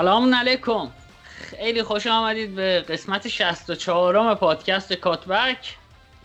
سلام 0.00 0.34
علیکم. 0.34 0.90
خیلی 1.40 1.82
خوش 1.82 2.06
آمدید 2.06 2.54
به 2.54 2.80
قسمت 2.88 3.28
64 3.28 4.34
پادکست 4.34 4.92
کاتبک. 4.92 5.76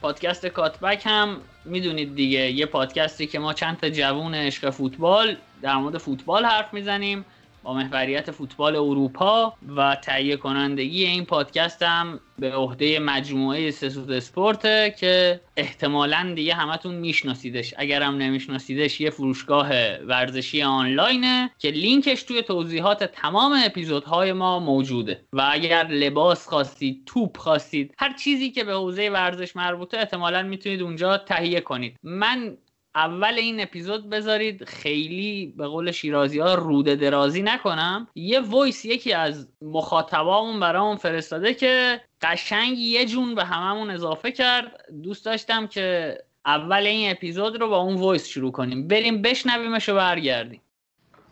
پادکست 0.02 0.46
کاتبک 0.46 1.02
هم 1.06 1.38
می‌دونید 1.66 2.16
دیگه 2.16 2.52
یه 2.52 2.66
پادکستی 2.66 3.28
که 3.28 3.40
ما 3.40 3.54
چند 3.54 3.80
تا 3.80 3.90
جوون 3.90 4.36
عشق 4.36 4.70
فوتبال 4.70 5.38
در 5.62 5.76
مورد 5.76 5.98
فوتبال 5.98 6.46
حرف 6.46 6.74
می‌زنیم. 6.74 7.26
با 7.66 7.74
محوریت 7.74 8.32
فوتبال 8.32 8.76
اروپا 8.76 9.54
و 9.76 9.96
تهیه 9.96 10.38
کنندگی 10.38 11.06
این 11.06 11.26
پادکست 11.26 11.84
هم 11.84 12.20
به 12.40 12.54
عهده 12.54 13.00
مجموعه 13.00 13.72
سسوت 13.72 14.10
اسپورت 14.10 14.62
که 14.98 15.42
احتمالا 15.58 16.34
دیگه 16.36 16.54
همتون 16.54 16.96
میشناسیدش. 16.96 17.74
اگرم 17.78 18.18
نمیشناسیدش 18.18 19.02
یه 19.02 19.10
فروشگاه 19.10 19.70
ورزشی 20.08 20.64
آنلاینه 20.64 21.52
که 21.60 21.70
لینکش 21.70 22.24
توی 22.24 22.42
توضیحات 22.42 23.04
تمام 23.04 23.60
اپیزودهای 23.66 24.34
ما 24.34 24.60
موجوده. 24.60 25.22
و 25.34 25.50
اگر 25.52 25.88
لباس 25.88 26.48
خواستید 26.48 27.04
توپ 27.06 27.38
خواستید 27.38 27.94
هر 27.98 28.14
چیزی 28.14 28.52
که 28.52 28.64
به 28.64 28.74
حوزه 28.74 29.10
ورزش 29.10 29.56
مربوطه 29.56 29.98
احتمالا 29.98 30.44
می‌تونید 30.44 30.82
اونجا 30.82 31.18
تهیه 31.18 31.62
کنید. 31.62 31.98
من 32.04 32.58
اول 32.96 33.34
این 33.34 33.62
اپیزود 33.62 34.10
بذارید 34.10 34.64
خیلی 34.64 35.54
به 35.58 35.68
قول 35.68 35.92
شیرازی 35.92 36.40
ها 36.40 36.56
روده 36.56 36.96
درازی 36.96 37.42
نکنم. 37.42 38.08
یه 38.16 38.40
وایس 38.40 38.86
یکی 38.86 39.14
از 39.14 39.48
مخاطبامون 39.62 40.60
برامون 40.60 40.96
فرستاده 40.96 41.54
که 41.54 42.02
قشنگ 42.22 42.78
یه 42.78 43.06
جون 43.06 43.36
به 43.36 43.44
هممون 43.44 43.90
اضافه 43.90 44.32
کرد. 44.32 44.86
دوست 45.04 45.26
داشتم 45.26 45.68
که 45.68 46.18
اول 46.46 46.84
این 46.86 47.12
اپیزود 47.12 47.62
رو 47.62 47.70
با 47.70 47.78
اون 47.78 47.96
وایس 47.96 48.28
شروع 48.28 48.52
کنیم. 48.52 48.88
بریم 48.88 49.22
بشنویمش 49.22 49.90
و 49.90 49.96
برگردیم. 49.96 50.62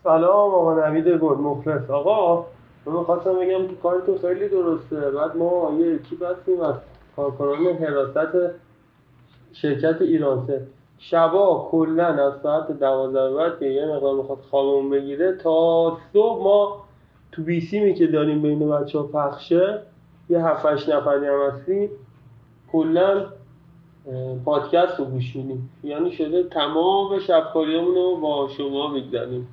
سلام 0.04 0.52
آقا 0.54 0.88
نوید 0.88 1.08
گل 1.08 1.38
مخلص. 1.38 1.90
آقا 1.90 2.46
من 2.86 2.94
می‌خواستم 2.94 3.34
بگم 3.34 3.68
که 3.68 3.76
کار 3.84 4.04
تو 4.06 4.18
خیلی 4.28 4.50
درسته. 4.50 5.12
بعد 5.12 5.38
ما 5.38 5.78
یه 5.80 5.96
اکیپ 5.96 6.24
هستیم 6.24 6.62
از 6.62 6.76
کارکنان 7.16 7.78
حراست 7.78 8.56
شرکت 9.54 10.02
ایرانسل 10.02 10.68
شبا 11.10 11.68
کلا 11.72 12.06
از 12.08 12.34
ساعت 12.44 12.72
دوازده 12.72 13.34
بعد 13.36 13.60
که 13.60 13.66
یه 13.66 13.86
مقدار 13.86 14.16
می‌خواد 14.16 14.40
خوابمون 14.50 14.90
بگیره 14.90 15.38
تا 15.38 15.98
صبح 16.14 16.44
ما 16.44 16.84
تو 17.32 17.44
بیسیمی 17.44 17.94
که 17.94 18.08
داریم 18.08 18.42
بین 18.42 18.70
بچه 18.70 19.00
ها 19.00 19.04
پخشه 19.04 19.82
یه 20.30 20.46
هفتش 20.46 20.90
نفری 20.90 21.28
هم 21.28 21.50
هستیم 21.52 21.90
کلا 22.72 23.26
پادکست 24.46 25.00
رو 25.00 25.06
گوش 25.06 25.36
میدیم. 25.36 25.70
یعنی 25.84 26.12
شده 26.12 26.44
تمام 26.44 27.20
شبکاریمون 27.20 27.96
رو 27.96 28.16
با 28.22 28.48
شما 28.58 28.88
می‌گذاریم 28.88 29.48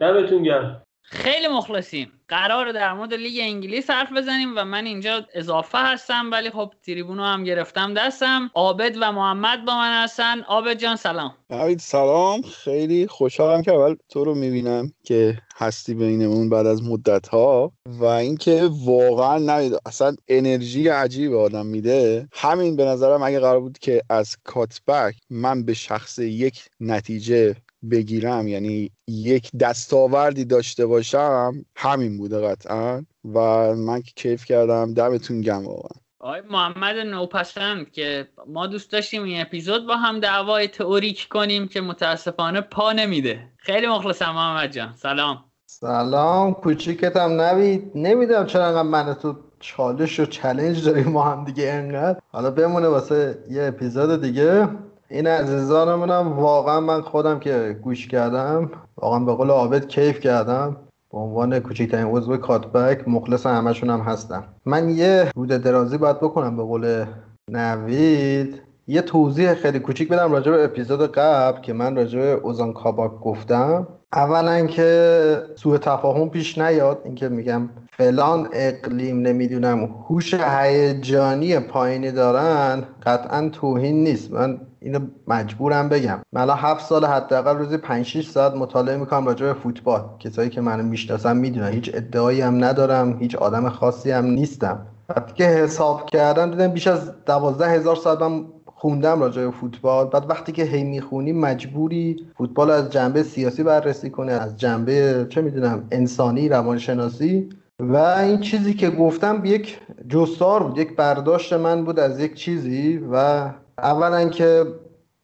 دمتون 0.00 0.42
گرم. 0.42 0.82
خیلی 1.12 1.48
مخلصیم. 1.48 2.12
قرار 2.28 2.72
در 2.72 2.92
مورد 2.92 3.14
لیگ 3.14 3.38
انگلیس 3.42 3.90
حرف 3.90 4.12
بزنیم 4.12 4.52
و 4.56 4.64
من 4.64 4.86
اینجا 4.86 5.26
اضافه 5.34 5.78
هستم 5.78 6.30
ولی 6.32 6.50
خب 6.50 6.72
تریبونو 6.82 7.22
هم 7.22 7.44
گرفتم 7.44 7.94
دستم. 7.94 8.50
عابد 8.54 8.96
و 9.00 9.12
محمد 9.12 9.64
با 9.64 9.74
من 9.74 10.04
هستن. 10.04 10.40
عابد 10.40 10.78
جان 10.78 10.96
سلام. 10.96 11.34
نوید 11.50 11.78
سلام. 11.78 12.42
خیلی 12.42 13.06
خوشحالم 13.06 13.62
که 13.62 13.72
اول 13.72 13.96
تو 14.08 14.24
رو 14.24 14.34
می‌بینم 14.34 14.92
که 15.04 15.38
هستی 15.56 15.94
بینمون 15.94 16.48
بعد 16.48 16.66
از 16.66 16.82
مدت 16.82 17.28
ها 17.28 17.72
و 17.86 18.04
اینکه 18.04 18.70
واقعا 18.84 19.38
نوید 19.38 19.72
اصلا 19.86 20.16
انرژی 20.28 20.88
عجیب 20.88 21.34
آدم 21.34 21.66
میده. 21.66 22.28
همین 22.32 22.76
به 22.76 22.84
نظرم 22.84 23.22
اگه 23.22 23.40
قرار 23.40 23.60
بود 23.60 23.78
که 23.78 24.02
از 24.10 24.36
کاتبک 24.44 25.14
من 25.30 25.64
به 25.64 25.74
شخص 25.74 26.18
یک 26.18 26.64
نتیجه 26.80 27.56
بگیرم 27.90 28.48
یعنی 28.48 28.90
یک 29.08 29.50
دستاوردی 29.60 30.44
داشته 30.44 30.86
باشم 30.86 31.52
همین 31.76 32.18
بوده 32.18 32.40
قطعا. 32.48 33.04
و 33.34 33.38
من 33.76 34.02
که 34.02 34.12
کیف 34.16 34.44
کردم 34.44 34.94
دمتون 34.94 35.40
گم 35.40 35.66
واقعا. 35.66 36.00
آقای 36.20 36.40
محمد 36.50 36.96
نوپسند 36.96 37.90
که 37.90 38.28
ما 38.46 38.66
دوست 38.66 38.92
داشتیم 38.92 39.24
این 39.24 39.40
اپیزود 39.40 39.86
با 39.86 39.96
هم 39.96 40.20
دعوای 40.20 40.68
تئوریک 40.68 41.28
کنیم 41.28 41.68
که 41.68 41.80
متاسفانه 41.80 42.60
پا 42.60 42.92
نمیده. 42.92 43.48
خیلی 43.56 43.86
مخلصم 43.86 44.30
محمد 44.30 44.72
جان. 44.72 44.94
سلام. 44.96 45.44
سلام. 45.66 46.54
کوچیکتم 46.54 47.40
نوید 47.40 47.92
نمی‌دونم 47.94 48.46
چرا 48.46 48.66
انقدر 48.66 48.82
من 48.82 49.14
تو 49.14 49.36
چالش 49.60 50.20
و 50.20 50.26
چلنج 50.26 50.84
داریم 50.84 51.08
ما 51.08 51.22
هم 51.22 51.44
دیگه 51.44 51.72
انقدر. 51.72 52.20
حالا 52.28 52.50
بمونه 52.50 52.88
واسه 52.88 53.44
یه 53.50 53.62
اپیزود 53.62 54.22
دیگه. 54.22 54.68
این 55.10 55.26
عزیزانمونم 55.26 56.32
واقعا 56.32 56.80
من 56.80 57.02
خودم 57.02 57.38
که 57.38 57.78
گوش 57.82 58.08
کردم 58.08 58.70
واقعا 58.96 59.18
به 59.18 59.32
قول 59.34 59.50
عابد 59.50 59.86
کیف 59.86 60.20
کردم. 60.20 60.76
به 61.12 61.18
عنوان 61.18 61.58
کوچکترین 61.58 62.06
عضو 62.06 62.36
کاتبک 62.36 63.08
مخلص 63.08 63.46
همشون 63.46 63.90
هم 63.90 64.00
هستم. 64.00 64.44
من 64.66 64.90
یه 64.90 65.30
روده 65.36 65.58
درازی 65.58 65.98
باید 65.98 66.16
بکنم 66.16 66.56
به 66.56 66.62
قول 66.62 67.04
نوید. 67.50 68.62
یه 68.86 69.02
توضیح 69.02 69.54
خیلی 69.54 69.78
کوچیک 69.78 70.08
بدم 70.08 70.32
راجع 70.32 70.52
به 70.52 70.64
اپیزود 70.64 71.12
قبل 71.12 71.60
که 71.60 71.72
من 71.72 71.96
راجع 71.96 72.18
به 72.18 72.32
اوزان 72.32 72.72
کاباک 72.72 73.20
گفتم. 73.20 73.86
اولا 74.12 74.66
که 74.66 75.42
سوء 75.56 75.78
تفاهم 75.78 76.28
پیش 76.30 76.58
نیاد 76.58 77.00
اینکه 77.04 77.28
میگم 77.28 77.68
فلان 77.92 78.48
اقلیم 78.52 79.20
نمی‌دونم 79.20 79.84
هوش 79.84 80.34
هیجانی 80.34 81.58
پایینی 81.58 82.12
دارن 82.12 82.82
قطعا 83.02 83.48
توهین 83.48 84.04
نیست. 84.04 84.32
من 84.32 84.60
اینو 84.80 84.98
مجبورم 85.28 85.88
بگم. 85.88 86.18
من 86.32 86.40
الان 86.40 86.58
هفت 86.58 86.86
سال 86.86 87.04
حداقل 87.04 87.56
روزی 87.56 87.76
5 87.76 88.06
6 88.06 88.30
ساعت 88.30 88.54
مطالعه 88.54 88.96
می‌کنم 88.96 89.26
راجع 89.26 89.46
به 89.46 89.54
فوتبال. 89.54 90.04
کسایی 90.18 90.50
که 90.50 90.60
منو 90.60 90.82
می‌شناسن 90.82 91.36
می‌دونن. 91.36 91.68
هیچ 91.68 91.90
ادعایی 91.94 92.40
هم 92.40 92.64
ندارم 92.64 93.18
هیچ 93.18 93.36
آدم 93.36 93.68
خاصی 93.68 94.10
هم 94.10 94.24
نیستم. 94.24 94.86
وقتی 95.08 95.32
که 95.34 95.44
حساب 95.44 96.06
کردم 96.06 96.50
دیدم 96.50 96.68
بیش 96.68 96.86
از 96.86 97.12
دوازده 97.26 97.68
هزار 97.68 97.96
ساعت 97.96 98.22
من 98.22 98.44
خوندم 98.80 99.20
راجع 99.20 99.44
به 99.44 99.50
فوتبال. 99.50 100.06
بعد 100.06 100.30
وقتی 100.30 100.52
که 100.52 100.64
هی 100.64 100.84
می‌خونی 100.84 101.32
مجبوری 101.32 102.26
فوتبال 102.38 102.70
از 102.70 102.90
جنبه 102.90 103.22
سیاسی 103.22 103.62
بررسی 103.62 104.10
کنه 104.10 104.32
از 104.32 104.56
جنبه 104.56 105.26
چه 105.28 105.40
می‌دونم 105.40 105.86
انسانی 105.90 106.48
روانشناسی. 106.48 107.48
و 107.80 107.96
این 107.96 108.40
چیزی 108.40 108.74
که 108.74 108.90
گفتم 108.90 109.42
یک 109.44 109.78
جستار 110.08 110.62
بود 110.62 110.78
یک 110.78 110.96
برداشت 110.96 111.52
من 111.52 111.84
بود 111.84 111.98
از 111.98 112.20
یک 112.20 112.34
چیزی. 112.34 113.00
و 113.12 113.44
اولا 113.78 114.28
که 114.28 114.64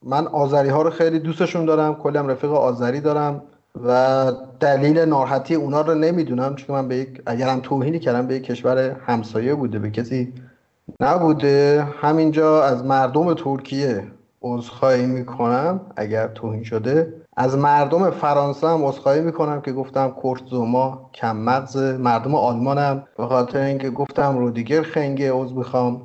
من 0.05 0.27
آذری 0.27 0.69
ها 0.69 0.83
رو 0.83 0.91
خیلی 0.91 1.19
دوستشون 1.19 1.65
دارم 1.65 1.95
کلیم 1.95 2.29
رفیق 2.29 2.53
آذری 2.53 3.01
دارم. 3.01 3.43
و 3.87 4.33
دلیل 4.61 4.99
ناراحتی 4.99 5.55
اونا 5.55 5.81
رو 5.81 5.95
نمی‌دونم 5.95 6.55
چون 6.55 6.77
من 6.77 6.89
به 6.89 6.97
یک 6.97 7.23
اگرم 7.27 7.61
توهینی 7.61 7.99
کردم 7.99 8.27
به 8.27 8.35
یک 8.35 8.43
کشور 8.43 8.97
همسایه 9.07 9.55
بوده 9.55 9.79
به 9.79 9.91
کسی 9.91 10.33
نبوده. 11.01 11.87
همینجا 12.01 12.65
از 12.65 12.85
مردم 12.85 13.35
ترکیه 13.35 14.07
عذرخواهی 14.43 15.07
می‌کنم 15.07 15.81
اگر 15.97 16.27
توهین 16.27 16.65
شده. 16.65 17.15
از 17.37 17.59
مردم 17.59 18.11
فرانسه 18.11 18.69
هم 18.69 18.85
عذرخواهی 18.85 19.21
می‌کنم 19.21 19.61
که 19.61 19.73
گفتم 19.73 20.09
کورت 20.09 20.47
زوما 20.47 21.11
کم 21.15 21.37
مغز 21.37 21.77
مردم 21.77 22.35
آلمانم 22.35 23.03
به 23.17 23.27
خاطر 23.27 23.61
اینکه 23.61 23.91
گفتم 23.91 24.39
رودیگر 24.39 24.83
خنگه 24.83 25.33
عذر 25.33 25.55
می‌خوام. 25.55 26.01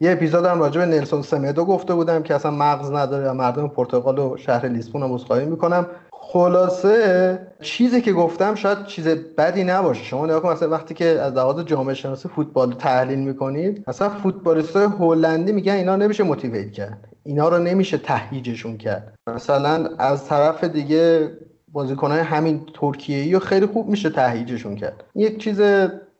یه 0.00 0.12
اپیزودم 0.12 0.60
راجع 0.60 0.80
به 0.80 0.86
نلسون 0.86 1.22
سمدو 1.22 1.64
گفته 1.64 1.94
بودم 1.94 2.22
که 2.22 2.34
اصلا 2.34 2.50
مغز 2.50 2.90
نداره 2.90 3.32
مردم 3.32 3.68
پرتغال 3.68 4.18
و 4.18 4.36
شهر 4.36 4.68
لیسبون 4.68 5.02
هم 5.02 5.14
عذرخواهی 5.14 5.46
می‌کنم. 5.46 5.86
خلاصه 6.32 7.38
چیزی 7.60 8.00
که 8.00 8.12
گفتم 8.12 8.54
شاید 8.54 8.86
چیز 8.86 9.08
بدی 9.08 9.64
نباشه. 9.64 10.04
شما 10.04 10.26
نگاه 10.26 10.42
کن 10.42 10.52
مثلا 10.52 10.68
وقتی 10.68 10.94
که 10.94 11.04
از 11.04 11.34
لحاظ 11.34 11.60
جامعه 11.60 11.94
شناسی 11.94 12.28
فوتبال 12.28 12.72
تحلیل 12.72 13.18
می‌کنید 13.18 13.84
اصلا 13.86 14.08
فوتبالیستای 14.08 14.88
هلندی 14.98 15.52
میگن 15.52 15.72
اینا 15.72 15.96
نمیشه 15.96 16.22
موتیویت 16.22 16.72
کرد. 16.72 17.08
اینا 17.24 17.48
رو 17.48 17.58
نمیشه 17.58 17.98
تهییجشون 17.98 18.76
کرد. 18.76 19.14
مثلا 19.26 19.90
از 19.98 20.26
طرف 20.26 20.64
دیگه 20.64 21.30
بازیکنهای 21.72 22.20
همین 22.20 22.66
ترکیه 22.74 23.34
رو 23.34 23.40
خیلی 23.40 23.66
خوب 23.66 23.88
میشه 23.88 24.10
تهییجشون 24.10 24.76
کرد. 24.76 25.04
یک 25.14 25.38
چیز 25.38 25.62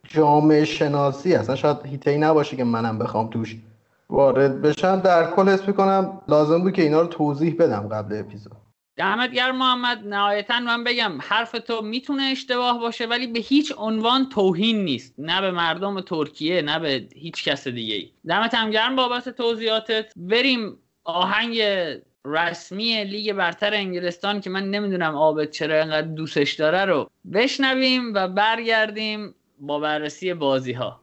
جامعه 0.05 0.65
شناسی 0.65 1.35
اصلا 1.35 1.57
شاید 1.57 1.77
هیته 1.85 2.19
نباشه 2.19 2.57
که 2.57 2.65
منم 2.65 2.99
بخوام 2.99 3.31
توش 3.31 3.57
وارد 4.11 4.63
بشم. 4.63 5.01
در 5.01 5.31
کل 5.31 5.49
حس 5.49 5.69
می‌کنم 5.69 6.21
لازم 6.29 6.63
بود 6.63 6.73
که 6.73 6.83
اینا 6.83 7.01
رو 7.01 7.07
توضیح 7.07 7.57
بدم 7.59 7.89
قبل 7.93 8.19
اپیزود. 8.21 8.60
دمت 9.01 9.33
گرم 9.33 9.57
محمد 9.57 10.07
نهایتا 10.07 10.61
من 10.61 10.85
بگم 10.85 11.13
حرف 11.23 11.51
تو 11.53 11.83
می‌تونه 11.83 12.23
اشتباه 12.23 12.81
باشه 12.81 13.07
ولی 13.07 13.27
به 13.27 13.41
هیچ 13.41 13.73
عنوان 13.77 14.29
توهین 14.29 14.85
نیست. 14.85 15.15
نه 15.19 15.41
به 15.41 15.51
مردم 15.51 16.01
ترکیه 16.01 16.63
نه 16.63 16.79
به 16.79 17.09
هیچ 17.17 17.45
کس 17.45 17.69
دیگه 17.69 17.95
ای 17.95 18.11
دمت 18.29 18.55
هم 18.55 18.71
گرم 18.71 18.97
بابت 18.97 19.29
توضیحاتت. 19.29 20.13
بریم 20.17 20.79
آهنگ 21.05 21.63
رسمی 22.25 23.05
لیگ 23.05 23.33
برتر 23.33 23.75
انگلستان 23.75 24.41
که 24.41 24.51
من 24.51 24.71
نمی‌دونم 24.71 25.17
آبت 25.17 25.51
چرا 25.51 25.81
انقدر 25.81 26.07
دوستش 26.07 26.53
داره 26.53 26.85
رو 26.85 27.11
بشنویم 27.33 28.15
و 28.15 28.29
برگردیم 28.29 29.35
با 29.59 29.79
بررسی 29.79 30.35
بازی 30.35 30.73
ها 30.73 31.01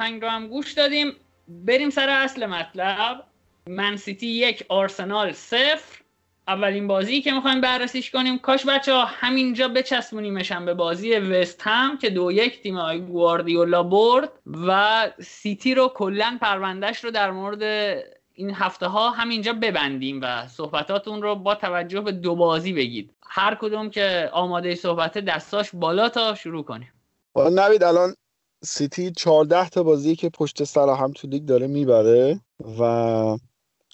آهنگ 0.00 0.22
رو 0.22 0.28
هم 0.28 0.48
گوش 0.48 0.72
دادیم. 0.72 1.12
بریم 1.48 1.90
سر 1.90 2.08
اصل 2.08 2.46
مطلب. 2.46 3.24
منسیتی 3.66 4.26
یک 4.26 4.64
آرسنال 4.68 5.32
صفر. 5.32 6.00
اولین 6.48 6.86
بازی 6.86 7.22
که 7.22 7.32
می‌خوایم 7.32 7.60
بررسیش 7.60 8.10
کنیم. 8.10 8.38
کاش 8.38 8.66
بچه 8.66 8.92
ها 8.92 9.04
همینجا 9.04 9.68
بچسبونیمشن 9.68 10.64
به 10.64 10.74
بازی 10.74 11.14
وست 11.14 11.62
هم 11.64 11.98
که 11.98 12.10
دو 12.10 12.32
یک 12.32 12.62
تیم 12.62 12.76
آی 12.76 13.00
گواردیولا 13.00 13.82
برد 13.82 14.32
و 14.46 15.10
سیتی 15.20 15.74
رو 15.74 15.88
کلا 15.88 16.38
پروندهش 16.40 17.04
رو 17.04 17.10
در 17.10 17.30
مورد 17.30 17.62
این 18.34 18.54
هفته 18.54 18.86
ها 18.86 19.10
همینجا 19.10 19.52
ببندیم 19.52 20.20
و 20.22 20.46
صحبتاتون 20.46 21.22
رو 21.22 21.34
با 21.34 21.54
توجه 21.54 22.00
به 22.00 22.12
دو 22.12 22.34
بازی 22.34 22.72
بگید. 22.72 23.14
هر 23.26 23.54
کدوم 23.54 23.90
که 23.90 24.30
آماده 24.32 24.74
صحبت 24.74 25.18
دستاش 25.18 25.70
بالا 25.74 26.08
تا 26.08 26.34
شروع 26.34 26.64
کنیم. 26.64 26.92
نوید 27.36 27.82
الان 27.82 28.14
سیتی 28.64 29.10
14 29.10 29.68
تا 29.68 29.82
بازی 29.82 30.16
که 30.16 30.28
پشت 30.28 30.64
سر 30.64 30.88
هم 30.88 31.12
تو 31.12 31.28
لیگ 31.28 31.44
داره 31.44 31.66
می‌بره 31.66 32.40
و 32.80 33.38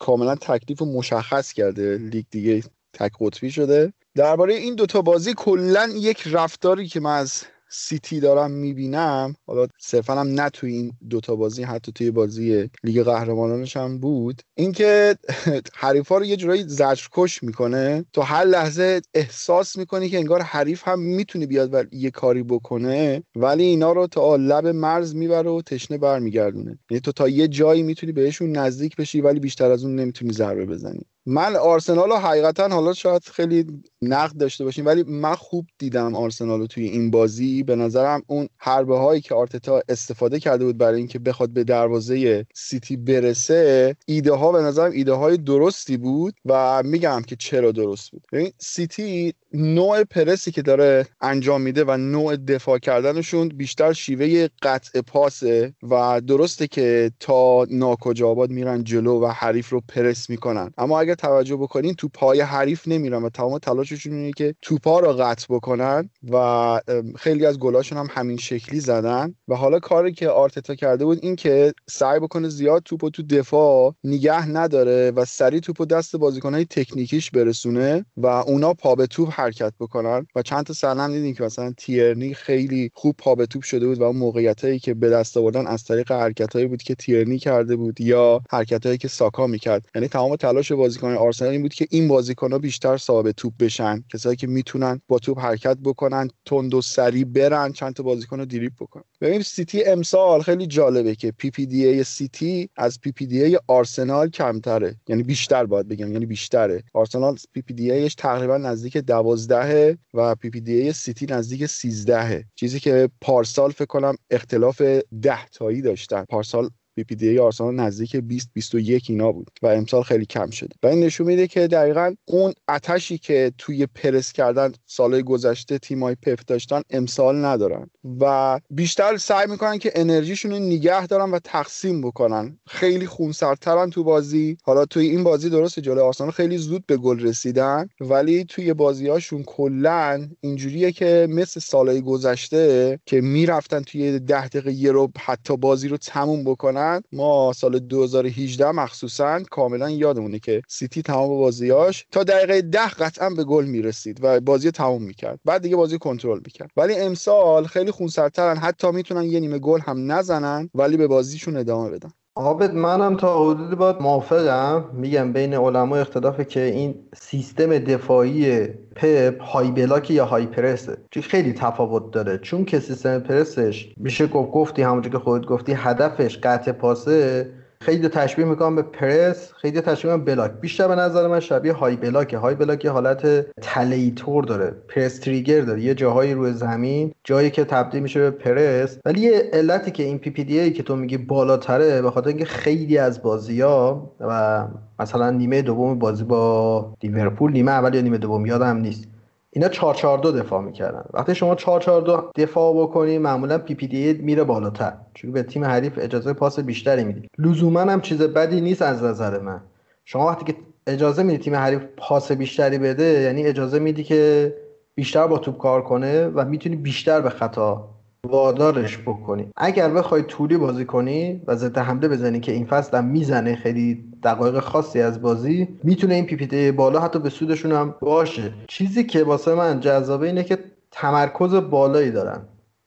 کاملا 0.01 0.35
تکلیف 0.35 0.83
مشخص 0.83 1.53
کرده. 1.53 1.99
لیگ 1.99 2.25
دیگه 2.31 2.63
تک 2.93 3.13
قطبی 3.21 3.51
شده. 3.51 3.93
درباره 4.15 4.55
این 4.55 4.75
دوتا 4.75 5.03
بازی 5.03 5.35
کلا 5.37 5.89
یک 5.97 6.23
رفتاری 6.33 6.89
که 6.89 7.01
من 7.01 7.19
از 7.19 7.43
سیتی 7.71 8.21
دارم 8.21 8.51
می‌بینم. 8.51 9.35
حالا 9.47 9.67
صرفا 9.81 10.15
هم 10.15 10.29
نه 10.29 10.51
توی 10.51 10.73
این 10.73 10.93
دوتا 11.11 11.37
بازی 11.37 11.63
حتی 11.63 11.93
توی 11.93 12.11
بازی 12.11 12.71
لیگ 12.85 13.03
قهرمانانش 13.03 13.77
هم 13.77 13.99
بود. 13.99 14.43
اینکه 14.55 15.17
حریفا 15.77 16.19
رو 16.19 16.25
یه 16.25 16.37
جورایی 16.37 16.65
زجرکش 16.69 17.43
می‌کنه. 17.43 18.05
تو 18.13 18.23
هر 18.23 18.45
لحظه 18.45 19.01
احساس 19.15 19.77
می‌کنی 19.77 20.09
که 20.09 20.19
انگار 20.19 20.43
حریف 20.43 20.89
هم 20.89 21.01
می‌تونه 21.01 21.47
بیاد 21.47 21.75
و 21.75 21.85
یه 21.93 22.11
کاری 22.11 22.43
بکنه 22.43 23.23
ولی 23.37 23.63
اینا 23.65 23.93
رو 23.93 24.07
تا 24.07 24.37
لب 24.37 24.67
مرز 24.67 25.15
می‌بره 25.15 25.51
و 25.51 25.63
تشنه 25.67 25.99
برمیگردونه. 25.99 26.79
یعنی 26.91 27.01
تو 27.01 27.13
تا 27.13 27.29
یه 27.29 27.49
جایی 27.49 27.83
می‌تونی 27.83 28.13
بهشون 28.13 28.57
نزدیک 28.57 28.97
بشی 28.97 29.21
ولی 29.21 29.41
بیشتر 29.41 29.71
از 29.71 29.85
اون 29.85 29.95
نمی‌تونی 29.95 30.33
ضربه 30.33 30.67
بزنی. 30.67 31.01
من 31.27 31.57
آرسنال 31.57 32.09
رو 32.11 32.17
حقیقتا 32.17 32.69
حالا 32.69 32.93
شاید 32.93 33.23
خیلی 33.25 33.65
نقد 34.03 34.37
داشته 34.37 34.65
باشیم 34.65 34.87
ولی 34.87 35.03
من 35.03 35.35
خوب 35.35 35.67
دیدم 35.79 36.15
آرسنال 36.15 36.61
رو 36.61 36.67
توی 36.67 36.85
این 36.85 37.11
بازی. 37.11 37.56
به 37.63 37.77
نظرم 37.77 38.23
اون 38.27 38.49
حربه 38.59 38.99
هایی 38.99 39.21
که 39.21 39.35
آرتتا 39.35 39.83
استفاده 39.89 40.41
کرده 40.41 40.65
بود 40.65 40.79
برای 40.79 40.99
اینکه 40.99 41.19
بخواد 41.19 41.51
به 41.51 41.65
دروازه 41.65 42.47
سیتی 42.55 42.97
برسه 42.97 43.97
ایده 44.07 44.33
ها 44.33 44.53
به 44.53 44.59
نظرم 44.59 44.93
ایده 44.93 45.13
های 45.13 45.37
درستی 45.37 45.97
بود 45.97 46.35
و 46.45 46.83
میگم 46.83 47.23
که 47.27 47.37
چرا 47.37 47.73
درست 47.73 48.11
بود. 48.11 48.23
ببین 48.33 48.53
سیتی 48.59 49.35
نوع 49.53 50.05
پرسی 50.05 50.51
که 50.51 50.63
داره 50.63 51.07
انجام 51.21 51.61
میده 51.61 51.85
و 51.85 51.97
نوع 51.97 52.37
دفاع 52.37 52.79
کردنشون 52.79 53.49
بیشتر 53.49 53.93
شیوه 53.93 54.49
قطع 54.63 55.01
پاسه 55.01 55.75
و 55.83 56.21
درسته 56.27 56.67
که 56.67 57.11
تا 57.21 57.67
ناکجا 57.71 58.29
آباد 58.29 58.51
میرن 58.51 58.85
جلو 58.85 59.21
و 59.21 59.27
حریف 59.27 59.69
رو 59.69 59.83
پرس 59.89 60.31
می‌کنن. 60.31 60.71
اما 60.79 61.01
اگر 61.01 61.15
توجه 61.15 61.57
بکنین 61.57 61.95
تو 61.95 62.09
پای 62.09 62.41
حریف 62.41 62.89
نمیرن 62.89 63.23
و 63.23 63.29
تمام 63.29 63.59
تلاششون 63.59 64.13
اینه 64.13 64.33
که 64.33 64.55
توپا 64.63 65.01
رو 65.01 65.13
قطع 65.13 65.47
بکنن 65.51 66.11
و 66.31 66.81
خیلی 67.17 67.46
از 67.47 67.59
گلاشون 67.59 67.99
هم 67.99 68.09
همین 68.11 68.37
شکلی 68.37 68.81
زدن 68.81 69.35
و 69.49 69.55
حالا 69.55 69.79
کاری 69.79 70.13
که 70.13 70.29
آرتتا 70.29 70.75
کرده 70.75 71.05
بود 71.05 71.19
این 71.23 71.37
که 71.37 71.75
سعی 71.89 72.21
بکنه 72.21 72.49
زیاد 72.49 72.83
توپو 72.83 73.11
تو 73.11 73.23
دفاع 73.23 73.95
نگه 74.05 74.49
نداره 74.49 75.11
و 75.11 75.25
سریع 75.25 75.61
توپو 75.61 75.85
دست 75.85 76.17
بازیکنهای 76.17 76.65
تکنیکیش 76.65 77.31
برسونه 77.31 78.05
و 78.17 78.27
اونا 78.27 78.75
پا 78.75 78.95
به 78.95 79.07
توپ 79.07 79.29
حرکت 79.33 79.73
بکنن. 79.81 80.27
و 80.37 80.43
چند 80.43 80.65
تا 80.65 80.73
صحنه‌ام 80.73 81.13
دیدیم 81.13 81.35
که 81.35 81.45
مثلا 81.45 81.73
تیرنی 81.79 82.35
خیلی 82.35 82.91
خوب 82.95 83.15
پا 83.19 83.35
به 83.35 83.47
توپ 83.47 83.63
شده 83.63 83.87
بود 83.87 83.99
و 83.99 84.03
اون 84.03 84.17
موقعیتایی 84.17 84.79
که 84.79 84.95
به 84.95 85.11
دست 85.11 85.37
آوردن 85.37 85.67
از 85.67 85.85
طریق 85.85 86.13
حرکتایی 86.13 86.67
بود 86.67 86.83
که 86.83 86.95
تیرنی 86.95 87.39
کرده 87.39 87.77
بود 87.77 88.01
یا 88.01 88.43
حرکتایی 88.51 88.99
که 88.99 89.09
ساکا 89.09 89.47
می‌کرد. 89.47 89.87
یعنی 89.95 90.09
تمام 90.09 90.37
تلاش 90.37 90.73
بازیکن 90.73 91.15
آرسنال 91.15 91.51
این 91.51 91.63
بود 91.63 91.75
که 91.75 91.87
این 91.91 92.09
بازیکن‌ها 92.09 92.59
بیشتر 92.59 92.97
صاحب 92.97 93.31
توپ 93.31 93.53
بشن. 93.61 94.05
کسایی 94.13 94.37
که 94.37 94.47
می‌تونن 94.47 95.01
با 95.09 95.19
توپ 95.19 95.41
حرکت 95.41 95.77
بکنن 95.85 96.29
تند 96.45 96.75
و 96.75 96.83
سریع 96.83 97.25
برن 97.37 97.73
چند 97.73 97.93
تا 97.93 98.03
بازیکن 98.03 98.39
رو 98.39 98.45
دریبل 98.45 98.73
بکنن. 98.81 99.05
ببین 99.21 99.43
سیتی 99.43 99.85
امسال 99.85 100.43
خیلی 100.43 100.67
جالبه 100.67 101.15
که 101.15 101.33
PPDA 101.33 102.05
سیتی 102.05 102.69
از 102.77 103.01
PPDA 103.01 103.59
آرسنال 103.67 104.31
کمتره. 104.31 104.97
یعنی 105.09 105.23
بیشتر 105.23 105.67
باید 105.67 105.89
بگم 105.89 106.13
یعنی 106.13 106.27
بیشتره. 106.27 106.83
آرسنال 106.95 107.37
PPDA 107.53 107.93
ش 107.93 108.15
تقریبا 108.15 108.57
نزدیک 108.57 108.97
12 108.97 109.99
و 110.15 110.35
PPDA 110.35 110.93
سیتی 110.93 111.27
نزدیک 111.27 111.67
13 111.67 112.45
چیزی 112.55 112.81
که 112.81 113.09
پارسال 113.21 113.71
فکر 113.71 113.87
کنم 113.87 114.15
اختلاف 114.31 114.83
10 115.23 115.47
تایی 115.53 115.83
داشتن. 115.83 116.25
پارسال 116.25 116.71
PPD 116.97 117.39
آرسنال 117.39 117.75
نزدیک 117.75 118.17
20 118.17 118.51
21 118.55 119.11
اینا 119.11 119.33
بود 119.33 119.51
و 119.63 119.67
امسال 119.67 120.03
خیلی 120.03 120.27
کم 120.27 120.51
شده. 120.51 120.75
و 120.83 120.87
این 120.87 121.01
نشون 121.01 121.27
میده 121.27 121.47
که 121.47 121.67
دقیقا 121.67 122.15
اون 122.25 122.53
آتشی 122.69 123.19
که 123.19 123.53
توی 123.59 123.87
پرس 123.87 124.33
کردن 124.33 124.73
سالهای 124.87 125.23
گذشته 125.23 125.79
تیمای 125.79 126.15
پپ 126.15 126.41
داشتن 126.47 126.83
امسال 126.91 127.45
ندارن. 127.45 127.91
و 128.21 128.61
بیشتر 128.71 129.17
سعی 129.17 129.47
می‌کنن 129.51 129.79
که 129.79 129.93
انرژیشون 129.95 130.51
رو 130.51 130.59
نگه 130.59 131.07
دارن 131.07 131.31
و 131.31 131.39
تقسیم 131.39 132.01
بکنن. 132.01 132.59
خیلی 132.67 133.07
خونسردترن 133.07 133.91
تو 133.91 134.05
بازی. 134.05 134.57
حالا 134.63 134.85
توی 134.85 135.07
این 135.09 135.25
بازی 135.25 135.51
درست 135.51 135.81
جلوی 135.81 136.01
آرسنال 136.01 136.31
خیلی 136.31 136.59
زود 136.59 136.87
به 136.87 136.97
گل 136.97 137.21
رسیدن 137.21 137.89
ولی 138.01 138.45
توی 138.45 138.75
بازیهاشون 138.75 139.43
کلا 139.43 140.29
اینجوریه 140.41 140.93
که 140.93 141.27
مثل 141.31 141.61
سالهای 141.61 142.01
گذشته 142.01 142.99
که 143.07 143.21
می‌رفتن 143.21 143.81
توی 143.81 144.19
ده 144.19 144.49
دقیقه 144.49 144.73
یه 144.73 144.93
رو 144.93 145.11
حتی 145.19 145.57
بازی 145.57 145.89
رو 145.89 145.97
تموم 145.97 146.45
بکنن 146.45 146.86
ما 147.13 147.53
سال 147.53 147.79
2018 147.79 148.71
مخصوصا 148.71 149.41
کاملا 149.51 149.91
یادمونه 149.91 150.39
که 150.39 150.63
سیتی 150.69 151.03
تمام 151.03 151.29
بازیاش 151.29 152.07
تا 152.13 152.25
دقیقه 152.25 152.63
ده 152.63 152.89
قطعا 152.89 153.31
به 153.31 153.45
گل 153.45 153.65
می‌رسید 153.65 154.19
و 154.23 154.41
بازی 154.41 154.71
تموم 154.71 155.03
می‌کرد. 155.03 155.41
بعد 155.45 155.63
دیگه 155.63 155.77
بازی 155.77 155.99
کنترل 155.99 156.41
می‌کرد. 156.45 156.71
ولی 156.77 156.95
امسال 156.95 157.67
خیلی 157.67 157.91
خونسردترن. 157.91 158.57
حتی 158.57 158.91
می‌تونن 158.91 159.23
یه 159.25 159.41
نیمه 159.41 159.59
گل 159.59 159.81
هم 159.81 160.13
نزنن 160.13 160.71
ولی 160.75 160.97
به 160.97 161.07
بازیشون 161.07 161.57
ادامه 161.57 161.91
بدن. 161.91 162.11
عابد 162.39 162.75
منم 162.75 163.17
تا 163.17 163.51
حدودی 163.51 163.77
باید 163.77 163.97
موافقم. 164.01 164.85
میگم 164.93 165.33
بین 165.33 165.55
علما 165.55 165.97
اختلافه 165.97 166.45
که 166.45 166.61
این 166.61 166.95
سیستم 167.15 167.79
دفاعی 167.79 168.67
پپ 168.97 169.43
های 169.43 169.71
بلاک 169.71 170.11
یا 170.11 170.25
های 170.25 170.47
پرسه 170.47 170.97
چون 171.11 171.23
خیلی 171.23 171.53
تفاوت 171.53 172.11
داره. 172.13 172.39
چون 172.39 172.65
که 172.65 172.81
سیستم 172.81 173.19
پرسش 173.19 173.93
میشه 173.97 174.27
گفت 174.27 174.51
گفتی 174.51 174.83
همونجور 174.83 175.13
که 175.13 175.19
خودت 175.19 175.47
گفتی 175.47 175.73
هدفش 175.73 176.39
قطع 176.43 176.73
پاسه. 176.73 177.51
خیلی 177.87 178.09
تشبیه 178.09 178.45
می‌کنم 178.45 178.77
به 178.77 178.83
پرس 178.83 179.53
خیلی 179.53 179.81
تشبیه 179.81 180.17
به 180.17 180.25
بلاک. 180.25 180.53
بیشتر 180.61 180.89
به 180.89 180.95
نظر 180.95 181.29
من 181.29 181.41
شبیه 181.41 181.73
های 181.73 181.97
بلاک. 181.97 182.35
های 182.35 182.55
بلاک 182.55 182.87
حالت 182.87 183.47
تلیتور 183.61 184.45
داره 184.45 184.75
پرس 184.89 185.19
تریگر 185.19 185.61
داره. 185.61 185.81
یه 185.81 185.95
جاهایی 185.95 186.35
روی 186.35 186.53
زمین 186.53 187.13
جایی 187.25 187.51
که 187.51 187.65
تبدیل 187.65 188.03
میشه 188.03 188.21
به 188.21 188.31
پرس. 188.31 188.99
ولی 189.05 189.21
یه 189.21 189.51
علتی 189.53 189.91
که 189.91 190.03
این 190.03 190.19
پی 190.19 190.31
پی 190.31 190.45
دی 190.45 190.61
ای 190.61 190.71
که 190.71 190.83
تو 190.83 190.97
میگی 190.97 191.17
بالاتره 191.17 192.03
به 192.03 192.11
خاطر 192.11 192.29
اینکه 192.29 192.45
خیلی 192.45 192.99
از 192.99 193.23
بازی 193.23 193.61
ها 193.61 194.11
و 194.21 194.67
مثلا 194.99 195.31
نیمه 195.31 195.63
دوم 195.63 195.99
بازی 195.99 196.25
با 196.25 196.95
لیورپول 197.03 197.53
نیمه 197.53 197.73
اول 197.73 197.95
یا 197.95 198.01
نیمه 198.01 198.19
دوم 198.19 198.47
یادم 198.47 198.77
نیست. 198.77 199.09
اینا 199.57 199.69
442 199.69 200.33
دفاع 200.33 200.61
می‌کردن. 200.63 201.05
وقتی 201.13 201.35
شما 201.35 201.55
442 201.55 202.31
دفاع 202.37 202.83
بکنی 202.83 203.19
معمولا 203.19 203.59
پی 203.59 203.75
پی 203.75 203.87
دی 203.87 204.13
میره 204.13 204.45
بالاتر. 204.45 204.93
چون 205.15 205.33
به 205.33 205.43
تیم 205.43 205.65
حریف 205.65 205.93
اجازه 205.99 206.33
پاس 206.33 206.61
بیشتری 206.61 207.05
میدی. 207.05 207.29
لزوما 207.39 207.81
هم 207.81 208.01
چیز 208.01 208.23
بدی 208.23 208.61
نیست 208.61 208.83
از 208.83 209.05
نظر 209.05 209.39
من. 209.39 209.61
شما 210.05 210.27
وقتی 210.27 210.53
که 210.53 210.59
اجازه 210.87 211.23
میدی 211.23 211.39
تیم 211.39 211.55
حریف 211.55 211.83
پاس 211.97 212.33
بیشتری 212.33 212.79
بده 212.79 213.05
یعنی 213.05 213.47
اجازه 213.47 213.79
میدی 213.79 214.05
که 214.05 214.55
بیشتر 214.95 215.27
با 215.27 215.39
توپ 215.39 215.59
کار 215.59 215.83
کنه 215.83 216.27
و 216.27 216.45
می‌تونی 216.45 216.77
بیشتر 216.77 217.21
به 217.21 217.31
خطا 217.31 217.89
وادارش 218.27 218.99
بکنی. 218.99 219.49
اگر 219.57 219.91
بخوای 219.91 220.23
طولی 220.23 220.57
بازی 220.57 220.85
کنی 220.85 221.43
و 221.47 221.55
ضد 221.55 221.79
حمله 221.79 222.09
بزنی 222.09 222.41
که 222.41 222.53
این 222.53 222.67
فصل 222.67 222.97
هم 222.97 223.05
می‌زنه 223.05 223.55
خیلی 223.55 224.05
دقایق 224.27 224.59
خاصی 224.59 225.01
از 225.01 225.23
بازی 225.23 225.69
می‌تونه 225.83 226.15
این 226.15 226.27
پیپیته 226.27 226.73
بالا 226.73 227.01
حتی 227.01 227.19
به 227.19 227.31
سودشون 227.31 227.73
هم 227.73 227.95
باشه. 228.01 228.53
چیزی 228.69 229.05
که 229.05 229.25
واسه 229.25 229.55
من 229.55 229.81
جذابه 229.81 230.27
اینه 230.27 230.45
که 230.45 230.59
تمرکز 230.91 231.55
بالایی 231.55 232.11
دارن. 232.11 232.41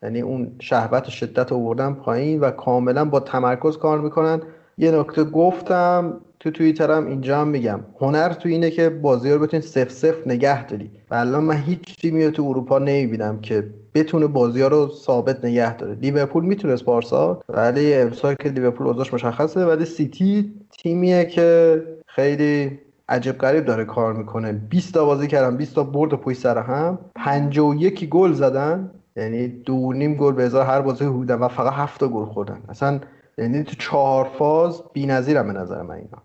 یعنی 0.04 0.22
اون 0.22 0.52
شهبت 0.60 1.08
و 1.08 1.12
شدت 1.12 1.52
آوردن 1.52 1.94
پایین 1.94 2.40
و 2.40 2.52
کاملا 2.52 3.06
با 3.06 3.20
تمرکز 3.20 3.78
کار 3.78 4.02
می‌کنن. 4.02 4.42
یه 4.78 4.92
نکته 4.92 5.24
گفتم 5.24 6.14
تو 6.40 6.52
توییترم 6.52 7.08
اینجا 7.08 7.42
هم 7.42 7.48
میگم. 7.48 7.80
هنر 8.02 8.34
تو 8.34 8.50
اینه 8.50 8.70
که 8.70 8.90
بازی 8.90 9.32
رو 9.32 9.40
بتونی 9.40 9.62
سف 9.62 9.92
سف 9.92 10.28
نگه 10.28 10.68
داری. 10.68 10.92
و 11.12 11.16
الان 11.16 11.44
من 11.44 11.56
هیچ 11.56 11.96
تیمی 12.02 12.32
تو 12.32 12.44
اروپا 12.44 12.80
نمی‌بینم 12.80 13.40
که 13.42 13.64
بتونه 13.94 14.28
بازی 14.28 14.62
ها 14.62 14.68
رو 14.68 14.88
ثابت 14.88 15.46
نگه 15.46 15.78
داره. 15.78 15.96
لیورپول 15.96 16.46
می‌تونست 16.46 16.84
پارسا 16.84 17.42
ولی 17.50 17.94
امسال 17.94 18.36
که 18.36 18.50
لیورپول 18.50 18.88
اوضاعش 18.88 19.14
مشخصه 19.14 19.66
ولی 19.66 19.86
سیتی 19.86 20.54
تیمیه 20.72 21.26
که 21.26 21.82
خیلی 22.08 22.80
عجب 23.10 23.38
غریب 23.38 23.66
داره 23.66 23.86
کار 23.86 24.14
می‌کنه. 24.14 24.52
20 24.52 24.94
تا 24.94 25.06
بازی 25.06 25.28
کردن 25.28 25.58
20 25.58 25.76
تا 25.76 25.84
برد 25.84 26.14
پشت 26.14 26.40
سر 26.40 26.58
هم 26.58 27.00
51 27.16 28.10
گل 28.10 28.32
زدن. 28.32 28.92
یعنی 29.16 29.48
دو 29.48 29.94
نیم 29.94 30.16
گل 30.16 30.34
به 30.34 30.44
ازای 30.44 30.66
هر 30.66 30.82
بازی 30.82 31.06
حدودا 31.06 31.38
و 31.42 31.48
فقط 31.48 31.74
هفت 31.74 32.04
گل 32.04 32.26
خوردن. 32.26 32.62
اصلا 32.70 33.00
یعنی 33.38 33.64
تو 33.64 33.76
چهار 33.76 34.32
فاز 34.40 34.84
بی‌نظیرم 34.94 35.48
به 35.48 35.60
نظر 35.60 35.82
من 35.82 35.96
اینا. 35.96 36.24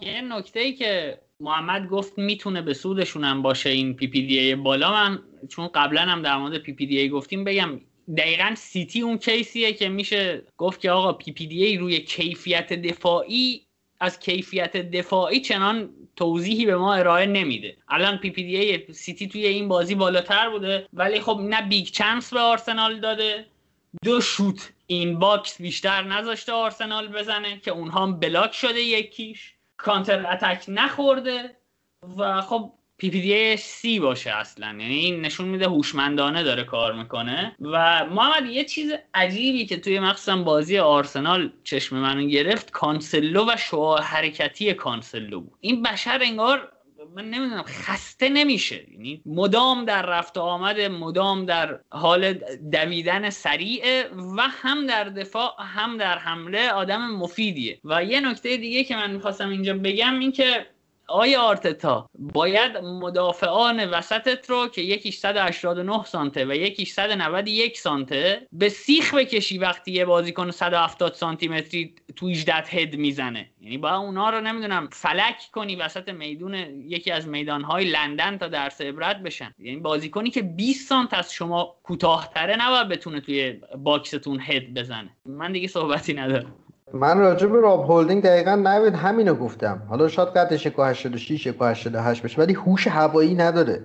یه 0.00 0.38
نکته 0.38 0.60
ای 0.60 0.72
که 0.72 1.18
محمد 1.42 1.88
گفت 1.88 2.18
می‌تونه 2.18 2.62
به 2.62 2.74
سودشون 2.74 3.24
هم 3.24 3.42
باشه 3.42 3.70
این 3.70 3.94
PPDA 3.94 4.54
بالا 4.54 4.92
من 4.92 5.18
چون 5.48 5.68
قبلا 5.68 6.00
هم 6.00 6.22
در 6.22 6.36
مورد 6.36 6.58
PPDA 6.58 7.08
گفتیم 7.08 7.44
بگم 7.44 7.80
دقیقا 8.16 8.54
سیتی 8.56 9.00
اون 9.00 9.18
case 9.18 9.54
یه 9.54 9.72
که 9.72 9.88
میشه 9.88 10.42
گفت 10.56 10.80
که 10.80 10.90
آقا 10.90 11.12
PPDA 11.12 11.76
روی 11.76 12.00
کیفیت 12.00 12.72
دفاعی 12.72 13.62
از 14.00 14.18
کیفیت 14.18 14.76
دفاعی 14.76 15.40
چنان 15.40 15.90
توضیحی 16.16 16.66
به 16.66 16.76
ما 16.76 16.94
ارائه 16.94 17.26
نمیده. 17.26 17.76
الان 17.88 18.16
PPDA 18.16 18.92
سیتی 18.92 19.28
توی 19.28 19.46
این 19.46 19.68
بازی 19.68 19.94
بالاتر 19.94 20.50
بوده 20.50 20.86
ولی 20.92 21.20
خب 21.20 21.40
نه 21.42 21.68
big 21.68 21.86
chance 21.86 22.32
به 22.34 22.40
آرسنال 22.40 23.00
داده 23.00 23.46
دو 24.04 24.20
شوت 24.20 24.72
in 24.86 25.18
box 25.18 25.62
بیشتر 25.62 26.02
نذاشته 26.02 26.52
آرسنال 26.52 27.08
بزنه 27.08 27.60
که 27.64 27.70
اونها 27.70 28.06
block 28.06 28.54
شده 28.54 28.80
یکیش. 28.80 29.54
counter 29.82 30.26
attack 30.32 30.64
نخورده 30.68 31.56
و 32.18 32.40
خب 32.40 32.72
PPD 32.98 33.56
سی 33.56 34.00
باشه 34.00 34.30
اصلا. 34.30 34.66
یعنی 34.66 34.94
این 34.94 35.20
نشون 35.20 35.48
میده 35.48 35.66
هوشمندانه 35.68 36.42
داره 36.42 36.64
کار 36.64 36.92
می‌کنه. 36.92 37.56
و 37.60 38.04
محمد 38.04 38.46
یه 38.46 38.64
چیز 38.64 38.92
عجیبی 39.14 39.66
که 39.66 39.76
توی 39.76 40.00
مخصوصا 40.00 40.36
بازی 40.36 40.78
آرسنال 40.78 41.52
چشم 41.64 41.96
منو 41.96 42.26
گرفت 42.26 42.70
کانسلو 42.70 43.44
و 43.44 43.56
شعاع 43.56 44.02
حرکتی 44.02 44.74
کانسلو 44.74 45.40
بود. 45.40 45.58
این 45.60 45.82
بشر 45.82 46.18
انگار 46.22 46.71
من 47.14 47.30
نمی‌دونم 47.30 47.64
خسته 47.66 48.28
نمیشه. 48.28 48.90
یعنی 48.92 49.22
مدام 49.26 49.84
در 49.84 50.02
رفت 50.02 50.38
آمد 50.38 50.80
مدام 50.80 51.46
در 51.46 51.80
حال 51.90 52.32
دویدن 52.72 53.30
سریع 53.30 54.08
و 54.36 54.42
هم 54.48 54.86
در 54.86 55.04
دفاع 55.04 55.54
هم 55.58 55.96
در 55.96 56.18
حمله 56.18 56.70
آدم 56.70 57.10
مفیدیه. 57.10 57.80
و 57.84 58.04
یه 58.04 58.20
نکته 58.20 58.56
دیگه 58.56 58.84
که 58.84 58.96
من 58.96 59.10
می‌خواستم 59.10 59.48
اینجا 59.48 59.74
بگم 59.74 60.18
این 60.18 60.32
که 60.32 60.66
آیا 61.12 61.42
آرتتا 61.42 62.06
باید 62.18 62.76
مدافعان 62.76 63.90
وسطت 63.90 64.50
رو 64.50 64.68
که 64.68 64.82
یکیش 64.82 65.18
189 65.18 66.04
سانته 66.04 66.44
و 66.44 66.54
یکیش 66.54 66.92
191 66.92 67.78
سانته 67.78 68.46
به 68.52 68.68
سیخ 68.68 69.14
بکشی 69.14 69.58
وقتی 69.58 69.92
یه 69.92 70.04
بازیکن 70.04 70.50
170 70.50 71.14
سانتی 71.14 71.48
متری 71.48 71.94
تو 72.16 72.28
18 72.28 72.54
هد 72.54 72.96
می‌زنه. 72.96 73.50
یعنی 73.60 73.78
با 73.78 73.96
اونا 73.96 74.30
رو 74.30 74.40
نمی‌دونم 74.40 74.88
فلک 74.92 75.36
کنی 75.52 75.76
وسط 75.76 76.08
میدون 76.08 76.54
یکی 76.88 77.10
از 77.10 77.28
میدانهای 77.28 77.84
لندن 77.84 78.38
تا 78.38 78.48
درس 78.48 78.80
عبرت 78.80 79.22
بشن. 79.22 79.54
یعنی 79.58 79.80
بازیکنی 79.80 80.30
که 80.30 80.42
20 80.42 80.88
سانت 80.88 81.14
از 81.14 81.32
شما 81.32 81.76
کوتاهتره 81.82 82.56
نباید 82.66 82.88
بتونه 82.88 83.20
توی 83.20 83.60
باکستون 83.78 84.40
هد 84.40 84.74
بزنه. 84.74 85.10
من 85.26 85.52
دیگه 85.52 85.68
صحبتی 85.68 86.14
ندارم. 86.14 86.61
من 86.94 87.18
راجع 87.18 87.46
به 87.46 87.60
راب 87.60 87.84
هولدینگ 87.84 88.22
دقیقا 88.22 88.54
نوید 88.54 88.94
همینو 88.94 89.34
گفتم. 89.34 89.82
حالا 89.88 90.08
شاید 90.08 90.28
قدش 90.28 90.68
186 90.68 91.48
188 91.50 92.22
بشه 92.22 92.42
ولی 92.42 92.52
هوش 92.52 92.86
هوایی 92.86 93.34
نداره. 93.34 93.80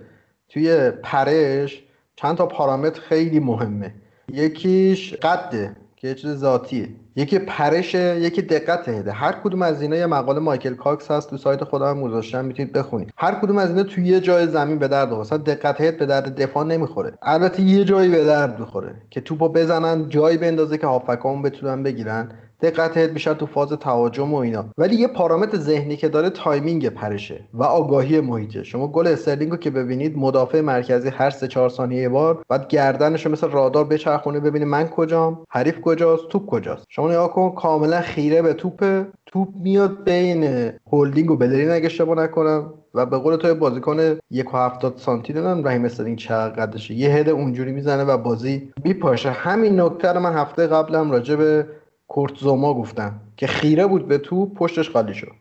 توی 0.48 0.90
پرش 1.02 1.82
چند 2.16 2.36
تا 2.36 2.46
پارامتر 2.46 3.00
خیلی 3.00 3.40
مهمه. 3.40 3.94
یکیش 4.32 5.14
قده 5.14 5.76
که 5.96 6.08
یه 6.08 6.14
چیز 6.14 6.36
ذاتیه. 6.36 6.88
یکی 7.16 7.38
پرش 7.38 7.94
یکی 7.94 8.42
دقت 8.42 8.88
هده. 8.88 9.12
هر 9.12 9.32
کدوم 9.32 9.62
از 9.62 9.82
اینا 9.82 9.96
یه 9.96 10.06
مقاله 10.06 10.40
مایکل 10.40 10.74
کاکس 10.74 11.10
هست 11.10 11.30
تو 11.30 11.36
سایت 11.36 11.64
خودم 11.64 12.02
گذاشتم 12.02 12.44
می‌تونید 12.44 12.72
بخونید. 12.72 13.10
هر 13.16 13.34
کدوم 13.34 13.58
از 13.58 13.70
اینا 13.70 13.82
توی 13.82 14.06
یه 14.06 14.20
جای 14.20 14.46
زمین 14.46 14.78
به 14.78 14.88
درد 14.88 15.12
مثلا 15.12 15.38
دقت 15.38 15.80
هد 15.80 15.98
به 15.98 16.06
درد 16.06 16.42
دفاع 16.42 16.64
نمی‌خوره. 16.64 17.12
البته 17.22 17.62
یه 17.62 17.84
جایی 17.84 18.10
به 18.10 18.24
درد 18.24 18.60
می‌خوره 18.60 18.94
که 19.10 19.20
توپو 19.20 19.48
بزنن 19.48 20.08
جایی 20.08 20.38
بندازه 20.38 20.78
که 20.78 20.86
هافکامون 20.86 21.42
بتونن 21.42 21.82
بگیرن. 21.82 22.28
دقت 22.62 22.98
بیشتر 22.98 23.34
تو 23.34 23.46
فاز 23.46 23.72
تهاجم 23.72 24.34
و 24.34 24.36
اینا. 24.36 24.64
ولی 24.78 24.96
یه 24.96 25.08
پارامتر 25.08 25.58
ذهنی 25.58 25.96
که 25.96 26.08
داره 26.08 26.30
timing 26.30 26.88
پرشه 26.88 27.40
و 27.54 27.62
آگاهی 27.62 28.20
محیطه. 28.20 28.62
شما 28.62 28.88
گل 28.88 29.06
استرلینگ 29.06 29.50
رو 29.50 29.56
که 29.56 29.70
ببینید 29.70 30.18
مدافع 30.18 30.60
مرکزی 30.60 31.08
هر 31.08 31.30
سه 31.30 31.48
چهار 31.48 31.68
ثانیه 31.68 32.02
یه 32.02 32.08
بار 32.08 32.42
بعد 32.48 32.68
گردنش 32.68 33.26
رو 33.26 33.32
مثل 33.32 33.50
رادار 33.50 33.84
بچرخونه 33.84 34.40
ببینید 34.40 34.68
من 34.68 34.88
کجام 34.88 35.44
حریف 35.50 35.80
کجاست 35.80 36.28
توپ 36.28 36.46
کجاست. 36.46 36.84
شما 36.88 37.10
نگاه 37.10 37.32
کن 37.32 37.50
کاملا 37.50 38.00
خیره 38.00 38.42
به 38.42 38.52
توپ 38.52 39.04
توپ 39.26 39.48
میاد 39.62 40.04
بین 40.04 40.72
هولدینگ 40.92 41.30
و 41.30 41.36
بلرین 41.36 41.70
اگه 41.70 41.86
اشتباه 41.86 42.16
نکنم 42.18 42.74
و 42.94 43.06
به 43.06 43.18
قول 43.18 43.36
تو 43.36 43.54
بازیکن 43.54 44.18
یک 44.30 44.54
و 44.54 44.56
هفتاد 44.56 44.94
سانتی 44.96 45.32
دادن. 45.32 45.66
رحیم 45.66 45.84
استرلینگ 45.84 46.18
چقدر 46.18 46.66
قدشه 46.66 46.94
یه 46.94 47.10
هد 47.10 47.28
اونجوری 47.28 47.72
می‌زنه 47.72 48.04
و 48.04 48.18
بازی 48.18 48.72
میپاشه. 48.84 49.30
همین 49.30 49.80
نکته 49.80 50.12
رو 50.12 50.20
من 50.20 50.32
هفته 50.32 50.66
قبلم 50.66 51.10
راجع 51.10 51.36
به 51.36 51.66
کورت 52.08 52.49
زوما 52.49 52.74
گفتم 52.74 53.20
که 53.36 53.46
خیره 53.46 53.86
بود 53.86 54.08
به 54.08 54.18
توپ 54.18 54.54
پشتش 54.54 54.90
خالی 54.90 55.14
شد. 55.14 55.32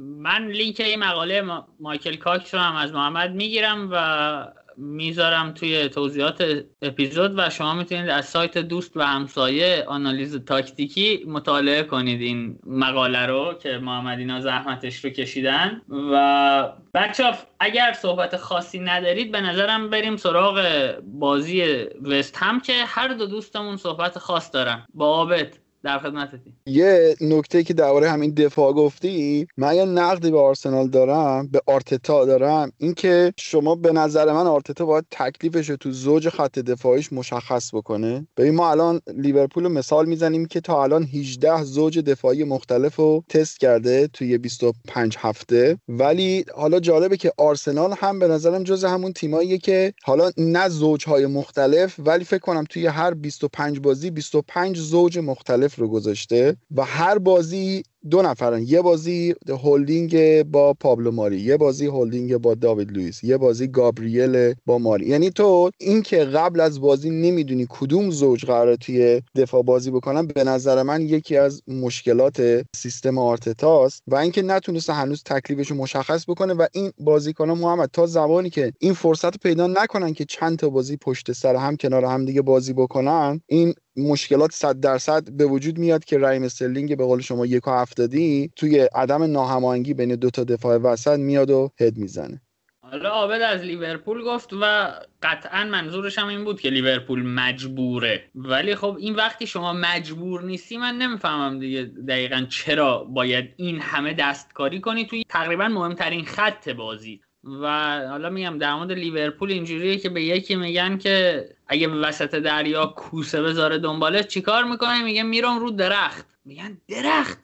من 0.00 0.46
لینک 0.46 0.80
این 0.80 0.98
مقاله 0.98 1.42
مایکل 1.80 2.16
کاکس 2.16 2.54
رو 2.54 2.60
هم 2.60 2.76
از 2.76 2.92
محمد 2.92 3.34
می‌گیرم 3.34 3.88
و 3.92 4.52
می‌ذارم 4.76 5.52
توی 5.52 5.88
توضیحات 5.88 6.64
اپیزود 6.82 7.38
و 7.38 7.50
شما 7.50 7.74
می‌تونید 7.74 8.08
از 8.08 8.24
سایت 8.24 8.58
دوست 8.58 8.96
و 8.96 9.00
همسایه 9.02 9.84
آنالیز 9.88 10.44
تاکتیکی 10.44 11.24
مطالعه 11.28 11.82
کنید 11.82 12.20
این 12.20 12.58
مقاله 12.66 13.26
رو 13.26 13.54
که 13.62 13.78
محمد 13.78 14.18
اینا 14.18 14.40
زحمتش 14.40 15.04
رو 15.04 15.10
کشیدن. 15.10 15.82
و 16.12 16.72
بچه 16.94 17.24
اگر 17.60 17.92
صحبت 17.92 18.36
خاصی 18.36 18.78
ندارید 18.78 19.32
به 19.32 19.40
نظرم 19.40 19.90
بریم 19.90 20.16
سراغ 20.16 20.64
بازی 21.04 21.64
وست 22.02 22.36
هم 22.36 22.60
که 22.60 22.72
هر 22.86 23.08
دو 23.08 23.26
دوستمون 23.26 23.76
صحبت 23.76 24.18
خاص 24.18 24.54
دارن. 24.54 24.86
با 24.94 25.06
آبت 25.06 25.59
در 25.82 25.98
خدمتتی 25.98 26.52
یه 26.66 27.16
نکته 27.20 27.62
که 27.62 27.74
درباره 27.74 28.10
همین 28.10 28.34
دفاع 28.34 28.72
گفتی 28.72 29.46
من 29.56 29.74
یه 29.74 29.84
نقدی 29.84 30.30
به 30.30 30.38
آرسنال 30.38 30.88
دارم 30.88 31.46
به 31.46 31.60
آرتتا 31.66 32.24
دارم 32.24 32.72
اینکه 32.78 33.32
شما 33.38 33.74
به 33.74 33.92
نظر 33.92 34.32
من 34.32 34.46
آرتتا 34.46 34.84
باید 34.84 35.04
تکلیفش 35.10 35.70
رو 35.70 35.76
تو 35.76 35.90
زوج 35.90 36.28
خط 36.28 36.58
دفاعیش 36.58 37.12
مشخص 37.12 37.74
بکنه. 37.74 38.26
ببین 38.36 38.54
ما 38.54 38.70
الان 38.70 39.00
لیورپول 39.16 39.64
رو 39.64 39.68
مثال 39.68 40.06
می‌زنیم 40.06 40.46
که 40.46 40.60
تا 40.60 40.82
الان 40.82 41.02
18 41.04 41.62
زوج 41.62 41.98
دفاعی 41.98 42.44
مختلف 42.44 42.96
رو 42.96 43.24
تست 43.28 43.60
کرده 43.60 44.08
توی 44.12 44.38
25 44.38 45.16
هفته. 45.18 45.78
ولی 45.88 46.44
حالا 46.54 46.80
جالبه 46.80 47.16
که 47.16 47.32
آرسنال 47.38 47.94
هم 47.98 48.18
به 48.18 48.28
نظرم 48.28 48.62
جز 48.62 48.84
همون 48.84 49.12
تیماییه 49.12 49.58
که 49.58 49.92
حالا 50.02 50.30
نه 50.36 50.68
زوجهای 50.68 51.26
مختلف 51.26 51.94
ولی 51.98 52.24
فکر 52.24 52.38
کنم 52.38 52.64
توی 52.70 52.86
هر 52.86 53.14
25 53.14 53.80
بازی 53.80 54.10
25 54.10 54.78
زوج 54.78 55.18
مختلف 55.18 55.69
رو 55.74 55.88
گذاشته 55.88 56.56
و 56.76 56.84
هر 56.84 57.18
بازی 57.18 57.82
دو 58.10 58.22
نفرن. 58.22 58.62
یه 58.66 58.82
بازی 58.82 59.34
هولدینگ 59.48 60.42
با 60.42 60.74
پابلو 60.74 61.10
ماری 61.10 61.40
یه 61.40 61.56
بازی 61.56 61.86
هولدینگ 61.86 62.36
با 62.36 62.54
داوید 62.54 62.92
لوئیس 62.92 63.24
یه 63.24 63.36
بازی 63.36 63.66
گابریل 63.66 64.54
با 64.66 64.78
ماری. 64.78 65.06
یعنی 65.06 65.30
تو 65.30 65.70
اینکه 65.78 66.24
قبل 66.24 66.60
از 66.60 66.80
بازی 66.80 67.10
نمی‌دونی 67.10 67.66
کدوم 67.68 68.10
زوج 68.10 68.44
قراره 68.44 68.76
توی 68.76 69.22
دفاع 69.36 69.62
بازی 69.62 69.90
بکنن 69.90 70.26
به 70.26 70.44
نظر 70.44 70.82
من 70.82 71.02
یکی 71.02 71.36
از 71.36 71.62
مشکلات 71.68 72.66
سیستم 72.76 73.18
آرتتاست 73.18 74.02
و 74.06 74.16
اینکه 74.16 74.42
نتونسته 74.42 74.92
هنوز 74.92 75.22
تکلیفش 75.22 75.72
مشخص 75.72 76.24
بکنه 76.28 76.54
و 76.54 76.66
این 76.72 76.92
بازیکنان 76.98 77.58
محمد 77.58 77.90
تا 77.92 78.06
زمانی 78.06 78.50
که 78.50 78.72
این 78.78 78.94
فرصت 78.94 79.38
پیدا 79.38 79.66
نکنن 79.66 80.12
که 80.12 80.24
چند 80.24 80.58
تا 80.58 80.68
بازی 80.68 80.96
پشت 80.96 81.32
سر 81.32 81.56
هم 81.56 81.76
کنار 81.76 82.04
هم 82.04 82.24
دیگه 82.24 82.42
بازی 82.42 82.72
بکنن 82.72 83.40
این 83.46 83.74
مشکلات 84.00 84.52
صد 84.52 84.80
درصد 84.80 85.30
به 85.30 85.44
وجود 85.44 85.78
میاد 85.78 86.04
که 86.04 86.18
رایم 86.18 86.42
استرلینگ 86.42 86.96
به 86.96 87.04
قول 87.04 87.20
شما 87.20 87.46
یک 87.46 87.68
و 87.68 87.70
هفتادی 87.70 88.50
توی 88.56 88.78
عدم 88.78 89.22
ناهماهنگی 89.22 89.94
بین 89.94 90.14
دو 90.14 90.30
تا 90.30 90.44
دفاع 90.44 90.76
وسط 90.76 91.18
میاد 91.18 91.50
و 91.50 91.70
هد 91.80 91.96
می‌زنه. 91.96 92.40
حالا 92.82 93.08
عابد 93.08 93.40
از 93.40 93.62
لیورپول 93.62 94.24
گفت 94.24 94.52
و 94.52 94.92
قطعا 95.22 95.64
منظورش 95.64 96.18
هم 96.18 96.26
این 96.26 96.44
بود 96.44 96.60
که 96.60 96.70
لیورپول 96.70 97.22
مجبوره. 97.22 98.24
ولی 98.34 98.74
خب 98.74 98.96
این 99.00 99.14
وقتی 99.14 99.46
شما 99.46 99.72
مجبور 99.72 100.42
نیستی 100.42 100.76
من 100.76 100.94
نمی‌فهمم 100.94 101.60
دیگه 101.60 101.82
دقیقا 102.08 102.46
چرا 102.50 103.04
باید 103.04 103.54
این 103.56 103.80
همه 103.80 104.14
دستکاری 104.14 104.80
کنی. 104.80 105.06
توی 105.06 105.22
تقریبا 105.28 105.68
مهمترین 105.68 106.24
خط 106.24 106.68
بازی. 106.68 107.20
و 107.44 107.66
حالا 108.08 108.30
میگم 108.30 108.58
در 108.58 108.74
مورد 108.74 108.92
لیورپول 108.92 109.50
اینجوریه 109.50 109.96
که 109.96 110.08
به 110.08 110.22
یکی 110.22 110.56
میگن 110.56 110.98
که 110.98 111.48
اگه 111.66 111.88
وسط 111.88 112.34
دریا 112.34 112.86
کوسه 112.86 113.42
بذاره 113.42 113.78
دنباله 113.78 114.22
چیکار 114.22 114.64
می‌کنه؟ 114.64 115.04
میگه 115.04 115.22
میرم 115.22 115.58
رو 115.58 115.70
درخت. 115.70 116.26
میگن 116.44 116.78
درخت؟ 116.88 117.38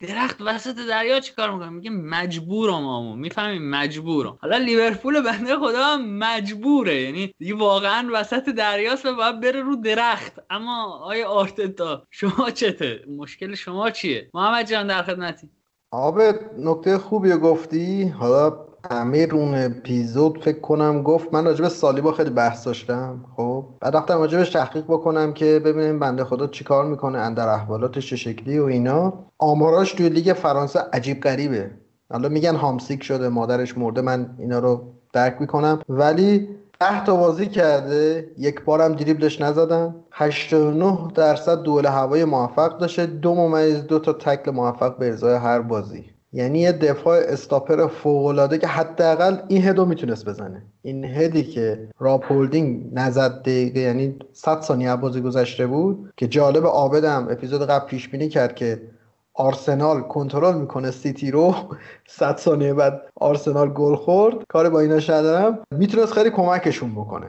درخت 0.00 0.36
وسط 0.40 0.76
دریا 0.88 1.20
چیکار 1.20 1.50
می‌کنه؟ 1.50 1.68
میگه 1.68 1.90
مجبورم 1.90 2.86
آمو. 2.86 3.16
می‌فهمیم 3.16 3.70
مجبورم. 3.70 4.38
حالا 4.40 4.56
لیورپول 4.56 5.20
بنده 5.20 5.56
خدا 5.56 5.96
مجبوره. 5.96 7.02
یعنی 7.02 7.34
دیگه 7.38 7.54
واقعا 7.54 8.08
وسط 8.12 8.48
دریاست 8.48 9.06
و 9.06 9.14
باید 9.14 9.40
بره 9.40 9.62
رو 9.62 9.76
درخت. 9.76 10.32
اما 10.50 10.98
آیا 10.98 11.28
آرتتا 11.28 12.02
شما 12.10 12.50
چته؟ 12.50 13.04
مشکل 13.16 13.54
شما 13.54 13.90
چیه؟ 13.90 14.30
محمد 14.34 14.70
جان 14.70 14.86
در 14.86 15.02
خدمتی. 15.02 15.48
آب 15.90 16.18
نکته 16.58 16.98
خوبی 16.98 17.32
گفتی. 17.32 18.08
حالا 18.08 18.67
امیر 18.90 19.34
اون 19.34 19.54
اپیزود 19.54 20.42
فکر 20.44 20.60
کنم 20.60 21.02
گفت 21.02 21.34
من 21.34 21.44
راجب 21.44 21.68
سالیبا 21.68 22.12
خیلی 22.12 22.30
بحث 22.30 22.66
داشتم. 22.66 23.24
خب 23.36 23.64
بعد 23.80 23.96
رفتم 23.96 24.18
راجبش 24.18 24.50
تحقیق 24.50 24.84
بکنم 24.84 25.32
که 25.32 25.62
ببینیم 25.64 25.98
بنده 25.98 26.24
خدا 26.24 26.46
چیکار 26.46 26.84
می‌کنه 26.84 27.18
اندر 27.18 27.48
احوالاتش 27.48 28.10
چه 28.10 28.16
شکلی 28.16 28.58
و 28.58 28.64
اینا. 28.64 29.12
آماراش 29.38 29.92
توی 29.92 30.08
لیگ 30.08 30.32
فرانسه 30.32 30.80
عجیب 30.92 31.20
غریبه. 31.20 31.70
حالا 32.12 32.28
میگن 32.28 32.54
هامسیک 32.54 33.02
شده 33.02 33.28
مادرش 33.28 33.78
مرده 33.78 34.00
من 34.00 34.34
اینا 34.38 34.58
رو 34.58 34.84
درک 35.12 35.36
می‌کنم. 35.40 35.80
ولی 35.88 36.48
ده 36.80 37.04
تا 37.04 37.16
بازی 37.16 37.46
کرده 37.46 38.30
یک 38.38 38.64
بارم 38.64 38.92
دریبلش 38.92 39.40
نزدن. 39.40 39.94
89 40.12 40.98
درصد 41.14 41.62
دول 41.62 41.86
هوای 41.86 42.24
موفق 42.24 42.78
داشته. 42.78 43.06
دو 43.06 43.34
ممیز 43.34 43.86
دو 43.86 43.98
تا 43.98 44.12
تکل 44.12 44.50
موفق 44.50 44.98
به 44.98 45.06
ارزای 45.06 45.34
هر 45.34 45.60
بازی. 45.60 46.17
یعنی 46.32 46.58
یه 46.58 46.72
دفاع 46.72 47.18
استاپر 47.18 47.86
فوقالعاده 47.86 48.58
که 48.58 48.66
حداقل 48.66 49.36
این 49.48 49.64
هدو 49.64 49.84
می‌تونست 49.84 50.28
بزنه. 50.28 50.62
این 50.82 51.04
هدی 51.04 51.42
که 51.42 51.88
راب 51.98 52.22
هولدینگ 52.22 52.90
نزد 52.92 53.40
دقیقه 53.42 53.80
یعنی 53.80 54.16
100 54.32 54.60
ثانیه 54.60 54.96
بازی 54.96 55.20
گذشته 55.20 55.66
بود 55.66 56.12
که 56.16 56.26
جالب 56.26 56.66
عابدم 56.66 57.28
اپیزود 57.30 57.62
قبل 57.62 57.86
پیش 57.86 58.08
بینی 58.08 58.28
کرد 58.28 58.54
که 58.54 58.82
آرسنال 59.34 60.00
کنترل 60.00 60.54
می‌کنه 60.60 60.90
سیتی 60.90 61.30
رو. 61.30 61.54
100 62.08 62.36
ثانیه 62.36 62.74
بعد 62.74 63.02
آرسنال 63.14 63.68
گل 63.68 63.94
خورد. 63.94 64.36
کار 64.48 64.70
با 64.70 64.80
اینا 64.80 64.96
ندارم. 64.96 65.58
می‌تونست 65.70 66.12
خیلی 66.12 66.30
کمکشون 66.30 66.92
بکنه. 66.94 67.26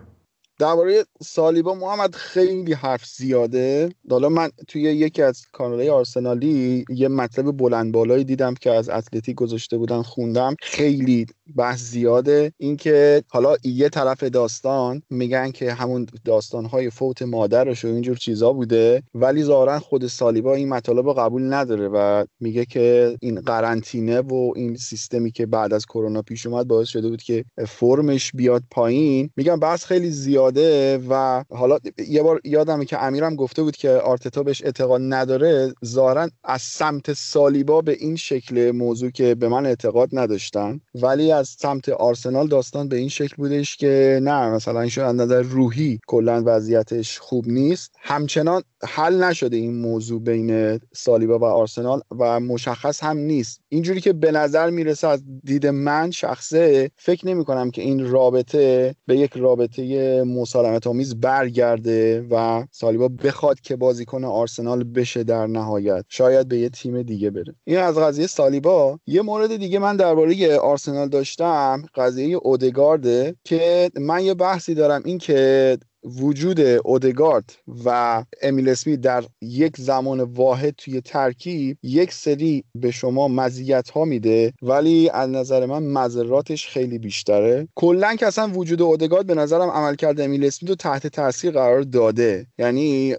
درباره 0.60 1.06
سالیبا 1.22 1.74
محمد 1.74 2.16
خیلی 2.16 2.74
حرف 2.74 3.06
زیاده. 3.06 3.90
حالا 4.10 4.30
من 4.30 4.50
توی 4.68 4.82
یکی 4.82 5.22
از 5.22 5.46
کانالهای 5.52 5.90
آرسنالی 5.90 6.86
یه 6.90 7.08
مطلب 7.08 7.58
بلند 7.58 7.92
بالایی 7.92 8.24
دیدم 8.24 8.54
که 8.54 8.72
از 8.72 8.90
اتلتیک 8.90 9.36
گذاشته 9.36 9.78
بودن 9.78 10.02
خوندم. 10.02 10.56
خیلی 10.62 11.26
بحث 11.56 11.80
زیاده. 11.80 12.52
اینکه 12.58 13.24
حالا 13.28 13.56
یه 13.64 13.90
طرف 13.90 14.24
داستان 14.24 15.02
میگن 15.10 15.52
که 15.52 15.74
همون 15.74 16.08
داستانهای 16.26 16.90
فوت 16.90 17.22
مادرش 17.22 17.86
و 17.86 17.88
اینجور 17.88 18.18
چیزا 18.18 18.54
بوده 18.54 19.04
ولی 19.16 19.44
ظاهرا 19.44 19.80
خود 19.80 20.08
سالیبا 20.08 20.54
این 20.54 20.70
مطالب 20.70 21.06
رو 21.06 21.14
قبول 21.14 21.54
نداره 21.54 21.88
و 21.88 22.26
میگه 22.40 22.66
که 22.66 23.18
این 23.22 23.42
قرنطینه 23.42 24.22
و 24.22 24.54
این 24.56 24.76
سیستمی 24.76 25.32
که 25.32 25.46
بعد 25.46 25.74
از 25.74 25.86
کرونا 25.86 26.22
پیش 26.22 26.46
اومد 26.46 26.68
باعث 26.68 26.88
شده 26.88 27.10
بود 27.10 27.22
که 27.22 27.46
فرمش 27.68 28.32
بیاد 28.32 28.64
پایین. 28.72 29.30
میگن 29.36 29.60
بحث 29.60 29.86
خیلی 29.86 30.12
زیاده 30.12 30.98
و 31.10 31.44
حالا 31.50 31.78
یه 32.08 32.24
بار 32.24 32.42
یادمه 32.44 32.86
که 32.86 33.04
امیرم 33.04 33.36
گفته 33.36 33.64
بود 33.64 33.76
که 33.76 33.90
آرتتا 33.90 34.44
بهش 34.44 34.64
اعتقاد 34.64 35.02
نداره. 35.04 35.74
ظاهرا 35.86 36.30
از 36.44 36.62
سمت 36.62 37.14
سالیبا 37.14 37.82
به 37.82 37.92
این 38.00 38.16
شکل 38.16 38.72
موضوع 38.72 39.10
که 39.12 39.36
به 39.36 39.48
من 39.48 39.66
اعتقاد 39.66 40.10
نداشتن. 40.14 40.80
ولی 40.96 41.32
از 41.40 41.48
سمت 41.48 41.90
آرسنال 41.90 42.48
داستان 42.48 42.88
به 42.88 42.98
این 42.98 43.10
شکل 43.10 43.36
بودش 43.38 43.78
که 43.78 44.20
نه 44.24 44.50
مثلا 44.50 44.82
این 44.82 44.92
از 44.98 45.16
نظر 45.16 45.42
روحی 45.42 46.00
کلا 46.08 46.44
وضعیتش 46.46 47.20
خوب 47.20 47.48
نیست. 47.48 47.92
همچنان 48.00 48.64
حل 48.84 49.24
نشده 49.24 49.58
این 49.58 49.76
موضوع 49.76 50.22
بین 50.22 50.80
سالیبا 50.94 51.40
و 51.40 51.44
آرسنال 51.44 52.02
و 52.20 52.40
مشخص 52.40 53.04
هم 53.04 53.18
نیست. 53.18 53.62
اینجوری 53.70 54.02
که 54.02 54.14
به 54.14 54.32
نظر 54.32 54.70
می‌رسه 54.70 55.08
از 55.08 55.24
دید 55.44 55.68
من 55.68 56.12
شخصه 56.12 56.92
فکر 56.96 57.28
نمی 57.28 57.46
کنم 57.46 57.72
که 57.72 57.82
این 57.82 58.10
رابطه 58.10 58.96
به 59.08 59.18
یک 59.18 59.32
رابطه 59.36 60.24
مسالمت 60.24 60.88
آمیز 60.88 61.16
برگرده 61.16 62.28
و 62.32 62.66
سالیبا 62.72 63.08
بخواد 63.08 63.60
که 63.60 63.76
بازیکن 63.76 64.24
آرسنال 64.24 64.84
بشه 64.84 65.24
در 65.24 65.48
نهایت. 65.48 66.06
شاید 66.10 66.48
به 66.48 66.58
یه 66.58 66.70
تیم 66.70 67.02
دیگه 67.02 67.30
بره. 67.30 67.56
این 67.64 67.78
از 67.78 67.98
قضیه 67.98 68.28
سالیبا. 68.28 69.00
یه 69.08 69.22
مورد 69.22 69.56
دیگه 69.58 69.80
من 69.80 69.96
درباره 69.96 70.58
آرسنال 70.58 71.10
داشتم 71.30 71.84
قضیه 71.96 72.36
اودگارده 72.36 73.36
که 73.44 73.92
من 74.00 74.24
یه 74.24 74.34
بحثی 74.34 74.74
دارم 74.74 75.02
این 75.06 75.18
که 75.18 75.78
وجود 76.04 76.60
اودگارد 76.60 77.54
و 77.86 78.24
امیل 78.42 78.70
اسمی 78.70 78.98
در 78.98 79.24
یک 79.42 79.78
زمان 79.78 80.20
واحد 80.22 80.76
توی 80.78 81.02
ترکیب 81.02 81.78
یک 81.84 82.14
سری 82.14 82.64
به 82.76 82.92
شما 82.92 83.28
مزیت 83.28 83.90
ها 83.90 84.06
میده 84.06 84.54
ولی 84.62 85.10
از 85.10 85.30
نظر 85.30 85.66
من 85.66 85.84
مذراتش 85.84 86.68
خیلی 86.68 87.00
بیشتره. 87.00 87.68
کلا 87.76 88.16
که 88.16 88.28
اصلا 88.28 88.48
وجود 88.48 88.82
اودگارد 88.82 89.26
به 89.26 89.36
نظرم 89.36 89.70
عملکرد 89.70 90.22
امیل 90.22 90.46
اسمی 90.46 90.70
رو 90.70 90.76
تحت 90.76 91.08
تاثیر 91.08 91.52
قرار 91.52 91.82
داده. 91.82 92.48
یعنی 92.58 93.16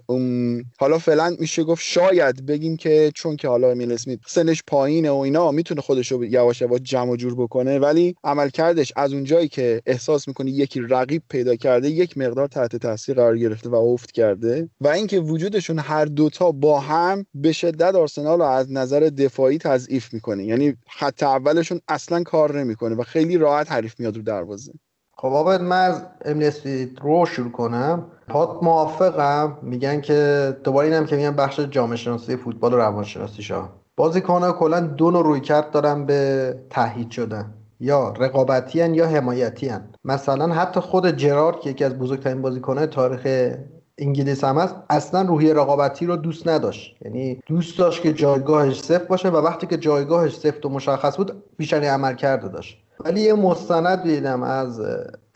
حالا 0.79 0.97
فعلا 0.97 1.35
میشه 1.39 1.63
گفت 1.63 1.83
شاید 1.83 2.45
بگیم 2.45 2.77
که 2.77 3.11
چون 3.15 3.35
که 3.35 3.47
حالا 3.47 3.71
امیل 3.71 3.91
اسمی 3.91 4.17
سنش 4.27 4.63
پایینه 4.67 5.11
و 5.11 5.15
اینا 5.15 5.51
می‌تونه 5.51 5.81
خودش 5.81 6.11
رو 6.11 6.25
یواش 6.25 6.61
یواش 6.61 6.81
جمع 6.83 7.15
جور 7.15 7.35
بکنه 7.35 7.79
ولی 7.79 8.15
عملکردش 8.23 8.93
از 8.95 9.13
اونجایی 9.13 9.47
که 9.47 9.81
احساس 9.85 10.27
می‌کنی 10.27 10.51
یکی 10.51 10.81
رقیب 10.89 11.23
پیدا 11.29 11.55
کرده 11.55 11.89
یک 11.89 12.17
مقدار 12.17 12.47
تحت 12.47 12.70
تحت 12.71 12.81
تاثیر 12.81 13.15
قرار 13.15 13.37
گرفته 13.37 13.69
و 13.69 13.75
افت 13.75 14.11
کرده 14.11 14.69
و 14.81 14.87
اینکه 14.87 15.19
وجودشون 15.19 15.79
هر 15.79 16.05
دوتا 16.05 16.51
با 16.51 16.79
هم 16.79 17.25
به 17.33 17.51
شدت 17.51 17.95
آرسنال 17.95 18.39
رو 18.39 18.45
از 18.45 18.71
نظر 18.71 18.99
دفاعی 18.99 19.57
تضعیف 19.57 20.13
می‌کنه. 20.13 20.45
یعنی 20.45 20.77
خط 20.89 21.23
اولشون 21.23 21.81
اصلا 21.87 22.23
کار 22.23 22.59
نمی‌کنه 22.59 22.95
و 22.95 23.03
خیلی 23.03 23.37
راحت 23.37 23.71
حریف 23.71 23.99
میاد 23.99 24.15
رو 24.15 24.21
دروازه. 24.21 24.73
خب 25.17 25.27
آقا 25.27 25.57
من 25.57 25.85
از 25.85 26.01
امنستی 26.25 26.95
رو 27.01 27.25
شروع 27.25 27.51
کنم. 27.51 28.05
پات 28.27 28.63
موافقم. 28.63 29.57
میگن 29.61 30.01
که 30.01 30.57
دوباره 30.63 30.87
اینم 30.87 31.05
که 31.05 31.15
میگن 31.15 31.35
بخش 31.35 31.59
جامعه 31.59 31.95
شناسی 31.95 32.35
فوتبال 32.35 32.73
و 32.73 32.77
روانشناسی 32.77 33.43
شا 33.43 33.69
بازیکن‌ها 33.95 34.51
کلا 34.51 34.79
دو 34.79 35.11
نوع 35.11 35.23
رویکرد 35.23 35.71
دارن 35.71 36.05
به 36.05 36.55
تهیید 36.69 37.11
شدن. 37.11 37.53
یا 37.81 38.13
رقابتی 38.19 38.89
یا 38.89 39.07
حمایتی 39.07 39.71
مثلا 40.05 40.47
حتی 40.47 40.79
خود 40.79 41.11
جرارد 41.11 41.59
که 41.59 41.69
یکی 41.69 41.83
از 41.83 41.99
بزرگترین 41.99 42.41
بازیکنهای 42.41 42.87
تاریخ 42.87 43.53
انگلیس 43.97 44.43
هم 44.43 44.57
هست 44.57 44.75
اصلا 44.89 45.21
روحی 45.21 45.53
رقابتی 45.53 46.05
رو 46.05 46.15
دوست 46.15 46.47
نداشت. 46.47 46.95
یعنی 47.05 47.41
دوست 47.45 47.79
داشت 47.79 48.01
که 48.01 48.13
جایگاهش 48.13 48.81
صفر 48.81 49.03
باشه 49.05 49.29
و 49.29 49.35
وقتی 49.35 49.67
که 49.67 49.77
جایگاهش 49.77 50.35
سفت 50.35 50.65
و 50.65 50.69
مشخص 50.69 51.17
بود 51.17 51.43
بیشتری 51.57 51.87
عمل 51.87 52.15
کرده 52.15 52.47
داشت. 52.47 52.77
ولی 52.99 53.21
یه 53.21 53.33
مستند 53.33 54.03
دیدم 54.03 54.43
از 54.43 54.81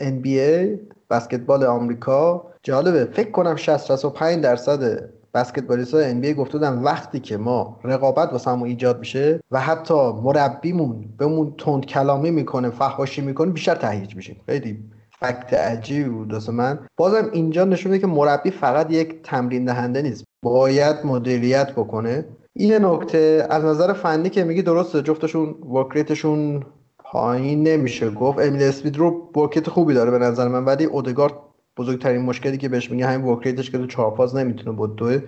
NBA 0.02 0.80
بسکتبال 1.10 1.64
آمریکا. 1.64 2.52
جالبه 2.64 3.06
فکر 3.06 3.32
کنم 3.32 3.56
60 3.56 3.86
65 3.86 4.44
درصد 4.44 5.10
بسکتبالیست 5.36 5.94
های 5.94 6.22
NBA 6.22 6.36
گفته 6.38 6.58
بودن 6.58 6.74
وقتی 6.74 7.20
که 7.20 7.38
ما 7.38 7.80
رقابت 7.84 8.32
واسه 8.32 8.52
همون 8.52 8.68
ایجاد 8.68 9.00
میشه 9.00 9.40
و 9.52 9.60
حتی 9.60 10.12
مربیمون 10.24 11.06
بهمون 11.18 11.54
تند 11.58 11.86
کلامی 11.86 12.32
می‌کنه 12.32 12.70
فحاشی 12.70 13.22
می‌کنه 13.22 13.52
بیشتر 13.52 13.76
تهیج 13.76 14.16
میشیم. 14.16 14.42
خیلی 14.46 14.80
فکت 15.20 15.54
عجیبی 15.54 16.10
بود 16.10 16.34
واسه 16.34 16.52
من. 16.52 16.80
بازم 16.98 17.30
اینجا 17.32 17.66
نشون 17.66 17.92
میده 17.92 18.02
که 18.02 18.08
مربی 18.08 18.52
فقط 18.52 18.92
یک 18.92 19.22
تمرین 19.24 19.66
دهنده 19.66 20.02
نیست. 20.02 20.24
باید 20.44 20.96
مدیریت 21.06 21.72
بکنه. 21.72 22.26
این 22.54 22.86
نکته 22.86 23.48
از 23.50 23.66
نظر 23.66 23.94
فنی 23.94 24.30
که 24.30 24.44
میگی 24.44 24.62
درسته 24.62 25.02
جفتشون 25.02 25.56
ورکریتشون 25.72 26.64
پایین 27.00 27.68
نمیشه. 27.68 28.10
گفت 28.10 28.40
امیل 28.40 28.64
اسمیت 28.64 28.98
رو 28.98 29.30
work 29.36 29.53
rate 29.53 29.70
خوبی 29.70 29.94
داره 29.94 30.12
به 30.12 30.20
نظر 30.20 30.48
من 30.48 30.66
ولی 30.66 30.86
اودگارد 30.86 31.34
بزرگترین 31.78 32.22
مشکلی 32.22 32.58
که 32.58 32.70
بهش 32.70 32.92
میگه 32.92 33.08
همین 33.08 33.28
work 33.28 33.45
rate 33.45 33.63
ش 33.63 33.72
که 33.72 33.78
تو 33.78 33.88
چهارفاز 33.88 34.36
نمی‌تونه 34.36 34.78
بدوه 34.78 35.22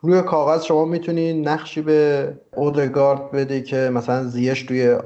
روی 0.00 0.22
کاغذ 0.22 0.62
شما 0.62 0.84
می‌تونی 0.84 1.42
نقشی 1.42 1.82
به 1.82 2.32
اودگارد 2.56 3.30
بدی 3.30 3.62
که 3.62 3.76
مثلا 3.76 4.24
زیش 4.24 4.62
توی 4.62 4.98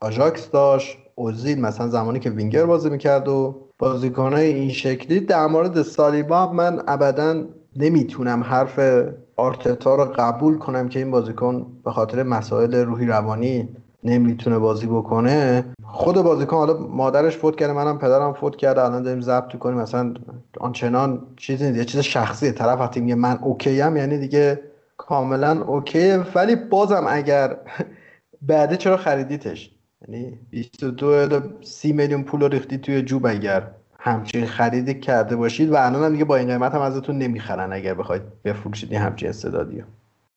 آژاکس 0.00 0.50
داشت 0.50 0.98
اوزیل 1.14 1.60
مثلا 1.60 1.88
زمانی 1.88 2.18
که 2.18 2.30
وینگر 2.30 2.66
بازی 2.66 2.90
می‌کرد 2.90 3.28
و 3.28 3.54
بازیکنهای 3.78 4.52
این 4.52 4.70
شکلی. 4.70 5.20
در 5.20 5.46
مورد 5.46 5.82
سالیبا 5.82 6.52
من 6.52 6.82
ابدا 6.86 7.44
نمی‌تونم 7.76 8.42
حرف 8.42 8.80
آرتتا 9.36 9.94
رو 9.94 10.04
قبول 10.04 10.58
کنم 10.58 10.88
که 10.88 10.98
این 10.98 11.10
بازیکن 11.10 11.66
به 11.84 11.90
خاطر 11.90 12.22
مسائل 12.22 12.74
روحی 12.74 13.06
روانی 13.06 13.68
نمی‌تونه 14.04 14.58
بازی 14.58 14.86
بکنه. 14.86 15.64
خود 15.84 16.16
بازیکن 16.16 16.56
حالا 16.56 16.78
مادرش 16.78 17.36
فوت 17.36 17.56
کرده 17.56 17.72
منم 17.72 17.98
پدرم 17.98 18.32
فوت 18.32 18.56
کرده 18.56 18.84
الان 18.84 19.02
داریم 19.02 19.20
ضبط 19.20 19.56
کنیم 19.58 19.78
مثلا 19.78 20.14
آنچنان 20.60 21.26
چیزی 21.36 21.64
نیست. 21.64 21.78
یه 21.78 21.84
چیز 21.84 22.00
شخصیه 22.00 22.52
طرف 22.52 22.80
وقتی 22.80 23.00
میگه 23.00 23.14
من 23.14 23.38
OK 23.38 23.82
ام 23.82 23.96
یعنی 23.96 24.18
دیگه 24.18 24.60
کاملا 24.96 25.62
OK 25.64 26.10
ولی 26.10 26.56
بازم 26.56 27.04
اگر 27.08 27.56
بده 28.42 28.76
چرا 28.76 28.96
خریدیتش؟ 28.96 29.70
یعنی 30.08 30.38
22 30.50 31.40
30 31.62 31.92
میلیون 31.92 32.22
پول 32.22 32.48
ریختی 32.48 32.78
توی 32.78 33.02
جوب 33.02 33.26
اگر 33.26 33.70
همچین 33.98 34.46
خریدی 34.46 35.00
کرده 35.00 35.36
باشید. 35.36 35.70
و 35.70 35.76
الان 35.76 36.04
هم 36.04 36.12
دیگه 36.12 36.24
با 36.24 36.36
این 36.36 36.48
قیمت 36.48 36.74
هم 36.74 36.80
ازتون 36.80 37.18
نمی‌خرن 37.18 37.72
اگر 37.72 37.94
بخواید 37.94 38.22
بفروشید 38.44 38.92
همچین 38.92 39.28
استعدادی 39.28 39.84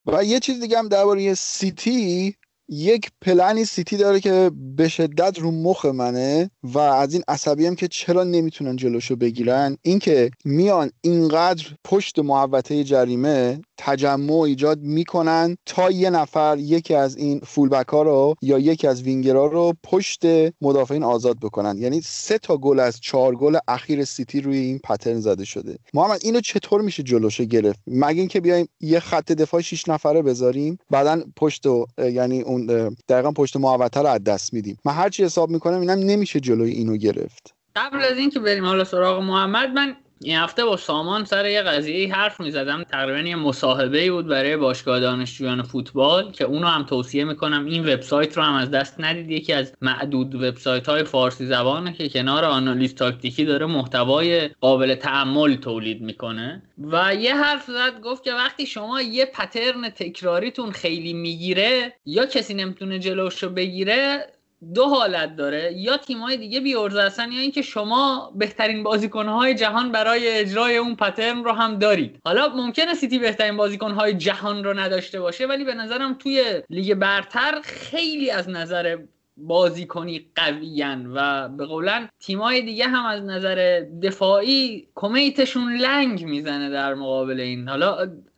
و 0.06 0.24
یه 0.24 0.40
چیز 0.40 0.60
دیگه 0.62 0.78
هم 0.78 0.88
درباره 0.88 1.34
سیتی 1.34 2.36
یک 2.70 3.10
پلنی 3.22 3.66
سیتی 3.66 3.98
داره 3.98 4.20
که 4.20 4.52
به 4.76 4.88
شدت 4.88 5.40
رو 5.40 5.52
مخ 5.52 5.86
منه 5.86 6.52
و 6.64 6.80
از 6.80 7.14
این 7.14 7.24
عصبی 7.28 7.66
هم 7.66 7.76
که 7.76 7.88
چرا 7.88 8.24
نمی‌تونن 8.24 8.76
جلوشو 8.76 9.16
بگیرن؟ 9.16 9.78
اینکه 9.82 10.32
میان 10.46 10.92
اینقدر 11.02 11.66
پشت 11.84 12.20
محوطه 12.20 12.84
جریمه 12.84 13.62
تجمع 13.78 14.40
ایجاد 14.40 14.80
می‌کنن 14.80 15.58
تا 15.66 15.92
یه 15.92 16.10
نفر 16.10 16.58
یکی 16.60 16.94
از 16.94 17.18
این 17.18 17.40
فولبک 17.40 17.88
ها 17.88 18.02
رو 18.02 18.36
یا 18.42 18.60
یکی 18.60 18.88
از 18.88 19.02
وینگرها 19.02 19.46
رو 19.46 19.74
پشت 19.84 20.22
مدافعین 20.62 21.04
آزاد 21.04 21.40
بکنن. 21.40 21.78
یعنی 21.78 22.02
سه 22.02 22.38
تا 22.38 22.58
گل 22.58 22.80
از 22.80 23.00
چهار 23.00 23.36
گل 23.36 23.58
اخیر 23.68 24.06
سیتی 24.06 24.42
روی 24.42 24.58
این 24.58 24.80
pattern 24.80 25.20
زده 25.20 25.46
شده. 25.46 25.78
محمد 25.94 26.20
اینو 26.24 26.42
چطور 26.42 26.82
میشه 26.82 27.04
جلوشو 27.04 27.44
گرفت؟ 27.44 27.80
مگه 27.88 28.20
اینکه 28.20 28.42
بیایم 28.42 28.68
یه 28.82 29.00
خط 29.00 29.32
دفاع 29.32 29.62
6 29.62 29.88
نفره 29.88 30.22
بذاریم 30.22 30.78
بعدا 30.90 31.24
پشت 31.36 31.66
و 31.66 31.86
یعنی 31.98 32.42
اون 32.42 32.66
دقیقا 33.10 33.32
پشت 33.32 33.58
محوطه 33.58 34.00
رو 34.00 34.08
از 34.08 34.24
دست 34.24 34.54
میدیم. 34.54 34.78
من 34.86 34.94
هرچی 34.94 35.24
حساب 35.24 35.50
می‌کنم 35.50 35.80
اینم 35.80 36.00
نمیشه 36.00 36.40
جلوی 36.40 36.72
اینو 36.72 36.98
گرفت. 36.98 37.54
قبل 37.76 38.04
از 38.04 38.18
اینکه 38.18 38.40
بریم 38.40 38.66
حالا 38.66 38.84
سراغ 38.84 39.22
محمد 39.22 39.70
من 39.70 39.96
این 40.22 40.38
هفته 40.38 40.66
با 40.66 40.78
سامان 40.78 41.26
سر 41.26 41.46
یه 41.46 41.62
قضیه 41.62 42.16
حرف 42.16 42.40
می‌زدم. 42.40 42.84
تقریبا 42.84 43.30
یه 43.30 43.36
مصاحبه 43.36 44.12
بود 44.12 44.28
برای 44.28 44.58
باشگاه 44.58 45.00
دانشجویان 45.00 45.64
فوتبال 45.64 46.32
که 46.32 46.44
اونو 46.44 46.68
هم 46.68 46.84
توصیه 46.84 47.24
می‌کنم 47.24 47.66
این 47.66 47.94
وبسایت 47.94 48.38
رو 48.38 48.44
هم 48.44 48.54
از 48.54 48.72
دست 48.72 48.96
ندید. 49.00 49.32
یکی 49.32 49.54
از 49.54 49.74
معدود 49.82 50.36
وبسایت 50.36 50.90
های 50.90 51.04
فارسی 51.04 51.46
زبانه 51.46 51.94
که 51.94 52.10
کنار 52.10 52.46
آنالیز 52.46 52.96
تاکتیکی 52.96 53.46
داره 53.46 53.66
محتوای 53.66 54.48
قابل 54.48 54.96
تعمل 54.96 55.56
تولید 55.56 56.02
می‌کنه. 56.02 56.64
و 56.78 57.16
یه 57.16 57.36
حرف 57.36 57.66
زد 57.66 58.02
گفت 58.02 58.24
که 58.24 58.34
وقتی 58.34 58.66
شما 58.66 59.02
یه 59.02 59.26
پترن 59.26 59.90
تکراریتون 59.90 60.72
خیلی 60.72 61.14
می‌گیره 61.14 61.94
یا 62.06 62.26
کسی 62.26 62.54
نمی‌تونه 62.54 63.00
جلوش 63.00 63.44
رو 63.44 63.50
بگیره 63.50 64.28
دو 64.74 64.86
حالت 64.86 65.36
داره. 65.36 65.74
یا 65.76 65.98
تیمای 65.98 66.38
دیگه 66.38 66.60
بیورزه 66.60 67.02
هستن 67.02 67.32
یا 67.32 67.40
اینکه 67.40 67.62
شما 67.62 68.32
بهترین 68.36 68.84
بازیکنهای 68.84 69.56
جهان 69.56 69.92
برای 69.92 70.28
اجرای 70.28 70.78
اون 70.78 70.96
پترن 70.96 71.44
رو 71.44 71.52
هم 71.52 71.80
دارید. 71.80 72.20
حالا 72.26 72.48
ممکنه 72.48 72.94
سیتی 72.94 73.20
بهترین 73.20 73.58
بازیکنهای 73.58 74.14
جهان 74.14 74.64
رو 74.64 74.80
نداشته 74.80 75.20
باشه 75.20 75.48
ولی 75.48 75.64
به 75.64 75.74
نظرم 75.74 76.14
توی 76.14 76.64
لیگ 76.70 76.94
برتر 76.94 77.62
خیلی 77.64 78.32
از 78.32 78.50
نظر 78.50 78.98
بازیکنی 79.38 80.26
قویان 80.36 81.14
و 81.16 81.50
به 81.50 81.66
قولن 81.66 82.10
تیمای 82.20 82.62
دیگه 82.62 82.88
هم 82.88 83.06
از 83.06 83.24
نظر 83.24 83.86
دفاعی 84.04 84.88
کمیتشون 84.96 85.74
لنگ 85.74 86.26
می‌زنه 86.26 86.70
در 86.70 86.94
مقابل 86.94 87.40
این. 87.40 87.70
حالا 87.70 87.98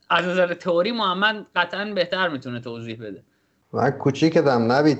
از 0.09 0.25
نظر 0.25 0.53
تئوری 0.53 0.91
محمد 0.91 1.45
قطعا 1.55 1.85
بهتر 1.85 2.27
می‌تونه 2.27 2.59
توضیح 2.59 2.97
بده. 3.01 3.23
من 3.73 3.91
کوچیکتم 3.91 4.71
نبید 4.71 4.99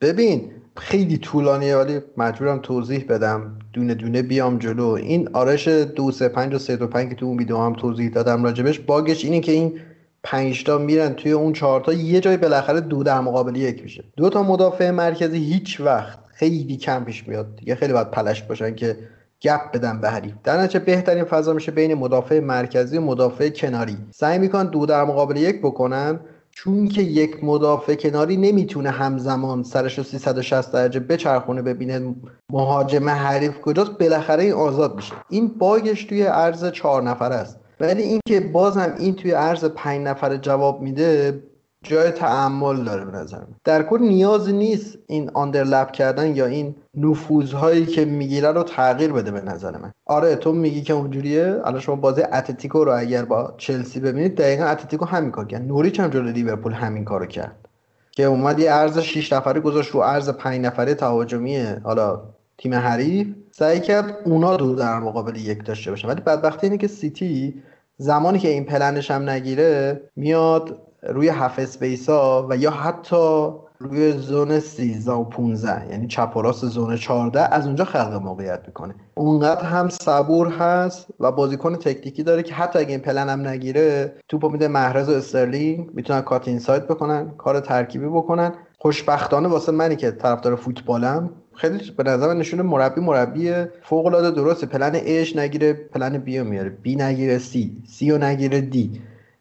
ببین 0.00 0.50
خیلی 0.76 1.18
طولانیه 1.18 1.76
ولی 1.76 2.00
مجبورم 2.16 2.58
توضیح 2.58 3.04
بدم. 3.08 3.58
دونه 3.72 3.94
دونه 3.94 4.22
بیام 4.22 4.58
جلو. 4.58 4.86
این 4.86 5.28
آرش 5.32 5.68
دو 5.68 6.10
سه 6.10 6.28
پنج 6.28 6.54
و 6.54 6.58
سه 6.58 6.76
دو 6.76 6.86
پنج 6.86 7.08
که 7.08 7.14
تو 7.14 7.26
اون 7.26 7.38
ویدیو 7.38 7.56
هم 7.56 7.74
توضیح 7.74 8.10
دادم 8.10 8.44
راجبش 8.44 8.78
باگش 8.78 9.24
اینه 9.24 9.40
که 9.40 9.52
این 9.52 9.80
پنج 10.22 10.64
تا 10.64 10.78
میرن 10.78 11.12
توی 11.14 11.32
اون 11.32 11.52
چهار 11.52 11.80
تا 11.80 11.92
یه 11.92 12.20
جای 12.20 12.36
بالاخره 12.36 12.80
دو 12.80 13.02
در 13.02 13.20
مقابل 13.20 13.56
یک 13.56 13.82
میشه. 13.82 14.04
دو 14.16 14.30
تا 14.30 14.42
مدافع 14.42 14.90
مرکزی 14.90 15.38
هیچ 15.38 15.80
وقت 15.80 16.18
خیلی 16.28 16.76
کم 16.76 17.04
پیش 17.04 17.28
میاد. 17.28 17.56
دیگه 17.56 17.74
خیلی 17.74 17.92
باید 17.92 18.10
پلش 18.10 18.42
باشن 18.42 18.74
که 18.74 18.96
گپ 19.42 19.72
بدن 19.72 20.00
به 20.00 20.10
حریف. 20.10 20.34
در 20.44 20.60
نتیجه 20.60 20.78
بهترین 20.78 21.24
فضا 21.24 21.52
میشه 21.52 21.72
بین 21.72 21.94
مدافع 21.94 22.40
مرکزی 22.40 22.98
و 22.98 23.00
مدافع 23.00 23.48
کناری. 23.48 23.96
سعی 24.10 24.38
می‌کنن 24.38 24.70
دو 24.70 24.86
در 24.86 25.04
مقابل 25.04 25.36
یک 25.36 25.58
بکنن. 25.58 26.20
چون 26.56 26.88
که 26.88 27.02
یک 27.02 27.44
مدافع 27.44 27.94
کناری 27.94 28.36
نمی‌تونه 28.36 28.90
همزمان 28.90 29.62
سرش 29.62 29.98
رو 29.98 30.04
360 30.04 30.72
درجه 30.72 31.00
بچرخونه 31.00 31.62
ببینه 31.62 32.14
مهاجم 32.52 33.08
حریف 33.08 33.60
کجاست 33.60 33.90
بالاخره 33.90 34.42
این 34.42 34.52
آزاد 34.52 34.96
میشه. 34.96 35.14
این 35.28 35.48
باگش 35.48 36.04
توی 36.04 36.22
عرض 36.22 36.70
چهار 36.70 37.02
نفر 37.02 37.32
است. 37.32 37.60
ولی 37.80 38.02
اینکه 38.02 38.40
بازم 38.40 38.94
این 38.98 39.14
توی 39.14 39.30
عرض 39.30 39.64
پنج 39.64 40.06
نفر 40.06 40.36
جواب 40.36 40.82
میده 40.82 41.42
جای 41.86 42.10
تعمل 42.10 42.84
داره 42.84 43.04
به 43.04 43.12
نظر 43.12 43.38
در 43.64 43.82
کل 43.82 43.98
نیاز 43.98 44.48
نیست 44.48 44.98
این 45.06 45.30
آندرلپ 45.34 45.90
کردن 45.90 46.36
یا 46.36 46.46
این 46.46 46.74
نفوذهایی 46.94 47.86
که 47.86 48.04
می‌گیره 48.04 48.52
رو 48.52 48.62
تغییر 48.62 49.12
بده 49.12 49.30
به 49.30 49.40
نظر 49.40 49.76
من. 49.76 49.92
آره 50.06 50.36
تو 50.36 50.52
میگی 50.52 50.82
که 50.82 50.92
اونجوریه. 50.92 51.60
الان 51.64 51.80
شما 51.80 51.96
بازی 51.96 52.22
اتلتیکو 52.22 52.84
رو 52.84 52.98
اگر 52.98 53.24
با 53.24 53.54
چلسی 53.56 54.00
ببینید 54.00 54.36
دقیقا 54.36 54.64
اتلتیکو 54.64 55.04
همین 55.04 55.30
کار 55.30 55.46
کرد. 55.46 55.62
نوریچ 55.62 56.00
هم 56.00 56.10
جلوی 56.10 56.32
لیورپول 56.32 56.72
همین 56.72 57.04
کارو 57.04 57.26
کرد. 57.26 57.68
که 58.10 58.24
اومد 58.24 58.58
یه 58.58 58.72
عرض 58.72 58.98
6 58.98 59.32
نفره 59.32 59.60
گذاشت 59.60 59.90
رو 59.90 60.00
عرض 60.00 60.28
5 60.28 60.60
نفره 60.60 60.94
تهاجمی 60.94 61.56
حالا 61.84 62.22
تیم 62.58 62.74
حریف. 62.74 63.26
سعی 63.50 63.80
کرد 63.80 64.16
اونا 64.24 64.56
دو 64.56 64.74
در 64.74 64.98
مقابل 64.98 65.36
یک 65.36 65.64
داشته 65.64 65.90
باشن. 65.90 66.08
ولی 66.08 66.20
بدبختی 66.20 66.66
اینه 66.66 66.78
که 66.78 66.88
سیتی 66.88 67.62
زمانی 67.98 68.38
که 68.38 68.48
این 68.48 68.64
پلنش 68.64 69.10
هم 69.10 69.30
نگیره 69.30 70.00
میاد 70.16 70.85
روی 71.08 71.28
half 71.28 71.58
space 71.58 72.08
ها 72.08 72.46
و 72.50 72.56
یا 72.56 72.70
حتی 72.70 73.48
روی 73.78 74.12
zone 74.12 74.60
13 74.60 75.12
و 75.12 75.24
15 75.24 75.90
یعنی 75.90 76.06
چپ 76.06 76.36
و 76.36 76.42
راست 76.42 76.66
zone 76.66 76.96
14 76.96 77.54
از 77.54 77.66
اونجا 77.66 77.84
خلق 77.84 78.14
موقعیت 78.14 78.60
می‌کنه. 78.66 78.94
اونقدر 79.14 79.62
هم 79.62 79.88
صبور 79.88 80.48
هست 80.48 81.06
و 81.20 81.32
بازیکن 81.32 81.76
تکنیکی 81.76 82.22
داره 82.22 82.42
که 82.42 82.54
حتی 82.54 82.78
اگه 82.78 82.90
این 82.90 83.00
پلن 83.00 83.28
هم 83.28 83.48
نگیره 83.48 84.14
توپو 84.28 84.48
میده 84.48 84.68
محرز 84.68 85.08
و 85.08 85.12
استرلینگ 85.12 85.90
می‌تونن 85.94 86.20
cut 86.20 86.48
inside 86.48 86.84
بکنن 86.84 87.30
کار 87.38 87.60
ترکیبی 87.60 88.06
بکنن. 88.06 88.52
خوشبختانه 88.78 89.48
واسه 89.48 89.72
منی 89.72 89.96
که 89.96 90.10
طرفدار 90.10 90.56
فوتبالم 90.56 91.30
خیلی 91.54 91.90
به 91.96 92.02
نظر 92.02 92.34
نشونه 92.34 92.62
مربی 92.62 93.00
مربی 93.00 93.52
فوق 93.82 94.06
العاده 94.06 94.30
درسته 94.30 94.66
plan 94.66 95.00
A 95.06 95.16
ش 95.16 95.36
نگیره 95.36 95.72
plan 95.72 96.18
B 96.18 96.42
میاره. 96.42 96.68
B 96.70 96.96
نگیره 96.96 97.38
C، 97.38 97.82
C 97.88 98.10
و 98.10 98.18
نگیره 98.18 98.60
D. 98.60 99.00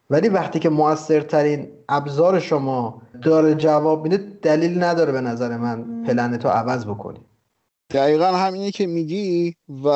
ولی 0.09 0.29
وقتی 0.29 0.59
که 0.59 0.69
موثرترین 0.69 1.67
ابزار 1.89 2.39
شما 2.39 3.01
داره 3.21 3.55
جواب 3.55 4.03
میده 4.03 4.17
دلیل 4.41 4.83
نداره 4.83 5.11
به 5.11 5.21
نظر 5.21 5.57
من 5.57 6.03
پلن 6.03 6.37
تو 6.37 6.49
عوض 6.49 6.85
بکنی. 6.85 7.19
دقیقا 7.89 8.25
همینه 8.25 8.71
که 8.71 8.87
میگی 8.87 9.55
و 9.83 9.87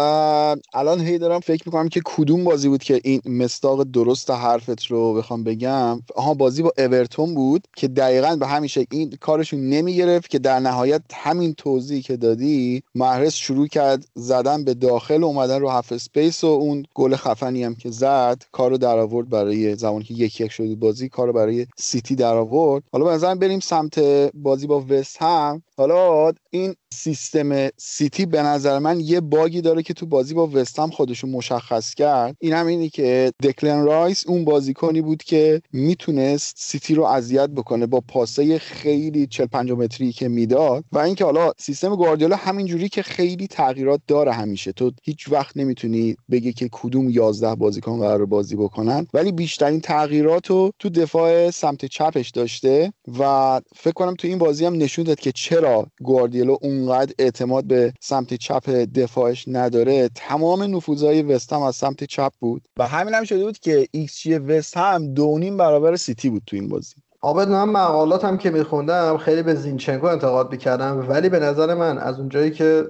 الان 0.73 0.99
هی 0.99 1.17
دارم 1.17 1.39
فکر 1.39 1.63
می‌کنم 1.65 1.89
که 1.89 2.01
کدوم 2.05 2.43
بازی 2.43 2.69
بود 2.69 2.83
که 2.83 3.01
این 3.03 3.21
مصداق 3.25 3.83
درست 3.83 4.31
حرفت 4.31 4.85
رو 4.85 5.13
بخوام 5.13 5.43
بگم. 5.43 6.01
آها 6.15 6.33
بازی 6.33 6.63
با 6.63 6.71
اورتون 6.77 7.35
بود 7.35 7.67
که 7.75 7.87
دقیقا 7.87 8.35
به 8.35 8.47
همین 8.47 8.67
شکل 8.67 8.87
این 8.91 9.17
کارشون 9.21 9.69
نمی‌گرفت 9.69 10.29
که 10.29 10.39
در 10.39 10.59
نهایت 10.59 11.01
همین 11.13 11.53
توضیحی 11.53 12.01
که 12.01 12.17
دادی 12.17 12.83
محرز 12.95 13.35
شروع 13.35 13.67
کرد 13.67 14.05
زدن 14.15 14.63
به 14.63 14.73
داخل 14.73 15.23
اومدن 15.23 15.61
رو 15.61 15.69
half 15.69 15.93
space 15.93 16.43
و 16.43 16.47
اون 16.47 16.85
گل 16.95 17.15
خفنی 17.15 17.63
هم 17.63 17.75
که 17.75 17.91
زد 17.91 18.43
کارو 18.51 18.77
در 18.77 18.97
آورد 18.97 19.29
برای 19.29 19.75
زمانی 19.75 20.03
که 20.03 20.13
یک 20.13 20.41
یک 20.41 20.51
شد 20.51 20.75
بازی 20.75 21.09
کارو 21.09 21.33
برای 21.33 21.67
سیتی 21.77 22.15
در 22.15 22.33
آورد 22.33 22.83
حالا 22.91 23.17
به 23.17 23.35
بریم 23.35 23.59
سمت 23.59 23.99
بازی 24.33 24.67
با 24.67 24.85
وست 24.89 25.21
هم. 25.21 25.61
حالا 25.77 26.33
این 26.49 26.75
سیستم 26.93 27.69
سیتی 27.77 28.25
به 28.25 28.41
نظر 28.41 28.79
من 28.79 28.99
یه 28.99 29.21
باگی 29.21 29.61
داره 29.61 29.83
که 29.83 29.93
تو 29.93 30.05
بازی 30.05 30.33
با 30.33 30.47
وست 30.47 30.72
هم 30.72 30.89
خودشو 30.89 31.27
مشخص 31.27 31.93
کرد. 31.93 32.35
این 32.39 32.53
هم 32.53 32.67
اینی 32.67 32.89
که 32.89 33.31
دکلن 33.43 33.83
رایس 33.83 34.27
اون 34.27 34.45
بازیکنی 34.45 35.01
بود 35.01 35.23
که 35.23 35.61
می‌تونست 35.73 36.55
سیتی 36.57 36.95
رو 36.95 37.03
اذیت 37.03 37.49
بکنه 37.49 37.85
با 37.85 38.01
پاسه 38.01 38.59
خیلی 38.59 39.27
40 39.27 39.45
50 39.45 39.77
متری 39.77 40.11
که 40.11 40.27
می‌داد 40.27 40.83
و 40.91 40.99
اینکه 40.99 41.25
حالا 41.25 41.51
سیستم 41.57 41.95
گواردیولا 41.95 42.35
همینجوری 42.35 42.89
که 42.89 43.01
خیلی 43.01 43.47
تغییرات 43.47 44.01
داره 44.07 44.31
همیشه. 44.31 44.71
تو 44.71 44.91
هیچ 45.03 45.31
وقت 45.31 45.57
نمی‌تونی 45.57 46.15
بگی 46.31 46.53
که 46.53 46.69
کدوم 46.71 47.09
11 47.09 47.55
بازیکن 47.55 47.99
قرار 47.99 48.25
بازی 48.25 48.55
بکنن 48.55 49.07
ولی 49.13 49.31
بیشترین 49.31 49.81
تغییرات 49.81 50.47
رو 50.47 50.71
تو 50.79 50.89
دفاع 50.89 51.51
سمت 51.51 51.85
چپش 51.85 52.29
داشته 52.29 52.93
و 53.19 53.61
فکر 53.75 53.93
کنم 53.93 54.15
تو 54.15 54.27
این 54.27 54.37
بازی 54.37 54.65
هم 54.65 54.73
نشون 54.75 55.05
داد 55.05 55.19
که 55.19 55.31
چرا 55.31 55.87
گواردیولا 56.01 56.38
اونقدر 56.61 57.13
اعتماد 57.19 57.63
به 57.63 57.93
سمت 57.99 58.33
چپ 58.33 58.69
دفاعش 58.69 59.45
نداره. 59.47 60.09
تمام 60.15 60.75
نفوذهای 60.75 61.21
وست 61.21 61.53
هم 61.53 61.61
از 61.61 61.75
سمت 61.75 62.03
چپ 62.03 62.31
بود. 62.39 62.61
و 62.77 62.87
همین 62.87 63.13
هم 63.13 63.23
شده 63.23 63.45
بود 63.45 63.59
که 63.59 63.87
ایکس 63.91 64.19
جی 64.19 64.37
وست 64.37 64.77
هم 64.77 65.13
دونیم 65.13 65.57
برابر 65.57 65.95
سیتی 65.95 66.29
بود 66.29 66.43
تو 66.45 66.55
این 66.55 66.69
بازی. 66.69 66.95
آبد 67.21 67.47
من 67.49 67.69
مقالاتم 67.69 68.37
که 68.37 68.49
میخوندم 68.49 69.17
خیلی 69.17 69.43
به 69.43 69.55
زینچنکو 69.55 70.07
انتقاد 70.07 70.51
می‌کردم 70.51 71.05
ولی 71.09 71.29
به 71.29 71.39
نظر 71.39 71.73
من 71.73 71.97
از 71.97 72.19
اونجایی 72.19 72.51
که 72.51 72.83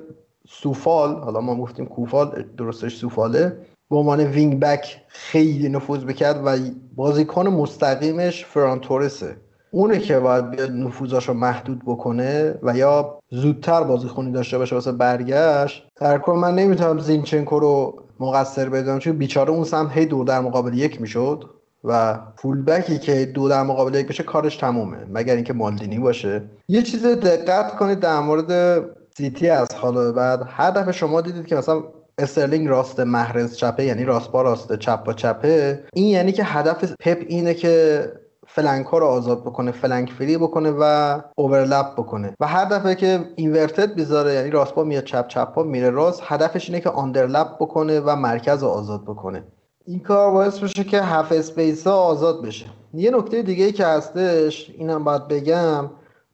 سوفال 0.49 1.15
حالا 1.15 1.41
ما 1.41 1.55
گفتیم 1.55 1.85
کوفال 1.85 2.45
درستش 2.57 2.95
سوفاله 2.95 3.57
به 3.89 3.95
عنوان 3.95 4.19
وینگ 4.19 4.59
بک 4.59 5.01
خیلی 5.07 5.69
نفوذ 5.69 6.03
کرد 6.03 6.41
و 6.45 6.57
بازیکن 6.95 7.47
مستقیمش 7.47 8.45
فرانتورسه 8.45 9.37
اونه 9.71 9.99
که 9.99 10.19
باید 10.19 10.49
بیاد 10.49 10.71
نفوذاش 10.71 11.27
رو 11.27 11.33
محدود 11.33 11.81
بکنه 11.85 12.55
و 12.63 12.77
یا 12.77 13.18
زودتر 13.31 13.83
بازیخونی 13.83 14.31
داشته 14.31 14.57
باشه 14.57 14.75
واسه 14.75 14.91
برگشت. 14.91 15.87
در 15.95 16.17
کل 16.17 16.31
من 16.31 16.55
نمی‌تونم 16.55 16.99
زینچنکو 16.99 17.59
رو 17.59 18.03
مقصر 18.19 18.69
بدونم 18.69 18.99
چون 18.99 19.17
بیچاره 19.17 19.51
اون 19.51 19.63
سمت 19.63 19.91
هی 19.91 20.05
دو 20.05 20.23
در 20.23 20.39
مقابل 20.39 20.73
یک 20.73 21.01
می‌شد 21.01 21.49
و 21.83 22.19
فولبکی 22.35 22.99
که 22.99 23.25
دو 23.25 23.49
در 23.49 23.63
مقابل 23.63 23.95
یک 23.95 24.07
بشه 24.07 24.23
کارش 24.23 24.57
تمومه 24.57 24.97
مگر 25.13 25.35
اینکه 25.35 25.53
مالدینی 25.53 25.99
باشه. 25.99 26.41
یه 26.67 26.81
چیز 26.81 27.05
دقت 27.05 27.75
کنید 27.75 27.99
در 27.99 28.19
مورد 28.19 28.81
سیتی 29.17 29.49
از 29.49 29.75
حالا 29.75 30.11
بعد. 30.11 30.41
هر 30.47 30.71
دفعه 30.71 30.91
شما 30.91 31.21
دیدید 31.21 31.47
که 31.47 31.55
مثلا 31.55 31.83
استرلینگ 32.17 32.67
راست 32.67 32.99
محرز 32.99 33.55
چپه 33.55 33.85
یعنی 33.85 34.05
راست 34.05 34.31
با 34.31 34.41
راست 34.41 34.75
چپ 34.75 35.03
با 35.03 35.13
چپه. 35.13 35.83
این 35.93 36.05
یعنی 36.05 36.31
که 36.31 36.43
هدف 36.43 36.93
پپ 36.99 37.17
اینه 37.27 37.53
که 37.53 38.03
flank 38.51 38.85
ها 38.85 38.97
رو 38.97 39.05
آزاد 39.05 39.41
بکنه 39.41 39.71
flank 39.71 40.11
free 40.11 40.37
بکنه 40.37 40.73
و 40.79 41.19
overlap 41.35 41.93
بکنه. 41.93 42.35
و 42.39 42.47
هر 42.47 42.65
دفعه 42.65 42.95
که 42.95 43.25
inverted 43.35 43.93
میذاره 43.93 44.33
یعنی 44.33 44.49
راست 44.49 44.75
با 44.75 44.83
میاد 44.83 45.03
چپ 45.03 45.27
چپ 45.27 45.53
ها 45.55 45.63
میره 45.63 45.89
راست 45.89 46.21
هدفش 46.25 46.69
اینه 46.69 46.81
که 46.81 46.89
underlap 46.89 47.55
بکنه 47.59 47.99
و 47.99 48.15
مرکز 48.15 48.63
رو 48.63 48.69
آزاد 48.69 49.03
بکنه. 49.03 49.43
این 49.85 49.99
کار 49.99 50.31
باعث 50.31 50.59
بشه 50.59 50.83
که 50.83 51.01
half 51.01 51.31
space 51.31 51.87
ها 51.87 51.93
آزاد 51.93 52.45
بشه. 52.45 52.65
یه 52.93 53.11
نکته 53.11 53.41
دیگه 53.41 53.65
ای 53.65 53.71
که 53.71 53.85
هستش 53.85 54.71
اینم 54.77 55.03
باید 55.03 55.27
بگم 55.27 55.89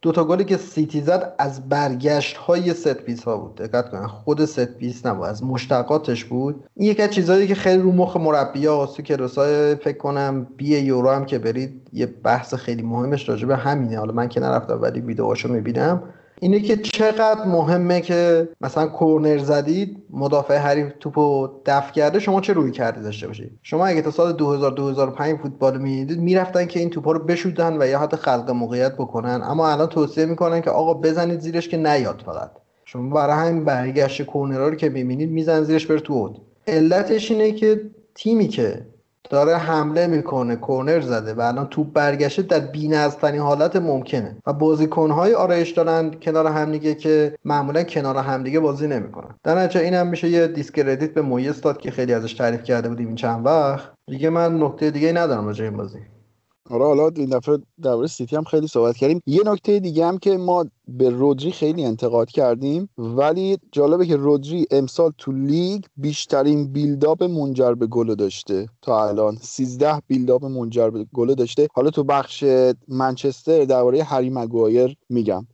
دو 0.05 0.11
تا 0.11 0.23
گلی 0.23 0.43
که 0.43 0.57
سیتی 0.57 1.01
زد 1.01 1.35
از 1.37 1.69
برگشت 1.69 2.37
های 2.37 2.73
set 2.73 2.93
piece 2.93 3.23
ها 3.23 3.37
بود. 3.37 3.55
دقت 3.55 3.89
کنن 3.89 4.07
خود 4.07 4.45
set 4.45 4.65
piece 4.65 5.05
نبود 5.05 5.27
از 5.27 5.43
مشتقاتش 5.43 6.25
بود. 6.25 6.63
این 6.75 6.91
یکی 6.91 7.01
از 7.01 7.09
چیزهایی 7.09 7.47
که 7.47 7.55
خیلی 7.55 7.81
رو 7.81 7.91
مخ 7.91 8.17
مربی 8.17 8.65
ها 8.65 8.85
تو 8.85 9.03
کلاسای 9.03 9.75
فکر 9.75 9.97
کنم 9.97 10.47
بی 10.57 10.79
یورو 10.79 11.09
هم 11.09 11.25
که 11.25 11.39
برید 11.39 11.89
یه 11.93 12.05
بحث 12.05 12.53
خیلی 12.53 12.81
مهمش 12.81 13.29
راجع 13.29 13.47
به 13.47 13.55
همینه. 13.55 13.99
حالا 13.99 14.13
من 14.13 14.29
که 14.29 14.39
نرفتم 14.39 14.81
ولی 14.81 15.01
ویدیوهاشو 15.01 15.49
می‌بینم. 15.49 16.03
اینه 16.41 16.59
که 16.59 16.77
چقدر 16.77 17.45
مهمه 17.45 18.01
که 18.01 18.49
مثلا 18.61 18.87
کورنر 18.87 19.37
زدید 19.37 19.97
مدافع 20.09 20.57
حریف 20.57 20.87
توپو 20.99 21.49
دفع 21.65 21.91
کرده 21.91 22.19
شما 22.19 22.41
چه 22.41 22.53
رویکردی 22.53 23.01
داشته 23.01 23.27
باشید 23.27 23.51
شما 23.63 23.85
اگه 23.85 24.01
تا 24.01 24.11
سال 24.11 24.33
2000 24.33 24.71
2005 24.71 25.37
فوتبال 25.39 25.77
می‌دید 25.77 26.19
می‌رفتن 26.19 26.65
که 26.65 26.79
این 26.79 26.89
توپا 26.89 27.11
رو 27.11 27.19
بشوتن 27.19 27.81
و 27.81 27.87
یا 27.87 27.99
حتی 27.99 28.17
خلق 28.17 28.49
موقعیت 28.49 28.93
بکنن. 28.93 29.41
اما 29.43 29.69
الان 29.69 29.87
توصیه 29.87 30.25
می‌کنن 30.25 30.61
که 30.61 30.69
آقا 30.69 30.93
بزنید 30.93 31.39
زیرش 31.39 31.69
که 31.69 31.77
نیاد 31.77 32.23
فقط. 32.25 32.51
شما 32.85 33.15
برای 33.15 33.47
همین 33.47 33.65
برگشت 33.65 34.21
کورنرها 34.21 34.67
رو 34.67 34.75
که 34.75 34.89
می‌بینید 34.89 35.31
میزنن 35.31 35.63
زیرش 35.63 35.85
بر 35.87 35.97
تو 35.97 36.33
علتش 36.67 37.31
اینه 37.31 37.51
که 37.51 37.81
تیمی 38.15 38.47
که 38.47 38.85
داره 39.29 39.55
حمله 39.55 40.07
می‌کنه 40.07 40.55
کورنر 40.55 41.01
زده 41.01 41.33
و 41.33 41.41
الان 41.41 41.67
توپ 41.67 41.93
برگشته 41.93 42.41
در 42.41 42.59
بی‌نظم‌ترین 42.59 43.41
حالت 43.41 43.75
ممکنه. 43.75 44.37
و 44.47 44.53
بازیکنهای 44.53 45.33
آرایش 45.33 45.71
دارن 45.71 46.11
کنار 46.21 46.47
همدیگه 46.47 46.95
که 46.95 47.35
معمولا 47.45 47.83
کنار 47.83 48.17
همدیگه 48.17 48.59
بازی 48.59 48.87
نمی‌کنن. 48.87 49.35
در 49.43 49.59
نتیجه 49.59 49.85
این 49.85 49.93
هم 49.93 50.07
میشه 50.07 50.29
یه 50.29 50.47
discredit 50.47 51.13
به 51.13 51.21
مویس 51.21 51.61
داد 51.61 51.77
که 51.77 51.91
خیلی 51.91 52.13
ازش 52.13 52.33
تعریف 52.33 52.63
کرده 52.63 52.89
بودیم 52.89 53.07
این 53.07 53.15
چند 53.15 53.45
وقت. 53.45 53.89
دیگه 54.07 54.29
من 54.29 54.63
نکته 54.63 54.91
دیگه 54.91 55.11
ندارم 55.11 55.45
راجع 55.45 55.63
این 55.63 55.77
بازی. 55.77 55.99
آره 56.69 56.85
حالا 56.85 57.09
این 57.15 57.29
دفعه 57.29 57.57
درباره 57.81 58.07
سیتی 58.07 58.35
هم 58.35 58.43
خیلی 58.43 58.67
صحبت 58.67 58.97
کردیم. 58.97 59.21
یه 59.25 59.41
نکته 59.45 59.79
دیگه 59.79 60.05
هم 60.05 60.17
که 60.17 60.37
ما 60.37 60.65
به 60.87 61.09
رودری 61.09 61.51
خیلی 61.51 61.85
انتقاد 61.85 62.29
کردیم 62.29 62.89
ولی 62.97 63.57
جالبه 63.71 64.05
که 64.05 64.15
رودری 64.15 64.65
امسال 64.71 65.11
تو 65.17 65.31
لیگ 65.31 65.83
بیشترین 65.97 66.73
build-up 66.73 67.23
منجر 67.23 67.73
به 67.73 67.87
گل 67.87 68.15
داشته. 68.15 68.69
تا 68.81 69.07
الان 69.07 69.37
13 69.41 70.01
build-up 70.07 70.45
منجر 70.45 70.89
به 70.89 71.05
گل 71.13 71.33
داشته. 71.33 71.67
حالا 71.73 71.89
تو 71.89 72.03
بخش 72.03 72.43
منچستر 72.87 73.65
درباره 73.65 74.03
هری 74.03 74.29
مگوایر 74.29 74.97
میگم. 75.09 75.47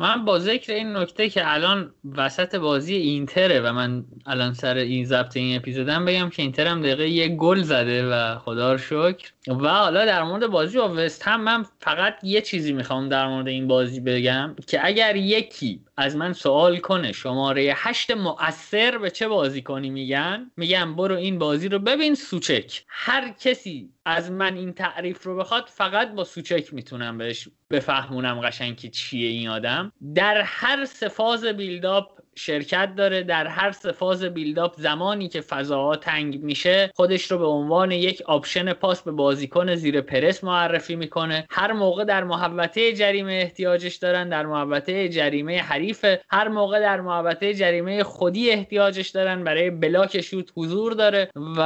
من 0.00 0.24
با 0.24 0.38
ذکر 0.38 0.72
این 0.72 0.96
نکته 0.96 1.28
که 1.28 1.52
الان 1.52 1.94
وسط 2.16 2.54
بازی 2.54 2.94
اینتره 2.94 3.60
و 3.60 3.72
من 3.72 4.04
الان 4.26 4.54
سر 4.54 4.76
این 4.76 5.04
ضبط 5.04 5.36
این 5.36 5.56
اپیزودم 5.56 6.04
بگم 6.04 6.30
که 6.30 6.42
اینتر 6.42 6.66
هم 6.66 6.82
دقیقه 6.82 7.08
یک 7.08 7.36
گل 7.36 7.62
زده 7.62 8.08
و 8.08 8.38
خدا 8.38 8.72
رو 8.72 8.78
شکر. 8.78 9.32
و 9.48 9.68
حالا 9.68 10.04
در 10.04 10.22
مورد 10.22 10.46
بازی 10.46 10.78
با 10.78 10.94
وست 10.96 11.28
هم 11.28 11.40
من 11.40 11.64
فقط 11.80 12.14
یه 12.22 12.40
چیزی 12.40 12.72
می‌خوام 12.72 13.08
در 13.08 13.28
مورد 13.28 13.48
این 13.48 13.68
بازی 13.68 14.00
بگم 14.00 14.56
که 14.66 14.86
اگر 14.86 15.16
یکی 15.16 15.80
از 15.96 16.16
من 16.16 16.32
سوال 16.32 16.76
کنه 16.76 17.12
شماره 17.12 17.72
هشت 17.76 18.10
مؤثر 18.10 18.98
به 18.98 19.10
چه 19.10 19.28
بازیکنی 19.28 19.90
میگن؟ 19.90 20.50
میگم 20.56 20.96
برو 20.96 21.16
این 21.16 21.38
بازی 21.38 21.68
رو 21.68 21.78
ببین 21.78 22.14
سوچک. 22.14 22.84
هر 22.88 23.34
کسی 23.40 23.90
از 24.04 24.30
من 24.30 24.54
این 24.54 24.72
تعریف 24.72 25.22
رو 25.22 25.36
بخواد 25.36 25.64
فقط 25.66 26.12
با 26.12 26.24
سوچک 26.24 26.74
می‌تونم 26.74 27.18
بهش 27.18 27.48
بفهمونم 27.70 28.40
قشنگ 28.40 28.76
که 28.76 28.88
چیه 28.88 29.28
این 29.28 29.48
آدم. 29.48 29.92
در 30.14 30.40
هر 30.40 30.84
سه 30.84 31.14
فاز 31.14 31.44
build-up 31.44 32.19
شرکت 32.40 32.94
داره 32.96 33.22
در 33.22 33.46
هر 33.46 33.70
فاز 33.70 34.24
build-up 34.24 34.80
زمانی 34.80 35.28
که 35.28 35.40
فضاها 35.40 35.96
تنگ 35.96 36.42
میشه 36.42 36.90
خودش 36.94 37.30
رو 37.30 37.38
به 37.38 37.46
عنوان 37.46 37.90
یک 37.90 38.22
option 38.22 38.72
پاس 38.72 39.02
به 39.02 39.12
بازیکن 39.12 39.74
زیر 39.74 40.00
پرس 40.00 40.44
معرفی 40.44 40.96
می‌کنه. 40.96 41.46
هر 41.50 41.72
موقع 41.72 42.04
در 42.04 42.24
محوطه 42.24 42.92
جریمه 42.92 43.32
احتیاجش 43.32 43.96
دارن 43.96 44.28
در 44.28 44.46
محوطه 44.46 45.08
جریمه 45.08 45.58
حریف 45.58 46.04
هر 46.30 46.48
موقع 46.48 46.80
در 46.80 47.00
محوطه 47.00 47.54
جریمه 47.54 48.02
خودی 48.02 48.50
احتیاجش 48.50 49.08
دارن 49.08 49.44
برای 49.44 49.70
بلاک 49.70 50.20
شوت 50.20 50.52
حضور 50.56 50.92
داره 50.92 51.28
و 51.58 51.60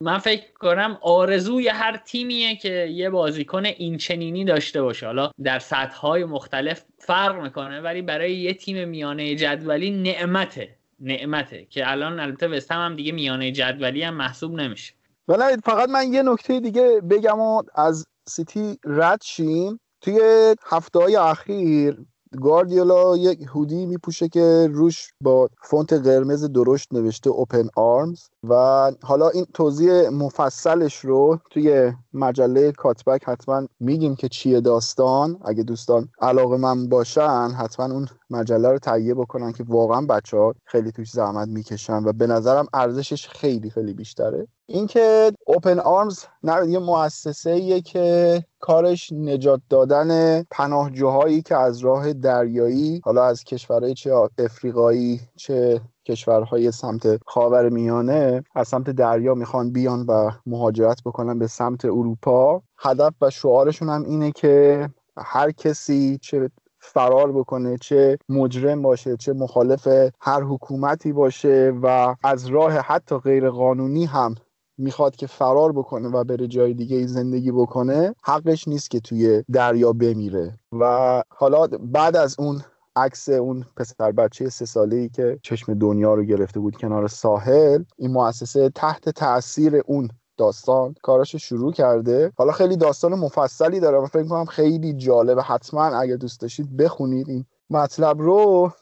من 0.00 0.18
فکر 0.18 0.52
کنم 0.60 0.98
آرزوی 1.02 1.68
هر 1.68 1.96
تیمیه 1.96 2.56
که 2.56 2.86
یه 2.86 3.10
بازیکن 3.10 3.64
این 3.64 3.96
چنینی 3.96 4.44
داشته 4.44 4.82
باشه. 4.82 5.06
حالا 5.06 5.30
در 5.44 5.58
سطح 5.58 6.08
مختلف 6.08 6.84
فرق 7.08 7.42
می‌کنه 7.42 7.80
ولی 7.80 8.02
برای 8.02 8.34
یه 8.36 8.54
تیم 8.54 8.88
میانه 8.88 9.34
جدولی 9.34 9.90
نعمته 9.90 10.68
نعمته 11.00 11.64
که 11.70 11.90
الان 11.90 12.20
البته 12.20 12.48
وست 12.48 12.72
هم, 12.72 12.96
دیگه 12.96 13.12
میانه 13.12 13.52
جدولی 13.52 14.02
هم 14.02 14.14
محسوب 14.14 14.54
نمیشه. 14.54 14.94
ولی 15.28 15.56
فقط 15.64 15.88
من 15.88 16.12
یه 16.12 16.22
نکته 16.22 16.60
دیگه 16.60 17.00
بگم 17.10 17.40
و 17.40 17.62
از 17.74 18.06
سیتی 18.28 18.78
رد 18.84 19.22
شیم. 19.22 19.80
توی 20.00 20.20
هفته 20.66 20.98
های 20.98 21.16
اخیر 21.16 21.96
گاردیولا 22.40 23.16
یک 23.16 23.46
هودی 23.48 23.86
میپوشه 23.86 24.28
که 24.28 24.68
روش 24.72 25.12
با 25.20 25.48
فونت 25.62 25.92
قرمز 25.92 26.44
درشت 26.44 26.92
نوشته 26.92 27.30
اوپن 27.30 27.68
آرمز 27.76 28.20
و 28.48 28.54
حالا 29.02 29.28
این 29.28 29.46
توضیح 29.54 30.08
مفصلش 30.08 30.96
رو 30.96 31.38
توی 31.50 31.92
مجله 32.12 32.72
کاتبک 32.72 33.24
حتما 33.24 33.66
میگیم 33.80 34.16
که 34.16 34.28
چیه 34.28 34.60
داستان. 34.60 35.38
اگه 35.44 35.62
دوستان 35.62 36.08
علاقه 36.20 36.56
من 36.56 36.88
باشن 36.88 37.50
حتما 37.58 37.94
اون 37.94 38.08
مجله 38.30 38.68
رو 38.68 38.78
تهیه 38.78 39.14
بکنن 39.14 39.52
که 39.52 39.64
واقعا 39.68 40.00
بچه 40.00 40.36
ها 40.36 40.54
خیلی 40.64 40.92
توش 40.92 41.10
زحمت 41.10 41.48
می‌کشن 41.48 42.04
و 42.04 42.12
به 42.12 42.26
نظرم 42.26 42.66
ارزشش 42.74 43.28
خیلی 43.28 43.70
خیلی 43.70 43.94
بیشتره. 43.94 44.46
اینکه 44.66 45.32
اوپن 45.46 45.78
آرمز 45.78 46.24
نه 46.42 46.70
یه 46.70 46.78
مؤسسه 46.78 47.80
که 47.80 48.44
کارش 48.60 49.12
نجات 49.12 49.60
دادن 49.68 50.42
پناهجوهایی 50.42 51.42
که 51.42 51.56
از 51.56 51.78
راه 51.78 52.12
دریایی 52.12 53.00
حالا 53.04 53.24
از 53.24 53.44
کشورهای 53.44 53.94
چه 53.94 54.14
افریقایی 54.38 55.20
چه 55.36 55.80
کشورهای 56.06 56.72
سمت 56.72 57.20
خاور 57.26 57.68
میانه 57.68 58.44
از 58.54 58.68
سمت 58.68 58.90
دریا 58.90 59.34
می‌خوان 59.34 59.72
بیان 59.72 60.06
و 60.06 60.30
مهاجرت 60.46 61.02
بکنن 61.04 61.38
به 61.38 61.46
سمت 61.46 61.84
اروپا. 61.84 62.62
هدف 62.78 63.12
و 63.20 63.30
شعارشون 63.30 63.88
هم 63.88 64.04
اینه 64.04 64.32
که 64.32 64.88
هر 65.16 65.50
کسی 65.50 66.18
چه 66.22 66.50
فرار 66.88 67.32
بکنه 67.32 67.76
چه 67.76 68.18
مجرم 68.28 68.82
باشه 68.82 69.16
چه 69.16 69.32
مخالف 69.32 69.88
هر 70.20 70.42
حکومتی 70.42 71.12
باشه 71.12 71.72
و 71.82 72.14
از 72.24 72.46
راه 72.46 72.72
حتی 72.72 73.18
غیر 73.18 73.50
قانونی 73.50 74.04
هم 74.04 74.34
می‌خواد 74.78 75.16
که 75.16 75.26
فرار 75.26 75.72
بکنه 75.72 76.08
و 76.08 76.24
بره 76.24 76.46
جای 76.46 76.74
دیگه 76.74 77.06
زندگی 77.06 77.52
بکنه 77.52 78.14
حقش 78.24 78.68
نیست 78.68 78.90
که 78.90 79.00
توی 79.00 79.44
دریا 79.52 79.92
بمیره. 79.92 80.58
و 80.80 81.22
حالا 81.28 81.66
بعد 81.66 82.16
از 82.16 82.36
اون 82.38 82.60
عکس 82.96 83.28
اون 83.28 83.64
پسر 83.76 84.12
بچه 84.12 84.48
سه 84.48 84.64
ساله 84.64 84.96
ای 84.96 85.08
که 85.08 85.38
چشم 85.42 85.74
دنیا 85.74 86.14
رو 86.14 86.24
گرفته 86.24 86.60
بود 86.60 86.76
کنار 86.76 87.08
ساحل 87.08 87.84
این 87.96 88.10
مؤسسه 88.10 88.68
تحت 88.68 89.08
تاثیر 89.08 89.82
اون 89.86 90.08
داستان 90.38 90.94
کارش 91.02 91.36
شروع 91.36 91.72
کرده. 91.72 92.32
حالا 92.36 92.52
خیلی 92.52 92.76
داستان 92.76 93.14
مفصلی 93.14 93.80
داره 93.80 93.98
و 93.98 94.06
فکر 94.06 94.28
کنم 94.28 94.44
خیلی 94.44 94.92
جالبه. 94.92 95.42
حتما 95.42 95.84
اگر 95.84 96.16
دوست 96.16 96.40
داشتید 96.40 96.76
بخونید 96.76 97.28
این 97.28 97.44
مطلب 97.70 98.20
رو. 98.20 98.72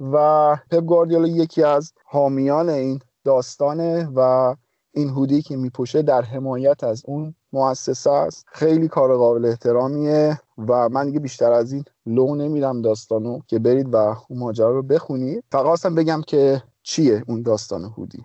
و 0.00 0.56
پپ 0.70 0.80
گواردیولا 0.80 1.28
یکی 1.28 1.62
از 1.62 1.92
حامیان 2.04 2.68
این 2.68 3.00
داستانه 3.24 4.08
و 4.14 4.54
این 4.92 5.08
هودی 5.08 5.42
که 5.42 5.56
میپوشه 5.56 6.02
در 6.02 6.22
حمایت 6.22 6.84
از 6.84 7.02
اون 7.06 7.34
مؤسسه 7.52 8.10
است. 8.10 8.44
خیلی 8.48 8.88
کار 8.88 9.16
قابل 9.16 9.44
احترامیه 9.44 10.40
و 10.58 10.88
من 10.88 11.06
دیگه 11.06 11.20
بیشتر 11.20 11.52
از 11.52 11.72
این 11.72 11.84
لو 12.06 12.34
نمیدم 12.34 12.82
داستانو 12.82 13.40
که 13.46 13.58
برید 13.58 13.94
و 13.94 13.96
اون 13.96 14.38
ماجرا 14.38 14.70
رو 14.70 14.82
بخونید. 14.82 15.44
فقط 15.52 15.86
بگم 15.86 16.22
که 16.26 16.62
چیه 16.82 17.24
اون 17.28 17.42
داستان 17.42 17.84
هودی. 17.84 18.24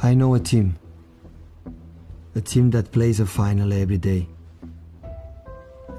I 0.00 0.14
know 0.14 0.34
a 0.34 0.40
team. 0.40 0.78
A 2.36 2.40
team 2.40 2.70
that 2.70 2.92
plays 2.92 3.18
a 3.18 3.26
final 3.26 3.72
every 3.72 3.98
day. 3.98 4.28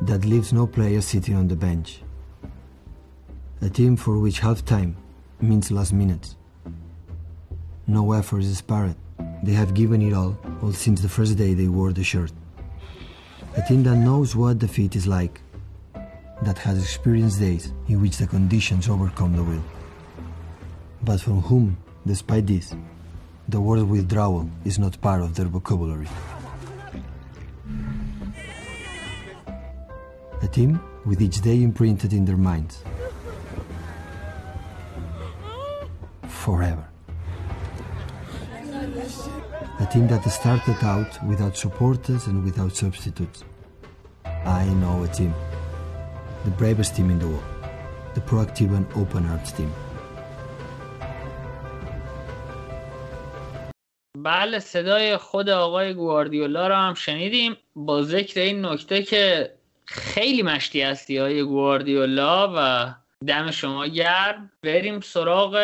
That 0.01 0.23
leaves 0.23 0.53
no 0.53 0.65
player 0.67 1.01
sitting 1.01 1.35
on 1.35 1.49
the 1.49 1.57
bench. 1.57 2.01
A 3.61 3.69
team 3.69 3.97
for 3.97 4.17
which 4.19 4.39
halftime 4.39 4.95
means 5.41 5.69
last 5.69 5.91
minutes 5.91 6.37
no 7.87 8.13
effort 8.13 8.43
is 8.43 8.59
spared. 8.59 8.95
They 9.43 9.53
have 9.53 9.73
given 9.73 10.01
it 10.01 10.13
all 10.13 10.37
all 10.61 10.71
since 10.71 11.01
the 11.01 11.09
first 11.09 11.37
day 11.37 11.53
they 11.53 11.67
wore 11.67 11.91
the 11.91 12.03
shirt. 12.03 12.31
A 13.57 13.61
team 13.63 13.83
that 13.83 13.97
knows 13.97 14.35
what 14.35 14.59
defeat 14.59 14.95
is 14.95 15.07
like, 15.07 15.41
that 16.43 16.57
has 16.59 16.81
experienced 16.81 17.39
days 17.39 17.73
in 17.87 17.99
which 17.99 18.17
the 18.17 18.27
conditions 18.27 18.87
overcome 18.87 19.35
the 19.35 19.43
will, 19.43 19.63
but 21.01 21.19
from 21.19 21.41
whom 21.41 21.77
Despite 22.05 22.47
this, 22.47 22.73
the 23.49 23.59
word 23.59 23.81
withdrawal 23.81 24.47
is 24.63 24.77
not 24.77 25.01
part 25.01 25.21
of 25.21 25.33
their 25.33 25.47
vocabulary. 25.47 26.07
A 30.43 30.47
team 30.47 30.79
with 31.03 31.19
each 31.19 31.41
day 31.41 31.63
imprinted 31.63 32.13
in 32.13 32.25
their 32.25 32.37
minds. 32.37 32.83
Forever. 36.27 36.85
A 39.79 39.87
team 39.91 40.07
that 40.09 40.23
started 40.29 40.77
out 40.83 41.23
without 41.25 41.57
supporters 41.57 42.27
and 42.27 42.43
without 42.43 42.75
substitutes. 42.75 43.43
I 44.45 44.65
know 44.65 45.03
a 45.03 45.07
team. 45.07 45.33
The 46.45 46.51
bravest 46.51 46.95
team 46.95 47.09
in 47.09 47.17
the 47.17 47.27
world. 47.27 47.43
The 48.13 48.21
proactive 48.21 48.75
and 48.75 48.85
open 48.95 49.25
arms 49.25 49.51
team. 49.53 49.73
بله 54.23 54.59
صدای 54.59 55.17
خود 55.17 55.49
آقای 55.49 55.93
گواردیولا 55.93 56.67
رو 56.67 56.75
هم 56.75 56.93
شنیدیم. 56.93 57.57
با 57.75 58.03
ذکر 58.03 58.39
این 58.39 58.65
نکته 58.65 59.03
که 59.03 59.53
خیلی 59.85 60.41
مشتی 60.41 60.81
هستی 60.81 61.17
آقای 61.17 61.43
گواردیولا 61.43 62.53
و 62.57 62.93
دم 63.27 63.51
شما 63.51 63.87
گرم 63.87 64.51
بریم 64.63 64.99
سراغ 64.99 65.55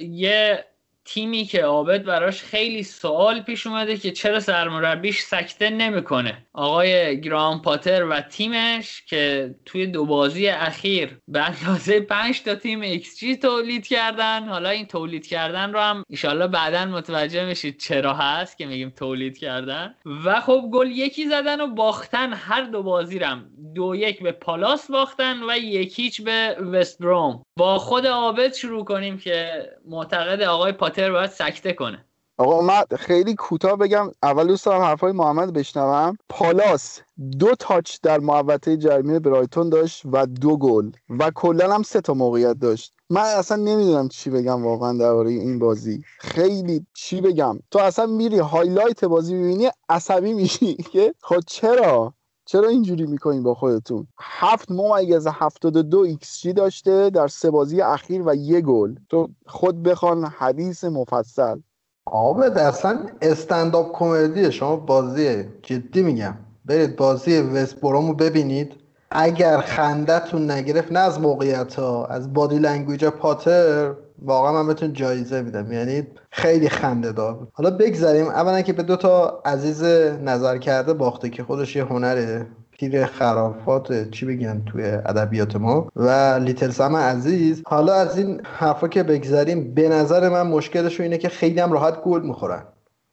یه 0.00 0.64
تیمی 1.04 1.44
که 1.44 1.62
عابد 1.62 2.04
براش 2.04 2.42
خیلی 2.42 2.82
سوال 2.82 3.40
پیش 3.40 3.66
اومده 3.66 3.96
که 3.96 4.10
چرا 4.10 4.40
سرمربیش 4.40 5.20
سکته 5.20 5.70
نمی‌کنه. 5.70 6.46
آقای 6.52 7.20
گرام 7.20 7.62
پاتر 7.62 8.04
و 8.04 8.20
تیمش 8.20 9.02
که 9.06 9.54
توی 9.64 9.86
دو 9.86 10.06
بازی 10.06 10.48
اخیر 10.48 11.18
به 11.28 11.40
اندازه 11.40 12.00
5 12.00 12.42
تا 12.42 12.54
تیم 12.54 12.80
ایکس 12.80 13.18
جی 13.18 13.36
تولید 13.36 13.86
کردن. 13.86 14.48
حالا 14.48 14.68
این 14.68 14.86
تولید 14.86 15.26
کردن 15.26 15.72
رو 15.72 15.80
هم 15.80 16.04
ایشالله 16.08 16.46
بعدا 16.46 16.84
متوجه 16.84 17.46
میشید 17.46 17.78
چرا 17.78 18.14
هست 18.14 18.58
که 18.58 18.66
میگیم 18.66 18.90
تولید 18.90 19.38
کردن. 19.38 19.94
و 20.24 20.40
خب 20.40 20.62
گل 20.72 20.90
یکی 20.90 21.26
زدن 21.26 21.60
و 21.60 21.66
باختن 21.66 22.32
هر 22.32 22.62
دو 22.62 22.82
بازی 22.82 23.18
رم 23.18 23.50
دو 23.74 23.94
یک 23.94 24.22
به 24.22 24.32
پالاس 24.32 24.90
باختن 24.90 25.42
و 25.50 25.58
یک 25.58 25.85
هیچ 25.85 26.22
به 26.22 26.56
وست 26.72 26.98
بروم 26.98 27.42
با 27.58 27.78
خود 27.78 28.06
عابد 28.06 28.54
شروع 28.54 28.84
کنیم 28.84 29.18
که 29.18 29.70
معتقد 29.88 30.42
آقای 30.42 30.72
پاتر 30.72 30.93
باید 31.00 31.30
سکته 31.30 31.72
کنه. 31.72 32.04
آقا 32.38 32.60
من 32.60 32.82
خیلی 32.98 33.34
کوتاه 33.34 33.76
بگم 33.76 34.10
اول 34.22 34.46
دوست 34.46 34.66
دارم 34.66 34.80
حرفای 34.82 35.12
محمد 35.12 35.52
بشنوم. 35.52 36.16
پالاس 36.28 37.00
دو 37.38 37.54
touch 37.58 37.96
در 38.02 38.18
محوطه 38.18 38.76
جریمه 38.76 39.18
برایتون 39.18 39.68
داشت 39.68 40.02
و 40.12 40.26
دو 40.26 40.56
گل 40.56 40.90
و 41.18 41.30
کلا 41.34 41.74
هم 41.74 41.82
سه 41.82 42.00
تا 42.00 42.14
موقعیت 42.14 42.58
داشت. 42.58 42.92
من 43.10 43.20
اصلا 43.20 43.56
نمی‌دونم 43.56 44.08
چی 44.08 44.30
بگم 44.30 44.64
واقعا 44.64 44.98
درباره 44.98 45.30
این 45.30 45.58
بازی. 45.58 46.02
خیلی 46.18 46.86
چی 46.94 47.20
بگم؟ 47.20 47.58
تو 47.70 47.78
اصلا 47.78 48.06
میری 48.06 48.38
highlight 48.38 49.04
بازی 49.04 49.34
می‌بینی 49.34 49.70
عصبی 49.88 50.32
میشی. 50.32 50.74
که 50.92 51.14
خب 51.22 51.40
چرا؟ 51.46 52.14
چرا 52.46 52.68
اینجوری 52.68 53.06
می‌کنین 53.06 53.42
با 53.42 53.54
خودتون؟ 53.54 54.06
هفت 54.20 54.70
ممیز 54.70 55.26
هفتاد 55.26 55.72
دو 55.72 55.98
ایکس 55.98 56.40
جی 56.40 56.52
داشته 56.52 57.10
در 57.10 57.28
سه 57.28 57.50
بازی 57.50 57.80
اخیر 57.80 58.22
و 58.26 58.34
یه 58.34 58.60
گل. 58.60 58.94
تو 59.08 59.28
خود 59.46 59.82
بخوان 59.82 60.24
حدیث 60.24 60.84
مفصل. 60.84 61.60
عابد 62.06 62.58
اصلا 62.58 62.98
stand-up 63.22 63.98
comedy 63.98 64.43
ه 64.43 64.50
شما 64.50 64.76
بازی 64.76 65.44
جدی 65.62 66.02
میگم. 66.02 66.34
برید 66.64 66.96
بازی 66.96 67.40
وست 67.40 67.80
ببینید. 68.18 68.72
اگر 69.10 69.60
خندتون 69.60 70.50
نگرفت 70.50 70.92
نه 70.92 70.98
از 70.98 71.20
موقعیت 71.20 71.74
ها 71.74 72.06
از 72.06 72.32
body 72.32 72.58
language 72.58 73.04
پاتر 73.04 73.94
واقعا 74.22 74.52
من 74.52 74.66
بهتون 74.66 74.92
جایزه 74.92 75.42
میدم. 75.42 75.72
یعنی 75.72 76.06
خیلی 76.30 76.68
خنده 76.68 77.12
دار. 77.12 77.34
بود 77.34 77.48
حالا 77.52 77.70
بگذاریم 77.70 78.26
اولا 78.26 78.62
که 78.62 78.72
به 78.72 78.82
دو 78.82 78.96
تا 78.96 79.42
عزیز 79.44 79.84
نظر 80.24 80.58
کرده 80.58 80.92
باخته 80.92 81.30
که 81.30 81.42
خودش 81.42 81.76
یه 81.76 81.84
هنره 81.84 82.46
پیر 82.70 83.06
خرافات 83.06 84.10
چی 84.10 84.26
بگن 84.26 84.62
توی 84.66 84.84
ادبیات 84.84 85.56
ما. 85.56 85.88
و 85.96 86.08
لیتل 86.42 86.70
سم 86.70 86.96
عزیز. 86.96 87.62
حالا 87.66 87.94
از 87.94 88.18
این 88.18 88.40
حرفا 88.44 88.88
که 88.88 89.02
بگذاریم 89.02 89.74
به 89.74 89.88
نظر 89.88 90.28
من 90.28 90.46
مشکلش 90.46 91.00
اینه 91.00 91.18
که 91.18 91.28
خیلی 91.28 91.60
هم 91.60 91.72
راحت 91.72 92.02
گل 92.02 92.22
می‌خورن. 92.22 92.62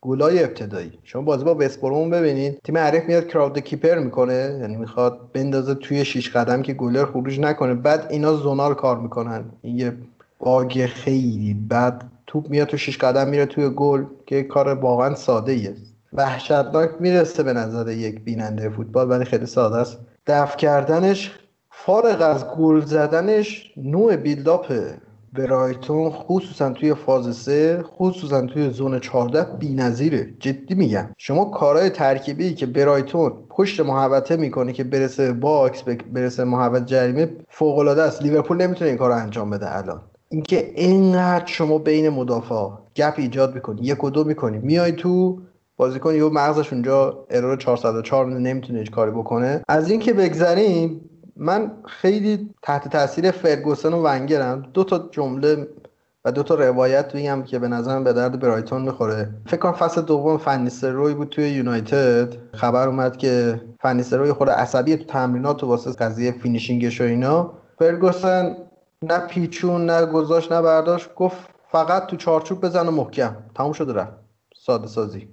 گلای 0.01 0.43
ابتدایی. 0.43 0.99
شما 1.03 1.21
بازی 1.21 1.43
با 1.43 1.55
وسپروم 1.55 2.09
ببینید. 2.09 2.61
تیم 2.63 2.77
حریف 2.77 3.03
میاد 3.03 3.27
کراود 3.27 3.59
کیپر 3.59 3.99
می‌کنه. 3.99 4.57
یعنی 4.61 4.75
می‌خواد 4.75 5.19
بندازه 5.33 5.73
توی 5.75 6.05
شیش 6.05 6.35
قدم 6.35 6.61
که 6.61 6.73
گلر 6.73 7.05
خروج 7.05 7.39
نکنه. 7.39 7.73
بعد 7.73 8.07
اینا 8.09 8.33
زونال 8.33 8.73
کار 8.73 8.99
می‌کنن. 8.99 9.43
این 9.61 9.77
یه 9.77 9.93
باگ 10.41 10.85
خیلی 10.85 11.53
بعد 11.53 12.11
توپ 12.27 12.49
میاد 12.49 12.67
تو 12.67 12.77
شیش 12.77 12.97
قدم 12.97 13.27
میره 13.27 13.45
توی 13.45 13.69
گل 13.69 14.03
که 14.25 14.43
کار 14.43 14.67
واقعا 14.67 15.15
ساده 15.15 15.51
ایه 15.51 15.75
وحشتناک 16.13 16.89
می‌رسه 16.99 17.43
به 17.43 17.53
نظر 17.53 17.91
یک 17.91 18.19
بیننده 18.19 18.69
فوتبال 18.69 19.09
ولی 19.09 19.25
خیلی 19.25 19.45
ساده 19.45 19.75
است. 19.75 19.99
دفع 20.27 20.57
کردنش 20.57 21.31
فارغ 21.71 22.21
از 22.21 22.45
گل 22.45 22.81
زدنش 22.81 23.73
نوع 23.77 24.15
build-up 24.15 24.73
برایتون 25.33 26.09
خصوصا 26.09 26.69
توی 26.69 26.93
فاز 26.93 27.35
3 27.35 27.83
خصوصا 27.83 28.45
توی 28.45 28.69
zone 28.69 28.99
14 28.99 29.57
بی‌نظیره. 29.57 30.33
جدی 30.39 30.75
میگم. 30.75 31.09
شما 31.17 31.45
کارهای 31.45 31.89
ترکیبی 31.89 32.53
که 32.53 32.65
برایتون 32.65 33.33
پشت 33.49 33.79
محوطه 33.79 34.35
می‌کنه 34.35 34.73
که 34.73 34.83
برسه 34.83 35.33
box 35.33 35.83
برسه 36.13 36.43
محوطه 36.43 36.85
جریمه 36.85 37.29
فوق‌العاده 37.49 37.79
است. 37.79 38.23
لیورپول 38.23 38.57
نمی‌تونه 38.57 38.89
این 38.89 38.97
کار 38.97 39.11
انجام 39.11 39.49
بده 39.49 39.77
الان. 39.77 40.01
اینکه 40.31 40.71
اینقدر 40.75 41.45
شما 41.45 41.77
بین 41.77 42.09
مدافع 42.09 42.69
gap 42.95 43.13
ایجاد 43.17 43.55
می‌کنی 43.55 43.81
یک 43.81 44.03
و 44.03 44.09
دو 44.09 44.23
می‌کنی 44.23 44.57
میای 44.57 44.91
تو 44.91 45.41
بازیکن 45.77 46.15
یه 46.15 46.23
مغزش 46.23 46.73
اونجا 46.73 47.25
error 47.29 47.57
404 47.57 48.25
نمی‌تونه 48.25 48.79
هیچ 48.79 48.91
کاری 48.91 49.11
بکنه. 49.11 49.61
از 49.67 49.91
اینکه 49.91 50.13
بگذریم 50.13 51.01
من 51.35 51.71
خیلی 51.87 52.49
تحت 52.63 52.87
تاثیر 52.87 53.31
فرگوسن 53.31 53.93
و 53.93 54.03
ونگرم. 54.03 54.65
دو 54.73 54.83
تا 54.83 55.09
جمله 55.11 55.67
و 56.25 56.31
دو 56.31 56.43
تا 56.43 56.55
روایت 56.55 57.15
بگم 57.15 57.43
که 57.43 57.59
به 57.59 57.67
نظرم 57.67 58.03
به 58.03 58.13
درد 58.13 58.39
برایتون 58.39 58.81
می‌خوره. 58.81 59.29
فکر 59.45 59.57
کنم 59.57 59.73
فصل 59.73 60.01
دوم 60.01 60.39
روی 60.83 61.13
بود 61.13 61.29
توی 61.29 61.49
یونایتد. 61.49 62.33
خبر 62.53 62.87
اومد 62.87 63.17
که 63.17 63.61
روی 64.11 64.33
خود 64.33 64.49
عصبی 64.49 64.95
تو 64.95 65.03
تمرینات 65.03 65.63
و 65.63 65.67
واسه 65.67 65.91
قضیه 65.91 66.31
finishing 66.31 66.88
ش 66.88 67.01
و 67.01 67.03
اینا. 67.03 67.53
فرگوسن 67.79 68.55
نه 69.03 69.19
پیچون 69.19 69.85
نه 69.85 70.05
گذاشت 70.05 70.51
نه 70.51 70.61
برداشت 70.61 71.15
گفت 71.15 71.37
فقط 71.71 72.05
تو 72.05 72.15
چارچوب 72.15 72.61
بزن 72.61 72.87
و 72.87 72.91
محکم. 72.91 73.35
تموم 73.55 73.73
شده 73.73 73.93
رفت. 73.93 74.13
ساده 74.55 74.87
سازی. 74.87 75.27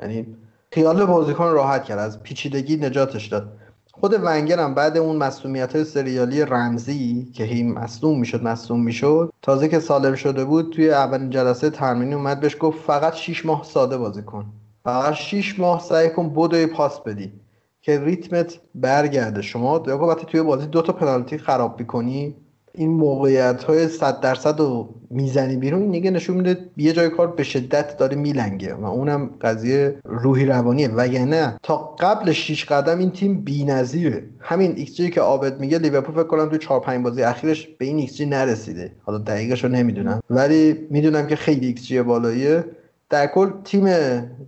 یعنی 0.00 0.36
خیال 0.72 1.04
بازیکن 1.04 1.44
راحت 1.44 1.84
کرد. 1.84 1.98
از 1.98 2.22
پیچیدگی 2.22 2.76
نجاتش 2.76 3.26
داد. 3.26 3.52
خود 3.92 4.14
ونگر 4.22 4.60
هم 4.60 4.74
بعد 4.74 4.96
اون 4.96 5.16
مسئولیت 5.16 5.76
های 5.76 5.84
سریالی 5.84 6.44
رمزی 6.44 7.32
که 7.34 7.44
هی 7.44 7.62
مصدوم 7.62 8.18
می‌شد 8.20 8.42
مصدوم 8.42 8.80
می‌شد 8.80 9.32
تازه 9.42 9.68
که 9.68 9.80
سالم 9.80 10.14
شده 10.14 10.44
بود 10.44 10.72
توی 10.72 10.90
اولین 10.90 11.30
جلسه 11.30 11.70
ترمینی 11.70 12.14
اومد 12.14 12.40
بهش 12.40 12.56
گفت 12.60 12.78
فقط 12.78 13.14
6 13.14 13.46
ماه 13.46 13.64
ساده 13.64 13.96
بازی 13.96 14.22
کن. 14.22 14.46
فقط 14.84 15.14
6 15.14 15.60
ماه 15.60 15.80
سعی 15.80 16.10
کن 16.10 16.34
بدوی 16.34 16.66
پاس 16.66 17.00
بدی 17.00 17.32
که 17.82 18.00
ریتمت 18.00 18.60
برگرده. 18.74 19.42
شما 19.42 19.78
وقتی 19.78 20.26
توی 20.26 20.42
بازی 20.42 20.66
دو 20.66 20.82
تا 20.82 20.92
پنالتی 20.92 21.38
خراب 21.38 21.80
می‌کنی؟ 21.80 22.36
این 22.76 22.90
موقعیت 22.90 23.64
های 23.64 23.88
صد 23.88 24.20
درصد 24.20 24.60
رو 24.60 24.94
می‌زنی 25.10 25.56
بیرون 25.56 25.82
این 25.82 25.90
دیگه 25.90 26.10
نشون 26.10 26.36
میده 26.36 26.58
یه 26.76 26.92
جای 26.92 27.08
کار 27.08 27.26
به 27.26 27.42
شدت 27.42 27.96
داره 27.96 28.16
میلنگه 28.16 28.74
و 28.74 28.84
اونم 28.84 29.30
قضیه 29.40 29.96
روحی 30.04 30.46
روانیه. 30.46 30.88
وگرنه 30.88 31.56
تا 31.62 31.76
قبل 31.76 32.32
6 32.32 32.64
قدم 32.64 32.98
این 32.98 33.10
تیم 33.10 33.40
بی‌نظیره. 33.40 34.24
همین 34.40 34.72
ایکس 34.76 35.00
که 35.00 35.20
عابد 35.20 35.60
میگه 35.60 35.78
لیورپول 35.78 36.14
فکر 36.14 36.24
کنم 36.24 36.48
تو 36.48 36.56
4 36.56 36.80
5 36.80 37.04
بازی 37.04 37.22
اخیرش 37.22 37.66
به 37.66 37.84
این 37.84 37.98
ایکس 37.98 38.20
نرسیده. 38.20 38.92
حالا 39.02 39.18
دقیقش 39.18 39.64
رو 39.64 39.70
نمی‌دونم. 39.70 40.20
ولی 40.30 40.86
می‌دونم 40.90 41.26
که 41.26 41.36
خیلی 41.36 41.66
ایکس 41.66 41.92
بالاییه. 41.92 42.64
در 43.10 43.26
کل 43.26 43.50
تیم 43.64 43.86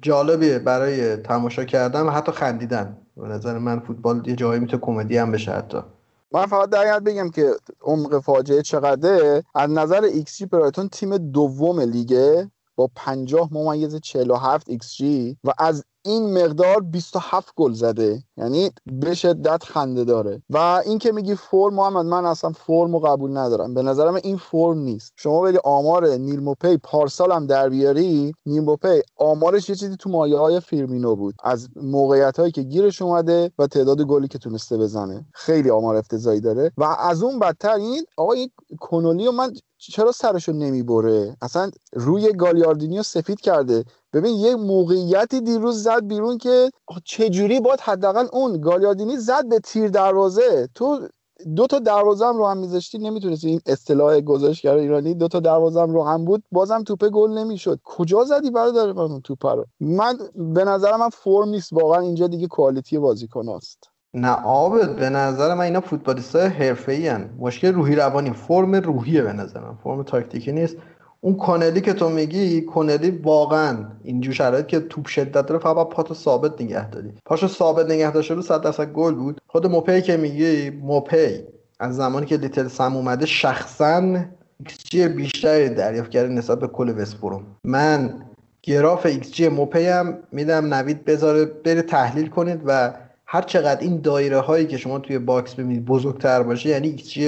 جالبیه 0.03 0.59
برای 0.59 1.17
تماشا 1.17 1.65
کردن 1.65 2.01
و 2.01 2.11
حتی 2.11 2.33
خندیدن. 2.33 2.97
به 3.17 3.29
نظر 3.29 3.59
من 3.59 3.81
فوتبال 3.81 4.23
یه 4.27 4.37
جایی 4.37 4.61
می‌تونه 4.61 4.83
کمدی 4.83 5.17
هم 5.17 5.33
بشه 5.33 5.53
حتی. 5.53 5.79
من 6.33 6.47
فقط 6.47 6.71
در 6.71 7.01
بگم 7.01 7.31
که 7.31 7.55
عمق 7.83 8.19
فاجعه 8.19 8.63
چقدره 8.63 9.45
از 9.55 9.71
نظر 9.71 10.05
ایکس 10.05 10.37
جی 10.37 10.47
برایتون 10.47 10.89
تیم 10.89 11.19
دوم 11.19 11.81
لیگه 11.81 12.51
با 12.77 12.91
50 12.95 13.49
ممیز 13.53 13.97
47 13.97 14.69
ایکس 14.69 14.95
جی 14.95 15.37
و 15.45 15.53
از 15.59 15.85
این 16.07 16.45
مقدار 16.45 16.81
27 16.81 17.53
گل 17.57 17.73
زده. 17.73 18.23
یعنی 18.37 18.71
به 18.87 19.15
شدت 19.15 19.65
خنده 19.65 20.05
داره. 20.05 20.43
و 20.51 20.83
این 20.87 20.99
که 20.99 21.13
میگی 21.13 21.35
فرم 21.35 21.75
محمد 21.75 22.07
من 22.07 22.25
اصلا 22.27 22.51
فرم 22.51 22.93
رو 22.93 22.99
قبول 22.99 23.37
ندارم. 23.37 23.75
به 23.75 23.83
نظرم 23.83 24.15
این 24.15 24.37
فرم 24.37 24.79
نیست. 24.79 25.13
شما 25.17 25.41
بگی 25.41 25.59
آمار 25.65 26.09
نیل 26.09 26.41
موپی 26.41 26.77
پارسال 26.77 27.33
هم 27.33 27.47
در 27.47 27.69
بیاری 27.69 28.33
نیل 28.47 28.61
موپی 28.61 29.01
آمارش 29.17 29.69
یه 29.69 29.75
چیزی 29.75 29.97
تو 29.97 30.11
مایه 30.11 30.37
های 30.37 30.61
فیرمینو 30.61 31.17
بود. 31.17 31.35
از 31.45 31.69
موقعیت 31.77 32.39
هایی 32.39 32.53
که 32.53 32.63
گیرش 32.63 33.03
اومده 33.03 33.51
و 33.59 33.67
تعداد 33.67 34.03
گلی 34.03 34.29
که 34.29 34.39
تونسته 34.39 34.77
بزنه. 34.77 35.27
خیلی 35.35 35.71
آمار 35.71 35.97
افتضاحی 35.97 36.41
داره. 36.41 36.73
و 36.77 36.85
از 36.85 37.23
اون 37.23 37.39
بدتر 37.39 37.75
این 37.75 38.05
آقای 38.17 38.51
کنولی 38.81 39.27
و 39.27 39.33
من 39.33 39.53
چرا 39.79 40.13
سرشو 40.13 40.53
نمی‌بره؟ 40.53 41.37
اصلا 41.43 41.71
روی 41.93 42.33
گالیاردینیو 42.33 43.03
سفید 43.03 43.41
کرده. 43.41 43.85
ببین 44.17 44.37
یه 44.37 44.57
موقعیتی 44.57 45.41
دیروز 45.41 45.83
زد 45.83 46.07
بیرون 46.07 46.39
که 46.39 46.71
چجوری 47.05 47.61
باید 47.61 47.81
حداقل 47.81 48.27
اون 48.33 48.61
گالیاردینی 48.61 49.17
زد 49.17 49.49
به 49.49 49.59
تیر 49.59 49.89
دروازه. 49.89 50.69
تو 50.75 51.09
دو 51.57 51.67
تا 51.67 51.79
دروازه 51.79 52.27
هم 52.27 52.37
رو 52.37 52.47
هم 52.47 52.59
میذاشتی 52.59 52.99
نمی‌تونستی 52.99 53.49
این 53.49 53.61
اصطلاح 53.67 54.21
گذاشتگر 54.21 54.75
ایرانی 54.75 55.15
دو 55.15 55.29
تا 55.29 55.41
دروازه 55.41 55.81
هم 55.81 55.91
رو 55.91 56.05
هم 56.05 56.25
بود 56.25 56.45
بازم 56.53 56.83
توپه 56.83 57.09
گل 57.09 57.31
نمی‌شد. 57.31 57.81
کجا 57.85 58.25
زدی 58.25 58.51
برادر 58.51 58.93
من 58.93 59.21
توپ 59.21 59.47
رو؟ 59.47 59.67
من 59.81 60.19
به 60.55 60.65
نظر 60.65 60.97
من 60.97 61.09
فرم 61.09 61.49
نیست 61.49 61.73
واقعا 61.73 62.01
اینجا 62.01 62.27
دیگه 62.27 62.47
کوالیتی 62.47 62.99
بازیکناست 62.99 63.91
نه 64.15 64.29
عابد 64.29 64.97
به 64.97 65.11
نظر 65.11 65.55
من 65.55 65.65
اینا 65.65 65.81
فوتبالیست 65.81 66.37
های 66.37 66.47
حرفه‌ای 66.47 67.17
مشکل 67.17 67.73
روحی 67.73 67.97
روانی 67.97 68.31
فرم 68.31 68.75
روحیه 68.75 69.23
به 69.23 69.33
نظر 69.33 69.61
من. 69.61 69.75
فرم 69.85 70.03
تاکتیکی 70.03 70.53
نیست. 70.53 70.77
اون 71.27 71.37
کانلی 71.37 71.81
که 71.81 71.93
تو 71.93 72.09
میگی 72.09 72.61
کانلی 72.61 73.11
واقعا 73.11 73.85
اینجور 74.05 74.35
شرایط 74.35 74.67
که 74.67 74.81
توپ 74.81 75.07
شدت 75.07 75.47
داره 75.47 75.61
فقط 75.61 75.89
پاتو 75.89 76.15
ثابت 76.15 76.61
نگه 76.63 76.91
داری. 76.91 77.13
پاشو 77.25 77.49
ثابت 77.49 77.91
نگه 77.91 78.11
داشته 78.11 78.35
رو 78.35 78.43
100 78.43 78.63
درصد 78.63 78.93
گل 78.93 79.15
بود. 79.15 79.41
خود 79.47 79.67
موپی 79.67 80.03
که 80.03 80.17
میگی 80.17 80.71
موپی 80.71 81.41
از 81.81 81.97
زمانی 81.97 82.27
که 82.27 82.37
Little 82.37 82.69
Sam 82.69 82.97
اومده 82.97 83.27
شخصا 83.27 84.25
XG 84.69 84.97
بیشتری 84.97 85.69
دریافت 85.69 86.11
کرده 86.11 86.29
نسبت 86.29 86.61
به 86.61 86.67
کل 86.67 86.95
وستبروم 86.99 87.47
من 87.65 88.23
گراف 88.63 89.23
XG 89.23 89.41
موپی 89.41 89.87
هم 89.87 90.19
میدم 90.33 90.75
نوید 90.75 91.05
بذاره 91.05 91.45
بره 91.45 91.83
تحلیل 91.83 92.29
کنید 92.29 92.61
و 92.67 92.93
هر 93.27 93.43
چقدر 93.43 93.81
این 93.81 94.01
دایره 94.01 94.41
هایی 94.41 94.67
که 94.67 94.77
شما 94.77 94.99
توی 94.99 95.19
box 95.19 95.55
ببینید 95.55 95.85
بزرگتر 95.85 96.43
باشه 96.43 96.69
یعنی 96.69 96.99
XG 96.99 97.19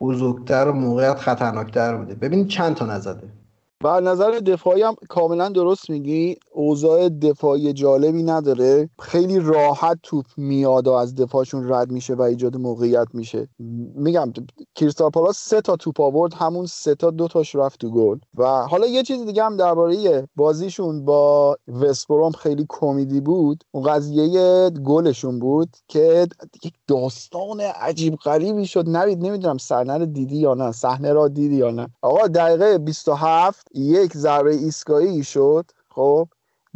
بزرگتر 0.00 0.68
و 0.68 0.72
موقعیت 0.72 1.18
خطرناکتر 1.18 1.96
بوده. 1.96 2.14
ببینید 2.14 2.48
چند 2.48 2.76
تا 2.76 2.86
نزده 2.86 3.35
و 3.84 4.00
نظر 4.00 4.30
دفاعی 4.30 4.82
هم 4.82 4.94
کاملا 5.08 5.48
درست 5.48 5.90
میگی. 5.90 6.36
اوضاع 6.52 7.08
دفاعی 7.08 7.72
جالبی 7.72 8.22
نداره. 8.22 8.90
خیلی 9.00 9.40
راحت 9.40 9.98
توپ 10.02 10.26
میاد 10.36 10.88
و 10.88 10.92
از 10.92 11.14
دفاعشون 11.14 11.72
رد 11.72 11.90
میشه 11.90 12.14
و 12.14 12.22
ایجاد 12.22 12.56
موقعیت 12.56 13.06
میشه. 13.12 13.48
میگم 13.94 14.32
کریستال 14.74 15.10
پالاس 15.10 15.38
سه 15.38 15.60
تا 15.60 15.76
توپ 15.76 16.00
آورد. 16.00 16.34
همون 16.34 16.66
سه 16.66 16.94
تا 16.94 17.10
دو 17.10 17.28
تاش 17.28 17.54
رفت 17.54 17.80
تو 17.80 17.90
گل. 17.90 18.18
و 18.34 18.44
حالا 18.66 18.86
یه 18.86 19.02
چیز 19.02 19.26
دیگه 19.26 19.44
هم 19.44 19.56
درباره 19.56 20.28
بازیشون 20.36 21.04
با 21.04 21.56
وستبروم 21.68 22.32
خیلی 22.32 22.66
کمدی 22.68 23.20
بود. 23.20 23.64
اون 23.72 23.84
قضیه 23.84 24.70
گلشون 24.70 25.38
بود 25.38 25.68
که 25.88 26.26
یک 26.64 26.74
داستان 26.88 27.60
عجیب 27.60 28.16
غریبی 28.16 28.66
شد. 28.66 28.88
نوید 28.88 29.26
نمی‌دونم 29.26 29.58
صحنه 29.58 30.06
دیدی 30.06 30.36
یا 30.36 30.54
نه؟ 30.54 30.72
صحنه 30.72 31.12
را 31.12 31.28
دیدی 31.28 31.56
یا 31.56 31.70
نه؟ 31.70 31.88
آقا 32.02 32.26
دقیقه 32.26 32.78
27 32.78 33.65
یک 33.74 34.16
ضربه 34.16 34.50
ایستگاهی 34.54 35.24
شد 35.24 35.70
خب. 35.90 36.28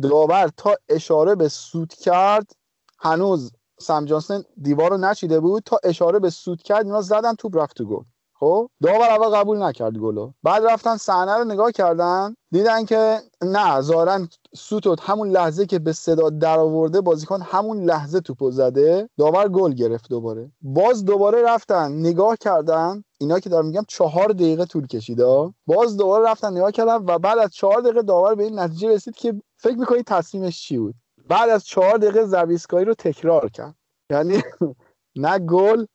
داور 0.02 0.50
تا 0.56 0.76
اشاره 0.88 1.34
به 1.34 1.48
سود 1.48 1.94
کرد 1.94 2.52
هنوز 2.98 3.52
سم 3.80 4.04
جانسن 4.04 4.44
دیوار 4.62 4.90
رو 4.90 4.96
نچیده 4.96 5.40
بود 5.40 5.62
تا 5.66 5.80
اشاره 5.84 6.18
به 6.18 6.30
سود 6.30 6.62
کرد 6.62 6.86
اینا 6.86 7.00
زدن 7.02 7.34
توپ 7.34 7.56
رفت 7.56 7.76
تو 7.76 7.84
گل. 7.84 8.04
خب؟ 8.40 8.70
داور 8.82 9.10
اول 9.10 9.36
قبول 9.36 9.62
نکرد 9.62 9.98
گلو. 9.98 10.32
بعد 10.42 10.64
رفتن 10.64 10.96
صحنه 10.96 11.36
رو 11.36 11.44
نگاه 11.44 11.72
کردن 11.72 12.34
دیدن 12.50 12.84
که 12.84 13.18
نه 13.42 13.80
ظاهرا 13.80 14.26
سوتوت 14.54 14.98
همون 15.02 15.30
لحظه 15.30 15.66
که 15.66 15.78
به 15.78 15.92
صدا 15.92 16.30
در 16.30 16.58
آورده 16.58 17.00
بازیکن 17.00 17.42
همون 17.42 17.84
لحظه 17.84 18.20
توپو 18.20 18.50
زده 18.50 19.08
داور 19.18 19.48
گل 19.48 19.72
گرفت 19.72 20.08
دوباره. 20.08 20.50
باز 20.62 21.04
دوباره 21.04 21.42
رفتن 21.42 21.92
نگاه 21.92 22.36
کردن 22.36 23.04
اینا 23.18 23.40
که 23.40 23.48
دارم 23.48 23.66
میگم 23.66 23.84
چهار 23.88 24.28
دقیقه 24.28 24.64
طول 24.64 24.86
کشیده 24.86 25.52
باز 25.66 25.96
دوباره 25.96 26.30
رفتن 26.30 26.52
نگاه 26.52 26.72
کردن 26.72 26.96
و 26.96 27.18
بعد 27.18 27.38
از 27.38 27.50
چهار 27.50 27.80
دقیقه 27.80 28.02
داور 28.02 28.34
به 28.34 28.44
این 28.44 28.58
نتیجه 28.58 28.88
رسید 28.88 29.14
که 29.14 29.42
فکر 29.56 29.76
می‌کنی 29.76 30.02
تصمیمش 30.02 30.62
چی 30.62 30.78
بود؟ 30.78 30.94
بعد 31.28 31.50
از 31.50 31.64
چهار 31.64 31.98
دقیقه 31.98 32.24
زویسکایی 32.24 32.84
رو 32.84 32.94
تکرار 32.94 33.48
کرد. 33.48 33.74
یعنی 34.10 34.42
نه 35.16 35.38
گل 35.38 35.86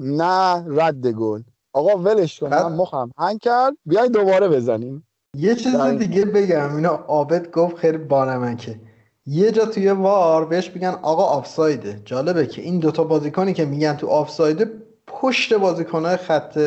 نه 0.00 0.64
رد 0.68 1.06
گل. 1.06 1.42
آقا 1.74 1.98
ولش 1.98 2.40
کن 2.40 2.48
من 2.48 2.72
مخم 2.72 3.10
هنگ 3.18 3.38
کرد. 3.40 3.72
بیاین 3.86 4.12
دوباره 4.12 4.48
بزنیم. 4.48 5.06
یه 5.36 5.54
چیز 5.54 5.76
دیگه 5.76 6.24
بگم 6.24 6.76
اینا 6.76 6.90
عابد 6.90 7.50
گفت 7.50 7.76
خیلی 7.76 7.98
بانمکه. 7.98 8.80
یه 9.26 9.52
جا 9.52 9.66
توی 9.66 9.90
وار 9.90 10.44
بهش 10.44 10.70
میگن 10.74 10.98
آقا 11.02 11.22
آفسایده. 11.22 12.00
جالبه 12.04 12.46
که 12.46 12.62
این 12.62 12.78
دوتا 12.78 13.04
بازیکنی 13.04 13.54
که 13.54 13.64
میگن 13.64 13.96
تو 13.96 14.06
آفسایده 14.06 14.66
پشت 15.06 15.54
بازیکنهای 15.54 16.16
خط 16.16 16.58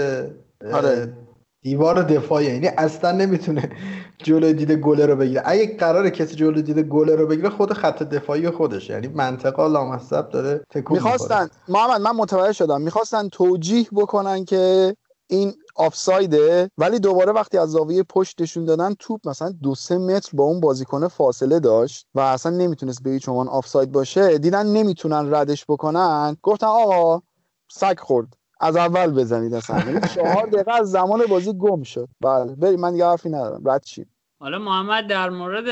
آره. 0.73 1.13
دیوار 1.61 2.03
دفاعی 2.03 2.45
یعنی 2.45 2.67
اصلا 2.67 3.11
نمی‌تونه 3.11 3.69
جلوی 4.17 4.53
دیده 4.53 4.75
گله 4.75 5.05
رو 5.05 5.15
بگیره. 5.15 5.41
اگه 5.45 5.77
قرار 5.77 6.09
کسی 6.09 6.35
جلوی 6.35 6.61
دیده 6.61 6.83
گله 6.83 7.15
رو 7.15 7.27
بگیره 7.27 7.49
خود 7.49 7.73
خط 7.73 8.03
دفاعی 8.03 8.49
خودش. 8.49 8.89
یعنی 8.89 9.07
منطقه 9.07 9.67
لامصب 9.67 10.29
داره 10.29 10.61
تکون 10.69 10.97
می‌خواستن 10.97 11.49
محمد 11.67 12.01
من 12.01 12.11
متوجه 12.11 12.53
شدم. 12.53 12.81
می‌خواستن 12.81 13.29
توجیه 13.29 13.87
بکنن 13.95 14.45
که 14.45 14.95
این 15.29 15.53
آفسایده 15.75 16.71
ولی 16.77 16.99
دوباره 16.99 17.31
وقتی 17.31 17.57
از 17.57 17.69
زاویه 17.69 18.03
پشتشون 18.03 18.65
دادن 18.65 18.95
توپ 18.99 19.29
مثلا 19.29 19.53
دو 19.63 19.75
سه 19.75 19.97
متر 19.97 20.29
با 20.33 20.43
اون 20.43 20.59
بازیکن 20.59 21.07
فاصله 21.07 21.59
داشت 21.59 22.07
و 22.15 22.19
اصلا 22.19 22.51
نمی‌تونست 22.51 23.03
به 23.03 23.09
هیچ 23.09 23.29
عنوان 23.29 23.47
آفساید 23.47 23.91
باشه. 23.91 24.37
دیدن 24.37 24.65
نمی‌تونن 24.67 25.33
ردش 25.33 25.65
بکنن. 25.69 26.37
گفتن 26.43 26.67
آقا 26.67 27.21
سگ 27.71 27.99
خورد. 27.99 28.27
از 28.59 28.75
اول 28.75 29.11
بزنید 29.11 29.53
اصلا 29.53 29.79
یعنی 29.79 30.07
چهار 30.15 30.47
دقیقه 30.53 30.73
از 30.73 30.91
زمان 30.91 31.25
بازی 31.25 31.53
گم 31.53 31.83
شد. 31.83 32.07
بله 32.21 32.55
بریم 32.55 32.79
من 32.79 32.95
یه 32.95 33.05
حرفی 33.05 33.29
ندارم. 33.29 33.69
رد 33.69 33.85
شیم. 33.85 34.09
حالا 34.39 34.59
محمد 34.59 35.07
در 35.07 35.29
مورد 35.29 35.67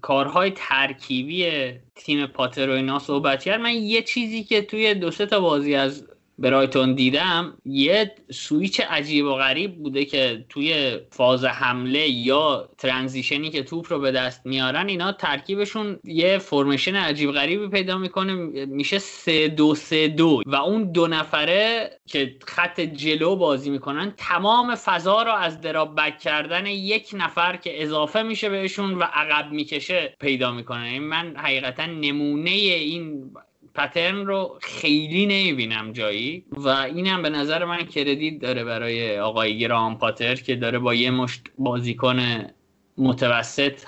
کارهای 0.00 0.52
ترکیبی 0.56 1.72
تیم 1.94 2.26
پاتر 2.26 2.70
و 2.70 2.72
اینا 2.72 2.98
صحبت 2.98 3.42
کرد. 3.42 3.60
من 3.60 3.72
یه 3.72 4.02
چیزی 4.02 4.44
که 4.44 4.62
توی 4.62 4.94
دو 4.94 5.10
سه 5.10 5.26
تا 5.26 5.40
بازی 5.40 5.74
از 5.74 6.04
برایتون 6.38 6.94
دیدم 6.94 7.58
یه 7.64 8.14
سویچ 8.30 8.80
عجیب 8.80 9.24
و 9.26 9.34
غریب 9.34 9.82
بوده 9.82 10.04
که 10.04 10.44
توی 10.48 10.98
فاز 11.10 11.44
حمله 11.44 12.08
یا 12.08 12.68
ترانزیشنی 12.78 13.50
که 13.50 13.62
توپ 13.62 13.92
رو 13.92 13.98
به 13.98 14.10
دست 14.10 14.46
میارن 14.46 14.88
اینا 14.88 15.12
ترکیبشون 15.12 15.98
یه 16.04 16.38
فرمیشن 16.38 16.96
عجیب 16.96 17.32
غریبی 17.32 17.68
پیدا 17.68 17.98
می‌کنه 17.98 18.34
میشه 18.66 18.98
سه 18.98 19.48
دو 19.48 19.74
سه 19.74 20.08
دو. 20.08 20.42
و 20.46 20.56
اون 20.56 20.92
دو 20.92 21.06
نفره 21.06 21.90
که 22.06 22.36
خط 22.46 22.80
جلو 22.80 23.36
بازی 23.36 23.70
می‌کنن 23.70 24.14
تمام 24.16 24.74
فضا 24.74 25.22
رو 25.22 25.32
از 25.32 25.60
دراب 25.60 25.96
بک 25.96 26.18
کردن 26.18 26.66
یک 26.66 27.10
نفر 27.12 27.56
که 27.56 27.82
اضافه 27.82 28.22
میشه 28.22 28.48
بهشون 28.48 28.94
و 28.94 29.02
عقب 29.02 29.52
می‌کشه 29.52 30.16
پیدا 30.20 30.52
می‌کنن 30.52 30.84
یعنی 30.84 30.98
من 30.98 31.36
حقیقتا 31.36 31.86
نمونه 31.86 32.50
این 32.50 33.30
پترن 33.74 34.26
رو 34.26 34.58
خیلی 34.62 35.26
نمی‌بینم 35.26 35.92
جایی 35.92 36.44
و 36.50 36.68
اینم 36.68 37.22
به 37.22 37.30
نظر 37.30 37.64
من 37.64 37.84
کردیت 37.84 38.40
داره 38.40 38.64
برای 38.64 39.18
آقای 39.20 39.58
گرام 39.58 39.98
پاتر 39.98 40.34
که 40.34 40.56
داره 40.56 40.78
با 40.78 40.94
یه 40.94 41.10
مشت 41.10 41.42
بازیکن 41.58 42.46
متوسط 42.98 43.80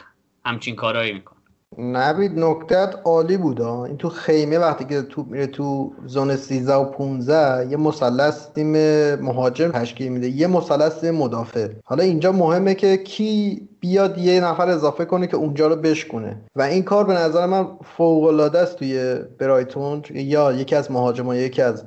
همچین 0.45 0.77
کارهایی 0.77 1.13
می‌کنه. 1.13 1.40
نبید 1.81 2.39
نکتت 2.39 2.95
عالی 3.05 3.37
بود 3.37 3.61
این 3.61 3.97
تو 3.97 4.09
خیمه 4.09 4.59
وقتی 4.59 4.85
که 4.85 5.03
توپ 5.03 5.29
میره 5.29 5.47
تو 5.47 5.93
زون 6.07 6.37
13 6.37 6.75
و 6.75 6.85
15 6.85 7.71
یه 7.71 7.77
مثلث 7.77 8.47
تیم 8.55 8.73
مهاجم 9.15 9.71
تشکیل 9.71 10.13
میده 10.13 10.29
یه 10.29 10.47
مثلث 10.47 11.05
مدافع. 11.05 11.69
حالا 11.85 12.03
اینجا 12.03 12.33
مهمه 12.33 12.75
که 12.75 12.97
کی 12.97 13.69
بیاد 13.81 14.19
یه 14.19 14.41
نفر 14.41 14.69
اضافه 14.69 15.05
کنه 15.05 15.27
که 15.27 15.37
اونجا 15.37 15.67
رو 15.67 15.77
بشکنه 15.77 16.43
و 16.57 16.63
این 16.63 16.83
کار 16.83 17.05
به 17.05 17.13
نظر 17.13 17.47
من 17.47 17.67
فوق 17.97 18.25
العاده 18.25 18.59
است 18.59 18.77
توی 18.77 19.15
برایتون. 19.39 20.03
یا 20.11 20.53
یکی 20.53 20.77
از 20.77 20.91
مهاجما 20.91 21.37
یکی 21.37 21.63
از 21.63 21.85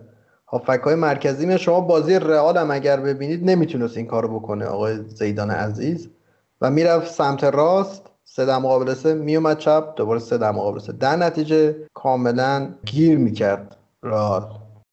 هافک 0.47 0.81
های 0.83 0.95
مرکزی. 0.95 1.45
می 1.45 1.57
شما 1.57 1.81
بازی 1.81 2.15
رئال 2.15 2.57
هم 2.57 2.71
اگر 2.71 2.99
ببینید 2.99 3.49
نمی‌تونست 3.49 3.97
این 3.97 4.07
کارو 4.07 4.39
بکنه 4.39 4.65
آقای 4.65 4.97
زیدان 5.07 5.51
عزیز. 5.51 6.09
و 6.61 6.71
می‌رفت 6.71 7.11
سمت 7.11 7.43
راست. 7.43 8.12
سه 8.25 8.45
در 8.45 8.57
مقابل 8.57 8.93
سه 8.93 9.13
میومد 9.13 9.57
چپ 9.57 9.93
دوباره 9.95 10.19
سه 10.19 10.37
در 10.37 10.51
مقابل 10.51 10.79
سه. 10.79 10.93
در 10.93 11.15
نتیجه 11.15 11.75
کاملا 11.93 12.73
گیر 12.85 13.17
می‌کرد 13.17 13.77
رال 14.01 14.49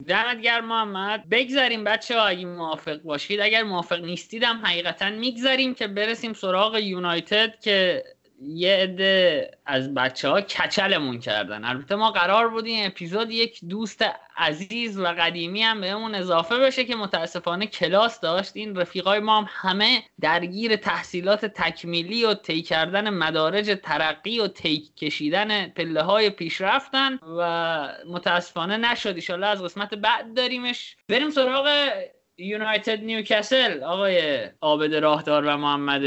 دمت 0.07 0.41
گرم 0.41 0.65
محمد. 0.65 1.29
بگذاریم 1.31 1.85
بچه 1.85 2.19
ها 2.19 2.27
اگه 2.27 2.45
موافق 2.45 3.03
باشید. 3.03 3.41
اگر 3.41 3.63
موافق 3.63 4.05
نیستید 4.05 4.43
هم 4.43 4.57
حقیقتا 4.67 5.11
می‌گذاریم 5.11 5.75
که 5.75 5.87
برسیم 5.87 6.33
سراغ 6.33 6.77
یونایتد 6.77 7.55
که 7.61 8.05
یه 8.41 8.77
عده 8.77 9.51
از 9.67 9.95
بچه 9.95 10.29
ها 10.29 10.41
کچلمون 10.41 11.21
کردن. 11.21 11.65
البته 11.65 11.95
ما 11.95 12.11
قرار 12.11 12.49
بود 12.49 12.65
این 12.65 12.87
اپیزود 12.87 13.31
یک 13.31 13.61
دوست 13.69 14.05
عزیز 14.37 14.99
و 14.99 15.07
قدیمی 15.07 15.63
هم 15.63 15.81
بهمون 15.81 16.15
اضافه 16.15 16.59
بشه 16.59 16.85
که 16.85 16.97
متاسفانه 16.97 17.67
کلاس 17.67 18.21
داشت. 18.21 18.53
این 18.55 18.77
رفیقای 18.77 19.21
ما 19.21 19.41
هم 19.41 19.47
همه 19.49 20.03
درگیر 20.21 20.77
تحصیلات 20.77 21.47
تکمیلی 21.47 22.25
و 22.25 22.35
طی 22.35 22.63
کردن 22.63 23.11
مدارج 23.11 23.79
ترقی 23.83 24.41
و 24.41 24.49
طی 24.49 24.91
کشیدن 24.97 25.69
پله 25.69 26.03
های 26.03 26.31
پیشرفتن 26.31 27.19
و 27.39 27.89
متاسفانه 28.07 28.77
نشد. 28.77 29.15
ایشالله 29.15 29.47
از 29.47 29.63
قسمت 29.63 29.95
بعد 29.95 30.35
داریمش. 30.35 30.97
بریم 31.09 31.31
سراغ 31.31 31.91
یونایتد 32.39 33.01
نیوکاسل. 33.01 33.83
آقای 33.83 34.49
عابد 34.61 34.95
راهدار 34.95 35.45
و 35.45 35.57
محمد 35.57 36.03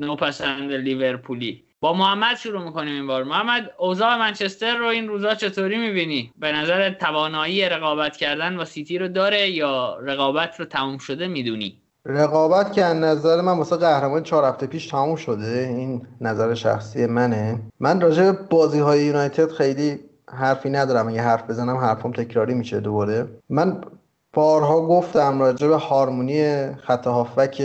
نوپسند 0.00 0.72
لیورپولی. 0.72 1.64
با 1.80 1.92
محمد 1.92 2.36
شروع 2.36 2.64
می‌کنیم 2.64 2.94
این 2.94 3.06
بار. 3.06 3.24
محمد 3.24 3.70
اوضاع 3.78 4.16
منچستر 4.16 4.76
رو 4.76 4.86
این 4.86 5.08
روزا 5.08 5.34
چطوری 5.34 5.78
می‌بینی؟ 5.78 6.32
به 6.38 6.52
نظر 6.52 6.90
توانایی 6.90 7.68
رقابت 7.68 8.16
کردن 8.16 8.56
با 8.56 8.64
سیتی 8.64 8.98
رو 8.98 9.08
داره 9.08 9.50
یا 9.50 9.98
رقابت 10.02 10.60
رو 10.60 10.66
تموم 10.66 10.98
شده 10.98 11.28
می‌دونی؟ 11.28 11.76
رقابت 12.04 12.72
که 12.72 12.82
نظر 12.82 13.40
من 13.40 13.58
واسه 13.58 13.76
قهرمان 13.76 14.22
چهار 14.22 14.44
هفته 14.44 14.66
پیش 14.66 14.86
تموم 14.86 15.16
شده 15.16 15.66
این 15.68 16.06
نظر 16.20 16.54
شخصی 16.54 17.06
منه. 17.06 17.60
من 17.80 18.00
راجع 18.00 18.32
بازی 18.32 18.78
های 18.78 19.04
یونایتد 19.04 19.50
خیلی 19.50 20.00
حرفی 20.32 20.70
ندارم. 20.70 21.08
اگه 21.08 21.22
حرف 21.22 21.50
بزنم 21.50 21.76
حرفم 21.76 22.12
تکراری 22.12 22.54
میشه 22.54 22.80
دوباره. 22.80 23.26
من 23.48 23.80
بارها 24.32 24.86
گفتم 24.86 25.40
راجع 25.40 25.68
به 25.68 25.76
هارمونی 25.76 26.72
خط 26.74 27.06
هافبک 27.06 27.62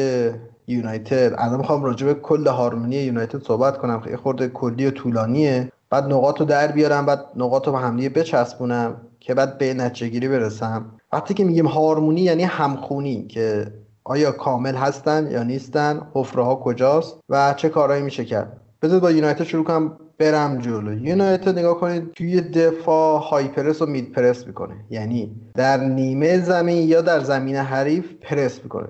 یونایتد. 0.68 1.34
الان 1.38 1.58
می‌خوام 1.58 1.84
راجع 1.84 2.06
به 2.06 2.14
کل 2.14 2.48
هارمونی 2.48 2.96
یونایتد 2.96 3.44
صحبت 3.44 3.78
کنم. 3.78 4.02
خیلی 4.02 4.16
خورده 4.16 4.48
کلی 4.48 4.86
و 4.86 4.92
طولانیه. 4.92 5.72
بعد 5.90 6.04
نقاط 6.04 6.40
رو 6.40 6.46
در 6.46 6.72
بیارم 6.72 7.06
بعد 7.06 7.26
نقاط 7.36 7.68
رو 7.68 7.72
به 7.74 7.80
همدیگه 7.80 8.10
بچسبونم 8.10 8.96
که 9.20 9.34
بعد 9.34 9.58
به 9.58 9.74
نتیجه 9.74 10.30
برسم. 10.30 10.86
وقتی 11.14 11.34
که 11.34 11.44
میگیم 11.44 11.68
هارمونی 11.68 12.22
یعنی 12.22 12.44
همخونی 12.44 13.28
که 13.28 13.68
آیا 14.04 14.32
کامل 14.32 14.76
هستن 14.76 15.32
یا 15.32 15.44
نیستن 15.44 16.02
حفره 16.14 16.44
ها 16.44 16.56
کجاست 16.56 17.20
و 17.30 17.54
چه 17.58 17.70
کارهایی 17.70 18.04
میشه 18.04 18.26
کرد. 18.26 18.62
بذار 18.82 19.00
با 19.00 19.12
یونایتد 19.12 19.44
شروع 19.44 19.64
کنم 19.64 19.98
برم 20.18 20.58
جلو. 20.58 20.94
یونایتد 20.94 21.60
نگاه 21.60 21.80
کنید 21.80 22.12
توی 22.14 22.42
دفاع 22.42 23.22
های 23.22 23.48
پرس 23.48 23.82
و 23.82 23.86
مید 23.86 24.12
پرس 24.12 24.48
می‌کنه. 24.48 24.76
یعنی 24.90 25.36
در 25.54 25.78
نیمه 25.78 26.40
زمین 26.40 26.88
یا 26.88 27.02
در 27.02 27.20
زمین 27.20 27.56
حریف 27.56 28.14
پرس 28.22 28.64
می‌کنه. 28.64 28.88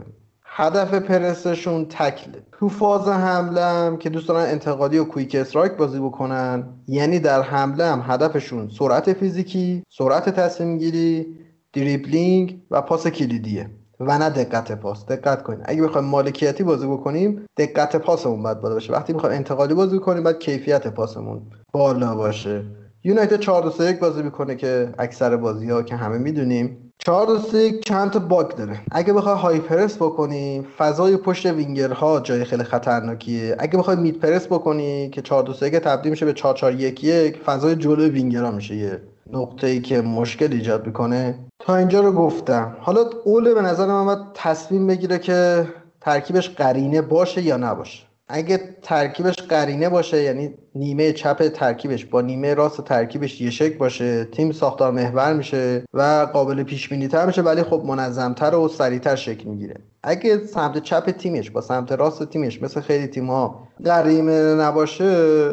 هدف 0.57 0.93
پرسشون 0.93 1.85
تکله. 1.85 2.43
تو 2.51 2.69
فاز 2.69 3.07
حمله 3.07 3.61
هم 3.61 3.97
که 3.97 4.09
دوست 4.09 4.27
دارن 4.27 4.49
انتقالی 4.49 4.97
و 4.97 5.03
quick 5.03 5.35
strike 5.35 5.71
بازی 5.71 5.99
بکنن 5.99 6.63
یعنی 6.87 7.19
در 7.19 7.41
حمله 7.41 7.85
هم 7.85 8.03
هدفشون 8.07 8.69
سرعت 8.69 9.13
فیزیکی 9.13 9.83
سرعت 9.89 10.29
تصمیم 10.29 10.77
گیری 10.77 11.25
دریبلینگ 11.73 12.61
و 12.71 12.81
پاس 12.81 13.07
کلیدیه. 13.07 13.69
و 13.99 14.17
نه 14.17 14.29
دقت 14.29 14.71
پاس. 14.71 15.05
دقت 15.05 15.43
کنید 15.43 15.61
اگه 15.65 15.81
بخوایم 15.81 16.07
مالکیتی 16.07 16.63
بازی 16.63 16.87
بکنیم 16.87 17.45
دقت 17.57 17.95
پاسمون 17.95 18.43
باید 18.43 18.61
بالا 18.61 18.73
باشه. 18.73 18.93
وقتی 18.93 19.13
می‌خوایم 19.13 19.35
انتقالی 19.35 19.73
بازی 19.73 19.99
کنیم 19.99 20.23
باید 20.23 20.39
کیفیت 20.39 20.87
پاسمون 20.87 21.41
بالا 21.73 22.15
باشه. 22.15 22.65
یونایتد 23.05 23.39
4 23.39 23.63
2 23.63 23.69
3 23.69 23.83
1 23.83 23.99
بازی 23.99 24.23
می‌کنه 24.23 24.55
که 24.55 24.89
اکثر 24.99 25.37
بازی 25.37 25.69
ها 25.69 25.83
که 25.83 25.95
همه 25.95 26.17
می‌دونیم. 26.17 26.91
4 26.97 27.27
2 27.27 27.37
3 27.39 27.79
چند 27.79 28.11
تا 28.11 28.19
باگ 28.19 28.47
داره. 28.47 28.79
اگه 28.91 29.13
بخوای 29.13 29.35
high 29.35 29.59
press 29.59 29.95
بکنی 29.95 30.67
فضای 30.77 31.17
پشت 31.17 31.45
وینگرها 31.45 32.19
جای 32.19 32.43
خیلی 32.43 32.63
خطرناکیه. 32.63 33.55
اگه 33.59 33.77
بخوای 33.77 33.95
mid 33.97 34.19
press 34.19 34.45
بکنی 34.45 35.09
که 35.09 35.21
4 35.21 35.43
2 35.43 35.53
3 35.53 35.79
تبدیل 35.79 36.11
میشه 36.11 36.25
به 36.25 36.33
4 36.33 36.53
4 36.53 36.73
1 36.73 37.03
1 37.03 37.37
فضای 37.37 37.75
جلوی 37.75 38.09
وینگرها 38.09 38.51
میشه. 38.51 38.75
یه 38.75 39.01
نقطه 39.33 39.67
ای 39.67 39.81
که 39.81 40.01
مشکل 40.01 40.53
ایجاد 40.53 40.87
می‌کنه. 40.87 41.39
تا 41.59 41.75
اینجا 41.75 42.01
رو 42.01 42.11
گفتم. 42.11 42.77
حالا 42.79 43.01
اوله 43.23 43.53
به 43.53 43.61
نظر 43.61 43.85
من 43.85 44.05
باید 44.05 44.19
تصمیم 44.33 44.87
بگیره 44.87 45.19
که 45.19 45.67
ترکیبش 46.01 46.49
قرینه 46.49 47.01
باشه 47.01 47.41
یا 47.41 47.57
نباشه. 47.57 48.03
اگه 48.27 48.59
ترکیبش 48.81 49.35
قرینه 49.35 49.89
باشه 49.89 50.21
یعنی 50.21 50.53
نیمه 50.75 51.11
چپ 51.13 51.47
ترکیبش 51.47 52.05
با 52.05 52.21
نیمه 52.21 52.53
راست 52.53 52.81
ترکیبش 52.81 53.41
یه 53.41 53.49
شکل 53.49 53.77
باشه 53.77 54.25
تیم 54.25 54.51
ساختار 54.51 54.91
محور 54.91 55.33
میشه 55.33 55.83
و 55.93 56.27
قابل 56.33 56.63
پیش 56.63 56.89
بینی 56.89 57.07
تر 57.07 57.25
میشه 57.25 57.41
ولی 57.41 57.63
خب 57.63 57.83
منظمتر 57.85 58.55
و 58.55 58.67
سریعتر 58.67 59.15
شکل 59.15 59.49
می‌گیره. 59.49 59.75
اگه 60.03 60.45
سمت 60.45 60.83
چپ 60.83 61.11
تیمش 61.11 61.51
با 61.51 61.61
سمت 61.61 61.91
راست 61.91 62.29
تیمش 62.29 62.61
مثل 62.61 62.81
خیلی 62.81 63.07
تیم 63.07 63.29
ها 63.29 63.67
قرینه 63.83 64.55
نباشه 64.55 65.51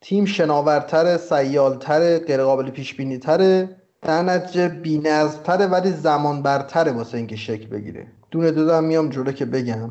تیم 0.00 0.24
شناورتر 0.24 1.16
سیالتر 1.16 2.18
غیرقابل 2.18 2.70
پیش 2.70 2.94
بینی 2.94 3.18
تره 3.18 3.68
در 4.02 4.22
نتیجه 4.22 4.68
بی‌نظم‌تره 4.68 5.66
ولی 5.66 5.90
زمان 5.90 6.42
برتره 6.42 6.92
واسه 6.92 7.18
اینکه 7.18 7.36
شکل 7.36 7.66
بگیره. 7.66 8.06
دونه 8.30 8.50
دو 8.50 8.80
میام 8.80 9.08
جلو 9.08 9.32
که 9.32 9.44
بگم. 9.44 9.90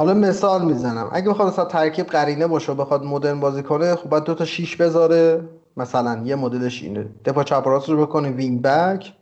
حالا 0.00 0.14
مثال 0.14 0.64
می‌زنم. 0.64 1.08
اگه 1.12 1.30
بخواد 1.30 1.48
مثلا 1.48 1.64
ترکیب 1.64 2.06
قرینه 2.06 2.46
باشه 2.46 2.74
بخواد 2.74 3.04
مدرن 3.04 3.40
بازی 3.40 3.62
کنه 3.62 3.94
خب 3.94 4.08
باید 4.08 4.24
دو 4.24 4.34
تا 4.34 4.44
شیش 4.44 4.76
بذاره. 4.76 5.40
مثلا 5.76 6.22
یه 6.24 6.36
مدلش 6.36 6.82
اینه. 6.82 7.06
دفاع 7.24 7.44
چپ 7.44 7.68
راست 7.68 7.88
رو 7.88 8.06
بکنه 8.06 8.30
وینگ 8.30 8.62
بک. 8.62 9.12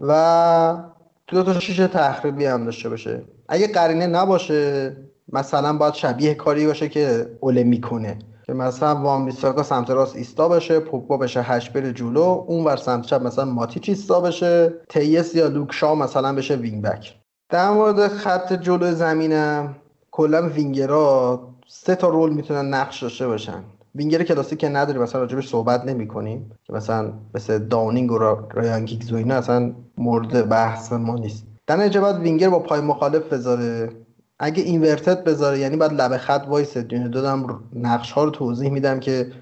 و 0.00 0.82
دو 1.26 1.42
تا 1.42 1.60
شیش 1.60 1.76
تخریبی 1.76 2.44
هم 2.44 2.64
داشته 2.64 2.88
باشه. 2.88 3.22
اگه 3.48 3.72
قرینه 3.72 4.06
نباشه 4.06 4.96
مثلا 5.32 5.72
باید 5.78 5.94
شبیه 5.94 6.34
کاری 6.34 6.66
باشه 6.66 6.88
که 6.88 7.26
اوله 7.40 7.64
می‌کنه. 7.64 8.18
که 8.46 8.52
مثلا 8.52 8.94
وان 8.94 9.24
بیساکا 9.24 9.62
سمت 9.62 9.90
راست 9.90 10.16
ایستا 10.16 10.48
بشه 10.48 10.80
پوگبا 10.80 11.16
بشه 11.16 11.42
هشت 11.42 11.70
بره 11.70 11.92
جلو. 11.92 12.44
اون 12.46 12.64
ور 12.64 12.76
سمت 12.76 13.06
چپ 13.06 13.22
مثلا 13.22 13.44
ماتیچ 13.44 13.88
ایستا 13.88 14.20
بشه. 14.20 14.72
تلس 14.88 15.34
یا 15.34 15.46
لوکشا 15.46 15.94
مثلا 15.94 16.34
بشه 16.34 16.56
wing 16.56 16.82
back. 16.82 17.14
در 17.50 17.70
مورد 17.70 18.08
خط 18.08 18.52
جلو 18.52 18.92
زمینم 18.92 19.76
کلا 20.18 20.48
وینگرا 20.48 21.40
سه 21.66 21.94
تا 21.94 22.08
role 22.08 22.32
می‌تونن 22.32 22.74
نقش 22.74 23.02
داشته 23.02 23.26
باشن. 23.26 23.64
وینگر 23.94 24.22
کلاسیک 24.22 24.58
که 24.58 24.68
نداری 24.68 24.98
مثلا 24.98 25.20
راجبش 25.20 25.48
صحبت 25.48 25.84
نمی 25.84 26.08
کنیم 26.08 26.50
که 26.64 26.72
مثلا 26.72 27.12
مثل 27.34 27.58
داونینگ 27.58 28.12
و 28.12 28.18
رایان 28.54 28.84
گیگز 28.84 29.12
و 29.12 29.16
اینا 29.16 29.34
اصلا 29.34 29.72
مورد 29.98 30.48
بحث 30.48 30.92
ما 30.92 31.14
نیست. 31.14 31.46
در 31.66 32.00
باید 32.00 32.16
وینگر 32.16 32.50
با 32.50 32.58
پای 32.58 32.80
مخالف 32.80 33.22
بذاره. 33.22 33.90
اگه 34.38 34.62
inverted 34.62 35.24
بذاره 35.24 35.58
یعنی 35.58 35.76
باید 35.76 35.92
لب 35.92 36.16
خط 36.16 36.44
وایسه. 36.48 36.82
دونه 36.82 37.08
دارم 37.08 37.60
نقش 37.74 38.12
ها 38.12 38.24
رو 38.24 38.30
توضیح 38.30 38.70
میدم 38.70 39.00
که 39.00 39.32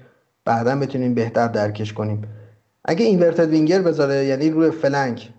بعدا 0.45 0.75
بتونیم 0.75 1.13
بهتر 1.13 1.47
درکش 1.47 1.93
کنیم. 1.93 2.21
اگه 2.85 3.05
inverted 3.05 3.49
winger 3.49 3.81
بذاره 3.81 4.25
یعنی 4.25 4.49
روی 4.49 4.71
flank 4.71 5.29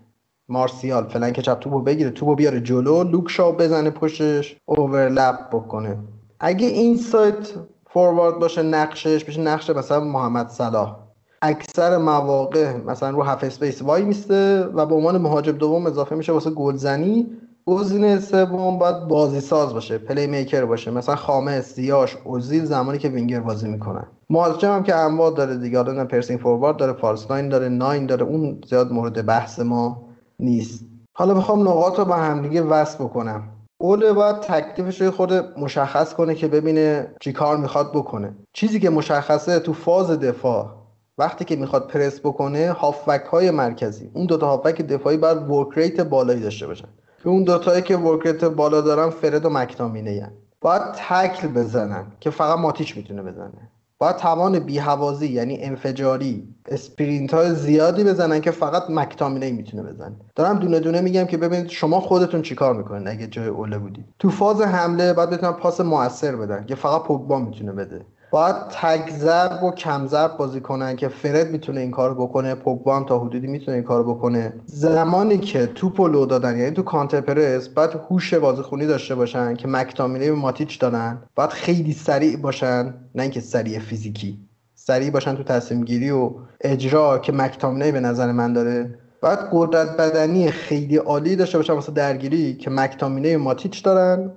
مارسیال 0.49 1.07
flank 1.07 1.39
چپ 1.39 1.59
توپو 1.59 1.81
بگیره 1.81 2.09
توپو 2.09 2.35
بیاره 2.35 2.59
جلو 2.61 3.03
لوک 3.03 3.29
شاو 3.29 3.55
بزنه 3.55 3.89
پشتش 3.89 4.57
overlap 4.65 5.49
بکنه. 5.51 5.97
اگه 6.39 6.67
inside 6.67 7.53
forward 7.89 8.39
باشه 8.39 8.61
نقشش 8.63 9.23
بشه 9.23 9.41
نقش 9.41 9.69
مثلا 9.69 9.99
محمد 9.99 10.49
صلاح. 10.49 10.97
اکثر 11.41 11.97
مواقع 11.97 12.77
مثلا 12.77 13.09
رو 13.09 13.23
half 13.23 13.43
space 13.43 13.81
وای 13.81 14.03
میسته 14.03 14.63
و 14.63 14.85
به 14.85 14.95
عنوان 14.95 15.17
مهاجم 15.17 15.51
دوم 15.51 15.85
اضافه 15.85 16.15
میشه 16.15 16.31
واسه 16.31 16.49
گلزنی. 16.49 17.27
گزینه 17.65 18.19
سوم 18.19 18.79
باید 18.79 19.07
بازی 19.07 19.39
ساز 19.39 19.73
باشه 19.73 19.97
playmaker 19.97 20.65
باشه. 20.65 20.91
مثلا 20.91 21.15
خامس 21.15 21.61
زیاش 21.61 22.17
اوزیل 22.23 22.65
زمانی 22.65 22.97
که 22.97 23.09
وینگر 23.09 23.39
بازی 23.39 23.67
می‌کنن. 23.67 24.07
مهاجم 24.29 24.73
هم 24.73 24.83
که 24.83 24.95
انواع 24.95 25.33
داره 25.33 25.57
دیگه. 25.57 25.77
حالا 25.77 26.05
pressing 26.05 26.39
forward 26.39 26.77
داره 26.77 26.93
false 26.93 27.31
nine 27.31 27.49
داره 27.49 27.69
nine 27.69 28.05
داره. 28.05 28.23
اون 28.23 28.61
زیاد 28.69 28.91
مورد 28.91 29.25
بحث 29.25 29.59
ما. 29.59 30.08
نیست. 30.39 30.85
حالا 31.13 31.33
بخوام 31.33 31.61
نقاط 31.61 31.99
رو 31.99 32.05
با 32.05 32.15
همدیگه 32.15 32.61
وصل 32.61 33.03
بکنم. 33.03 33.43
اوله 33.81 34.13
باید 34.13 34.35
تکلیفش 34.35 35.01
رو 35.01 35.11
خود 35.11 35.33
مشخص 35.33 36.13
کنه 36.13 36.35
که 36.35 36.47
ببینه 36.47 37.15
چی 37.21 37.33
کار 37.33 37.57
می‌خواد 37.57 37.91
بکنه. 37.93 38.35
چیزی 38.53 38.79
که 38.79 38.89
مشخصه 38.89 39.59
تو 39.59 39.73
فاز 39.73 40.11
دفاع 40.11 40.75
وقتی 41.17 41.45
که 41.45 41.55
می‌خواد 41.55 41.87
پرس 41.87 42.19
بکنه 42.19 42.71
هافبک 42.71 43.25
های 43.25 43.51
مرکزی. 43.51 44.11
اون 44.13 44.25
دوتا 44.25 44.47
هافبک 44.47 44.81
دفاعی 44.81 45.17
باید 45.17 45.49
work 45.49 45.77
rate 45.77 46.01
بالایی 46.01 46.39
داشته 46.39 46.67
باشن. 46.67 46.87
که 47.23 47.29
اون 47.29 47.43
دوتایی 47.43 47.81
که 47.81 47.97
work 47.97 48.27
rate 48.27 48.43
بالا 48.43 48.81
دارن 48.81 49.09
فرد 49.09 49.45
و 49.45 49.49
مکتامینه 49.49 50.31
باید 50.61 50.81
تکل 50.81 51.47
بزنن 51.47 52.05
که 52.19 52.29
فقط 52.29 52.59
ماتیچ 52.59 52.97
می‌تونه 52.97 53.21
بزنه. 53.21 53.71
باید 53.99 54.15
توان 54.15 54.59
بیهوازی 54.59 55.27
یعنی 55.27 55.63
انفجاری 55.63 56.55
sprint 56.67 57.33
های 57.33 57.55
زیادی 57.55 58.03
بزنن 58.03 58.41
که 58.41 58.51
فقط 58.51 58.83
مکتامینه 58.89 59.51
می‌تونه 59.51 59.83
بزنه. 59.83 60.15
دارم 60.35 60.59
دونه 60.59 60.79
دونه 60.79 61.01
میگم 61.01 61.25
که 61.25 61.37
ببینید 61.37 61.69
شما 61.69 61.99
خودتون 61.99 62.41
چیکار 62.41 62.75
می‌کنید 62.75 63.07
اگه 63.07 63.27
جای 63.27 63.47
اوله 63.47 63.77
بودید. 63.77 64.05
تو 64.19 64.29
فاز 64.29 64.61
حمله 64.61 65.13
باید 65.13 65.29
بتونن 65.29 65.51
پاس 65.51 65.81
موثر 65.81 66.35
بدن 66.35 66.65
که 66.65 66.75
فقط 66.75 67.03
پوگبا 67.03 67.39
می‌تونه 67.39 67.71
بده. 67.71 68.05
باید 68.31 68.55
تک 68.55 69.63
و 69.63 69.71
کم 69.71 70.07
ضرب 70.07 70.37
بازی 70.37 70.61
کنن 70.61 70.95
که 70.95 71.07
فرد 71.07 71.51
می‌تونه 71.51 71.81
این 71.81 71.91
کارو 71.91 72.15
بکنه 72.15 72.55
پوگبا 72.55 72.95
هم 72.95 73.05
تا 73.05 73.19
حدودی 73.19 73.47
می‌تونه 73.47 73.75
این 73.77 73.83
کارو 73.83 74.13
بکنه. 74.13 74.53
زمانی 74.65 75.37
که 75.37 75.65
توپو 75.65 76.07
لو 76.07 76.25
دادن 76.25 76.57
یعنی 76.57 76.71
تو 76.71 76.83
counter 76.83 77.21
press 77.21 77.69
باید 77.69 77.89
هوش 78.09 78.33
بازیخونی 78.33 78.85
داشته 78.85 79.15
باشن 79.15 79.55
که 79.55 79.67
مکتامینه 79.67 80.31
و 80.31 80.35
ماتیچ 80.35 80.79
دارن 80.79 81.17
باید 81.35 81.49
خیلی 81.49 81.93
سریع 81.93 82.37
باشن 82.37 82.93
نه 83.15 83.21
اینکه 83.21 83.39
سریع 83.39 83.79
فیزیکی 83.79 84.39
سریع 84.75 85.09
باشن 85.09 85.35
تو 85.35 85.43
تصمیم 85.43 85.83
گیری 85.83 86.11
و 86.11 86.31
اجرا 86.61 87.19
که 87.19 87.31
مکتامینه 87.31 87.91
به 87.91 87.99
نظر 87.99 88.31
من 88.31 88.53
داره. 88.53 88.99
باید 89.21 89.39
قدرت 89.51 89.97
بدنی 89.97 90.51
خیلی 90.51 90.97
عالی 90.97 91.35
داشته 91.35 91.57
باشن 91.57 91.73
واسه 91.73 91.91
درگیری 91.91 92.55
که 92.55 92.69
مکتامینه 92.69 93.37
و 93.37 93.39
ماتیچ 93.39 93.83
دارن. 93.83 94.31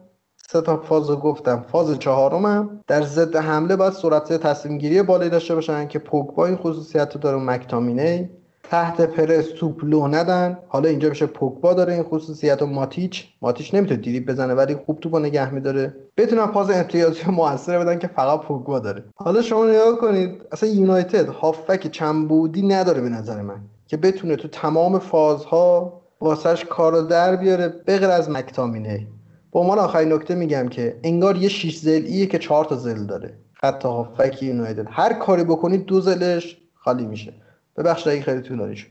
سه 0.52 0.60
تا 0.60 0.76
فاز 0.76 1.10
گفتم. 1.10 1.64
فاز 1.72 1.98
چهارمم 1.98 2.80
در 2.86 3.02
ضد 3.02 3.36
حمله 3.36 3.76
باید 3.76 3.92
سرعت 3.92 4.32
تصمیم 4.32 4.78
گیری 4.78 5.02
بالایی 5.02 5.30
داشته 5.30 5.54
باشن 5.54 5.88
که 5.88 5.98
پوگبا 5.98 6.46
این 6.46 6.56
خصوصیت 6.56 7.14
رو 7.14 7.20
داره 7.20 7.38
مکتامینه. 7.38 8.30
تحت 8.62 9.00
پرس 9.00 9.46
توپ 9.58 9.84
لو 9.84 10.08
ندن. 10.08 10.58
حالا 10.68 10.88
اینجا 10.88 11.08
میشه 11.08 11.26
پوگبا 11.26 11.74
داره 11.74 11.94
این 11.94 12.02
خصوصیت 12.02 12.62
و 12.62 12.66
ماتیچ 12.66 13.28
ماتیچ 13.42 13.74
نمی‌تونه 13.74 14.00
دیریب 14.00 14.30
بزنه 14.30 14.54
ولی 14.54 14.74
خوب 14.74 15.00
توپو 15.00 15.18
نگه 15.18 15.54
میداره. 15.54 15.94
بتونن 16.16 16.46
پاس 16.46 16.70
امتیازی 16.70 17.30
موثر 17.30 17.78
بدن 17.78 17.98
که 17.98 18.06
فقط 18.06 18.40
پوگبا 18.40 18.78
داره. 18.78 19.04
حالا 19.14 19.42
شما 19.42 19.66
نگاه 19.66 19.98
کنید 19.98 20.42
اصلا 20.52 20.68
یونایتد 20.68 21.28
هافک 21.28 21.90
چنبودی 21.90 22.66
نداره 22.66 23.00
به 23.00 23.08
نظر 23.08 23.42
من 23.42 23.60
که 23.86 23.96
بتونه 23.96 24.36
تو 24.36 24.48
تمام 24.48 24.98
فازها 24.98 26.00
واسش 26.20 26.64
کارو 26.64 27.02
در 27.02 27.36
بیاره 27.36 27.68
بغیر 27.86 28.08
از 28.08 28.30
مکتامینه. 28.30 29.06
به 29.52 29.58
عنوان 29.58 29.78
آخرین 29.78 30.12
نکته 30.12 30.34
میگم 30.34 30.68
که 30.68 31.00
انگار 31.04 31.36
یه 31.36 31.48
شیش 31.48 31.76
زلیه 31.76 32.26
که 32.26 32.38
چهار 32.38 32.64
تا 32.64 32.76
زل 32.76 33.06
داره. 33.06 33.34
حتی 33.62 33.88
هافک 33.88 34.42
یونایتد. 34.42 34.86
هر 34.90 35.12
کاری 35.12 35.44
بکنید 35.44 35.84
دو 35.84 36.00
زلش 36.00 36.56
خالی 36.74 37.06
میشه. 37.06 37.32
ببخشید 37.76 38.12
اگه 38.12 38.22
خیلی 38.22 38.40
طولانی 38.40 38.76
شد. 38.76 38.86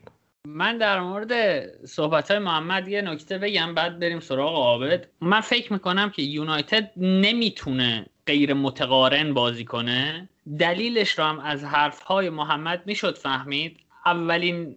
من 0.47 0.77
در 0.77 0.99
مورد 1.01 1.33
صحبت 1.85 2.31
های 2.31 2.39
محمد 2.39 2.87
یه 2.87 3.01
نکته 3.01 3.37
بگم 3.37 3.75
بعد 3.75 3.99
بریم 3.99 4.19
سراغ 4.19 4.55
عابد. 4.55 5.07
من 5.21 5.41
فکر 5.41 5.73
می‌کنم 5.73 6.09
که 6.09 6.21
یونایتد 6.21 6.91
نمی‌تونه 6.97 8.05
غیر 8.27 8.53
متقارن 8.53 9.33
بازی 9.33 9.65
کنه. 9.65 10.29
دلیلش 10.59 11.19
رو 11.19 11.23
هم 11.23 11.39
از 11.39 11.63
حرف 11.63 12.01
های 12.01 12.29
محمد 12.29 12.81
می‌شد 12.85 13.17
فهمید. 13.17 13.77
اولین 14.05 14.75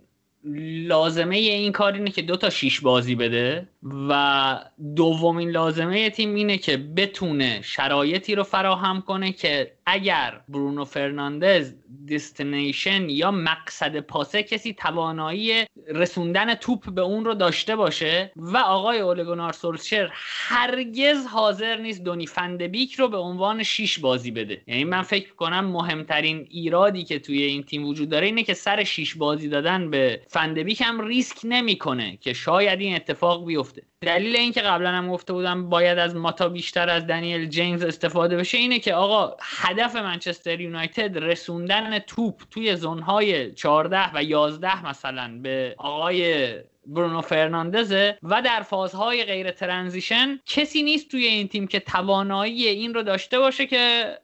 لازمه 0.87 1.37
این 1.37 1.73
کار 1.73 1.93
اینه 1.93 2.11
که 2.11 2.23
دو 2.23 2.37
تا 2.37 2.51
شیش 2.51 2.81
بازی 2.81 3.15
بده. 3.15 3.69
و 4.09 4.61
دومین 4.97 5.51
لازمه 5.51 6.11
تیم 6.11 6.35
اینه 6.35 6.59
که 6.59 6.77
بتونه 6.77 7.61
شرایطی 7.63 8.35
رو 8.35 8.43
فراهم 8.43 9.01
کنه 9.01 9.33
که 9.33 9.73
اگر 9.87 10.41
برونو 10.49 10.85
فرناندز 10.85 11.75
destination 12.11 13.11
یا 13.11 13.31
مقصد 13.31 14.01
پاسه 14.01 14.43
کسی 14.43 14.75
توانایی 14.75 15.65
رسوندن 15.89 16.55
توپ 16.55 16.91
به 16.91 17.01
اون 17.01 17.25
رو 17.25 17.35
داشته 17.35 17.77
باشه 17.77 18.33
و 18.37 18.57
آقای 18.57 18.99
اوله 18.99 19.22
گونار 19.22 19.53
سولشر 19.53 20.11
هرگز 20.13 21.27
حاضر 21.27 21.77
نیست 21.77 22.05
دونی 22.05 22.27
فندبیک 22.27 22.95
رو 22.95 23.09
به 23.09 23.17
عنوان 23.17 23.63
شیش 23.63 23.99
بازی 23.99 24.31
بده. 24.31 24.63
یعنی 24.67 24.85
من 24.85 25.03
فکر 25.03 25.35
کنم 25.35 25.65
مهمترین 25.65 26.47
ایرادی 26.51 27.05
که 27.05 27.19
توی 27.19 27.43
این 27.43 27.63
تیم 27.63 27.87
وجود 27.87 28.09
داره 28.09 28.27
اینه 28.27 28.43
که 28.43 28.55
سر 28.55 28.85
شیش 28.85 29.15
بازی 29.15 29.49
دادن 29.49 29.91
به 29.91 30.21
فندبیک 30.29 30.81
هم 30.81 31.07
ریسک 31.07 31.39
نمی‌کنه 31.45 32.19
که 32.21 32.33
شاید 32.33 32.81
این 32.81 32.95
اتفاق 32.95 33.47
بیفته. 33.47 33.74
دلیل 34.01 34.37
اینکه 34.37 34.61
قبلا 34.61 34.91
هم 34.91 35.11
گفته 35.11 35.33
بودم 35.33 35.69
باید 35.69 35.99
از 35.99 36.17
ماتا 36.17 36.49
بیشتر 36.49 36.91
از 36.91 37.07
دنیل 37.07 37.49
جیمز 37.49 37.83
استفاده 37.83 38.37
بشه 38.37 38.59
اینه 38.59 38.79
که 38.79 38.95
آقا 38.95 39.37
هدف 39.43 39.97
منچستر 39.97 40.61
یونایتد 40.61 41.19
رسوندن 41.19 41.99
توپ 41.99 42.43
توی 42.51 42.77
زونهای 42.77 43.53
14 43.53 44.15
و 44.15 44.23
11 44.23 44.87
مثلا 44.87 45.39
به 45.43 45.75
آقای 45.79 46.55
برونو 46.87 47.21
فرناندزه 47.21 48.19
و 48.23 48.43
در 48.43 48.63
فازهای 48.63 49.25
غیر 49.25 49.51
ترنزیشن 49.51 50.41
کسی 50.47 50.83
نیست 50.83 51.11
توی 51.11 51.27
این 51.27 51.49
تیم 51.49 51.67
که 51.67 51.81
توانایی 51.81 52.69
این 52.69 52.95
رو 52.95 53.03
داشته 53.03 53.39
باشه 53.39 53.67
که 53.67 54.15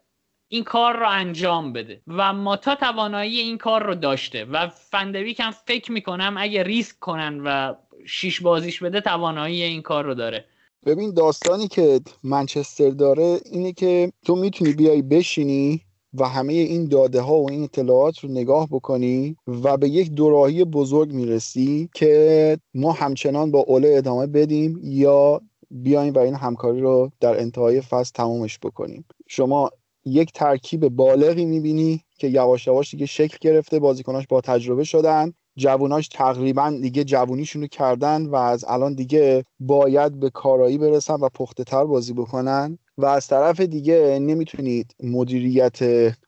این 0.52 0.64
کار 0.64 0.96
رو 0.96 1.08
انجام 1.08 1.72
بده. 1.72 2.00
و 2.06 2.32
ماتا 2.32 2.74
توانایی 2.74 3.40
این 3.40 3.58
کار 3.58 3.82
رو 3.82 3.94
داشته. 3.94 4.44
و 4.44 4.68
فندویک 4.68 5.40
هم 5.40 5.50
فکر 5.50 5.92
می‌کنم 5.92 6.34
اگه 6.38 6.62
ریسک 6.62 6.98
کنن 6.98 7.40
و 7.44 7.74
شیش 8.06 8.40
بازیش 8.40 8.82
بده 8.82 9.00
توانایی 9.00 9.62
این 9.62 9.82
کار 9.82 10.04
رو 10.04 10.14
داره. 10.14 10.44
ببین 10.86 11.14
داستانی 11.14 11.68
که 11.68 12.00
منچستر 12.24 12.90
داره 12.90 13.40
اینه 13.52 13.72
که 13.72 14.12
تو 14.24 14.36
می‌تونی 14.36 14.72
بیای 14.72 15.02
بشینی 15.02 15.80
و 16.14 16.28
همه 16.28 16.52
این 16.52 16.88
داده 16.88 17.20
ها 17.20 17.34
و 17.34 17.50
این 17.50 17.64
اطلاعات 17.64 18.18
رو 18.18 18.28
نگاه 18.28 18.68
بکنی 18.70 19.36
و 19.46 19.76
به 19.76 19.88
یک 19.88 20.10
دوراهی 20.10 20.64
بزرگ 20.64 21.12
می‌رسی 21.12 21.88
که 21.94 22.58
ما 22.74 22.92
همچنان 22.92 23.50
با 23.50 23.58
اوله 23.58 23.94
ادامه 23.96 24.26
بدیم 24.26 24.80
یا 24.82 25.40
بیایم 25.70 26.14
و 26.14 26.18
این 26.18 26.34
همکاری 26.34 26.80
رو 26.80 27.10
در 27.20 27.40
انتهای 27.40 27.80
فصل 27.80 28.12
تمامش 28.14 28.58
بکنیم. 28.58 29.04
شما 29.26 29.70
یک 30.04 30.32
ترکیب 30.32 30.88
بالغی 30.88 31.44
می‌بینی 31.44 32.04
که 32.18 32.28
یواش 32.28 32.66
یواش 32.66 32.90
دیگه 32.90 33.06
شکل 33.06 33.36
گرفته 33.40 33.78
بازیکناش 33.78 34.26
با 34.26 34.40
تجربه 34.40 34.84
شدن. 34.84 35.32
جووناش 35.56 36.08
تقریبا 36.08 36.78
دیگه 36.82 37.04
جوونیشون 37.04 37.62
رو 37.62 37.68
کردن 37.68 38.26
و 38.26 38.34
از 38.34 38.64
الان 38.68 38.94
دیگه 38.94 39.44
باید 39.60 40.20
به 40.20 40.30
کارایی 40.30 40.78
برسن 40.78 41.14
و 41.14 41.28
پخته 41.28 41.64
تر 41.64 41.84
بازی 41.84 42.12
بکنن. 42.12 42.78
و 42.98 43.04
از 43.06 43.26
طرف 43.26 43.60
دیگه 43.60 44.18
نمی‌تونید 44.22 44.94
مدیریت 45.02 45.78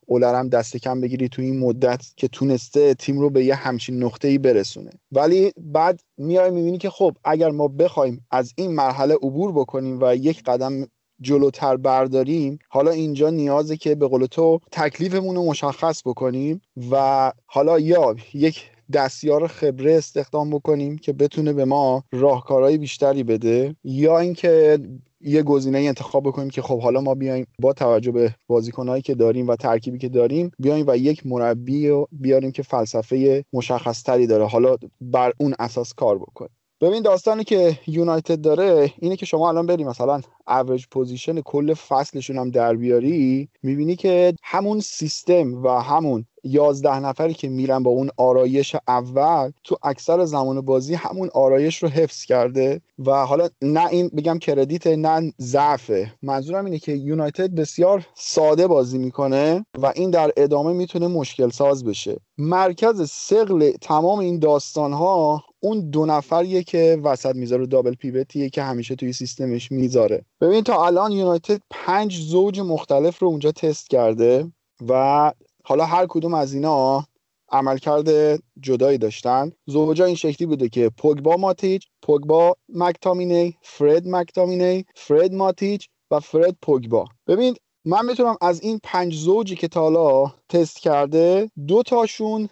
اولرم 0.07 0.49
دست 0.49 0.77
کم 0.77 1.01
بگیری 1.01 1.29
تو 1.29 1.43
این 1.43 1.59
مدت 1.59 2.05
که 2.17 2.29
تونسته 2.29 2.95
تیم 2.95 3.21
رو 3.21 3.31
به 3.31 3.45
یه 3.45 3.55
همچین 3.55 4.03
نقطه 4.03 4.29
ای 4.29 4.39
برسونه. 4.39 4.91
ولی 5.13 5.53
بعد 5.57 6.01
میای 6.19 6.51
می‌بینی 6.51 6.79
که 6.79 6.91
خب 6.91 7.17
اگر 7.25 7.51
ما 7.51 7.69
بخوایم 7.69 8.27
از 8.31 8.53
این 8.57 8.71
مرحله 8.71 9.15
عبور 9.15 9.53
بکنیم 9.53 9.99
و 10.01 10.17
یک 10.17 10.43
قدم 10.43 10.87
جلوتر 11.21 11.77
برداریم 11.77 12.59
حالا 12.69 12.91
اینجا 12.91 13.31
نیازه 13.31 13.77
که 13.77 13.95
به 13.95 14.09
قول 14.09 14.27
تو 14.27 14.61
تکلیفمون 14.73 15.37
رو 15.37 15.45
مشخص 15.45 16.03
بکنیم 16.07 16.61
و 16.91 17.33
حالا 17.47 17.79
یا 17.79 18.17
یک 18.35 18.71
دستیار 18.93 19.47
خبره 19.47 19.95
استخدام 19.95 20.51
بکنیم 20.51 20.99
که 20.99 21.13
بتونه 21.13 21.53
به 21.53 21.65
ما 21.65 22.05
راهکارهای 22.13 22.79
بیشتری 22.79 23.23
بده 23.23 23.77
یا 23.85 24.19
اینکه 24.19 24.79
یه 25.21 25.43
گزینه 25.43 25.79
انتخاب 25.79 26.25
بکنیم 26.25 26.51
که 26.51 26.63
خب 26.63 26.81
حالا 26.81 27.01
ما 27.01 27.15
بیایم 27.15 27.47
با 27.59 27.73
توجه 27.73 28.13
به 28.13 28.35
بازیکنهایی 28.47 29.03
که 29.03 29.15
داریم 29.15 29.49
و 29.49 29.57
ترکیبی 29.57 29.99
که 29.99 30.09
داریم 30.09 30.51
بیایم 30.59 30.85
و 30.89 30.97
یک 30.97 31.27
مربی 31.27 31.89
رو 31.89 32.09
بیاریم 32.13 32.53
که 32.53 32.63
فلسفه 32.63 33.45
مشخصتری 33.53 34.27
داره 34.27 34.47
حالا 34.47 34.77
بر 35.01 35.33
اون 35.39 35.55
اساس 35.59 35.95
کار 35.95 36.19
بکنیم. 36.19 36.57
ببین 36.83 37.03
داستانی 37.03 37.45
که 37.45 37.79
یونایتد 37.87 38.41
داره 38.41 38.93
اینه 38.99 39.17
که 39.17 39.27
شما 39.27 39.49
الان 39.49 39.67
بریم 39.67 39.89
مثلا 39.89 40.21
average 40.49 40.85
position 40.91 41.41
کل 41.41 41.75
فصلشون 41.75 42.39
هم 42.39 42.51
در 42.51 42.75
بیاری 42.75 43.49
می‌بینی 43.63 43.97
که 43.97 44.35
همون 44.43 44.81
سیستم 44.81 45.63
و 45.65 45.69
همون 45.69 46.27
یازده 46.45 47.01
نفری 47.01 47.35
که 47.35 47.49
میرن 47.49 47.83
با 47.83 47.91
اون 47.91 48.11
آرایش 48.17 48.77
اول 48.89 49.51
تو 49.65 49.77
اکثر 49.83 50.25
زمان 50.25 50.61
بازی 50.61 50.95
همون 50.95 51.31
آرایش 51.35 51.83
رو 51.83 51.89
حفظ 51.89 52.25
کرده 52.25 52.81
و 52.99 53.27
حالا 53.27 53.49
نه 53.63 53.87
این 53.87 54.09
بگم 54.09 54.39
credit 54.39 54.87
نه 54.87 55.33
ضعفه. 55.41 56.13
منظورم 56.23 56.65
اینه 56.65 56.79
که 56.79 56.93
یونایتد 56.93 57.55
بسیار 57.55 58.07
ساده 58.15 58.67
بازی 58.67 58.99
می‌کنه 58.99 59.67
و 59.79 59.93
این 59.97 60.11
در 60.11 60.33
ادامه 60.37 60.73
می‌تونه 60.73 61.07
مشکل 61.07 61.51
ساز 61.51 61.85
بشه. 61.85 62.17
مرکز 62.39 63.11
ثقل 63.11 63.71
تمام 63.81 64.19
این 64.19 64.39
داستان 64.39 64.93
ها 64.93 65.43
اون 65.61 65.91
دو 65.91 66.07
نفریه 66.07 66.63
که 66.63 67.01
وسط 67.05 67.37
می‌ذاره 67.37 67.67
دابل 67.67 67.95
پیوتیه 67.95 68.51
که 68.51 68.63
همیشه 68.63 68.95
توی 68.95 69.13
سیستمش 69.13 69.73
می‌ذاره. 69.73 70.25
ببین 70.41 70.65
تا 70.65 70.87
الان 70.87 71.13
یونایتد 71.13 71.61
پنج 71.71 72.19
زوج 72.19 72.61
مختلف 72.61 73.19
رو 73.19 73.29
اونجا 73.29 73.53
تست 73.53 73.91
کرده 73.91 74.53
و 74.89 75.33
حالا 75.65 75.85
هر 75.85 76.07
کدوم 76.07 76.35
از 76.35 76.55
اینا 76.55 77.05
عملکرد 77.49 78.39
جدایی 78.61 78.99
داشتن. 78.99 79.53
زوجا 79.67 80.05
این 80.05 80.15
شکلی 80.15 80.47
بوده 80.47 80.69
که 80.69 80.91
پوگبا 80.99 81.37
ماتیچ 81.37 81.87
پوگبا 82.03 82.57
مکتامینی 82.69 83.57
فرد 83.63 84.09
مکتامینی 84.09 84.85
فرد 84.95 85.33
ماتیچ 85.35 85.89
و 86.11 86.21
فرد 86.21 86.57
پوگبا. 86.63 87.05
ببین 87.27 87.55
من 87.85 88.07
می‌تونم 88.07 88.37
از 88.41 88.61
این 88.63 88.81
پنج 88.83 89.15
زوجی 89.15 89.57
که 89.57 89.69
تالا 89.69 90.35
تست 90.49 90.79
کرده 90.79 91.51
دو 91.67 91.83
تاشون 91.83 92.49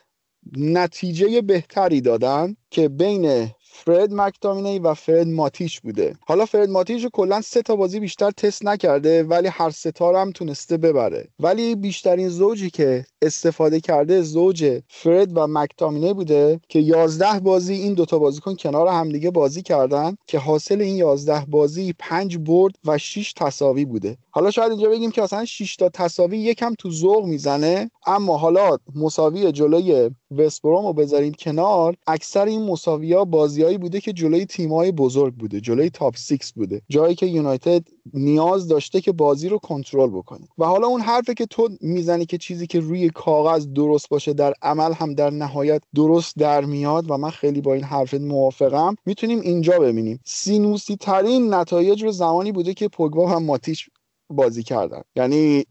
نتیجه 0.56 1.40
بهتری 1.42 2.00
دادن 2.00 2.56
که 2.70 2.88
بین 2.88 3.50
فرد 3.72 4.12
مکتامینی 4.12 4.78
و 4.78 4.94
فرد 4.94 5.26
ماتیش 5.28 5.80
بوده. 5.80 6.14
حالا 6.26 6.46
فرد 6.46 6.68
ماتیش 6.68 7.06
کلا 7.12 7.40
سه 7.40 7.62
تا 7.62 7.76
بازی 7.76 8.00
بیشتر 8.00 8.30
تست 8.30 8.64
نکرده 8.64 9.22
ولی 9.22 9.48
هر 9.48 9.70
سه 9.70 9.92
تا 9.92 10.20
هم 10.20 10.32
تونسته 10.32 10.76
ببره. 10.76 11.28
ولی 11.40 11.74
بیشترین 11.74 12.28
زوجی 12.28 12.70
که 12.70 13.06
استفاده 13.22 13.80
کرده 13.80 14.22
زوج 14.22 14.80
فرد 14.88 15.36
و 15.36 15.46
مکتامینی 15.46 16.12
بوده 16.14 16.60
که 16.68 16.78
11 16.78 17.40
بازی 17.40 17.74
این 17.74 17.94
دوتا 17.94 18.18
بازیکن 18.18 18.54
کنار 18.56 18.88
همدیگه 18.88 19.30
بازی 19.30 19.62
کردن 19.62 20.16
که 20.26 20.38
حاصل 20.38 20.80
این 20.80 20.96
11 20.96 21.44
بازی 21.48 21.94
5 21.98 22.38
برد 22.38 22.74
و 22.84 22.98
6 22.98 23.32
تساوی 23.32 23.84
بوده. 23.84 24.16
حالا 24.32 24.50
شاید 24.50 24.70
اینجا 24.70 24.88
بگیم 24.88 25.10
که 25.10 25.22
اصلا 25.22 25.44
6 25.44 25.76
تا 25.76 25.88
تساوی 25.88 26.38
یکم 26.38 26.74
تو 26.74 26.90
ذوق 26.90 27.24
می‌زنه 27.24 27.90
اما 28.06 28.36
حالا 28.36 28.78
مساوی 28.94 29.52
جلوی 29.52 30.10
وستبروم 30.30 30.86
رو 30.86 30.92
بذاریم 30.92 31.32
کنار 31.32 31.96
اکثر 32.06 32.46
این 32.46 32.62
مساوی 32.62 33.12
ها 33.12 33.24
بازیایی 33.24 33.78
بوده 33.78 34.00
که 34.00 34.12
جلوی 34.12 34.46
تیم‌های 34.46 34.92
بزرگ 34.92 35.34
بوده 35.34 35.60
جلوی 35.60 35.90
تاپ 35.90 36.16
6 36.16 36.52
بوده 36.52 36.82
جایی 36.88 37.14
که 37.14 37.26
یونایتد 37.26 37.82
نیاز 38.14 38.68
داشته 38.68 39.00
که 39.00 39.12
بازی 39.12 39.48
رو 39.48 39.58
کنترل 39.58 40.10
بکنه. 40.10 40.48
و 40.58 40.64
حالا 40.64 40.86
اون 40.86 41.00
حرفه 41.00 41.34
که 41.34 41.46
تو 41.46 41.68
می‌زنی 41.80 42.26
که 42.26 42.38
چیزی 42.38 42.66
که 42.66 42.80
روی 42.80 43.10
کاغذ 43.10 43.66
درست 43.66 44.08
باشه 44.08 44.32
در 44.32 44.54
عمل 44.62 44.92
هم 44.92 45.14
در 45.14 45.30
نهایت 45.30 45.82
درست 45.94 46.36
در 46.36 46.64
میاد 46.64 47.10
و 47.10 47.16
من 47.18 47.30
خیلی 47.30 47.60
با 47.60 47.74
این 47.74 47.84
حرفت 47.84 48.14
موافقم 48.14 48.94
می‌تونیم 49.06 49.40
اینجا 49.40 49.78
ببینیم. 49.78 50.20
سینوسی 50.24 50.96
ترین 50.96 51.54
نتایج 51.54 52.04
رو 52.04 52.12
زمانی 52.12 52.52
بوده 52.52 52.74
که 52.74 52.88
پوگبا 52.88 53.26
و 53.26 53.40
ماتیش 53.40 53.90
بازی 54.30 54.62
کردن. 54.62 55.02
یعنی 55.16 55.64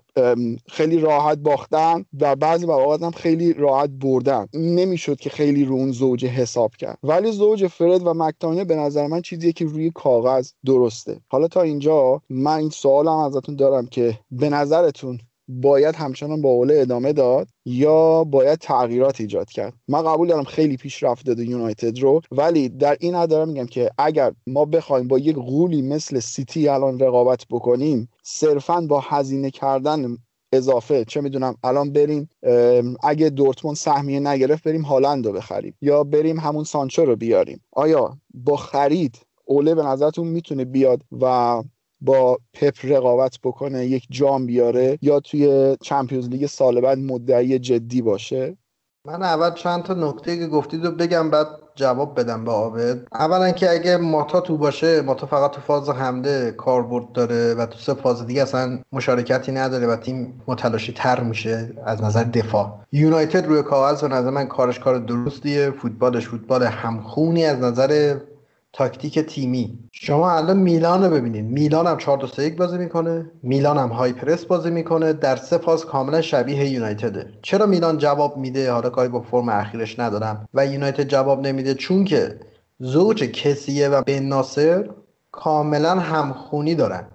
خیلی 0.68 1.00
راحت 1.00 1.38
باختن 1.38 2.06
و 2.20 2.36
بعضی 2.36 2.66
مواقع 2.66 3.06
هم 3.06 3.12
خیلی 3.12 3.54
راحت 3.54 3.90
بردن. 3.90 4.48
نمی‌شد 4.54 5.20
که 5.20 5.30
خیلی 5.30 5.66
رو 5.66 5.76
اون 5.76 5.92
زوج 5.92 6.26
حساب 6.26 6.76
کرد. 6.76 6.98
ولی 7.04 7.32
زوج 7.32 7.68
فرد 7.68 8.08
و 8.08 8.14
مکتانه 8.14 8.64
به 8.64 8.76
نظر 8.76 9.08
من 9.08 9.22
چیزیه 9.22 9.52
که 9.52 9.66
روی 9.66 9.92
کاغذ 9.96 10.52
درسته. 10.66 11.20
حالا 11.28 11.48
تا 11.48 11.62
اینجا 11.62 12.22
من 12.30 12.58
این 12.58 12.70
سوالم 12.70 13.18
ازتون 13.18 13.56
دارم 13.56 13.88
که 13.88 14.20
به 14.32 14.50
نظرتون 14.50 15.20
باید 15.50 15.96
همچنان 15.96 16.42
با 16.42 16.50
اوله 16.50 16.80
ادامه 16.80 17.14
داد 17.14 17.48
یا 17.66 18.24
باید 18.24 18.60
تغییرات 18.60 19.22
ایجاد 19.22 19.50
کرد؟ 19.50 19.74
من 19.88 20.04
قبول 20.04 20.28
دارم 20.28 20.44
خیلی 20.44 20.78
پیشرفت 20.78 21.26
داده 21.26 21.46
یونایتد 21.46 22.00
رو 22.00 22.22
ولی 22.32 22.70
در 22.70 22.98
این 23.00 23.16
حد 23.16 23.30
دارم 23.30 23.48
میگم 23.48 23.66
که 23.66 23.90
اگر 23.98 24.32
ما 24.48 24.66
بخوایم 24.66 25.08
با 25.08 25.20
یک 25.20 25.36
غولی 25.36 25.82
مثل 25.82 26.20
سیتی 26.20 26.68
الان 26.68 27.00
رقابت 27.00 27.46
بکنیم 27.50 28.10
صرفا 28.24 28.82
با 28.82 29.00
هزینه 29.00 29.52
کردن 29.52 30.18
اضافه 30.54 31.06
چه 31.06 31.22
می‌دونم 31.22 31.56
الان 31.64 31.94
بریم 31.94 32.30
اگه 33.04 33.30
دورتموند 33.30 33.78
سهمیه 33.78 34.20
نگرفت 34.20 34.64
بریم 34.64 34.82
هالند 34.82 35.26
رو 35.26 35.34
بخریم 35.34 35.76
یا 35.82 36.04
بریم 36.04 36.40
همون 36.40 36.64
سانچو 36.64 37.06
رو 37.06 37.16
بیاریم. 37.16 37.62
آیا 37.72 38.18
با 38.34 38.58
خرید 38.58 39.20
اوله 39.46 39.76
به 39.76 39.84
نظرتون 39.84 40.28
می‌تونه 40.28 40.66
بیاد 40.66 41.02
و 41.22 41.64
با 42.02 42.38
پپ 42.54 42.74
رقابت 42.84 43.38
بکنه 43.44 43.86
یک 43.86 44.08
جام 44.10 44.46
بیاره 44.46 45.00
یا 45.02 45.20
توی 45.20 45.78
چمپیونز 45.82 46.30
لیگ 46.30 46.46
سال 46.46 46.82
بعد 46.82 46.98
مدعی 46.98 47.60
جدی 47.60 48.02
باشه؟ 48.02 48.58
من 49.06 49.24
اول 49.24 49.54
چند 49.54 49.84
تا 49.84 49.94
نکته 49.94 50.38
که 50.38 50.48
گفتید 50.48 50.86
رو 50.86 50.92
بگم 50.92 51.30
بعد 51.30 51.48
جواب 51.76 52.20
بدم 52.20 52.46
به 52.46 52.52
عابد. 52.52 53.08
اولا 53.14 53.52
که 53.52 53.72
اگه 53.72 53.98
ماتا 53.98 54.42
تو 54.42 54.58
باشه 54.58 55.02
ماتا 55.02 55.28
فقط 55.28 55.52
تو 55.52 55.62
فاز 55.62 55.90
حمله 55.90 56.52
کاربرد 56.52 57.12
داره 57.12 57.54
و 57.54 57.66
تو 57.66 57.80
سه 57.80 57.94
فاز 57.94 58.26
دیگه 58.26 58.42
اصلا 58.42 58.80
مشارکتی 58.92 59.52
نداره 59.52 59.88
و 59.88 59.96
تیم 59.96 60.42
متلاشی 60.48 60.94
تر 60.94 61.20
میشه 61.20 61.74
از 61.86 62.04
نظر 62.04 62.24
دفاع. 62.24 62.80
یونایتد 62.92 63.46
روی 63.46 63.64
کاغذ 63.64 64.02
به 64.02 64.08
نظر 64.08 64.30
من 64.30 64.48
کارش 64.48 64.80
کار 64.80 64.98
درستیه 64.98 65.72
فوتبالش 65.72 66.28
فوتبال 66.28 66.64
همخونی 66.64 67.46
از 67.46 67.60
نظر 67.60 68.16
تاکتیک 68.74 69.20
تیمی. 69.20 69.80
شما 69.92 70.32
الان 70.32 70.58
میلان 70.58 71.04
رو 71.04 71.10
ببینید. 71.10 71.46
میلان 71.46 71.88
هم 71.88 71.98
4 71.98 72.18
2 72.18 72.42
1 72.42 72.58
بازی 72.58 72.78
می‌کنه. 72.78 73.32
میلان 73.44 73.78
هم 73.78 73.90
های 73.90 74.14
پرس 74.14 74.46
بازی 74.46 74.70
می‌کنه. 74.72 75.14
در 75.14 75.36
سه 75.36 75.58
فاز 75.58 75.86
کاملا 75.86 76.22
شبیه 76.22 76.70
یونایتده. 76.70 77.34
چرا 77.42 77.66
میلان 77.66 77.98
جواب 77.98 78.38
میده؟ 78.38 78.72
حالا 78.72 78.90
کاری 78.90 79.10
با 79.10 79.22
فرم 79.22 79.50
اخیرش 79.50 80.00
ندارم. 80.00 80.50
و 80.54 80.66
یونایتد 80.66 81.08
جواب 81.08 81.48
نمیده 81.48 81.74
چون 81.74 82.04
که 82.04 82.40
زوج 82.80 83.24
کسیه 83.24 83.90
و 83.90 84.02
بن 84.02 84.24
ناصر 84.24 84.90
کاملا 85.32 86.00
همخونی 86.00 86.76
دارن. 86.76 87.08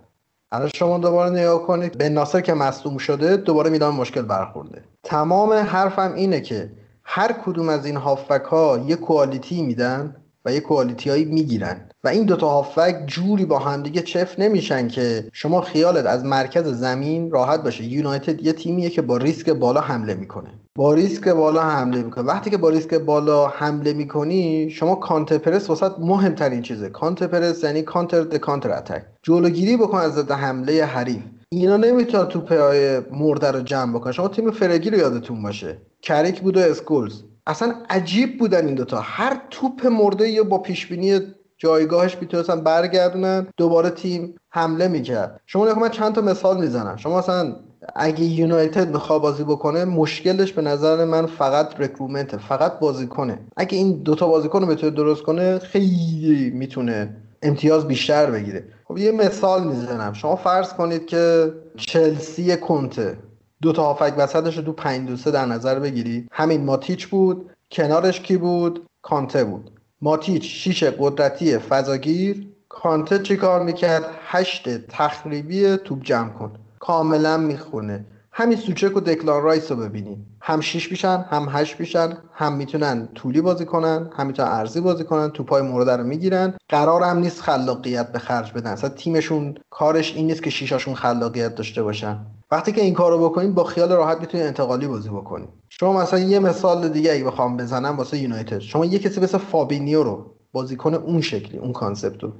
الان 0.52 0.70
شما 0.74 0.98
دوباره 0.98 1.30
نگاه 1.30 1.66
کنید. 1.66 1.98
بن 1.98 2.08
ناصر 2.08 2.40
که 2.40 2.54
مصدوم 2.54 2.98
شده 2.98 3.36
دوباره 3.36 3.70
میلان 3.70 3.94
مشکل 3.94 4.22
برخورده. 4.22 4.82
تمام 5.02 5.52
حرفم 5.52 6.14
اینه 6.14 6.40
که 6.40 6.70
هر 7.04 7.32
کدوم 7.32 7.68
از 7.68 7.86
این 7.86 7.96
هافبک 7.96 8.42
ها 8.44 8.78
یه 8.86 8.96
quality 8.96 9.62
میدن. 9.62 10.16
و 10.44 10.52
یه 10.52 10.60
quality 10.60 11.10
هایی 11.10 11.24
می‌گیرن. 11.24 11.88
و 12.04 12.08
این 12.08 12.24
دوتا 12.24 12.48
هافبک 12.48 12.96
جوری 13.06 13.44
با 13.44 13.58
همدیگه 13.58 14.02
جفت 14.02 14.38
نمیشن 14.38 14.88
که 14.88 15.28
شما 15.32 15.60
خیالت 15.60 16.06
از 16.06 16.24
مرکز 16.24 16.66
زمین 16.66 17.30
راحت 17.30 17.62
باشه. 17.62 17.84
یونایتد 17.84 18.42
یه 18.42 18.52
تیمیه 18.52 18.90
که 18.90 19.02
با 19.02 19.16
ریسک 19.16 19.50
بالا 19.50 19.80
حمله 19.80 20.14
می‌کنه. 20.14 20.48
با 20.76 20.94
ریسک 20.94 21.28
بالا 21.28 21.62
حمله 21.62 22.02
می‌کنه. 22.02 22.24
وقتی 22.24 22.50
که 22.50 22.56
با 22.56 22.70
ریسک 22.70 22.94
بالا 22.94 23.46
حمله 23.46 23.92
می‌کنی 23.92 24.70
شما 24.70 24.94
counter 24.94 25.38
press 25.38 25.68
واست 25.68 25.92
مهمترین 25.98 26.62
چیزه. 26.62 26.88
counter 26.88 27.26
press 27.26 27.64
یعنی 27.64 27.82
counter 27.82 28.22
the 28.22 28.36
counter 28.36 28.72
attack. 28.72 29.04
جلوگیری 29.22 29.76
بکن 29.76 29.98
از 29.98 30.14
ضد 30.14 30.30
حمله 30.30 30.84
حریف 30.84 31.22
اینا 31.48 31.76
نمی‌تونن 31.76 32.24
توپ 32.24 32.52
های 32.52 33.00
مرده 33.00 33.50
رو 33.50 33.60
جمع 33.60 33.92
بکنن. 33.94 34.12
شما 34.12 34.28
تیم 34.28 34.50
فرگی 34.50 34.90
رو 34.90 34.98
یادتون 34.98 35.42
باشه. 35.42 35.78
کریک 36.02 36.40
بود 36.40 36.56
و 36.56 36.60
اسکولز. 36.60 37.22
اصلا 37.46 37.74
عجیب 37.90 38.38
بودن 38.38 38.66
این 38.66 38.74
دوتا. 38.74 39.00
هر 39.00 39.40
توپ 39.50 39.86
مرده 39.86 40.28
یا 40.28 40.44
با 40.44 40.58
پیشبینی 40.58 41.20
جایگاهش 41.58 42.16
می‌تونستن 42.20 42.60
برگردونن 42.60 43.46
دوباره 43.56 43.90
تیم 43.90 44.34
حمله 44.50 44.88
می‌کرد. 44.88 45.40
شما 45.46 45.64
نگاه 45.64 45.78
من 45.78 45.88
چند 45.88 46.14
تا 46.14 46.20
مثال 46.20 46.60
می‌زنم. 46.60 46.96
شما 46.96 47.18
اصلا 47.18 47.56
اگه 47.96 48.24
یونایتد 48.24 48.88
می‌خواد 48.88 49.22
بازی 49.22 49.44
بکنه 49.44 49.84
مشکلش 49.84 50.52
به 50.52 50.62
نظر 50.62 51.04
من 51.04 51.26
فقط 51.26 51.80
رکرومنته 51.80 52.36
فقط 52.36 52.78
بازی 52.78 53.06
کنه 53.06 53.38
اگه 53.56 53.78
این 53.78 54.02
دوتا 54.02 54.28
بازیکن 54.28 54.60
رو 54.60 54.66
بتونه 54.66 54.92
درست 54.92 55.22
کنه 55.22 55.58
خیلی 55.58 56.50
می‌تونه 56.54 57.16
امتیاز 57.42 57.88
بیشتر 57.88 58.30
بگیره. 58.30 58.64
خب 58.84 58.98
یه 58.98 59.12
مثال 59.12 59.66
می‌زنم. 59.66 60.12
شما 60.12 60.36
فرض 60.36 60.72
کنید 60.72 61.06
که 61.06 61.52
چلسی 61.76 62.56
کنته. 62.56 63.16
دو 63.64 63.72
تا 63.72 63.82
هافک 63.82 64.14
وسطش 64.16 64.56
رو 64.56 64.62
تو 64.62 64.72
5 64.72 65.24
2 65.24 65.30
در 65.30 65.46
نظر 65.46 65.78
بگیری 65.78 66.28
همین 66.32 66.64
ماتیچ 66.64 67.06
بود. 67.06 67.50
کنارش 67.72 68.20
کی 68.20 68.36
بود؟ 68.36 68.86
کانته 69.02 69.44
بود. 69.44 69.70
ماتیچ 70.02 70.42
شیش 70.42 70.84
قدرتی 70.84 71.58
فضاگیر. 71.58 72.48
کانته 72.68 73.18
چی 73.18 73.36
کار 73.36 73.62
می‌کرد؟ 73.62 74.04
هشت 74.26 74.86
تخریبی 74.86 75.76
توپ 75.76 76.02
جمع 76.02 76.28
کن. 76.28 76.52
کاملا 76.78 77.36
می‌خونه. 77.36 78.04
همین 78.32 78.58
سوچک 78.58 78.96
و 78.96 79.00
دکلان 79.00 79.42
رایس 79.42 79.70
رو 79.70 79.76
ببینید 79.76 80.18
هم 80.40 80.60
شیش 80.60 80.88
میشن 80.88 81.24
هم 81.30 81.48
هشت 81.50 81.78
میشن 81.78 82.16
هم 82.32 82.52
می‌تونن 82.52 83.08
طولی 83.14 83.40
بازی 83.40 83.64
کنن 83.64 84.10
هم 84.16 84.26
می‌تونن 84.26 84.48
عرضی 84.48 84.80
بازی 84.80 85.04
کنن 85.04 85.30
توپای 85.30 85.62
مرده 85.62 85.90
رو 85.90 86.04
می‌گیرن. 86.04 86.54
قرار 86.68 87.02
هم 87.02 87.18
نیست 87.18 87.40
خلاقیت 87.40 88.12
به 88.12 88.18
خرج 88.18 88.52
بدن. 88.52 88.70
اصلا 88.70 88.90
تیمشون 88.90 89.54
کارش 89.70 90.14
این 90.14 90.26
نیست 90.26 90.42
که 90.42 90.50
شیشاشون 90.50 90.94
خلاقیت 90.94 91.54
داشته 91.54 91.82
باشن. 91.82 92.18
وقتی 92.54 92.72
که 92.72 92.80
این 92.80 92.94
کارو 92.94 93.28
بکنید 93.28 93.54
با 93.54 93.64
خیال 93.64 93.92
راحت 93.92 94.20
می‌تونید 94.20 94.46
انتقالی 94.46 94.86
بازی 94.86 95.08
بکنید 95.08 95.48
شما 95.68 95.92
مثلا 95.92 96.18
یه 96.18 96.38
مثال 96.38 96.88
دیگه 96.88 97.12
اگه 97.12 97.24
بخوام 97.24 97.56
بزنم 97.56 97.96
واسه 97.96 98.18
یونایتد. 98.18 98.58
شما 98.58 98.84
یه 98.84 98.98
کسی 98.98 99.20
مثل 99.20 99.38
فابینیو 99.38 100.02
رو 100.02 100.34
بازیکن 100.52 100.94
اون 100.94 101.20
شکلی 101.20 101.58
اون 101.58 101.72
concept 101.72 102.22
رو 102.22 102.32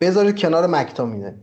بذارید 0.00 0.38
کنار 0.38 0.66
مکتامینه. 0.66 1.34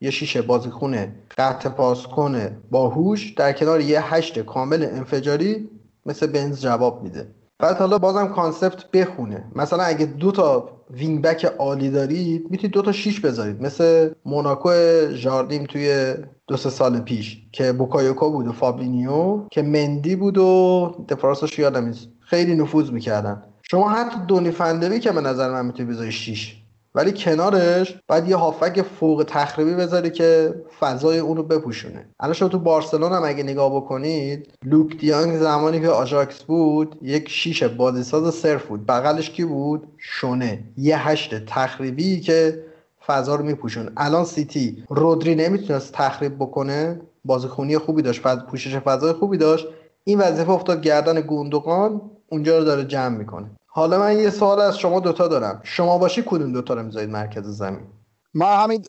یه 0.00 0.10
شیشه 0.10 0.42
بازیکن 0.42 1.14
قطع 1.38 1.68
پاس 1.68 2.06
کنه 2.06 2.56
باهوش 2.70 3.32
در 3.32 3.52
کنار 3.52 3.80
یه 3.80 4.14
هشت 4.14 4.38
کامل 4.38 4.88
انفجاری 4.92 5.70
مثل 6.06 6.26
بنز 6.26 6.60
جواب 6.60 7.02
میده. 7.02 7.28
بعد 7.58 7.76
حالا 7.76 7.98
بازم 7.98 8.28
concept 8.28 8.90
بخونه. 8.90 9.44
مثلا 9.54 9.82
اگه 9.82 10.06
دو 10.06 10.32
تا 10.32 10.70
wing 10.90 11.22
back 11.22 11.44
عالی 11.44 11.90
دارید 11.90 12.50
می‌تونید 12.50 12.74
دو 12.74 12.82
تا 12.82 12.92
شیش 12.92 13.20
بذارید. 13.20 13.62
مثل 13.62 14.10
موناکو 14.24 14.70
ژاردیم 15.10 15.64
توی 15.64 16.14
دو 16.46 16.56
سه 16.56 16.70
سال 16.70 17.00
پیش 17.00 17.38
که 17.52 17.72
باکایوکو 17.72 18.30
بود 18.30 18.46
و 18.46 18.52
فابینیو 18.52 19.46
که 19.50 19.62
مندی 19.62 20.16
بود 20.16 20.38
و 20.38 21.06
دفراسش 21.08 21.58
یادم 21.58 21.92
خیلی 22.20 22.54
نفوذ 22.54 22.90
می‌کردن. 22.90 23.42
شما 23.62 23.90
حتی 23.90 24.16
دونی 24.28 24.50
فن‌دبیک 24.50 25.00
که 25.00 25.12
به 25.12 25.20
نظر 25.20 25.50
من 25.50 25.66
می‌تونی 25.66 25.90
بذاری 25.90 26.12
شیش. 26.12 26.62
ولی 26.98 27.12
کنارش 27.12 27.98
باید 28.08 28.28
یه 28.28 28.36
هافک 28.36 28.82
فوق 28.82 29.24
تخریبی 29.28 29.74
بذاری 29.74 30.10
که 30.10 30.54
فضای 30.80 31.18
اونو 31.18 31.42
بپوشونه. 31.42 32.08
الان 32.20 32.34
شما 32.34 32.48
تو 32.48 32.58
بارسلون 32.58 33.12
هم 33.12 33.22
اگه 33.24 33.42
نگاه 33.42 33.76
بکنید 33.76 34.48
لوک 34.64 34.96
دیانگ 34.96 35.36
زمانی 35.36 35.80
که 35.80 35.88
آژاکس 35.88 36.42
بود 36.42 36.98
یک 37.02 37.28
شیش 37.28 37.62
بازیساز 37.62 38.34
صرف 38.34 38.66
بود. 38.66 38.86
بغلش 38.86 39.30
کی 39.30 39.44
بود؟ 39.44 39.86
شونه. 39.98 40.64
یه 40.76 41.08
هشت 41.08 41.44
تخریبی 41.44 42.20
که 42.20 42.64
فضا 43.06 43.34
رو 43.34 43.44
میپوشون. 43.44 43.92
الان 43.96 44.24
سیتی. 44.24 44.84
رودری 44.88 45.34
نمی‌تونست 45.34 45.92
تخریب 45.92 46.36
بکنه. 46.36 47.00
بازیخونی 47.24 47.78
خوبی 47.78 48.02
داشت. 48.02 48.20
فض... 48.20 48.38
پوشش 48.38 48.76
فضای 48.76 49.12
خوبی 49.12 49.38
داشت. 49.38 49.66
این 50.04 50.18
وظیفه 50.18 50.50
افتاد 50.50 50.80
گردن 50.82 51.20
گوندوقان 51.20 52.00
اونجا 52.28 52.58
رو 52.58 52.64
داره 52.64 52.84
جمع 52.84 53.16
می‌کنه. 53.18 53.50
حالا 53.78 53.98
من 53.98 54.18
یه 54.18 54.30
سوال 54.30 54.60
از 54.60 54.78
شما 54.78 55.00
دوتا 55.00 55.28
دارم. 55.28 55.60
شما 55.64 55.98
باشی 55.98 56.22
کدوم 56.26 56.52
دوتا 56.52 56.74
رو 56.74 56.82
می‌ذارید 56.82 57.10
مرکز 57.10 57.46
زمین؟ 57.46 57.86
من 58.34 58.62
همین 58.62 58.84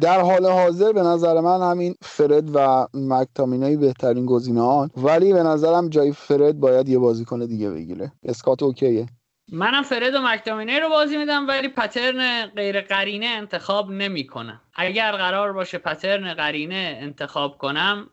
در 0.00 0.20
حال 0.20 0.46
حاضر 0.46 0.92
به 0.92 1.02
نظر 1.02 1.40
من 1.40 1.70
همین 1.70 1.94
فرد 2.02 2.56
و 2.56 2.86
مکتامینای 2.94 3.76
بهترین 3.76 4.26
گزینه‌ان 4.26 4.90
ولی 4.96 5.32
به 5.32 5.42
نظرم 5.42 5.88
جای 5.88 6.12
فرد 6.12 6.60
باید 6.60 6.88
یه 6.88 6.98
بازیکن 6.98 7.46
دیگه 7.46 7.70
بگیره. 7.70 8.12
اسکات 8.24 8.62
اوکیه. 8.62 9.06
منم 9.52 9.82
فرد 9.82 10.14
و 10.14 10.22
مکتامینه 10.22 10.78
رو 10.78 10.88
بازی 10.88 11.16
میدم 11.16 11.48
ولی 11.48 11.68
پترن 11.68 12.46
غیر 12.46 12.80
قرینه 12.80 13.26
انتخاب 13.26 13.90
نمی‌کنم. 13.90 14.60
اگر 14.74 15.12
قرار 15.12 15.52
باشه 15.52 15.78
پترن 15.78 16.34
قرینه 16.34 16.98
انتخاب 17.02 17.58
کنم 17.58 18.06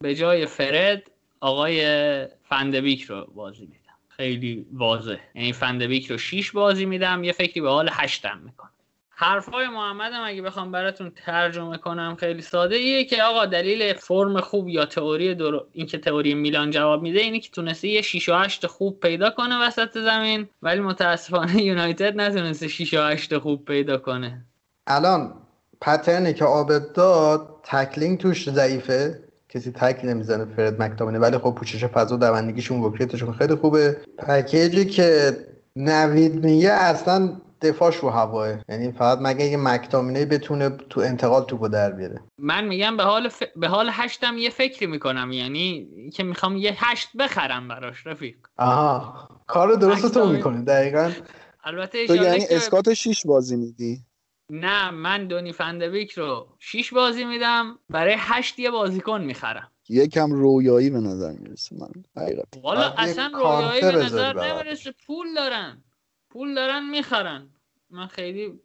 به 0.00 0.14
جای 0.14 0.46
فرد 0.46 1.02
آقای 1.40 1.82
فندبیک 2.48 3.02
رو 3.02 3.26
بازی 3.34 3.60
میدم 3.60 3.77
خیلی 4.20 4.66
واضح 4.72 5.16
یعنی 5.34 5.52
فندبیک 5.52 6.10
رو 6.10 6.18
6 6.18 6.50
بازی 6.50 6.84
میدم 6.84 7.24
یه 7.24 7.32
فکری 7.32 7.60
به 7.60 7.68
حال 7.68 7.88
هشتم 7.92 8.38
می‌کنم. 8.44 8.70
حرفای 9.10 9.68
محمدم 9.68 10.22
اگه 10.24 10.42
بخوام 10.42 10.72
براتون 10.72 11.12
ترجمه 11.26 11.78
کنم 11.78 12.16
خیلی 12.20 12.42
ساده 12.42 12.76
ایه 12.76 13.04
که 13.04 13.22
آقا 13.22 13.46
دلیل 13.46 13.92
فرم 13.92 14.40
خوب 14.40 14.68
یا 14.68 14.84
تئوری 14.84 15.34
در... 15.34 15.60
اینکه 15.72 15.98
تئوری 15.98 16.34
میلان 16.34 16.70
جواب 16.70 17.02
میده 17.02 17.20
اینه 17.20 17.40
که 17.40 17.50
تونسته 17.50 17.88
یه 17.88 18.02
6 18.02 18.28
و 18.28 18.34
8 18.34 18.66
خوب 18.66 19.00
پیدا 19.00 19.30
کنه 19.30 19.66
وسط 19.66 19.98
زمین 19.98 20.48
ولی 20.62 20.80
متاسفانه 20.80 21.62
یونایتد 21.70 22.20
نتونسته 22.20 22.68
6 22.68 22.94
و 22.94 23.00
8 23.02 23.38
خوب 23.38 23.64
پیدا 23.64 23.98
کنه. 23.98 24.44
الان 24.86 25.34
پترنی 25.80 26.34
که 26.34 26.44
آبد 26.44 26.92
داد 26.92 27.60
تکلینگ 27.64 28.18
توش 28.18 28.50
ضعیفه. 28.50 29.27
کسی 29.48 29.72
تک 29.72 30.00
نمی‌زنه 30.04 30.44
فرد 30.44 30.82
مکتامنه 30.82 31.18
ولی 31.18 31.38
خب 31.38 31.54
پوشش 31.54 31.84
فضا 31.84 32.16
دوندگیشون 32.16 32.80
وکریتشون 32.80 33.32
خیلی 33.32 33.54
خوبه. 33.54 33.96
پکیجی 34.18 34.84
که 34.84 35.36
نوید 35.76 36.44
میگه 36.44 36.70
اصلا 36.70 37.40
دفاعش 37.62 37.96
رو 37.96 38.10
هواه. 38.10 38.48
یعنی 38.68 38.92
فقط 38.92 39.18
مگه 39.22 39.44
یه 39.44 39.56
مکتامینه 39.56 40.24
بتونه 40.26 40.70
تو 40.70 41.00
انتقال 41.00 41.44
توپو 41.44 41.68
در 41.68 41.90
بیاره. 41.90 42.20
من 42.38 42.64
میگم 42.64 42.96
به 42.96 43.02
حال 43.02 43.28
ف... 43.28 43.42
به 43.56 43.68
حال 43.68 43.88
هشتم 43.92 44.38
یه 44.38 44.50
فکری 44.50 44.86
می‌کنم. 44.86 45.32
یعنی 45.32 45.88
که 46.14 46.22
می‌خوام 46.22 46.56
یه 46.56 46.74
هشت 46.76 47.08
بخرم 47.18 47.68
براش 47.68 48.06
رفیق. 48.06 48.36
آها. 48.56 49.28
کار 49.46 49.74
درست 49.74 50.14
تو 50.14 50.28
می‌کنی 50.28 50.64
دقیقا. 50.64 51.10
البته 51.64 52.06
تو 52.06 52.16
یعنی 52.16 52.40
که... 52.40 52.56
اسکات 52.56 52.94
6 52.94 53.26
بازی 53.26 53.56
میدی؟ 53.56 54.00
نه 54.50 54.90
من 54.90 55.26
دونی 55.26 55.52
فندویک 55.52 56.12
رو 56.12 56.48
6 56.58 56.92
بازی 56.92 57.24
میدم 57.24 57.78
برای 57.90 58.14
هشت 58.18 58.58
یه 58.58 58.70
بازیکن 58.70 59.20
می‌خرم. 59.22 59.72
یکم 59.88 60.32
رویایی 60.32 60.90
به 60.90 61.00
نظر 61.00 61.32
می‌رسه 61.32 61.76
من 61.76 61.88
حقیقت 62.16 62.44
والا 62.62 62.94
اصلا 62.98 63.30
رویایی 63.34 63.80
به 63.80 64.04
نظر 64.04 64.52
نمی‌رسه 64.52 64.94
پول 65.06 65.34
دارن. 65.34 65.84
پول 66.30 66.54
دارن 66.54 66.90
می‌خرن. 66.90 67.50
من 67.90 68.06
خیلی 68.06 68.60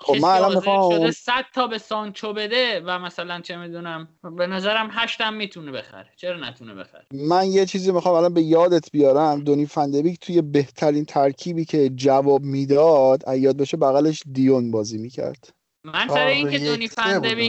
خب 0.00 0.16
من 0.16 0.28
الان 0.28 0.54
می‌خوام 0.54 0.90
شده 0.90 1.10
100 1.10 1.44
تا 1.54 1.66
به 1.66 1.78
سانچو 1.78 2.32
بده 2.32 2.80
و 2.86 2.98
مثلا 2.98 3.40
چه 3.40 3.56
می‌دونم 3.56 4.08
به 4.36 4.46
نظرم 4.46 4.88
هشتم 4.92 5.34
می‌تونه 5.34 5.72
بخره. 5.72 6.08
چرا 6.16 6.36
نتونه 6.36 6.74
بخره؟ 6.74 7.06
من 7.12 7.46
یه 7.46 7.66
چیزی 7.66 7.92
می‌خوام 7.92 8.14
الان 8.14 8.34
به 8.34 8.42
یادت 8.42 8.90
بیارم. 8.92 9.44
دونی 9.44 9.66
فندبیک 9.66 10.20
توی 10.20 10.42
بهترین 10.42 11.04
ترکیبی 11.04 11.64
که 11.64 11.88
جواب 11.88 12.42
می‌داد 12.42 13.22
اگه 13.26 13.40
یاد 13.40 13.56
باشه 13.56 13.76
بغلش 13.76 14.22
دیون 14.32 14.70
بازی 14.70 14.98
می‌کرد. 14.98 15.50
من 15.84 16.08
سر 16.08 16.26
اینکه 16.26 16.58
دونی 16.58 16.88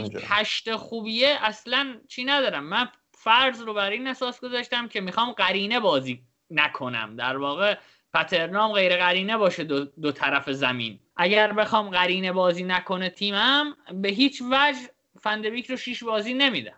اونجا. 0.00 0.20
هشت 0.22 0.76
خوبیه 0.76 1.36
اصلا 1.40 1.94
چی 2.08 2.24
ندارم. 2.24 2.64
من 2.64 2.88
فرض 3.14 3.60
رو 3.60 3.74
بر 3.74 3.90
این 3.90 4.06
اساس 4.06 4.40
گذاشتم 4.40 4.88
که 4.88 5.00
می‌خوام 5.00 5.32
قرینه 5.32 5.80
بازی 5.80 6.22
نکنم. 6.50 7.16
در 7.16 7.36
واقع 7.36 7.76
پترنام 8.14 8.72
غیر 8.72 8.96
قرینه 8.96 9.36
باشه 9.36 9.64
دو, 9.64 9.84
دو 9.84 10.12
طرف 10.12 10.50
زمین. 10.50 10.98
اگر 11.16 11.52
بخوام 11.52 11.90
قرینه 11.90 12.32
بازی 12.32 12.64
نکنه 12.64 13.10
تیمم 13.10 13.76
به 14.02 14.08
هیچ 14.08 14.42
وجه 14.50 14.78
فندویک 15.20 15.70
رو 15.70 15.76
شیش 15.76 16.04
بازی 16.04 16.34
نمیدم. 16.34 16.72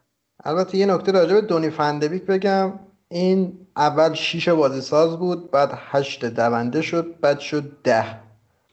البته 0.45 0.79
یه 0.79 0.87
نکته 0.87 1.13
راجع 1.13 1.35
به 1.35 1.41
دونی 1.41 1.71
فندبیک 1.71 2.23
بگم. 2.23 2.73
این 3.09 3.67
اول 3.77 4.15
شیش 4.15 4.49
بازی 4.49 4.81
ساز 4.81 5.19
بود 5.19 5.51
بعد 5.51 5.79
هشت 5.91 6.25
دونده 6.25 6.83
شد 6.83 7.21
بعد 7.21 7.41
شد 7.41 7.73
ده 7.85 8.05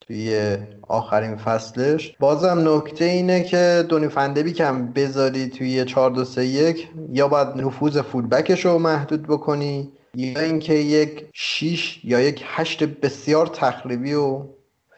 توی 0.01 0.57
آخرین 0.87 1.35
فصلش. 1.35 2.15
بازم 2.19 2.75
نکته 2.75 3.05
اینه 3.05 3.43
که 3.43 3.85
دونی 3.89 4.07
فندبیک 4.07 4.59
هم 4.59 4.91
بذاری 4.93 5.47
توی 5.49 5.85
4 5.85 6.11
2 6.11 6.25
3 6.25 6.45
1 6.45 6.87
یا 7.11 7.27
باید 7.27 7.47
نفوذ 7.47 8.01
فولبکش 8.01 8.65
رو 8.65 8.79
محدود 8.79 9.23
بکنی. 9.23 9.91
یا 10.15 10.39
اینکه 10.39 10.73
یک 10.73 11.25
6 11.33 11.99
یا 12.03 12.19
یک 12.19 12.43
8 12.45 12.83
بسیار 12.83 13.47
تخریبی 13.47 14.13
و 14.13 14.45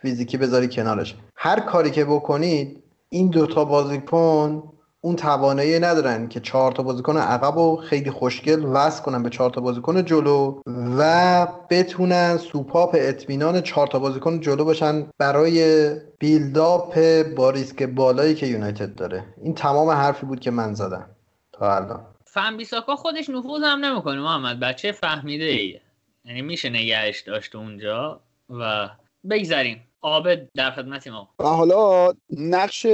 فیزیکی 0.01 0.38
بذاری 0.38 0.68
کنارش. 0.68 1.16
هر 1.36 1.59
کاری 1.59 1.91
که 1.91 2.05
بکنید 2.05 2.84
این 3.09 3.30
دوتا 3.30 3.66
بازیکن 3.66 4.64
اون 5.01 5.16
توانایی 5.16 5.80
ندارن 5.80 6.28
که 6.28 6.39
چهار 6.39 6.72
تا 6.72 6.84
بازیکن 6.84 7.18
عقب 7.18 7.57
و 7.57 7.76
خیلی 7.76 8.12
خوشگل 8.12 8.66
وصل 8.66 9.03
کنن 9.03 9.24
به 9.24 9.30
چهار 9.30 9.49
تا 9.49 9.62
بازیکن 9.62 10.05
جلو 10.05 10.62
و 10.97 11.47
بتونن 11.70 12.38
سوپاپ 12.38 12.95
اطمینان 12.99 13.62
چهار 13.62 13.88
تا 13.88 13.99
بازیکن 13.99 14.39
جلو 14.39 14.66
باشن 14.66 15.07
برای 15.18 15.91
بیلداپ 16.20 16.99
با 17.36 17.49
ریسک 17.49 17.84
بالایی 17.84 18.36
که 18.36 18.47
یونایتد 18.47 18.95
داره. 18.95 19.24
این 19.43 19.53
تمام 19.53 19.89
حرفی 19.89 20.26
بود 20.26 20.39
که 20.39 20.51
من 20.51 20.74
زدم. 20.74 21.05
تا 21.51 21.76
الان. 21.76 22.11
فن 22.34 22.57
بیساکا 22.57 22.95
خودش 22.95 23.29
نفوذ 23.29 23.63
هم 23.63 23.86
نمی‌کنه. 23.86 24.21
محمد 24.21 24.59
بچه 24.59 24.91
فهمیده 24.91 25.45
ایه 25.45 25.82
یعنی 26.25 26.41
میشه 26.41 26.69
نگهش 26.69 27.21
داشت 27.21 27.55
اونجا 27.55 28.21
و 28.49 28.89
بگذریم. 29.29 29.82
عابد 30.01 30.49
در 30.53 30.71
خدمت 30.71 31.07
ما. 31.07 31.29
و 31.39 31.43
حالا 31.43 32.13
نقش 32.38 32.88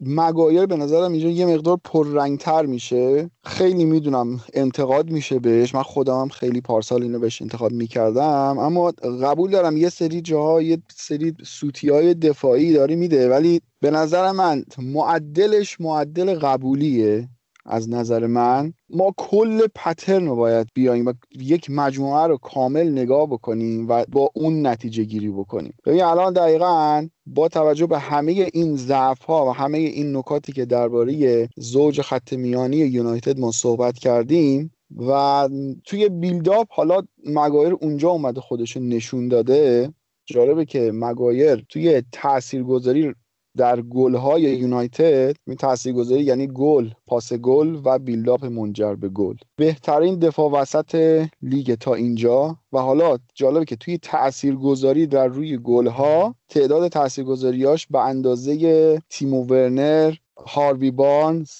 مگایر 0.00 0.66
به 0.66 0.76
نظرم 0.76 1.12
اینجا 1.12 1.28
یه 1.28 1.46
مقدار 1.46 1.80
پررنگتر 1.84 2.66
میشه. 2.66 3.30
خیلی 3.44 3.84
می‌دونم 3.84 4.40
انتقاد 4.54 5.10
میشه 5.10 5.38
بهش. 5.38 5.74
من 5.74 5.82
خودم 5.82 6.20
هم 6.20 6.28
خیلی 6.28 6.60
پارسال 6.60 7.02
اینو 7.02 7.18
بهش 7.18 7.42
انتقاد 7.42 7.72
می‌کردم. 7.72 8.58
اما 8.58 8.90
قبول 9.22 9.50
دارم 9.50 9.76
یه 9.76 9.88
سری 9.88 10.20
جاها 10.20 10.62
یه 10.62 10.78
سری 10.94 11.34
سوتی 11.44 11.88
های 11.88 12.14
دفاعی 12.14 12.72
داری 12.72 12.96
میده. 12.96 13.28
ولی 13.30 13.60
به 13.80 13.90
نظر 13.90 14.32
من 14.32 14.64
معدلش 14.78 15.80
معدل 15.80 16.34
قبولیه. 16.34 17.28
از 17.66 17.90
نظر 17.90 18.26
من 18.26 18.72
ما 18.90 19.14
کل 19.16 19.66
پترن 19.74 20.26
رو 20.26 20.36
باید 20.36 20.68
بیایم 20.74 21.06
و 21.06 21.12
یک 21.40 21.70
مجموعه 21.70 22.26
رو 22.26 22.36
کامل 22.36 22.92
نگاه 22.92 23.26
بکنیم 23.26 23.88
و 23.88 24.04
با 24.08 24.30
اون 24.34 24.66
نتیجه 24.66 25.04
گیری 25.04 25.30
بکنیم. 25.30 25.74
ببین 25.84 26.02
الان 26.02 26.32
دقیقا 26.32 27.08
با 27.26 27.48
توجه 27.48 27.86
به 27.86 27.98
همه 27.98 28.50
این 28.52 28.76
ضعف 28.76 29.22
ها 29.22 29.46
و 29.46 29.50
همه 29.50 29.78
این 29.78 30.16
نکاتی 30.16 30.52
که 30.52 30.64
درباره 30.64 31.48
زوج 31.56 32.00
خط 32.00 32.32
میانی 32.32 32.76
یونایتد 32.76 33.38
ما 33.38 33.52
صحبت 33.52 33.98
کردیم 33.98 34.72
و 34.96 35.48
توی 35.84 36.08
بیلداپ 36.08 36.66
حالا 36.70 37.02
مگایر 37.26 37.72
اونجا 37.72 38.10
اومده 38.10 38.40
خودش 38.40 38.76
نشون 38.76 39.28
داده 39.28 39.92
جالبه 40.26 40.64
که 40.64 40.90
مگایر 40.94 41.66
توی 41.68 42.02
تاثیرگذاری 42.12 43.14
در 43.56 43.80
گل‌های 43.80 44.42
یونایتد 44.42 45.36
این 45.46 45.56
تاثیرگذاری 45.56 46.22
یعنی 46.22 46.46
گل 46.46 46.90
پاس 47.06 47.32
گل 47.32 47.80
و 47.84 47.98
بیلداپ 47.98 48.44
منجر 48.44 48.94
به 48.94 49.08
گل. 49.08 49.34
بهترین 49.56 50.18
دفاع 50.18 50.50
وسط 50.50 51.24
لیگ 51.42 51.74
تا 51.74 51.94
اینجا 51.94 52.56
و 52.72 52.78
حالا 52.78 53.18
جالبه 53.34 53.64
که 53.64 53.76
توی 53.76 53.98
تاثیرگذاری 53.98 55.06
در 55.06 55.26
روی 55.26 55.58
گل‌ها 55.58 56.34
تعداد 56.48 56.88
تاثیرگذاریاش 56.88 57.86
به 57.86 58.00
اندازه 58.00 59.02
تیمو 59.10 59.44
ورنر 59.44 60.14
هاروی 60.46 60.90
بارنز 60.90 61.50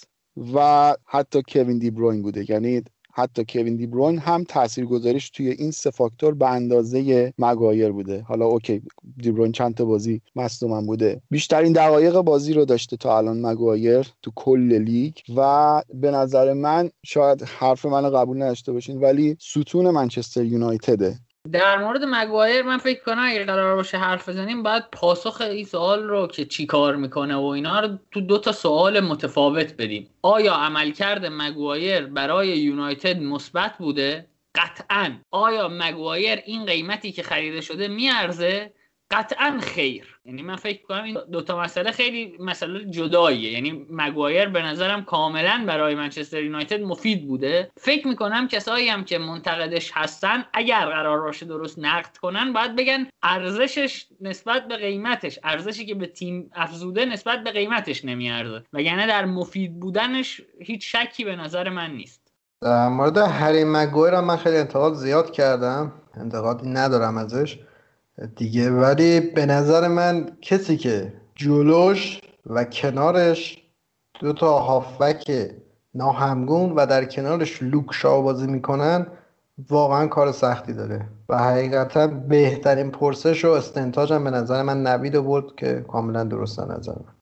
و 0.54 0.94
حتی 1.04 1.42
کوین 1.48 1.78
دی 1.78 1.90
بروین 1.90 2.22
بوده. 2.22 2.50
یعنی 2.50 2.82
حتی 3.16 3.44
کوین 3.48 3.76
دی 3.76 3.86
بروین 3.86 4.18
هم 4.18 4.44
تاثیرگذاریش 4.44 5.30
توی 5.30 5.50
این 5.50 5.70
سه 5.70 5.90
فاکتور 5.90 6.34
به 6.34 6.50
اندازه 6.50 7.32
مگایر 7.38 7.92
بوده. 7.92 8.22
حالا 8.22 8.46
اوکی 8.46 8.82
دی 9.22 9.32
بروین 9.32 9.52
چند 9.52 9.74
تا 9.74 9.84
بازی 9.84 10.20
مصدوم 10.36 10.86
بوده. 10.86 11.22
بیشترین 11.30 11.72
دقایق 11.72 12.20
بازی 12.20 12.52
رو 12.52 12.64
داشته 12.64 12.96
تا 12.96 13.18
الان 13.18 13.46
مگایر 13.46 14.12
تو 14.22 14.30
کل 14.34 14.78
لیگ 14.78 15.14
و 15.36 15.82
به 15.94 16.10
نظر 16.10 16.52
من 16.52 16.90
شاید 17.04 17.42
حرف 17.42 17.86
من 17.86 18.10
قبول 18.10 18.42
نداشته 18.42 18.72
باشین 18.72 19.00
ولی 19.00 19.36
ستون 19.40 19.90
منچستر 19.90 20.44
یونایتده. 20.44 21.18
در 21.52 21.78
مورد 21.78 22.04
مگوایر 22.04 22.62
من 22.62 22.78
فکر 22.78 23.04
کنم 23.04 23.24
اگه 23.26 23.44
قرار 23.44 23.76
باشه 23.76 23.98
حرف 23.98 24.28
بزنیم 24.28 24.62
باید 24.62 24.84
پاسخ 24.92 25.40
این 25.40 25.64
سوال 25.64 26.02
رو 26.02 26.26
که 26.26 26.44
چی 26.44 26.66
کار 26.66 26.96
می‌کنه 26.96 27.36
و 27.36 27.44
اینا 27.44 27.80
رو 27.80 27.98
تو 28.10 28.20
دو 28.20 28.38
تا 28.38 28.52
سوال 28.52 29.00
متفاوت 29.00 29.74
بدیم. 29.78 30.10
آیا 30.22 30.54
عملکرد 30.54 31.26
مگوایر 31.26 32.06
برای 32.06 32.48
یونایتد 32.48 33.20
مثبت 33.22 33.78
بوده؟ 33.78 34.26
قطعا. 34.54 35.18
آیا 35.30 35.68
مگوایر 35.68 36.38
این 36.46 36.66
قیمتی 36.66 37.12
که 37.12 37.22
خریده 37.22 37.60
شده 37.60 37.88
میارزه؟ 37.88 38.72
قطعا 39.10 39.58
خیر. 39.60 40.18
یعنی 40.24 40.42
من 40.42 40.56
فکر 40.56 40.82
کنم 40.82 41.02
این 41.02 41.18
دوتا 41.32 41.60
مسئله 41.60 41.90
خیلی 41.90 42.36
مسئله 42.40 42.84
جداییه. 42.84 43.52
یعنی 43.52 43.86
مگوایر 43.90 44.48
به 44.48 44.62
نظرم 44.62 45.04
کاملا 45.04 45.64
برای 45.66 45.94
منچستر 45.94 46.42
یونایتد 46.42 46.80
مفید 46.80 47.26
بوده. 47.26 47.70
فکر 47.80 48.08
می‌کنم 48.08 48.48
کسایی 48.48 48.88
هم 48.88 49.04
که 49.04 49.18
منتقدش 49.18 49.90
هستن 49.94 50.44
اگر 50.52 50.86
قرار 50.86 51.20
باشه 51.20 51.46
درست 51.46 51.78
نقد 51.78 52.16
کنن 52.16 52.52
باید 52.52 52.76
بگن 52.76 53.06
ارزشش 53.22 54.06
نسبت 54.20 54.68
به 54.68 54.76
قیمتش 54.76 55.38
ارزشی 55.44 55.86
که 55.86 55.94
به 55.94 56.06
تیم 56.06 56.50
افزوده 56.54 57.04
نسبت 57.04 57.44
به 57.44 57.50
قیمتش 57.50 58.04
نمیارزه. 58.04 58.62
وگرنه 58.72 59.06
در 59.06 59.24
مفید 59.24 59.80
بودنش 59.80 60.40
هیچ 60.60 60.96
شکی 60.96 61.24
به 61.24 61.36
نظر 61.36 61.68
من 61.68 61.90
نیست. 61.90 62.32
در 62.62 62.88
مورد 62.88 63.18
هری 63.18 63.64
مگویر 63.64 64.14
هم 64.14 64.24
من 64.24 64.36
خیلی 64.36 64.56
انتقاد 64.56 64.94
زیاد 64.94 65.32
کردم. 65.32 65.92
انتقادی 66.14 66.68
ندارم 66.68 67.16
ازش. 67.18 67.58
دیگه. 68.36 68.70
ولی 68.70 69.20
به 69.20 69.46
نظر 69.46 69.88
من 69.88 70.30
کسی 70.42 70.76
که 70.76 71.12
جلوش 71.34 72.20
و 72.46 72.64
کنارش 72.64 73.62
دو 74.20 74.32
تا 74.32 74.58
هافبک 74.58 75.50
ناهمگون 75.94 76.72
و 76.72 76.86
در 76.86 77.04
کنارش 77.04 77.62
لوک 77.62 78.02
بازی 78.02 78.46
می‌کنن 78.46 79.06
واقعا 79.70 80.06
کار 80.06 80.32
سختی 80.32 80.72
داره. 80.72 81.08
و 81.28 81.38
حقیقتا 81.38 82.06
بهترین 82.06 82.90
پرسش 82.90 83.44
و 83.44 83.50
استنتاج 83.50 84.12
هم 84.12 84.24
به 84.24 84.30
نظر 84.30 84.62
من 84.62 84.82
نوید 84.86 85.24
بود 85.24 85.56
که 85.56 85.84
کاملا 85.88 86.24
درست 86.24 86.60
نظر 86.60 86.92
من. 86.92 87.15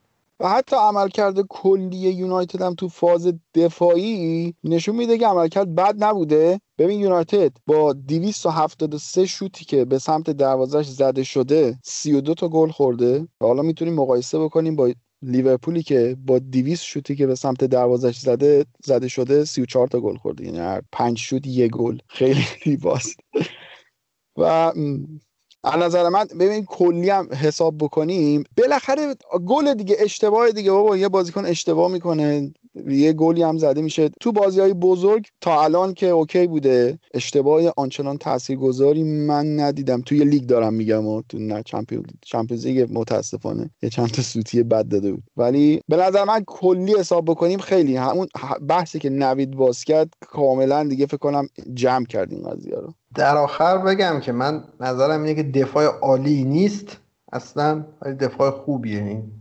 حتی 0.49 0.77
عملکرد 0.77 1.41
کلی 1.41 1.97
یونایتد 1.97 2.63
هم 2.63 2.75
تو 2.75 2.89
فاز 2.89 3.33
دفاعی 3.55 4.55
نشون 4.65 4.97
میده 4.97 5.19
که 5.19 5.27
عملکرد 5.27 5.75
بد 5.75 6.05
نبوده. 6.05 6.61
ببین 6.79 7.01
یونایتد 7.01 7.53
با 7.67 7.93
273 7.93 9.27
شوتی 9.27 9.65
که 9.65 9.85
به 9.85 9.99
سمت 9.99 10.31
دروازش 10.31 10.87
زده 10.87 11.23
شده 11.23 11.79
32 11.85 12.35
تا 12.35 12.49
گل 12.49 12.71
خورده. 12.71 13.29
و 13.41 13.47
حالا 13.47 13.63
می‌تونیم 13.63 13.95
مقایسه 13.95 14.39
بکنیم 14.39 14.77
با 14.77 14.93
لیورپولی 15.23 15.83
که 15.83 16.17
با 16.27 16.39
200 16.39 16.85
شوتی 16.85 17.17
که 17.17 17.27
به 17.27 17.35
سمت 17.35 17.65
دروازش 17.65 18.19
زده 18.19 18.67
زده 18.85 19.09
شده 19.09 19.45
34 19.45 19.89
تا 19.89 20.01
گل 20.01 20.17
خورده. 20.17 20.45
یعنی 20.45 20.59
هر 20.59 20.83
5 20.93 21.19
شوت 21.19 21.47
یه 21.47 21.69
گل. 21.69 21.99
خیلی 22.09 22.45
ریباست 22.65 23.21
و 24.39 24.73
از 25.65 25.81
نظر 25.81 26.09
من 26.09 26.25
ببین 26.41 26.65
کلی 26.65 27.11
هم 27.11 27.29
حساب 27.33 27.79
بکنیم 27.79 28.45
بالاخره 28.57 29.15
گل 29.47 29.75
دیگه 29.75 29.97
اشتباه 29.99 30.51
دیگه 30.51 30.71
بابا 30.71 30.97
یه 30.97 31.09
بازیکن 31.09 31.45
اشتباه 31.45 31.93
می‌کنه 31.93 32.53
یه 32.89 33.13
گلی 33.13 33.43
هم 33.43 33.59
زده 33.59 33.83
میشه. 33.83 34.11
تو 34.21 34.33
بازی 34.33 34.61
های 34.61 34.73
بزرگ 34.73 35.27
تا 35.41 35.63
الان 35.63 35.95
که 35.95 36.09
اوکی 36.09 36.47
بوده 36.47 36.99
اشتباه 37.15 37.63
آنچنان 37.77 38.19
تاثیرگذاری 38.19 39.03
من 39.03 39.61
ندیدم. 39.61 40.01
توی 40.01 40.25
لیگ 40.25 40.47
دارم 40.47 40.75
میگم 40.75 41.07
و 41.07 41.23
تو 41.29 41.39
نه 41.39 41.63
Champions 42.23 42.67
League 42.67 42.89
متاسفانه 42.93 43.71
یه 43.83 43.91
چند 43.91 44.09
تا 44.11 44.23
سوتی 44.23 44.63
بد 44.63 44.89
داده 44.89 45.13
بود. 45.13 45.23
ولی 45.37 45.81
به 45.89 45.97
نظر 45.97 46.25
من 46.25 46.45
کلی 46.47 46.95
حساب 46.99 47.25
بکنیم 47.25 47.59
خیلی 47.59 47.97
همون 47.97 48.29
بحثی 48.69 48.99
که 48.99 49.11
نوید 49.11 49.51
باز 49.51 49.85
کرد 49.85 50.09
کاملا 50.21 50.85
دیگه 50.85 51.07
فکر 51.07 51.17
کنم 51.17 51.49
جمع 51.75 52.07
کردیم 52.07 52.49
قضیه 52.49 52.77
رو. 52.77 52.95
در 53.15 53.37
آخر 53.37 53.79
بگم 53.79 54.21
که 54.21 54.33
من 54.33 54.65
نظرم 54.81 55.23
اینه 55.23 55.35
که 55.35 55.43
دفاع 55.43 55.85
عالی 55.85 56.45
نیست 56.45 56.97
اصلا 57.33 57.85
ولی 58.03 58.15
دفاع 58.15 58.51
خوبیه 58.51 58.99
این. 58.99 59.33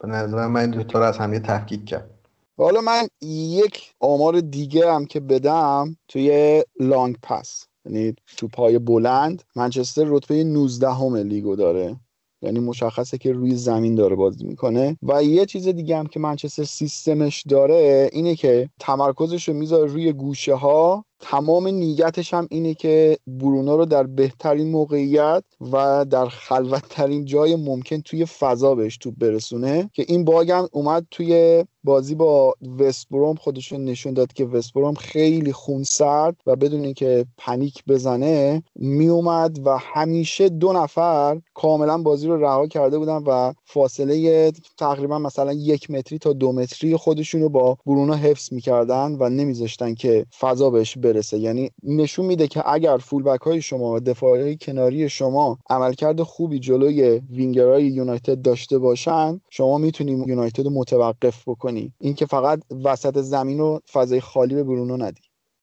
به 0.00 0.08
نظر 0.08 0.46
من 0.46 0.60
این 0.60 0.70
دوتا 0.70 0.98
رو 0.98 1.04
از 1.04 1.18
هم 1.18 1.38
تفکیک 1.38 1.84
کرد. 1.84 2.10
حالا 2.58 2.80
من 2.80 3.08
یک 3.22 3.94
آمار 4.00 4.40
دیگه 4.40 4.92
هم 4.92 5.06
که 5.06 5.20
بدم 5.20 5.96
توی 6.08 6.62
لانگ 6.80 7.16
پس 7.22 7.64
یعنی 7.84 8.14
تو 8.36 8.48
پای 8.48 8.78
بلند 8.78 9.42
منچستر 9.56 10.04
رتبه 10.06 10.44
19 10.44 10.90
همه 10.90 11.22
لیگو 11.22 11.56
داره. 11.56 11.96
یعنی 12.42 12.60
مشخصه 12.60 13.18
که 13.18 13.32
روی 13.32 13.54
زمین 13.54 13.94
داره 13.94 14.16
بازی 14.16 14.44
می‌کنه. 14.44 14.98
و 15.02 15.22
یه 15.22 15.46
چیز 15.46 15.68
دیگه 15.68 15.96
هم 15.96 16.06
که 16.06 16.20
منچستر 16.20 16.64
سیستمش 16.64 17.42
داره 17.48 18.10
اینه 18.12 18.34
که 18.34 18.70
تمرکزش 18.80 19.48
رو 19.48 19.54
می‌ذاره 19.54 19.92
روی 19.92 20.12
گوشه 20.12 20.54
ها 20.54 21.04
تمام 21.20 21.68
نیتش 21.68 22.34
هم 22.34 22.46
اینه 22.50 22.74
که 22.74 23.18
برونو 23.26 23.76
رو 23.76 23.84
در 23.84 24.02
بهترین 24.02 24.70
موقعیت 24.70 25.44
و 25.72 26.04
در 26.10 26.28
خلوتترین 26.28 27.24
جای 27.24 27.56
ممکن 27.56 28.00
توی 28.00 28.24
فضا 28.24 28.74
بهش 28.74 28.96
توپ 28.96 29.14
برسونه. 29.18 29.90
که 29.92 30.04
این 30.08 30.24
باگ 30.24 30.50
هم 30.50 30.68
اومد 30.72 31.06
توی 31.10 31.64
بازی 31.84 32.14
با 32.14 32.54
وستبروم 32.78 33.34
خودشون 33.34 33.84
نشون 33.84 34.14
داد 34.14 34.32
که 34.32 34.44
وستبروم 34.44 34.94
خیلی 34.94 35.52
خونسرد 35.52 36.36
و 36.46 36.56
بدون 36.56 36.84
اینکه 36.84 37.26
پنیک 37.38 37.84
بزنه 37.88 38.62
میومد 38.74 39.66
و 39.66 39.78
همیشه 39.78 40.48
دو 40.48 40.72
نفر 40.72 41.40
کاملا 41.54 41.98
بازی 41.98 42.26
رو 42.26 42.44
رها 42.44 42.66
کرده 42.66 42.98
بودن 42.98 43.16
و 43.26 43.52
فاصله 43.64 44.52
تقریبا 44.78 45.18
مثلا 45.18 45.52
یک 45.52 45.90
متری 45.90 46.18
تا 46.18 46.32
دو 46.32 46.52
متری 46.52 46.96
خودشون 46.96 47.40
رو 47.40 47.48
با 47.48 47.78
برونو 47.86 48.14
حفظ 48.14 48.52
می‌کردن 48.52 49.16
و 49.20 49.28
نمیذاشتن 49.28 49.94
که 49.94 50.26
فضا 50.40 50.70
بهش 50.70 50.98
برسه. 51.12 51.38
یعنی 51.38 51.70
نشون 51.82 52.26
میده 52.26 52.48
که 52.48 52.70
اگر 52.70 52.96
فولبک 52.96 53.40
های 53.40 53.62
شما 53.62 53.92
و 53.92 54.00
دفاع 54.00 54.40
های 54.40 54.56
کناری 54.56 55.08
شما 55.08 55.58
عملکرد 55.70 56.22
خوبی 56.22 56.58
جلوی 56.58 57.22
وینگرهای 57.30 57.86
یونایتد 57.86 58.42
داشته 58.42 58.78
باشن 58.78 59.40
شما 59.50 59.78
می‌تونی 59.78 60.24
یونایتد 60.26 60.64
رو 60.64 60.70
متوقف 60.70 61.48
بکنی. 61.48 61.92
اینکه 62.00 62.26
فقط 62.26 62.60
وسط 62.84 63.18
زمین 63.18 63.60
و 63.60 63.78
فضای 63.92 64.20
خالی 64.20 64.54
به 64.54 64.64
برونو 64.64 64.96
ندی. 64.96 65.20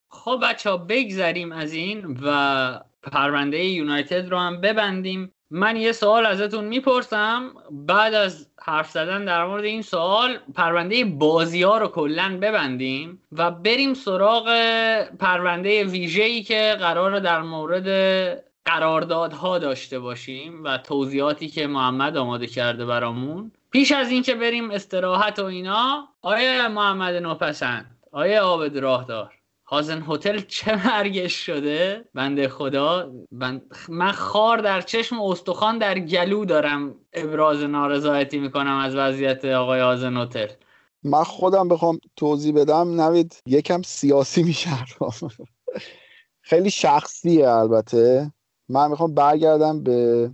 خب 0.10 0.40
بچه 0.44 0.70
ها 0.70 0.78
بگذریم 0.78 1.52
از 1.52 1.74
این 1.74 2.18
و 2.24 2.80
پرونده 3.04 3.66
یونایتد 3.66 4.30
رو 4.30 4.38
هم 4.38 4.62
ببندیم. 4.62 5.32
من 5.52 5.76
یه 5.76 5.92
سوال 5.92 6.26
ازتون 6.26 6.64
می‌پرسم. 6.64 7.52
بعد 7.72 8.14
از 8.14 8.50
حرف 8.62 8.92
زدن 8.92 9.26
در 9.26 9.46
مورد 9.46 9.64
این 9.64 9.82
سوال 9.82 10.38
پرونده 10.56 11.06
بازی 11.06 11.64
ها 11.64 11.78
رو 11.78 11.88
کلا 11.88 12.38
ببندیم 12.42 13.22
و 13.32 13.52
بریم 13.52 13.94
سراغ 13.94 14.46
پرونده 15.20 15.84
ویژه‌ای 15.84 16.44
که 16.44 16.76
قرار 16.80 17.20
در 17.20 17.42
مورد 17.42 17.88
قراردادها 18.66 19.60
داشته 19.60 20.00
باشیم 20.00 20.64
و 20.64 20.78
توضیحاتی 20.78 21.48
که 21.48 21.68
محمد 21.68 22.18
آماده 22.18 22.48
کرده 22.48 22.86
برامون. 22.86 23.52
پیش 23.72 23.92
از 23.92 24.12
اینکه 24.12 24.36
بریم 24.36 24.72
استراحت 24.72 25.40
و 25.40 25.46
اینا 25.46 26.08
آیا 26.22 26.70
محمد 26.70 27.16
نوپسند 27.16 27.98
آیا 28.12 28.44
عابد 28.44 28.78
راهدار؟ 28.78 29.35
هازن 29.68 30.04
هتل 30.08 30.40
چه 30.40 30.88
مرگش 30.88 31.46
شده؟ 31.46 32.06
بنده 32.14 32.48
خدا. 32.48 33.12
من 33.90 34.12
خار 34.12 34.58
در 34.58 34.82
چشم 34.82 35.22
استخوان 35.22 35.78
در 35.78 36.00
گلو 36.00 36.46
دارم 36.46 36.96
ابراز 37.14 37.64
نارضایتی 37.64 38.40
می‌کنم 38.40 38.78
از 38.78 38.96
وضعیت 38.96 39.46
آقای 39.46 39.80
هازن 39.80 40.18
هتل. 40.18 40.48
من 41.04 41.24
خودم 41.24 41.68
بخوام 41.68 42.00
توضیح 42.16 42.54
بدم. 42.54 43.02
نوید 43.02 43.36
یکم 43.46 43.82
سیاسی 43.82 44.44
میشه 44.44 44.70
خیلی 46.42 46.70
شخصیه 46.70 47.50
البته. 47.50 48.32
من 48.70 48.90
می‌خوام 48.90 49.14
برگردم 49.14 49.84
به 49.84 50.32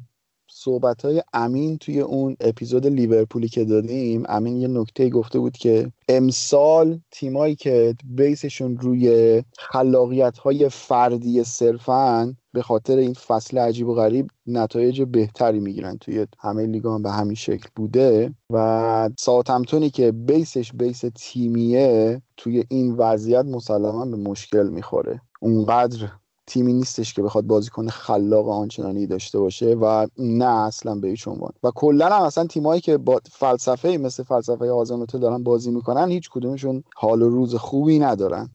صحبت 0.63 1.05
های 1.05 1.23
امین 1.33 1.77
توی 1.77 1.99
اون 1.99 2.37
اپیزود 2.39 2.87
لیورپولی 2.87 3.47
که 3.47 3.65
دادیم 3.65 4.23
امین 4.29 4.61
یه 4.61 4.67
نکته 4.67 5.09
گفته 5.09 5.39
بود 5.39 5.57
که 5.57 5.91
امسال 6.09 6.99
تیمایی 7.11 7.55
که 7.55 7.95
بیسشون 8.03 8.77
روی 8.77 9.43
خلاقیت 9.57 10.37
های 10.37 10.69
فردی 10.69 11.43
صرفن 11.43 12.37
به 12.53 12.61
خاطر 12.61 12.97
این 12.97 13.13
فصل 13.13 13.57
عجیب 13.57 13.87
و 13.87 13.93
غریب 13.93 14.27
نتایج 14.47 15.01
بهتری 15.01 15.59
می‌گیرن 15.59 15.97
توی 15.97 16.27
همه 16.39 16.65
لیگا 16.65 16.97
به 16.97 17.11
همین 17.11 17.35
شکل 17.35 17.69
بوده 17.75 18.33
و 18.49 19.09
ساوثهمپتونی 19.19 19.89
که 19.89 20.11
بیسش 20.11 20.73
بیس 20.73 21.03
تیمیه 21.15 22.21
توی 22.37 22.63
این 22.69 22.91
وضعیت 22.91 23.45
مسلما 23.45 24.05
به 24.05 24.17
مشکل 24.17 24.69
می‌خوره. 24.69 25.21
اونقدر 25.39 26.07
تیمی 26.47 26.73
نیستش 26.73 27.13
که 27.13 27.21
بخواد 27.21 27.43
بازیکن 27.43 27.87
خلاق 27.87 28.49
آنچنانی 28.49 29.07
داشته 29.07 29.39
باشه 29.39 29.73
و 29.73 30.07
نه 30.17 30.45
اصلا 30.45 30.95
به 30.95 31.07
هیچ 31.07 31.27
عنوان. 31.27 31.51
و 31.63 31.71
کلا 31.75 32.09
هم 32.09 32.21
اصلا 32.21 32.47
تیمایی 32.47 32.81
که 32.81 32.97
با 32.97 33.21
فلسفه 33.31 33.97
مثل 33.97 34.23
فلسفه 34.23 34.71
آزانوتو 34.71 35.17
دارن 35.19 35.43
بازی 35.43 35.71
می‌کنن 35.71 36.09
هیچ 36.09 36.29
کدومشون 36.29 36.83
حال 36.95 37.21
و 37.21 37.29
روز 37.29 37.55
خوبی 37.55 37.99
ندارن. 37.99 38.49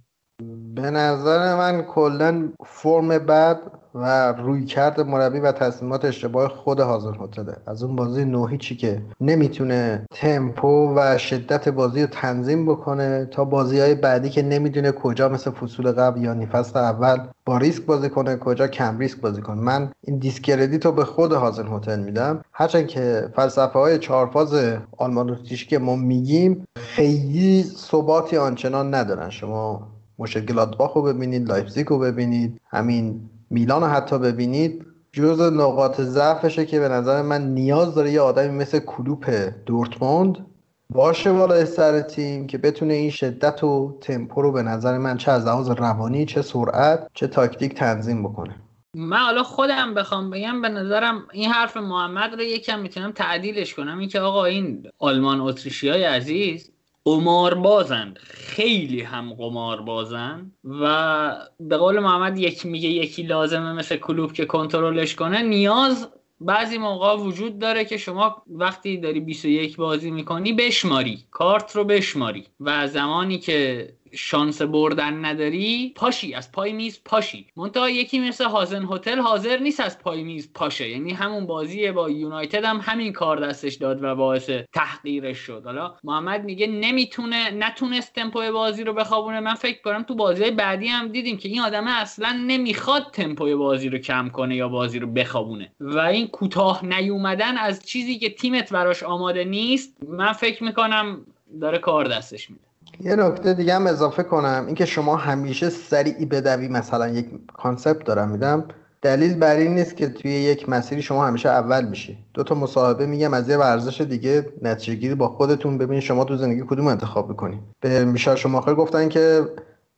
به 0.74 0.90
نظر 0.90 1.56
من 1.56 1.82
کلا 1.82 2.52
فرم 2.66 3.08
بد 3.08 3.60
و 3.96 4.32
روی 4.32 4.64
کرد 4.64 5.00
مربی 5.00 5.40
و 5.40 5.52
تصمیمات 5.52 6.04
اشتباه 6.04 6.48
خود 6.48 6.80
حاضر 6.80 7.12
هتله 7.20 7.56
از 7.66 7.82
اون 7.82 7.96
بازی 7.96 8.24
نوهیچی 8.24 8.76
که 8.76 9.02
نمی‌تونه 9.20 10.06
تمپو 10.10 10.94
و 10.96 11.18
شدت 11.18 11.68
بازی 11.68 12.02
رو 12.02 12.06
تنظیم 12.06 12.66
بکنه 12.66 13.28
تا 13.30 13.44
بازی 13.44 13.80
های 13.80 13.94
بعدی 13.94 14.30
که 14.30 14.42
نمی‌دونه 14.42 14.92
کجا 14.92 15.28
مثل 15.28 15.50
فصول 15.50 15.92
قبل 15.92 16.22
یا 16.22 16.34
نیفست 16.34 16.76
اول 16.76 17.18
با 17.44 17.58
ریسک 17.58 17.82
بازی 17.82 18.08
کنه 18.08 18.36
کجا 18.36 18.68
کم 18.68 18.98
ریسک 18.98 19.20
بازی 19.20 19.42
کنه. 19.42 19.60
من 19.60 19.90
این 20.00 20.18
discredit 20.18 20.86
رو 20.86 20.92
به 20.92 21.04
خود 21.04 21.32
هازنهوتل 21.32 22.00
میدم. 22.00 22.40
هرچند 22.52 22.86
که 22.86 23.28
فلسفه 23.36 23.78
های 23.78 23.98
چهارفاز 23.98 24.54
آلمان 24.96 25.38
که 25.68 25.78
ما 25.78 25.96
میگیم 25.96 26.66
خیلی 26.78 27.62
ثباتی 27.62 28.36
آنچنان 28.36 28.94
ندارن. 28.94 29.30
شما 29.30 29.88
مشکلات 30.18 30.76
رو 30.94 31.02
ببینید 31.02 31.48
لایپزیگ 31.48 31.86
رو 31.86 31.98
ببینید 31.98 32.60
همین 32.70 33.20
میلان 33.50 33.82
رو 33.82 33.88
حتی 33.88 34.18
ببینید 34.18 34.86
جز 35.12 35.40
نقاط 35.40 36.00
ضعفشه 36.00 36.66
که 36.66 36.80
به 36.80 36.88
نظر 36.88 37.22
من 37.22 37.54
نیاز 37.54 37.94
داره 37.94 38.10
یه 38.10 38.20
آدمی 38.20 38.48
مثل 38.48 38.78
کلوپ 38.78 39.50
دورتموند 39.66 40.46
باشه 40.90 41.32
بالای 41.32 41.66
سر 41.66 42.00
تیم 42.00 42.46
که 42.46 42.58
بتونه 42.58 42.94
این 42.94 43.10
شدت 43.10 43.64
و 43.64 43.98
تمپو 44.00 44.42
رو 44.42 44.52
به 44.52 44.62
نظر 44.62 44.98
من 44.98 45.16
چه 45.16 45.30
از 45.30 45.46
لحاظ 45.46 45.70
روانی 45.70 46.26
چه 46.26 46.42
سرعت 46.42 47.08
چه 47.14 47.26
تاکتیک 47.26 47.74
تنظیم 47.74 48.22
بکنه. 48.22 48.54
من 48.94 49.16
حالا 49.16 49.42
خودم 49.42 49.94
بخوام 49.94 50.30
بگم 50.30 50.62
به 50.62 50.68
نظرم 50.68 51.26
این 51.32 51.50
حرف 51.50 51.76
محمد 51.76 52.34
رو 52.34 52.42
یکم 52.42 52.78
می‌تونم 52.78 53.12
تعدیلش 53.12 53.74
کنم. 53.74 53.98
اینکه 53.98 54.20
آقا 54.20 54.44
این 54.44 54.86
آلمان 54.98 55.40
اتریشی 55.40 55.88
های 55.88 56.04
عزیز 56.04 56.70
قمار 57.06 57.54
بازند 57.54 58.18
خیلی 58.22 59.00
هم 59.00 59.34
قمار 59.34 59.80
بازند 59.80 60.52
و 60.64 61.36
به 61.60 61.76
قول 61.76 61.98
محمد 61.98 62.38
یک 62.38 62.66
میگه 62.66 62.88
یکی 62.88 63.22
لازمه 63.22 63.72
مثل 63.72 63.96
کلوب 63.96 64.32
که 64.32 64.44
کنترلش 64.44 65.14
کنه. 65.14 65.42
نیاز 65.42 66.08
بعضی 66.40 66.78
موقع 66.78 67.16
وجود 67.16 67.58
داره 67.58 67.84
که 67.84 67.96
شما 67.96 68.42
وقتی 68.46 68.96
داری 68.98 69.20
21 69.20 69.76
بازی 69.76 70.10
می‌کنی 70.10 70.52
بشماری 70.52 71.24
کارت 71.30 71.76
رو 71.76 71.84
بشماری 71.84 72.44
و 72.60 72.88
زمانی 72.88 73.38
که 73.38 73.88
شانس 74.14 74.62
بردن 74.62 75.24
نداری 75.24 75.92
پاشی 75.96 76.34
از 76.34 76.52
پای 76.52 76.72
میز 76.72 77.00
پاشی. 77.04 77.46
منتها 77.56 77.90
یکی 77.90 78.18
مثل 78.18 78.44
هازن 78.44 78.84
هتل 78.90 79.18
حاضر 79.18 79.58
نیست 79.58 79.80
از 79.80 79.98
پای 79.98 80.22
میز 80.22 80.52
پاشه. 80.52 80.88
یعنی 80.88 81.12
همون 81.12 81.46
بازی 81.46 81.90
با 81.90 82.10
یونایتد 82.10 82.64
هم 82.64 82.80
همین 82.82 83.12
کار 83.12 83.48
دستش 83.48 83.74
داد 83.74 84.02
و 84.02 84.14
باعث 84.14 84.50
تحقیرش 84.74 85.38
شد. 85.38 85.62
حالا 85.64 85.94
محمد 86.04 86.44
میگه 86.44 86.66
نمی‌تونه 86.66 87.50
نتونست 87.50 88.14
تمپوی 88.14 88.50
بازی 88.50 88.84
رو 88.84 88.92
بخوابونه. 88.92 89.40
من 89.40 89.54
فکر 89.54 89.82
کنم 89.82 90.02
تو 90.02 90.14
بازی 90.14 90.50
بعدی 90.50 90.88
هم 90.88 91.08
دیدیم 91.08 91.36
که 91.36 91.48
این 91.48 91.60
آدمه 91.60 92.00
اصلا 92.00 92.44
نمی‌خواد 92.46 93.10
تمپوی 93.12 93.54
بازی 93.54 93.88
رو 93.88 93.98
کم 93.98 94.28
کنه 94.28 94.56
یا 94.56 94.68
بازی 94.68 94.98
رو 94.98 95.06
بخوابونه. 95.06 95.72
و 95.80 95.98
این 95.98 96.28
کوتاه 96.28 96.84
نیومدن 96.84 97.56
از 97.56 97.86
چیزی 97.86 98.18
که 98.18 98.30
تیمت 98.30 98.72
براش 98.72 99.02
آماده 99.02 99.44
نیست 99.44 99.96
من 100.08 100.32
فکر 100.32 100.64
می‌کنم 100.64 101.26
داره 101.60 101.78
کار 101.78 102.04
دستش 102.04 102.50
میده. 102.50 102.62
یه 103.00 103.16
نکته 103.16 103.54
دیگه 103.54 103.74
هم 103.74 103.86
اضافه 103.86 104.22
کنم 104.22 104.64
اینکه 104.66 104.84
شما 104.84 105.16
همیشه 105.16 105.70
سریعی 105.70 106.26
بدوی 106.26 106.68
مثلا 106.68 107.08
یک 107.08 107.26
کانسپت 107.54 108.04
دارم 108.04 108.28
میدم 108.28 108.64
دلیل 109.02 109.34
بر 109.38 109.56
این 109.56 109.74
نیست 109.74 109.96
که 109.96 110.08
توی 110.08 110.30
یک 110.30 110.68
مسیری 110.68 111.02
شما 111.02 111.26
همیشه 111.26 111.48
اول 111.48 111.84
میشی. 111.84 112.18
دو 112.34 112.42
تا 112.42 112.54
مصاحبه 112.54 113.06
میگم 113.06 113.34
از 113.34 113.48
یه 113.48 113.56
ورزش 113.56 114.00
دیگه 114.00 114.46
نتیجه 114.62 114.94
گیری 114.94 115.14
با 115.14 115.28
خودتون 115.28 115.78
ببین 115.78 116.00
شما 116.00 116.24
تو 116.24 116.36
زندگی 116.36 116.62
کدوم 116.68 116.86
انتخاب 116.86 117.28
می‌کنی. 117.28 117.60
به 117.80 118.04
میشال 118.04 118.36
شماخر 118.36 118.74
گفتن 118.74 119.08
که 119.08 119.42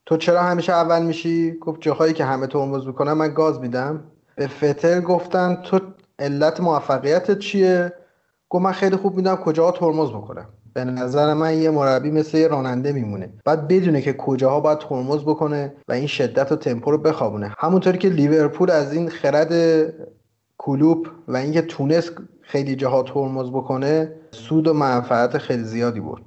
تو 0.06 0.16
چرا 0.16 0.42
همیشه 0.42 0.72
اول 0.72 1.02
میشی؟ 1.02 1.52
گفت 1.52 1.80
جاهایی 1.80 2.12
که 2.12 2.24
همه 2.24 2.46
ترمز 2.46 2.86
می‌کنن 2.86 3.12
من 3.12 3.34
گاز 3.34 3.60
میدم. 3.60 4.04
به 4.36 4.46
فتر 4.46 5.00
گفتن 5.00 5.54
تو 5.54 5.80
علت 6.18 6.60
موفقیتت 6.60 7.38
چیه؟ 7.38 7.92
گفت 8.48 8.64
من 8.64 8.72
خیلی 8.72 8.96
خوب 8.96 9.16
میدم 9.16 9.36
کجاها 9.36 9.72
ترمز 9.72 10.08
بکنم. 10.08 10.46
به 10.78 10.84
نظر 10.84 11.34
من 11.34 11.62
یه 11.62 11.70
مربی 11.70 12.10
مثل 12.10 12.38
یه 12.38 12.48
راننده 12.48 12.92
میمونه. 12.92 13.32
بعد 13.44 13.68
بدونه 13.68 14.02
که 14.02 14.12
کجاها 14.12 14.60
باید 14.60 14.78
ترمز 14.78 15.22
بکنه 15.22 15.74
و 15.88 15.92
این 15.92 16.06
شدت 16.06 16.52
و 16.52 16.56
تمپو 16.56 16.90
رو 16.90 16.98
بخوابونه. 16.98 17.54
همونطوری 17.58 17.98
که 17.98 18.08
لیورپول 18.08 18.70
از 18.70 18.92
این 18.92 19.08
خرد 19.08 19.52
کلوب 20.58 21.06
و 21.28 21.36
اینکه 21.36 21.62
تونست 21.62 22.12
خیلی 22.40 22.76
جاها 22.76 23.02
ترمز 23.02 23.50
بکنه 23.50 24.12
سود 24.30 24.68
و 24.68 24.74
منفعت 24.74 25.38
خیلی 25.38 25.64
زیادی 25.64 26.00
برد. 26.00 26.22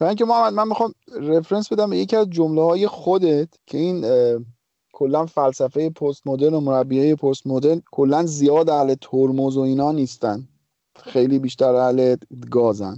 و 0.00 0.04
اینکه 0.04 0.24
محمد 0.24 0.52
من 0.52 0.68
می‌خوام 0.68 0.92
رفرنس 1.22 1.72
بدم 1.72 1.90
به 1.90 1.96
یکی 1.96 2.16
از 2.16 2.30
جمله 2.30 2.62
های 2.62 2.86
خودت 2.86 3.48
که 3.66 3.78
این 3.78 4.04
کلا 4.92 5.26
فلسفه 5.26 5.90
پست 5.90 6.26
مدرن 6.26 6.54
و 6.54 6.60
مربیای 6.60 7.14
پست 7.14 7.46
مدرن 7.46 7.82
کلا 7.92 8.26
زیاد 8.26 8.70
اهل 8.70 8.94
ترمز 9.00 9.56
و 9.56 9.60
اینا 9.60 9.92
نیستن. 9.92 10.48
خیلی 10.96 11.38
بیشتر 11.38 11.74
اهل 11.74 12.16
گازن. 12.50 12.96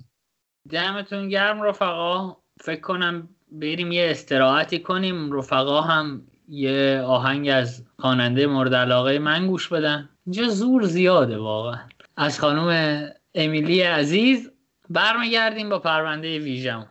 دمتون 0.70 1.28
گرم 1.28 1.62
رفقا. 1.62 2.36
فکر 2.60 2.80
کنم 2.80 3.28
بریم 3.52 3.92
یه 3.92 4.10
استراحتی 4.10 4.78
کنیم. 4.78 5.32
رفقا 5.32 5.80
هم 5.80 6.22
یه 6.48 7.02
آهنگ 7.06 7.48
از 7.48 7.84
خواننده 7.98 8.46
مورد 8.46 8.74
علاقه 8.74 9.18
من 9.18 9.46
گوش 9.46 9.68
بدن. 9.68 10.08
اینجا 10.26 10.48
زور 10.48 10.82
زیاده 10.82 11.38
واقعا. 11.38 11.78
از 12.16 12.40
خانم 12.40 13.08
امیلی 13.34 13.80
عزیز 13.80 14.50
برمیگردیم 14.90 15.68
با 15.68 15.78
پرونده 15.78 16.38
ویژم 16.38 16.86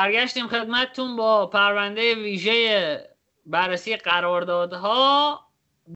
برگشتیم 0.00 0.48
خدمتتون 0.48 1.16
با 1.16 1.46
پرونده 1.46 2.14
ویژه 2.14 3.00
بررسی 3.46 3.96
قراردادها. 3.96 5.40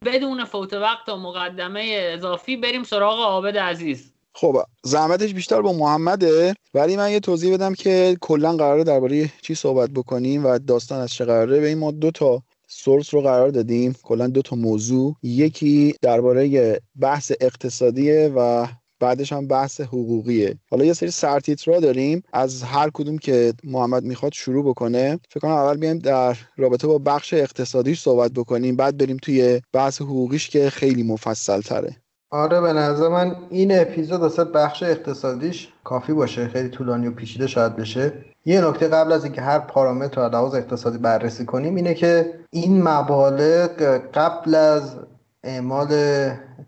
بدون 0.05 0.45
فوت 0.45 0.73
وقت 0.73 1.09
و 1.09 1.17
مقدمه 1.17 2.11
اضافی 2.13 2.57
بریم 2.57 2.83
سراغ 2.83 3.19
عابد 3.19 3.57
عزیز. 3.57 4.13
خب 4.33 4.63
زحمتش 4.83 5.33
بیشتر 5.33 5.61
با 5.61 5.73
محمده 5.73 6.55
ولی 6.73 6.97
من 6.97 7.11
یه 7.11 7.19
توضیح 7.19 7.53
بدم 7.53 7.73
که 7.73 8.17
کلا 8.21 8.57
قراره 8.57 8.83
درباره 8.83 9.31
چی 9.41 9.55
صحبت 9.55 9.89
بکنیم 9.89 10.45
و 10.45 10.59
داستان 10.59 11.01
از 11.01 11.13
چه 11.13 11.25
قراره. 11.25 11.59
به 11.59 11.67
این 11.67 11.77
ما 11.77 11.91
دو 11.91 12.11
تا 12.11 12.43
سورس 12.67 13.13
رو 13.13 13.21
قرار 13.21 13.49
دادیم 13.49 13.95
کلا 14.03 14.27
دو 14.27 14.41
تا 14.41 14.55
موضوع. 14.55 15.15
یکی 15.23 15.95
درباره 16.01 16.81
بحث 16.99 17.31
اقتصادیه 17.41 18.31
و 18.35 18.67
بعدش 19.05 19.33
هم 19.33 19.47
بحث 19.47 19.81
حقوقیه. 19.81 20.57
حالا 20.71 20.85
یه 20.85 20.93
سری 20.93 21.11
سرتیترا 21.11 21.79
داریم. 21.79 22.23
از 22.33 22.63
هر 22.63 22.89
کدوم 22.93 23.17
که 23.17 23.53
محمد 23.63 24.03
می‌خواد 24.03 24.33
شروع 24.33 24.65
بکنه. 24.65 25.19
فکر 25.29 25.39
کنم 25.39 25.51
اول 25.51 25.77
بیایم 25.77 25.99
در 25.99 26.37
رابطه 26.57 26.87
با 26.87 26.97
بخش 26.97 27.33
اقتصادیش 27.33 28.01
صحبت 28.01 28.31
بکنیم. 28.31 28.75
بعد 28.75 28.97
بریم 28.97 29.17
توی 29.17 29.61
بحث 29.73 30.01
حقوقیش 30.01 30.49
که 30.49 30.69
خیلی 30.69 31.03
مفصل 31.03 31.61
تره 31.61 31.95
آره 32.31 32.61
به 32.61 32.73
نظر 32.73 33.07
من 33.07 33.35
این 33.49 33.79
اپیزود 33.79 34.21
واسه 34.21 34.43
بخش 34.43 34.83
اقتصادیش 34.83 35.67
کافی 35.83 36.13
باشه. 36.13 36.47
خیلی 36.47 36.69
طولانی 36.69 37.07
و 37.07 37.11
پیچیده 37.11 37.47
شاید 37.47 37.75
بشه. 37.75 38.13
یه 38.45 38.67
نکته 38.67 38.87
قبل 38.87 39.11
از 39.11 39.23
اینکه 39.23 39.41
هر 39.41 39.59
پارامتر 39.59 40.25
رو 40.25 40.31
لحاظ 40.31 40.55
اقتصادی 40.55 40.97
بررسی 40.97 41.45
کنیم 41.45 41.75
اینه 41.75 41.93
که 41.93 42.33
این 42.51 42.83
مبالغ 42.83 44.01
قبل 44.13 44.55
از 44.55 44.95
اعمال 45.43 45.87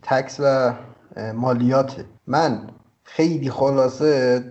تکس 0.02 0.38
و 0.40 0.74
مالیات 1.36 2.06
من 2.28 2.70
خیلی 3.04 3.50
خلاصه 3.50 4.44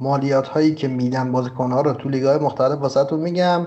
مالیات 0.00 0.48
هایی 0.48 0.74
که 0.74 0.88
میدن 0.88 1.32
بازیکن 1.32 1.72
ها 1.72 1.80
رو 1.80 1.92
تو 1.92 2.08
لیگ 2.08 2.24
های 2.24 2.38
مختلف 2.38 2.78
واسهتون 2.78 3.20
میگم 3.20 3.66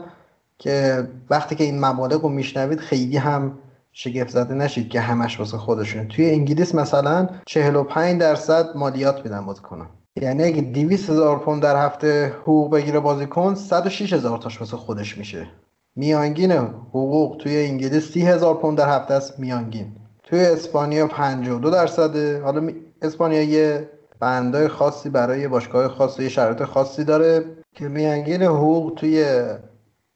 که 0.58 1.08
وقتی 1.30 1.56
که 1.56 1.64
این 1.64 1.86
مبالغ 1.86 2.22
رو 2.24 2.30
میشنوید 2.30 2.80
خیلی 2.80 3.18
هم 3.18 3.58
شگفت 3.92 4.30
زده 4.30 4.54
نشید 4.54 4.90
که 4.90 5.00
همش 5.00 5.40
واسه 5.40 5.58
خودشونه 5.58 6.06
توی 6.06 6.30
انگلیس 6.30 6.76
مثلا 6.76 7.30
45 7.46 8.22
درصد 8.22 8.76
مالیات 8.76 9.26
میدن 9.26 9.46
بازیکن 9.46 9.88
یعنی 10.22 10.44
اگه 10.44 10.62
200 10.62 11.10
هزار 11.10 11.40
پوند 11.40 11.62
در 11.64 11.86
هفته 11.86 12.34
حقوق 12.42 12.72
بگیره 12.72 13.00
بازیکن 13.00 13.56
106 13.56 14.14
هزار 14.14 14.38
تاش 14.38 14.60
واسه 14.60 14.78
خودش 14.78 15.18
میشه. 15.18 15.48
میانگین 15.96 16.52
حقوق 16.52 17.38
توی 17.38 17.66
انگلیس 17.66 18.12
30 18.12 18.22
هزار 18.22 18.58
پوند 18.58 18.78
در 18.78 18.90
هفته 18.90 19.14
است 19.14 19.40
میانگین. 19.40 19.96
توی 20.24 20.40
اسپانیا 20.40 21.08
52 21.08 21.70
درصده. 21.70 22.42
حالا. 22.42 22.72
اسپانیا 23.02 23.42
یه 23.42 23.90
بندای 24.20 24.68
خاصی 24.68 25.10
برای 25.10 25.48
باشگاه 25.48 25.88
خاص 25.88 26.20
و 26.20 26.22
یه 26.22 26.30
شرایط 26.30 26.64
خاصی 26.64 27.04
داره 27.04 27.46
که 27.74 27.88
میانگین 27.88 28.44
حقوق 28.44 28.94
توی 28.96 29.44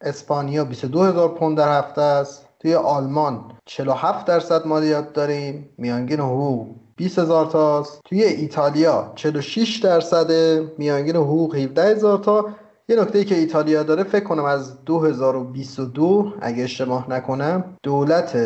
اسپانیا 0.01 0.65
22 0.65 1.03
هزار 1.03 1.35
پوند 1.35 1.57
در 1.57 1.79
هفته 1.79 2.01
است. 2.01 2.45
توی 2.59 2.75
آلمان 2.75 3.51
47 3.65 4.25
درصد 4.25 4.67
مالیات 4.67 5.13
داریم. 5.13 5.69
میانگین 5.77 6.19
حقوق 6.19 6.67
20 6.95 7.19
هزار 7.19 7.45
تاست 7.45 8.01
توی 8.05 8.23
ایتالیا 8.23 9.11
46 9.15 9.77
درصد. 9.77 10.31
میانگین 10.77 11.15
حقوق 11.15 11.55
17 11.55 11.83
هزار 11.83 12.17
تا. 12.17 12.45
یه 12.89 13.01
نکته 13.01 13.23
که 13.23 13.35
ایتالیا 13.35 13.83
داره 13.83 14.03
فکر 14.03 14.23
کنم 14.23 14.45
از 14.45 14.85
2022 14.85 16.33
اگه 16.41 16.63
اشتباه 16.63 17.09
نکنم 17.09 17.77
دولت 17.83 18.37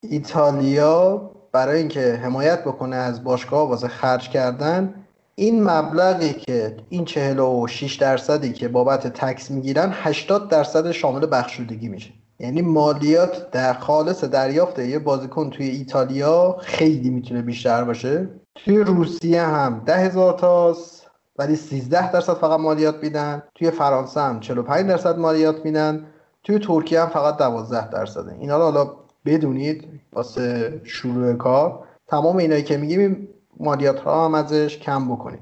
ایتالیا 0.00 1.30
برای 1.54 1.78
اینکه 1.78 2.20
حمایت 2.22 2.64
بکنه 2.64 2.96
از 2.96 3.24
باشگاه 3.24 3.68
واسه 3.68 3.88
خرج 3.88 4.28
کردن 4.28 4.94
این 5.34 5.64
مبلغی 5.64 6.32
که 6.32 6.76
این 6.88 7.04
46 7.04 7.94
درصدی 7.94 8.52
که 8.52 8.68
بابت 8.68 9.06
تکس 9.06 9.50
می‌گیرن 9.50 9.90
80 9.92 10.48
درصد 10.48 10.90
شامل 10.90 11.26
بخشودگی 11.32 11.88
میشه. 11.88 12.10
یعنی 12.38 12.62
مالیات 12.62 13.50
در 13.50 13.72
خالص 13.72 14.24
دریافت 14.24 14.78
یه 14.78 14.98
بازیکن 14.98 15.50
توی 15.50 15.66
ایتالیا 15.66 16.56
خیلی 16.60 17.10
می‌تونه 17.10 17.42
بیشتر 17.42 17.84
باشه. 17.84 18.28
توی 18.54 18.78
روسیه 18.78 19.42
هم 19.42 19.82
ده 19.86 19.96
هزار 19.96 20.32
تاست 20.32 21.10
ولی 21.38 21.56
13 21.56 22.12
درصد 22.12 22.34
فقط 22.34 22.60
مالیات 22.60 23.02
میدن. 23.02 23.42
توی 23.54 23.70
فرانسه 23.70 24.20
هم 24.20 24.40
45 24.40 24.86
درصد 24.86 25.18
مالیات 25.18 25.64
میدن. 25.64 26.06
توی 26.44 26.58
ترکیه 26.58 27.00
هم 27.00 27.08
فقط 27.08 27.36
12 27.36 27.90
درصده. 27.90 28.34
اینا 28.40 28.56
رو 28.56 28.62
حالا 28.62 29.03
بدونید 29.26 29.84
واسه 30.12 30.80
شروع 30.84 31.34
کار. 31.34 31.84
تمام 32.08 32.36
اینایی 32.36 32.62
که 32.62 32.76
میگیم 32.76 33.28
مالیات 33.60 34.00
ها 34.00 34.24
هم 34.24 34.34
ازش 34.34 34.78
کم 34.78 35.08
بکنیم. 35.08 35.40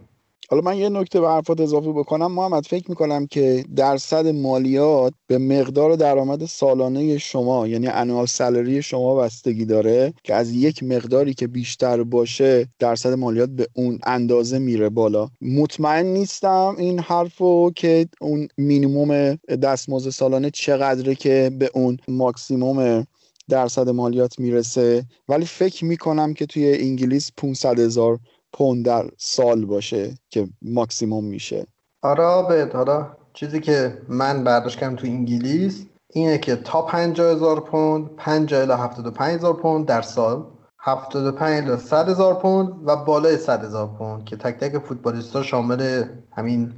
حالا 0.51 0.63
من 0.63 0.77
یه 0.77 0.89
نکته 0.89 1.21
به 1.21 1.29
حرفات 1.29 1.61
اضافه 1.61 1.93
بکنم. 1.93 2.33
محمد 2.33 2.67
فکر 2.67 2.91
می‌کنم 2.91 3.27
که 3.27 3.65
درصد 3.77 4.27
مالیات 4.27 5.13
به 5.27 5.39
مقدار 5.39 5.97
درآمد 5.97 6.45
سالانه 6.45 7.19
شما 7.19 7.67
یعنی 7.67 7.87
انوال 7.89 8.27
سالری 8.27 8.83
شما 8.83 9.15
بستگی 9.15 9.65
داره 9.65 10.15
که 10.25 10.35
از 10.35 10.53
یک 10.53 10.83
مقداری 10.83 11.35
که 11.35 11.47
بیشتر 11.47 12.03
باشه 12.03 12.69
درصد 12.79 13.13
مالیات 13.13 13.49
به 13.49 13.67
اون 13.75 13.99
اندازه 14.07 14.59
میره 14.59 14.89
بالا. 14.89 15.29
مطمئن 15.41 16.07
نیستم 16.07 16.75
این 16.79 16.99
حرفو 16.99 17.71
که 17.77 18.09
اون 18.21 18.49
مینیموم 18.57 19.35
دستمزد 19.63 20.11
سالانه 20.11 20.51
چقدره 20.51 21.15
که 21.15 21.51
به 21.59 21.71
اون 21.75 21.97
ماکسیموم 22.09 23.07
درصد 23.49 23.89
مالیات 23.89 24.39
می‌رسه. 24.39 25.05
ولی 25.29 25.47
فکر 25.47 25.85
می‌کنم 25.85 26.35
که 26.35 26.47
توی 26.47 26.77
انگلیس 26.81 27.31
500 27.37 27.79
هزار 27.79 28.19
پوند 28.53 28.85
در 28.85 29.11
سال 29.19 29.65
باشه 29.65 30.15
که 30.31 30.49
ماکسیموم 30.63 31.25
میشه. 31.25 31.67
آره 32.03 32.25
آبد 32.25 32.75
حالا 32.75 33.17
چیزی 33.35 33.61
که 33.61 33.99
من 34.09 34.45
برداشت 34.45 34.79
کردم 34.79 34.97
تو 34.97 35.07
انگلیس 35.07 35.87
اینه 36.09 36.39
که 36.39 36.57
تا 36.57 36.83
50 36.83 37.33
هزار 37.33 37.61
پوند 37.61 38.11
50 38.17 38.63
الی 38.63 38.73
75 38.73 39.35
هزار 39.35 39.55
پوند 39.55 39.87
در 39.87 40.03
سال 40.03 40.47
75 40.79 41.69
الی 41.69 41.77
100 41.77 42.09
هزار 42.09 42.35
پوند 42.35 42.73
و 42.85 42.97
بالای 42.97 43.39
100 43.39 43.65
هزار 43.65 43.87
پوند 43.87 44.25
که 44.25 44.37
تک 44.37 44.59
تک 44.59 44.79
فوتبالیستا 44.79 45.43
شامل 45.43 46.05
همین 46.33 46.73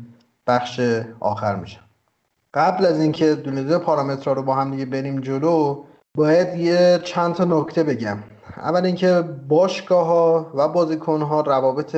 بخش 0.47 0.81
آخر 1.21 1.57
میشن. 1.57 1.81
قبل 2.55 2.87
از 2.87 3.01
اینکه 3.01 3.35
دونه 3.35 3.79
پارامترها 3.79 4.33
رو 4.33 4.43
با 4.43 4.55
هم 4.55 4.71
دیگه 4.71 4.85
بریم 4.85 5.21
جلو 5.21 5.85
باید 6.17 6.59
یه 6.59 7.01
چند 7.05 7.35
تا 7.35 7.45
نکته 7.45 7.83
بگم. 7.83 8.19
اول 8.57 8.85
اینکه 8.85 9.25
باشگاه 9.49 10.07
ها 10.07 10.53
و 10.55 10.69
بازیکن 10.69 11.23
ها 11.23 11.41
روابط 11.41 11.97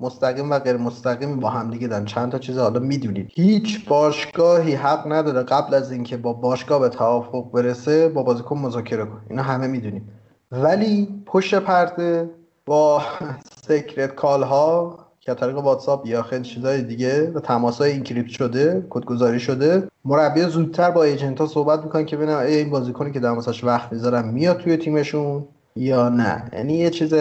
مستقیم 0.00 0.50
و 0.50 0.58
غیر 0.58 0.76
مستقیم 0.76 1.40
با 1.40 1.48
هم 1.50 1.70
دیگه 1.70 1.88
دارن. 1.88 2.04
چند 2.04 2.32
تا 2.32 2.38
چیز 2.38 2.58
حالا 2.58 2.80
می‌دونید. 2.80 3.30
هیچ 3.34 3.88
باشگاهی 3.88 4.74
حق 4.74 5.12
نداره 5.12 5.42
قبل 5.42 5.74
از 5.74 5.92
اینکه 5.92 6.16
با 6.16 6.32
باشگاه 6.32 6.80
به 6.80 6.88
توافق 6.88 7.50
برسه 7.52 8.08
با 8.08 8.22
بازیکن 8.22 8.58
مذاکره 8.58 9.04
کنه. 9.04 9.20
اینا 9.30 9.42
همه 9.42 9.66
می‌دونیم. 9.66 10.08
ولی 10.52 11.22
پشت 11.26 11.54
پرده 11.54 12.30
با 12.66 13.02
secret 13.66 14.14
call 14.14 14.42
ها 14.42 14.98
که 15.24 15.34
طریق 15.34 15.58
واتساپ 15.58 16.06
یا 16.06 16.22
خیلی 16.22 16.44
چیزای 16.44 16.82
دیگه 16.82 17.30
و 17.30 17.40
تماس 17.40 17.78
های 17.78 17.90
encrypt 17.90 18.30
شده 18.30 18.86
کدگذاری 18.90 19.40
شده. 19.40 19.88
مربی 20.04 20.40
زودتر 20.40 20.90
با 20.90 21.02
agent 21.02 21.40
ها 21.40 21.46
صحبت 21.46 21.84
می‌کنن 21.84 22.04
که 22.04 22.16
ببینن 22.16 22.32
این 22.34 22.70
بازیکنی 22.70 23.12
که 23.12 23.20
دارن 23.20 23.34
واسش 23.34 23.64
وقت 23.64 23.92
می‌ذارن 23.92 24.28
میاد 24.28 24.56
توی 24.56 24.76
تیمشون 24.76 25.44
یا 25.76 26.08
نه. 26.08 26.50
یعنی 26.52 26.74
یه 26.74 26.90
چیز 26.90 27.14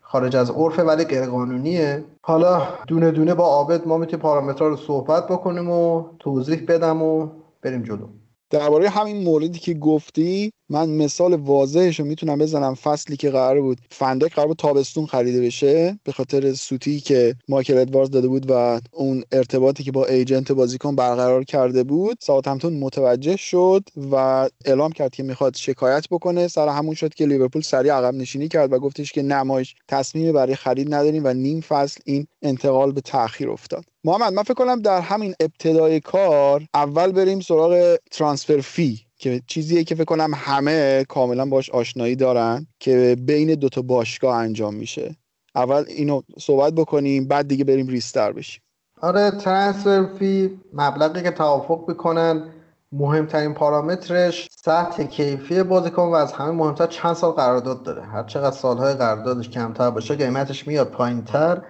خارج 0.00 0.36
از 0.36 0.50
عرفه 0.50 0.82
ولی 0.82 1.04
غیر 1.04 1.26
قانونیه 1.26 2.04
حالا 2.22 2.62
دونه 2.86 3.10
دونه 3.10 3.34
با 3.34 3.44
عابد 3.44 3.86
ما 3.86 3.98
می‌تونیم 3.98 4.22
پارامترها 4.22 4.68
رو 4.68 4.76
صحبت 4.76 5.26
بکنیم 5.28 5.70
و 5.70 6.04
توضیح 6.18 6.64
بدم 6.68 7.02
و 7.02 7.28
بریم 7.62 7.82
جلو. 7.82 8.06
درباره 8.50 8.88
همین 8.88 9.16
موردی 9.24 9.58
که 9.58 9.74
گفتی 9.74 10.52
من 10.70 10.90
مثال 10.90 11.34
واضحش 11.34 12.00
رو 12.00 12.06
می‌تونم 12.06 12.38
بزنم 12.38 12.74
فصلی 12.74 13.16
که 13.16 13.30
قرار 13.30 13.60
بود. 13.60 13.78
فندک 13.90 14.34
قرار 14.34 14.46
بود 14.48 14.56
تابستون 14.56 15.06
خریده 15.06 15.40
بشه 15.40 15.98
به 16.04 16.12
خاطر 16.12 16.52
سوتی 16.52 17.00
که 17.00 17.34
مایکل 17.48 17.78
ادواردز 17.78 18.10
داده 18.10 18.28
بود 18.28 18.50
و 18.50 18.80
اون 18.92 19.24
ارتباطی 19.32 19.84
که 19.84 19.92
با 19.92 20.06
ایجنت 20.06 20.52
بازیکن 20.52 20.96
برقرار 20.96 21.44
کرده 21.44 21.82
بود. 21.84 22.18
ساوثهمپتون 22.20 22.72
متوجه 22.72 23.36
شد 23.36 23.82
و 24.12 24.48
اعلام 24.64 24.92
کرد 24.92 25.10
که 25.14 25.22
می‌خواد 25.22 25.56
شکایت 25.56 26.06
بکنه. 26.10 26.48
سر 26.48 26.68
همون 26.68 26.94
شد 26.94 27.14
که 27.14 27.26
لیورپول 27.26 27.62
سریع 27.62 27.92
عقب 27.92 28.14
نشینی 28.14 28.48
کرد 28.48 28.72
و 28.72 28.78
گفتش 28.78 29.12
که 29.12 29.22
نمایش 29.22 29.74
تصمیمی 29.88 30.32
برای 30.32 30.54
خرید 30.54 30.94
نداریم 30.94 31.24
و 31.24 31.34
نیم 31.34 31.60
فصل 31.60 32.00
این 32.04 32.26
انتقال 32.42 32.92
به 32.92 33.00
تاخیر 33.00 33.50
افتاد. 33.50 33.84
محمد 34.04 34.32
من 34.32 34.42
فکر 34.42 34.54
کنم 34.54 34.82
در 34.82 35.00
همین 35.00 35.34
ابتدای 35.40 36.00
کار 36.00 36.62
اول 36.74 37.12
بریم 37.12 37.40
سراغ 37.40 37.96
ترانسفر 38.10 38.60
فی 38.60 39.00
که 39.16 39.42
چیزیه 39.46 39.84
که 39.84 39.94
فکر 39.94 40.04
کنم 40.04 40.30
همه 40.34 41.04
کاملا 41.08 41.46
باش 41.46 41.70
آشنایی 41.70 42.16
دارن 42.16 42.66
که 42.78 43.16
بین 43.20 43.54
دوتا 43.54 43.82
باشگاه 43.82 44.36
انجام 44.36 44.74
میشه. 44.74 45.16
اول 45.54 45.84
اینو 45.88 46.22
صحبت 46.38 46.72
بکنیم 46.72 47.28
بعد 47.28 47.48
دیگه 47.48 47.64
بریم 47.64 47.86
ریستر 47.86 48.32
بشیم. 48.32 48.62
آره 49.00 49.30
ترانسفر 49.30 50.06
فی 50.18 50.58
مبلغی 50.72 51.22
که 51.22 51.30
توافق 51.30 51.90
بکنن 51.90 52.50
مهمترین 52.92 53.54
پارامترش 53.54 54.48
سطح 54.50 55.04
کیفی 55.04 55.62
بازیکن 55.62 56.02
و 56.02 56.14
از 56.14 56.32
همه 56.32 56.50
مهمتر 56.50 56.86
چند 56.86 57.14
سال 57.14 57.32
قرارداد 57.32 57.82
داره. 57.82 58.02
هر 58.02 58.22
چقدر 58.22 58.56
سالهای 58.56 58.94
قراردادش 58.94 59.48
کمتر 59.48 59.90
باشه 59.90 60.14
قیمتش 60.14 60.66
میاد 60.66 60.90
پایینتر. 60.90 61.62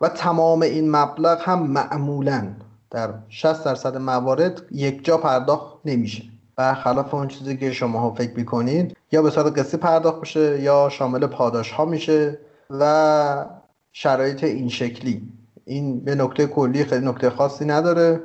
و 0.00 0.08
تمام 0.08 0.62
این 0.62 0.90
مبلغ 0.90 1.40
هم 1.40 1.62
معمولا 1.62 2.48
در 2.90 3.14
60 3.28 3.64
درصد 3.64 3.96
موارد 3.96 4.62
یک 4.70 5.04
جا 5.04 5.18
پرداخت 5.18 5.76
نمیشه. 5.84 6.22
برخلاف 6.56 7.14
اون 7.14 7.28
چیزی 7.28 7.56
که 7.56 7.72
شما 7.72 8.14
فکر 8.14 8.36
می‌کنید 8.36 8.96
یا 9.12 9.22
به 9.22 9.30
صورت 9.30 9.58
قسطی 9.58 9.76
پرداخت 9.76 10.20
بشه 10.20 10.62
یا 10.62 10.88
شامل 10.88 11.26
پاداش 11.26 11.70
ها 11.70 11.84
میشه 11.84 12.38
و 12.70 13.46
شرایط 13.92 14.44
این 14.44 14.68
شکلی. 14.68 15.22
این 15.64 16.00
به 16.00 16.14
نکته 16.14 16.46
کلی 16.46 16.84
خیلی 16.84 17.06
نکته 17.06 17.30
خاصی 17.30 17.64
نداره. 17.64 18.22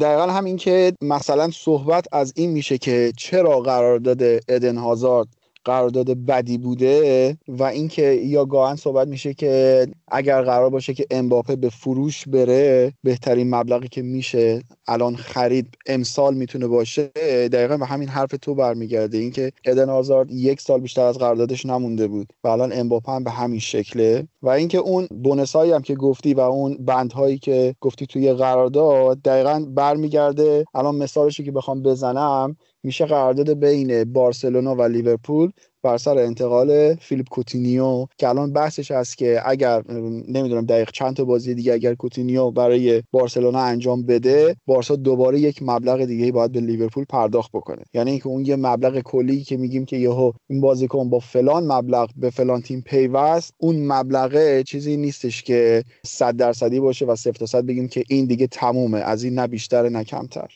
دقیقا 0.00 0.26
همین 0.26 0.56
که 0.56 0.92
مثلا 1.02 1.50
صحبت 1.50 2.06
از 2.12 2.32
این 2.36 2.50
میشه 2.50 2.78
که 2.78 3.12
چرا 3.16 3.60
قرارداد 3.60 4.22
ادن 4.48 4.76
هازارد 4.76 5.28
قرارداد 5.64 6.10
بدی 6.10 6.58
بوده 6.58 7.36
و 7.48 7.62
اینکه 7.62 8.02
یا 8.02 8.44
گاهن 8.44 8.76
صحبت 8.76 9.08
میشه 9.08 9.34
که 9.34 9.86
اگر 10.08 10.42
قرار 10.42 10.70
باشه 10.70 10.94
که 10.94 11.06
امباپه 11.10 11.56
به 11.56 11.68
فروش 11.68 12.28
بره 12.28 12.92
بهترین 13.02 13.54
مبلغی 13.54 13.88
که 13.88 14.02
میشه 14.02 14.62
الان 14.88 15.16
خرید 15.16 15.66
امسال 15.86 16.34
می‌تونه 16.34 16.66
باشه 16.66 17.06
دقیقا 17.52 17.76
به 17.76 17.86
همین 17.86 18.08
حرف 18.08 18.34
تو 18.42 18.54
برمیگرده. 18.54 19.18
اینکه 19.18 19.52
ادن 19.64 19.90
آزارد 19.90 20.30
یک 20.30 20.60
سال 20.60 20.80
بیشتر 20.80 21.02
از 21.02 21.18
قراردادش 21.18 21.66
نمونده 21.66 22.08
بود 22.08 22.32
و 22.44 22.48
الان 22.48 22.72
امباپه 22.72 23.12
هم 23.12 23.24
به 23.24 23.30
همین 23.30 23.60
شکله. 23.60 24.28
و 24.42 24.48
اینکه 24.48 24.78
اون 24.78 25.06
بونسایی 25.22 25.72
هم 25.72 25.82
که 25.82 25.94
گفتی 25.94 26.34
و 26.34 26.40
اون 26.40 26.76
بندهایی 26.80 27.38
که 27.38 27.74
گفتی 27.80 28.06
توی 28.06 28.32
قرارداد 28.32 29.22
دقیقا 29.22 29.66
برمیگرده. 29.68 30.64
الان 30.74 30.94
مثالشی 30.94 31.44
که 31.44 31.52
بخوام 31.52 31.82
بزنم 31.82 32.56
میشه 32.82 33.06
قرارداد 33.06 33.52
بین 33.52 34.04
بارسلونا 34.04 34.74
و 34.74 34.82
لیورپول 34.82 35.50
بر 35.82 35.96
سر 35.96 36.18
انتقال 36.18 36.94
فیلیپ 36.94 37.28
کوتینیو 37.28 38.06
که 38.18 38.28
الان 38.28 38.52
بحثش 38.52 38.90
هست 38.90 39.18
که 39.18 39.40
اگر 39.44 39.82
نمی‌دونم 40.28 40.66
دقیق 40.66 40.90
چند 40.90 41.16
تا 41.16 41.24
بازی 41.24 41.54
دیگه 41.54 41.72
اگر 41.72 41.94
کوتینیو 41.94 42.50
برای 42.50 43.02
بارسلونا 43.12 43.60
انجام 43.60 44.02
بده 44.02 44.56
بارسا 44.66 44.96
دوباره 44.96 45.40
یک 45.40 45.62
مبلغ 45.62 46.04
دیگه 46.04 46.32
باید 46.32 46.52
به 46.52 46.60
لیورپول 46.60 47.04
پرداخت 47.04 47.50
بکنه. 47.52 47.82
یعنی 47.94 48.10
اینکه 48.10 48.26
اون 48.26 48.46
یه 48.46 48.56
مبلغ 48.56 49.00
کلی 49.00 49.44
که 49.44 49.56
میگیم 49.56 49.84
که 49.84 49.96
یهو 49.96 50.32
این 50.48 50.60
بازیکن 50.60 51.10
با 51.10 51.18
فلان 51.18 51.72
مبلغ 51.72 52.10
به 52.16 52.30
فلان 52.30 52.62
تیم 52.62 52.82
پیوست 52.86 53.54
اون 53.58 53.86
مبلغه 53.86 54.62
چیزی 54.62 54.96
نیستش 54.96 55.42
که 55.42 55.84
100 56.04 56.36
درصدی 56.36 56.80
باشه 56.80 57.06
و 57.06 57.16
صفر 57.16 57.32
تا 57.32 57.46
صد 57.46 57.64
بگیم 57.64 57.88
که 57.88 58.04
این 58.08 58.26
دیگه 58.26 58.46
تمومه 58.46 58.98
از 58.98 59.24
این 59.24 59.34
نه 59.38 59.46
بیشتر 59.46 59.88
نه 59.88 60.04
کمتر. 60.04 60.48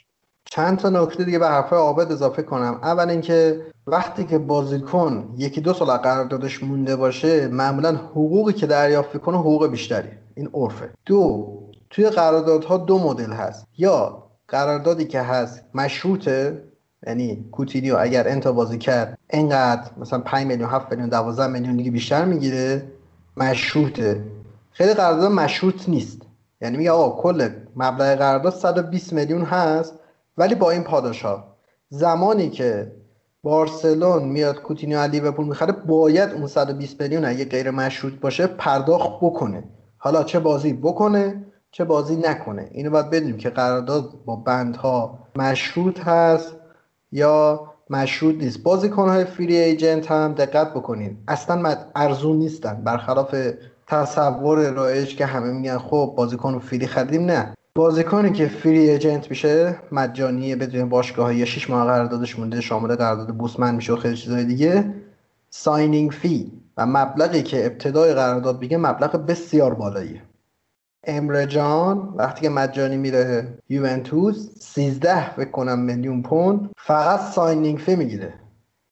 چند 0.54 0.78
تا 0.78 0.90
نکته 0.90 1.24
دیگه 1.24 1.38
به 1.38 1.48
حرفای 1.48 1.78
عابد 1.78 2.12
اضافه 2.12 2.42
کنم. 2.42 2.80
اول 2.82 3.10
اینکه 3.10 3.60
وقتی 3.86 4.24
که 4.24 4.38
بازیکن 4.38 5.34
یکی 5.36 5.60
دو 5.60 5.72
سال 5.72 5.96
قراردادش 5.96 6.62
مونده 6.62 6.96
باشه 6.96 7.48
معمولا 7.48 7.96
حقوقی 7.96 8.52
که 8.52 8.66
دریافت 8.66 9.16
کنه 9.16 9.38
حقوق 9.38 9.66
بیشتری. 9.66 10.08
این 10.34 10.48
عرفه. 10.54 10.90
دو 11.06 11.48
توی 11.90 12.10
قراردادها 12.10 12.76
دو 12.76 12.98
مدل 12.98 13.32
هست. 13.32 13.66
یا 13.78 14.22
قراردادی 14.48 15.04
که 15.04 15.20
هست 15.20 15.64
مشروطه 15.74 16.62
یعنی 17.06 17.44
کوتینیو 17.52 17.96
اگر 18.00 18.28
انتا 18.28 18.52
بازی 18.52 18.78
کرد 18.78 19.18
انقدر 19.30 19.90
مثلا 19.96 20.18
5 20.18 20.46
میلیون 20.46 20.70
7 20.70 20.90
میلیون 20.90 21.08
12 21.08 21.46
میلیون 21.46 21.76
دیگه 21.76 21.90
بیشتر 21.90 22.24
می‌گیره 22.24 22.82
مشروطه. 23.36 24.24
خیلی 24.72 24.94
قرارداد 24.94 25.32
مشروط 25.32 25.88
نیست. 25.88 26.22
یعنی 26.60 26.76
میگه 26.76 26.90
آقا 26.90 27.22
کل 27.22 27.48
مبلغ 27.76 28.18
قرارداد 28.18 28.52
120 28.54 29.12
میلیون 29.12 29.42
هست. 29.42 29.98
ولی 30.36 30.54
با 30.54 30.70
این 30.70 30.82
پاداش 30.82 31.22
ها 31.22 31.56
زمانی 31.88 32.50
که 32.50 32.92
بارسلون 33.42 34.22
میاد 34.22 34.62
کوتینیو 34.62 34.98
از 34.98 35.10
لیورپول 35.10 35.46
می‌خره 35.46 35.72
باید 35.72 36.30
اون 36.30 36.46
120 36.46 37.02
میلیون 37.02 37.24
اگه 37.24 37.44
غیر 37.44 37.70
مشروط 37.70 38.12
باشه 38.12 38.46
پرداخت 38.46 39.10
بکنه. 39.20 39.64
حالا 39.98 40.24
چه 40.24 40.40
بازی 40.40 40.72
بکنه 40.72 41.44
چه 41.70 41.84
بازی 41.84 42.16
نکنه. 42.16 42.68
اینو 42.72 42.90
باید 42.90 43.10
بدونیم 43.10 43.36
که 43.36 43.50
قرارداد 43.50 44.24
با 44.24 44.36
بندها 44.36 45.18
مشروط 45.36 46.00
هست 46.00 46.56
یا 47.12 47.60
مشروط 47.90 48.34
نیست. 48.34 48.62
بازیکنهای 48.62 49.24
فری 49.24 49.56
ایجنت 49.56 50.10
هم 50.10 50.32
دقت 50.32 50.70
بکنید 50.70 51.18
اصلا 51.28 51.76
ارزون 51.94 52.36
نیستن. 52.36 52.84
برخلاف 52.84 53.36
تصور 53.86 54.70
رایج 54.70 55.16
که 55.16 55.26
همه 55.26 55.52
میگن 55.52 55.78
خب 55.78 56.14
بازیکن 56.16 56.58
free 56.58 56.86
خریدیم 56.86 57.24
نه. 57.24 57.54
بازیکنی 57.74 58.32
که 58.32 58.46
free 58.48 58.90
agent 58.90 59.30
میشه 59.30 59.78
مجانی 59.92 60.56
بدون 60.56 60.88
باشگاه 60.88 61.36
یا 61.36 61.44
6 61.44 61.70
ماه 61.70 61.86
قراردادش 61.86 62.38
مونده 62.38 62.60
شامل 62.60 62.96
قرارداد 62.96 63.28
بوسمن 63.28 63.74
میشه 63.74 63.92
و 63.92 63.96
خیلی 63.96 64.16
چیزای 64.16 64.44
دیگه. 64.44 64.94
signing 65.50 66.10
fee 66.10 66.52
و 66.76 66.86
مبلغی 66.86 67.42
که 67.42 67.66
ابتدای 67.66 68.14
قرارداد 68.14 68.60
بگه 68.60 68.76
مبلغ 68.76 69.16
بسیار 69.26 69.74
بالاییه. 69.74 70.22
امره 71.04 71.46
جان 71.46 72.14
وقتی 72.16 72.40
که 72.40 72.48
مجانی 72.48 72.96
میره 72.96 73.58
یوونتوس 73.68 74.48
13 74.60 75.30
فکر 75.30 75.50
کنم 75.50 75.78
میلیون 75.78 76.22
پوند 76.22 76.70
فقط 76.78 77.20
signing 77.20 77.78
fee 77.78 77.96
می‌گیره. 77.96 78.34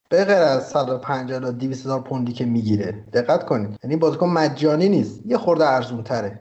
به 0.08 0.24
غیر 0.24 0.36
از 0.36 0.68
150 0.68 1.40
تا 1.40 1.50
200 1.50 1.86
هزار 1.86 2.00
پوندی 2.00 2.32
که 2.32 2.44
می‌گیره. 2.44 3.04
دقت 3.12 3.46
کنید. 3.46 3.78
یعنی 3.84 3.96
بازیکن 3.96 4.28
مجانی 4.28 4.88
نیست. 4.88 5.20
یه 5.26 5.38
خورده 5.38 5.66
ارزون 5.66 6.02
تره 6.02 6.40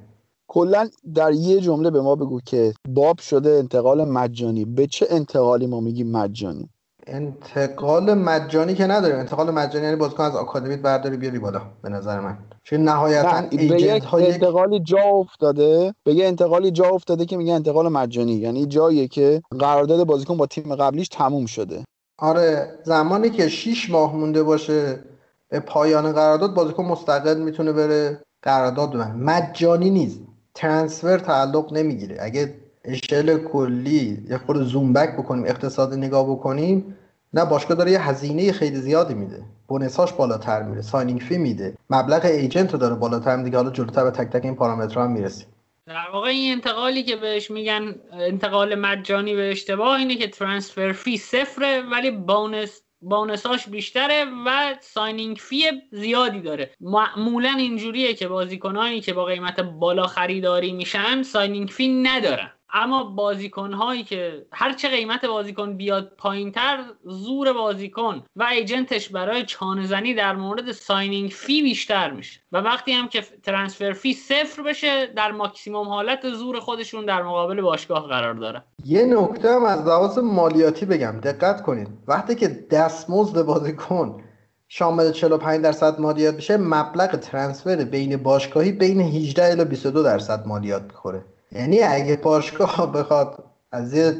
کلا 0.52 0.90
در 1.16 1.32
یه 1.32 1.62
جمله 1.62 1.90
به 1.90 2.02
ما 2.02 2.16
بگو 2.16 2.40
که 2.46 2.74
باب 2.88 3.20
شده 3.20 3.50
انتقال 3.50 4.06
مجانی. 4.06 4.66
به 4.66 4.88
چه 4.88 5.08
انتقالی 5.10 5.68
ما 5.68 5.80
میگیم 5.80 6.12
مجانی؟ 6.12 6.70
انتقال 7.08 8.14
مجانی 8.14 8.74
که 8.74 8.88
نداریم. 8.88 9.20
انتقال 9.20 9.52
مجانی 9.52 9.86
یعنی 9.86 9.98
بازیکن 9.98 10.24
از 10.24 10.36
آکادمیت 10.36 10.82
برداری 10.82 11.18
بیاری 11.18 11.40
بالا 11.40 11.62
به 11.82 11.90
نظر 11.90 12.20
من. 12.20 12.38
چون 12.64 12.80
نهایتا 12.80 13.42
به 13.52 13.82
یک 13.82 14.14
انتقالی 14.14 14.80
جا 14.80 15.02
افتاده 15.02 15.94
به 16.04 16.14
یه 16.14 16.26
انتقالی 16.26 16.72
جا 16.72 16.90
افتاده 16.90 17.26
که 17.26 17.38
میگه 17.38 17.54
انتقال 17.54 17.88
مجانی. 17.88 18.34
یعنی 18.34 18.66
جایی 18.66 19.08
که 19.08 19.42
قرارداد 19.60 20.04
بازیکن 20.04 20.38
با 20.38 20.46
تیم 20.46 20.76
قبلیش 20.76 21.08
تموم 21.08 21.46
شده. 21.46 21.84
آره 22.18 22.80
زمانی 22.84 23.30
که 23.30 23.48
6 23.48 23.90
ماه 23.90 24.16
مونده 24.16 24.44
باشه 24.44 25.04
به 25.50 25.60
پایان 25.60 26.12
قرارداد 26.12 26.54
بازیکن 26.54 26.86
مستقل 26.86 27.38
می‌تونه 27.38 27.72
بره. 27.72 28.22
قرارداد 28.42 28.94
ببنده 28.94 29.14
مجانی 29.14 29.90
نیست. 29.90 30.20
transfer 30.60 31.18
تعلق 31.18 31.73
نمی‌گیره. 31.73 32.18
اگه 32.19 32.53
اشل 32.86 33.38
کلی 33.38 34.23
یه 34.30 34.38
خورده 34.38 34.64
zoom 34.64 34.94
back 34.94 35.14
بکنیم 35.14 35.45
اقتصاد 35.45 35.94
نگاه 35.94 36.30
بکنیم 36.30 36.98
نه 37.34 37.45
باشگاه 37.45 37.77
داره 37.77 37.91
یه 37.91 38.10
هزینه 38.10 38.52
خیلی 38.52 38.76
زیادی 38.76 39.14
میده. 39.14 39.44
bonus 39.68 40.00
اش 40.00 40.14
بالاتر 40.14 40.64
میره 40.64 40.81
signing 40.82 41.20
fee 41.20 41.38
میده. 41.38 41.73
مبلغ 41.90 42.26
agent 42.26 42.74
رو 42.73 42.80
داره 42.80 42.95
بالاتر 42.95 43.36
میده 43.36 43.57
حالا 43.57 43.69
جلوتر 43.69 44.03
به 44.03 44.11
تک 44.11 44.27
تک 44.30 44.45
این 44.45 44.56
پارامترها 44.56 45.03
هم 45.03 45.11
می‌رسیم. 45.11 45.48
در 45.86 46.07
واقع 46.14 46.27
این 46.27 46.53
انتقالی 46.53 47.03
که 47.03 47.15
بهش 47.15 47.52
میگن 47.52 47.95
انتقال 48.14 48.76
مجانی 48.76 49.36
به 49.36 49.52
اشتباه 49.52 49.98
اینه 49.98 50.15
که 50.15 50.27
transfer 50.28 50.91
fee 50.91 51.18
صفره 51.18 51.81
ولی 51.91 52.11
bonus 52.11 52.82
bonus 53.02 53.50
اش 53.50 53.70
بیشتره 53.70 54.26
و 54.46 54.76
signing 54.82 55.38
fee 55.38 55.72
زیادی 55.92 56.42
داره. 56.42 56.72
معمولا 56.82 57.50
اینجوریه 57.58 58.14
که 58.14 58.28
بازیکنانی 58.28 59.02
که 59.02 59.14
با 59.14 59.26
قیمت 59.26 59.60
بالا 59.60 60.08
خریداری 60.08 60.72
میشن 60.74 61.24
signing 61.24 61.70
fee 61.70 61.88
ندارن. 61.88 62.59
اما 62.74 63.04
بازیکن 63.04 63.74
هایی 63.74 64.04
که 64.04 64.46
هر 64.52 64.74
چه 64.74 64.90
قیمت 64.90 65.26
بازیکن 65.26 65.78
بیاد 65.78 66.12
پایین 66.18 66.52
تر 66.52 66.84
زور 67.04 67.54
بازیکن 67.54 68.24
و 68.36 68.44
agent 68.44 68.91
ش 68.91 69.10
برای 69.10 69.46
چانه 69.46 69.88
زنی 69.88 70.14
در 70.14 70.36
مورد 70.36 70.72
signing 70.72 71.30
fee 71.30 71.61
بیشتر 71.62 72.12
میشه. 72.12 72.40
و 72.52 72.58
وقتی 72.58 72.91
هم 72.91 73.08
که 73.08 73.22
transfer 73.44 73.94
fee 73.94 74.14
صفر 74.14 74.64
بشه 74.64 75.06
در 75.06 75.32
ماکسیموم 75.32 75.88
حالت 75.88 76.30
زور 76.30 76.60
خودشون 76.60 77.06
در 77.06 77.24
مقابل 77.24 77.62
باشگاه 77.62 78.08
قرار 78.08 78.34
داره. 78.34 78.64
یه 78.86 79.06
نکته 79.06 79.52
هم 79.52 79.64
از 79.64 79.88
لحاظ 79.88 80.18
مالیاتی 80.18 80.86
بگم. 80.86 81.20
دقت 81.24 81.64
کنید. 81.64 81.88
وقتی 82.08 82.36
که 82.36 82.48
دستمزد 82.72 83.41
بازیکن 83.41 84.24
شامل 84.68 85.12
45 85.12 85.64
درصد 85.64 86.00
مالیات 86.00 86.36
بشه 86.38 86.58
مبلغ 86.58 87.16
transfer 87.16 87.76
بین 87.76 88.18
باشگاهی 88.18 88.72
بین 88.72 89.02
18 89.02 89.52
الی 89.52 89.66
22 89.66 90.04
درصد 90.04 90.48
مالیات 90.48 90.84
می‌خوره. 90.84 91.26
یعنی 91.52 91.80
اگه 91.80 92.16
باشگاه 92.16 92.92
بخواد 92.94 93.44
از 93.72 93.94
یه 93.94 94.14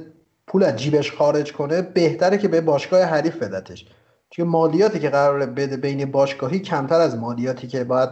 پول 0.48 0.64
از 0.64 0.76
جیبش 0.76 1.12
خارج 1.12 1.54
کنه 1.54 1.82
بهتره 1.82 2.38
که 2.38 2.48
به 2.48 2.62
باشگاه 2.62 3.02
حریف 3.02 3.38
بدتش. 3.38 3.86
چون 4.30 4.48
مالیاتی 4.48 5.00
که 5.00 5.10
قراره 5.10 5.46
بده 5.46 5.78
بین 5.78 6.12
باشگاهی 6.12 6.60
کمتر 6.60 7.00
از 7.00 7.18
مالیاتی 7.18 7.68
که 7.68 7.84
باید 7.84 8.10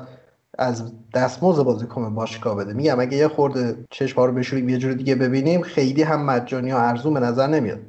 از 0.57 0.91
دستمزد 1.13 1.63
بازیکن 1.63 2.15
باشگاه 2.15 2.55
بده. 2.55 2.73
میگم 2.73 2.99
اگه 2.99 3.17
یه 3.17 3.27
خورده 3.27 3.85
چشم 3.91 4.21
رو 4.21 4.33
بشوریم 4.33 4.69
یه 4.69 4.77
جور 4.77 4.93
دیگه 4.93 5.15
ببینیم 5.15 5.61
خیلی 5.61 6.03
هم 6.03 6.25
مجانی 6.25 6.71
و 6.71 6.75
ارزون 6.75 7.13
به 7.13 7.19
نظر 7.19 7.47
نمیاد. 7.47 7.79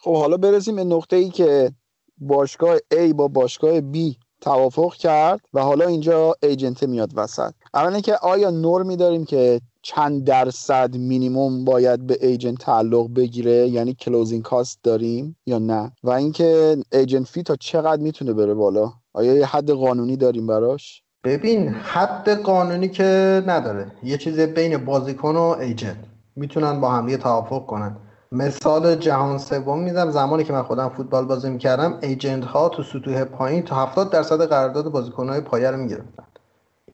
خب 0.00 0.16
حالا 0.16 0.36
برسیم 0.36 0.76
به 0.76 0.84
نقطه 0.84 1.16
ای 1.16 1.30
که 1.30 1.72
باشگاه 2.18 2.76
A 2.76 3.14
با 3.14 3.28
باشگاه 3.28 3.80
B 3.80 4.14
توافق 4.40 4.94
کرد 4.94 5.40
و 5.54 5.60
حالا 5.60 5.86
اینجا 5.86 6.34
ایجنت 6.42 6.82
میاد 6.82 7.10
وسط. 7.16 7.52
اولا 7.74 8.00
که 8.00 8.16
آیا 8.16 8.50
نرمی 8.50 8.96
داریم 8.96 9.24
که 9.24 9.60
چند 9.86 10.24
درصد 10.24 10.96
مینیموم 10.96 11.64
باید 11.64 12.06
به 12.06 12.18
agent 12.20 12.58
تعلق 12.58 13.14
بگیره؟ 13.14 13.68
یعنی 13.68 13.94
closing 13.94 14.42
cost 14.42 14.78
داریم 14.82 15.36
یا 15.46 15.58
نه؟ 15.58 15.92
و 16.02 16.10
اینکه 16.10 16.76
agent 16.92 17.26
fee 17.26 17.42
تا 17.42 17.56
چقدر 17.56 18.02
می‌تونه 18.02 18.32
بره 18.32 18.54
بالا؟ 18.54 18.92
آیا 19.12 19.34
یه 19.34 19.46
حد 19.46 19.70
قانونی 19.70 20.16
داریم 20.16 20.46
براش؟ 20.46 21.02
ببین 21.24 21.68
حد 21.68 22.28
قانونی 22.28 22.88
که 22.88 23.42
نداره. 23.46 23.92
یه 24.02 24.18
چیز 24.18 24.40
بین 24.40 24.84
بازیکن 24.84 25.36
و 25.36 25.56
agent. 25.60 25.96
می‌تونن 26.36 26.80
با 26.80 26.90
هم 26.90 27.06
دیگه 27.06 27.18
توافق 27.18 27.66
کنن. 27.66 27.96
مثال 28.32 28.94
جهان 28.94 29.38
سوم 29.38 29.80
میدم 29.80 30.10
زمانی 30.10 30.44
که 30.44 30.52
من 30.52 30.62
خودم 30.62 30.88
فوتبال 30.88 31.24
بازی 31.24 31.50
می‌کردم 31.50 31.98
agent 32.02 32.44
ها 32.44 32.68
تو 32.68 32.82
سطوح 32.82 33.24
پایین 33.24 33.62
تا 33.62 33.76
70 33.76 34.10
درصد 34.10 34.46
قرارداد 34.46 34.88
بازیکن 34.88 35.28
های 35.28 35.40
پایه 35.40 35.70
رو 35.70 35.76
می‌گرفتن. 35.76 36.24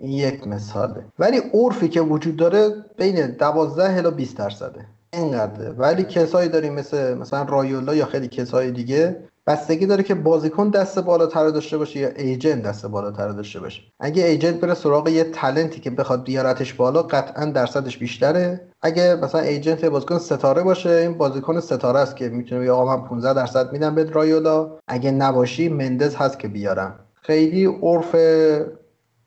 این 0.01 0.13
یک 0.13 0.47
مثاله. 0.47 1.05
ولی 1.19 1.39
عرفی 1.55 1.89
که 1.89 2.01
وجود 2.01 2.37
داره 2.37 2.71
بین 2.97 3.27
12 3.27 3.97
الی 3.97 4.11
20 4.11 4.37
درصده. 4.37 4.87
اینقدره. 5.13 5.71
ولی 5.71 6.03
کسایی 6.03 6.49
داریم 6.49 6.73
مثل 6.73 7.15
مثلا 7.15 7.43
رایولا 7.43 7.95
یا 7.95 8.07
خیلی 8.07 8.29
کسای 8.29 8.71
دیگه 8.71 9.17
بستگی 9.47 9.87
داره 9.87 10.03
که 10.03 10.15
بازیکن 10.15 10.69
دست 10.69 10.99
بالاتر 10.99 11.49
داشته 11.49 11.79
باشه 11.79 12.01
یا 12.01 12.09
ایجنت 12.09 12.63
دست 12.63 12.87
بالاتر 12.87 13.29
داشته 13.29 13.61
باشه. 13.61 13.83
اگه 14.01 14.25
ایجنت 14.25 14.61
بره 14.61 14.75
سراغ 14.75 15.09
یه 15.09 15.25
تلنتی 15.25 15.81
که 15.81 15.91
بخواد 15.91 16.25
بیارتش 16.25 16.75
بالا 16.75 17.03
قطعا 17.03 17.45
درصدش 17.45 17.99
بیشتره. 17.99 18.61
اگه 18.83 19.15
مثلا 19.23 19.41
ایجنت 19.41 19.85
بازیکن 19.85 20.19
ستاره 20.19 20.63
باشه 20.63 20.91
این 20.91 21.19
بازیکن 21.19 21.61
ستاره 21.61 21.99
است 21.99 22.17
که 22.17 22.29
می‌تونه 22.29 22.61
بگه 22.61 22.73
آقا 22.73 22.97
من 22.97 23.09
15 23.09 23.35
درصد 23.35 23.73
میدم 23.73 23.95
به 23.95 24.05
رایولا. 24.05 24.71
اگه 24.89 25.11
نباشی 25.11 25.69
مندز 25.69 26.15
هست 26.15 26.39
که 26.39 26.49
بیارم. 26.49 26.95
خیلی 27.23 27.67
عرف 27.67 28.15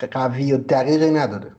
قوی 0.07 0.53
و 0.53 0.57
دقیقی 0.57 1.11
نداره. 1.11 1.55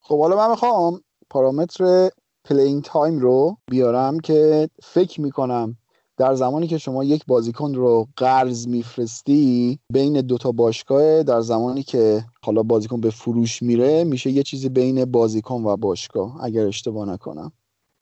خب 0.00 0.20
حالا 0.20 0.36
من 0.36 0.50
می‌خوام 0.50 1.00
پارامتر 1.30 2.10
playing 2.44 2.84
time 2.84 3.18
رو 3.18 3.56
بیارم 3.70 4.20
که 4.20 4.68
فکر 4.82 5.20
می‌کنم 5.20 5.76
در 6.16 6.34
زمانی 6.34 6.66
که 6.66 6.78
شما 6.78 7.04
یک 7.04 7.24
بازیکن 7.26 7.74
رو 7.74 8.06
قرض 8.16 8.68
میفرستی 8.68 9.78
بین 9.92 10.20
دوتا 10.20 10.52
باشگاه 10.52 11.22
در 11.22 11.40
زمانی 11.40 11.82
که 11.82 12.24
حالا 12.44 12.62
بازیکن 12.62 13.00
به 13.00 13.10
فروش 13.10 13.62
میره 13.62 14.04
میشه 14.04 14.30
یه 14.30 14.42
چیزی 14.42 14.68
بین 14.68 15.04
بازیکن 15.04 15.64
و 15.64 15.76
باشگاه 15.76 16.44
اگر 16.44 16.66
اشتباه 16.66 17.08
نکنم. 17.08 17.52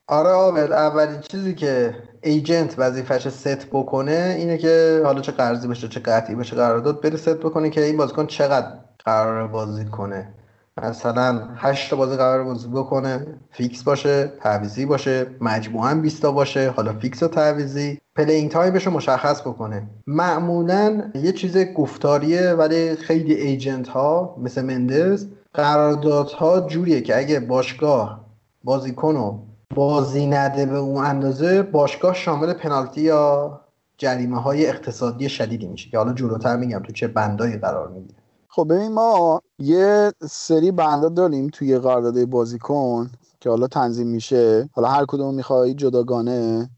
آره 0.09 0.31
عابد 0.31 0.73
اولین 0.73 1.21
چیزی 1.21 1.55
که 1.55 1.97
agent 2.23 2.75
وظیفش 2.79 3.29
ست 3.29 3.67
بکنه 3.67 4.35
اینه 4.39 4.59
که 4.59 5.03
حالا 5.05 5.21
چه 5.21 5.33
قرضی 5.33 5.69
بشه 5.69 5.89
چه 5.89 6.01
قطعی 6.01 6.35
بشه 6.35 6.57
قرارداد 6.57 7.01
بره 7.01 7.17
ست 7.17 7.37
بکنه 7.37 7.71
که 7.71 7.85
این 7.85 7.97
بازیکن 7.97 8.27
چقدر 8.27 8.79
قرار 9.05 9.49
بازی 9.49 9.85
کنه. 9.85 10.35
مثلا 10.83 11.49
8 11.57 11.91
تا 11.91 11.97
بازی 11.97 12.17
قرار 12.17 12.45
بازی 12.45 12.69
بکنه. 12.69 13.27
فیکس 13.51 13.83
باشه 13.83 14.33
تعویضی 14.41 14.87
باشه 14.87 15.27
مجموعا 15.41 15.95
20 15.95 16.23
تا 16.23 16.33
باشه. 16.33 16.71
حالا 16.71 16.93
فیکس 16.93 17.23
و 17.23 17.29
تعویضی 17.29 18.01
playing 18.17 18.51
time 18.51 18.75
ش 18.75 18.87
رو 18.87 18.93
مشخص 18.93 19.41
بکنه. 19.41 19.83
معمولا 20.07 21.11
یه 21.15 21.33
چیز 21.33 21.57
گفتاریه 21.59 22.53
ولی 22.53 22.97
خیلی 22.97 23.35
agent 23.35 23.89
ها 23.89 24.37
مثل 24.43 24.65
مندز 24.65 25.27
قراردادها 25.55 26.61
جوریه 26.61 27.01
که 27.01 27.19
اگه 27.19 27.41
باشگاه 27.41 28.25
بازیکن 28.65 29.15
رو 29.15 29.39
بازی 29.75 30.27
نده 30.27 30.67
به 30.67 30.79
اون 30.79 31.05
اندازه 31.05 31.63
باشگاه 31.63 32.15
شامل 32.15 32.53
پنالتی 32.53 33.01
یا 33.01 33.61
جریمه 33.99 34.41
های 34.41 34.67
اقتصادی 34.67 35.29
شدیدی 35.29 35.67
میشه 35.67 35.91
که 35.91 35.99
حالا 35.99 36.13
جلوتر 36.13 36.57
میگم 36.57 36.79
تو 36.79 36.93
چه 36.93 37.09
بندایی 37.09 37.57
قرار 37.57 37.89
می‌گیره. 37.89 38.24
خب 38.57 38.67
ببین 38.71 38.93
ما 38.93 39.41
یه 39.59 40.13
سری 40.23 40.73
بند 40.73 41.09
داریم 41.09 41.49
توی 41.49 41.79
قرارداد 41.79 42.25
بازیکن 42.25 43.11
که 43.41 43.51
حالا 43.51 43.67
تنظیم 43.67 44.07
میشه. 44.07 44.71
حالا 44.73 44.89
هر 44.89 45.05
کدوم 45.09 45.35
می‌خوای 45.35 45.75
جداگانه 45.75 46.71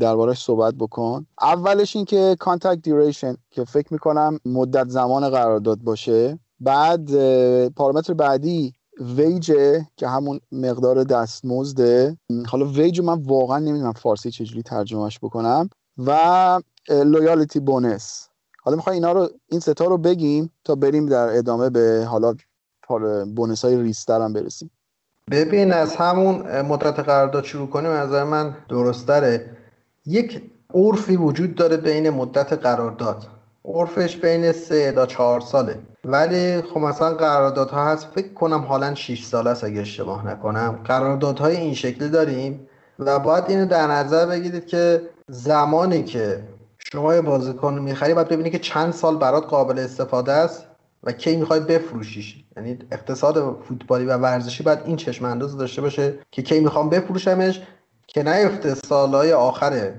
دربارش 0.00 0.42
صحبت 0.44 0.74
بکن. 0.74 1.26
اولش 1.40 1.96
این 1.96 2.04
که 2.04 2.36
contract 2.40 2.82
duration 2.82 3.36
که 3.50 3.64
فکر 3.64 3.92
می‌کنم 3.92 4.38
مدت 4.44 4.88
زمان 4.88 5.30
قرارداد 5.30 5.78
باشه. 5.78 6.38
بعد 6.60 7.10
پارامتر 7.68 8.14
بعدی 8.14 8.72
ویجه 9.00 9.86
که 9.96 10.08
همون 10.08 10.40
مقدار 10.52 11.04
دستمزده 11.04 12.16
حالا 12.46 12.64
ویج 12.66 13.00
من 13.00 13.22
واقعا 13.22 13.58
نمی‌دونم 13.58 13.92
فارسی 13.92 14.30
چجوری 14.30 14.62
ترجمهش 14.62 15.18
بکنم. 15.22 15.68
و 15.98 16.60
لویالیتی 16.90 17.60
بونس 17.60 18.28
حالا 18.64 18.76
می‌خوای 18.76 18.94
اینا 18.94 19.12
رو 19.12 19.28
این 19.46 19.60
ستا 19.60 19.84
رو 19.84 19.98
بگیم 19.98 20.52
تا 20.64 20.74
بریم 20.74 21.06
در 21.06 21.38
ادامه 21.38 21.70
به 21.70 22.06
حالا 22.08 22.34
بونس 23.36 23.64
های 23.64 23.82
ریستر 23.82 24.20
هم 24.20 24.32
برسیم. 24.32 24.70
ببین 25.30 25.72
از 25.72 25.96
همون 25.96 26.60
مدت 26.60 26.98
قرارداد 26.98 27.44
شروع 27.44 27.68
کنیم 27.68 27.90
از 27.90 28.12
من 28.12 28.56
درستره 28.68 29.56
یک 30.06 30.42
عرفی 30.74 31.16
وجود 31.16 31.54
داره 31.54 31.76
بین 31.76 32.10
مدت 32.10 32.52
قرارداد. 32.52 33.26
عرفش 33.64 34.16
بین 34.16 34.52
سه 34.52 34.92
تا 34.92 35.06
چهار 35.06 35.40
ساله. 35.40 35.78
ولی 36.04 36.62
خب 36.62 36.78
مثلا 36.80 37.14
قراردادها 37.14 37.84
هست 37.84 38.06
فکر 38.14 38.34
کنم 38.34 38.60
حالا 38.60 38.94
6 38.94 39.24
ساله 39.24 39.50
است 39.50 39.64
اگه 39.64 39.80
اشتباه 39.80 40.26
نکنم. 40.26 40.80
قراردادهای 40.84 41.56
این 41.56 41.74
شکلی 41.74 42.08
داریم 42.08 42.68
و 42.98 43.18
باید 43.18 43.44
اینو 43.48 43.66
در 43.66 43.86
نظر 43.86 44.26
بگیرید 44.26 44.66
که 44.66 45.02
زمانی 45.28 46.04
که 46.04 46.42
شما 46.92 47.14
یه 47.14 47.20
بازیکن 47.20 47.78
می‌خری 47.78 48.14
باید 48.14 48.28
ببینید 48.28 48.52
که 48.52 48.58
چند 48.58 48.92
سال 48.92 49.16
برات 49.16 49.46
قابل 49.46 49.78
استفاده 49.78 50.32
است 50.32 50.66
و 51.02 51.12
کی 51.12 51.36
می‌خوای 51.36 51.60
بفروشیش. 51.60 52.44
یعنی 52.56 52.78
اقتصاد 52.92 53.62
فوتبالی 53.68 54.04
و 54.04 54.16
ورزشی 54.16 54.62
باید 54.62 54.78
این 54.84 54.96
چشم 54.96 55.24
انداز 55.24 55.56
داشته 55.56 55.82
باشه 55.82 56.18
که 56.30 56.42
کی 56.42 56.60
می‌خوام 56.60 56.90
بفروشمش 56.90 57.62
که 58.06 58.22
نیفته 58.22 58.74
سالهای 58.74 59.32
آخر 59.32 59.92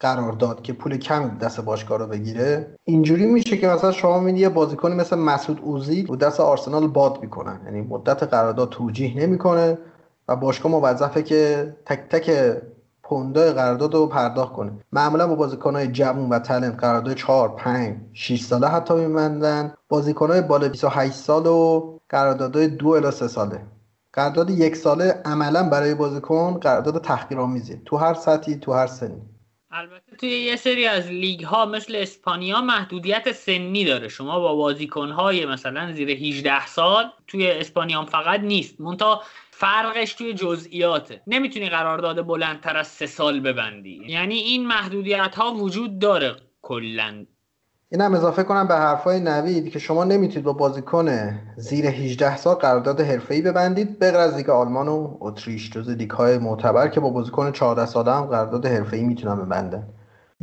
قرارداد 0.00 0.62
که 0.62 0.72
پول 0.72 0.96
کم 0.98 1.38
دست 1.38 1.60
باشگاه 1.60 1.98
رو 1.98 2.06
بگیره. 2.06 2.66
اینجوری 2.84 3.26
میشه 3.26 3.56
که 3.56 3.68
مثلا 3.68 3.92
شما 3.92 4.18
می‌بینی 4.18 4.40
یه 4.40 4.48
بازیکنی 4.48 4.94
مثل 4.94 5.16
مسعود 5.16 5.60
اوزیل 5.62 6.10
و 6.10 6.16
دست 6.16 6.40
آرسنال 6.40 6.86
باد 6.86 7.18
می‌کنن. 7.22 7.60
یعنی 7.64 7.80
مدت 7.80 8.22
قرارداد 8.22 8.70
توجیه 8.70 9.16
نمی‌کنه 9.16 9.78
و 10.28 10.36
باشگاه 10.36 10.72
موظفه 10.72 11.22
که 11.22 11.72
تک 11.86 12.08
تک 12.10 12.56
پوندای 13.08 13.52
قرارداد 13.52 13.94
رو 13.94 14.06
پرداخت 14.06 14.52
کنه. 14.52 14.72
معمولا 14.92 15.26
با 15.26 15.34
بازیکنهای 15.34 15.88
جوون 15.88 16.28
و 16.28 16.38
تلنت 16.38 16.80
قرارداد 16.80 17.14
4 17.14 17.48
5 17.48 17.96
6 18.12 18.40
ساله 18.40 18.68
حتی 18.68 18.94
میبندن. 18.94 19.74
بازیکنهای 19.88 20.42
بالا 20.42 20.68
28 20.68 21.12
سال 21.12 21.46
و 21.46 21.98
قراردادهای 22.08 22.68
2 22.68 22.88
الی 22.88 23.10
3 23.10 23.28
ساله. 23.28 23.60
قرارداد 24.12 24.50
یک 24.50 24.76
ساله 24.76 25.22
عملا 25.24 25.68
برای 25.68 25.94
بازیکن 25.94 26.54
قرارداد 26.54 27.02
تحقیرآمیزه. 27.02 27.80
تو 27.84 27.96
هر 27.96 28.14
سطحی 28.14 28.56
تو 28.56 28.72
هر 28.72 28.86
سنی. 28.86 29.22
البته 29.70 30.16
توی 30.16 30.28
یه 30.28 30.56
سری 30.56 30.86
از 30.86 31.06
لیگ 31.06 31.44
ها 31.44 31.66
مثل 31.66 31.94
اسپانیا 31.96 32.60
محدودیت 32.60 33.32
سنی 33.32 33.84
داره. 33.84 34.08
شما 34.08 34.40
با 34.40 34.54
بازیکن 34.54 35.08
های 35.08 35.46
مثلا 35.46 35.92
زیر 35.92 36.10
18 36.10 36.66
سال 36.66 37.04
توی 37.26 37.50
اسپانیا 37.50 38.04
فقط 38.04 38.40
نیست. 38.40 38.80
مونتا 38.80 39.22
فرقش 39.58 40.14
توی 40.14 40.34
جزئیاته. 40.34 41.20
نمی‌تونی 41.26 41.68
قرارداد 41.68 42.26
بلندتر 42.26 42.76
از 42.76 42.86
سه 42.86 43.06
سال 43.06 43.40
ببندی. 43.40 44.02
یعنی 44.08 44.34
این 44.34 44.66
محدودیت 44.66 45.34
ها 45.34 45.52
وجود 45.52 45.98
داره 45.98 46.36
کلا. 46.62 47.26
اینم 47.88 48.14
اضافه 48.14 48.42
کنم 48.42 48.68
به 48.68 48.74
حرفای 48.74 49.20
نوید 49.20 49.70
که 49.70 49.78
شما 49.78 50.04
نمی‌تونید 50.04 50.44
با 50.44 50.52
بازیکن 50.52 51.38
زیر 51.56 51.86
18 51.86 52.36
سال 52.36 52.54
قرارداد 52.54 53.00
حرفه‌ای 53.00 53.42
ببندید 53.42 53.98
به 53.98 54.10
غیر 54.10 54.20
از 54.20 54.36
لیگ 54.36 54.50
آلمان 54.50 54.88
و 54.88 55.16
اتریش 55.20 55.70
جز 55.70 55.90
لیگ‌های 55.90 56.38
معتبر 56.38 56.88
که 56.88 57.00
با 57.00 57.10
بازیکن 57.10 57.52
14 57.52 57.86
ساله 57.86 58.12
هم 58.12 58.26
قرارداد 58.26 58.66
حرفه‌ای 58.66 59.02
می‌تونن 59.02 59.44
ببندن. 59.44 59.86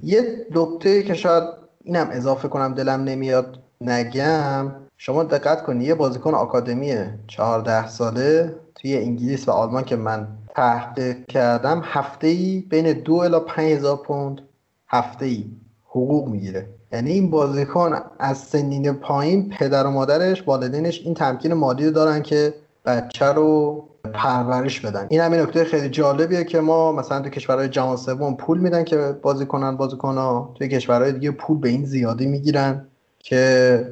یه 0.04 0.48
نکته 0.52 1.04
که 1.04 1.14
شاید 1.14 1.44
اینم 1.84 2.10
اضافه 2.12 2.48
کنم 2.48 2.74
دلم 2.74 3.04
نمیاد 3.04 3.60
نگم. 3.82 4.72
شما 4.98 5.24
دقت 5.24 5.64
کنید 5.64 5.88
یه 5.88 5.96
بازیکن 5.96 6.34
آکادمی 6.34 6.96
14 7.28 7.88
ساله 7.88 8.56
توی 8.76 8.98
انگلیس 8.98 9.48
و 9.48 9.52
آلمان 9.52 9.84
که 9.84 9.96
من 9.96 10.28
تحقیق 10.56 11.26
کردم 11.26 11.82
هفته 11.86 12.28
ای 12.28 12.64
بین 12.70 12.94
دو 12.94 13.14
الی 13.14 13.40
5000 13.48 13.98
پوند 13.98 14.42
هفته 14.88 15.26
ای 15.26 15.46
حقوق 15.86 16.28
می‌گیره. 16.28 16.70
یعنی 16.92 17.12
این 17.12 17.30
بازیکن 17.30 18.00
از 18.20 18.38
سنین 18.38 18.94
پایین 18.94 19.50
پدر 19.50 19.88
و 19.88 19.92
مادرش 19.92 20.48
والدینش 20.48 21.02
این 21.06 21.14
تمکین 21.14 21.54
مالی 21.54 21.86
رو 21.86 21.92
دارن 21.92 22.22
که 22.22 22.54
بچه 22.86 23.26
رو 23.26 23.84
پرورش 24.14 24.80
بدن. 24.80 25.08
این 25.10 25.22
همین 25.22 25.40
نکته 25.40 25.64
خیلی 25.64 25.90
جالبیه 25.90 26.44
که 26.44 26.60
ما 26.60 26.92
مثلا 26.92 27.20
تو 27.22 27.30
کشورهای 27.30 27.70
جهان 27.70 27.98
سوم 27.98 28.36
پول 28.36 28.60
میدن 28.60 28.84
که 28.84 28.98
بازی 29.22 29.46
کنن 29.46 29.78
بازیکن 29.78 30.18
ها 30.18 30.54
توی 30.58 30.68
کشورهای 30.68 31.12
دیگه 31.12 31.32
پول 31.32 31.58
به 31.58 31.70
این 31.70 31.86
زیادی 31.86 32.26
می‌گیرن 32.26 32.86
که 33.20 33.88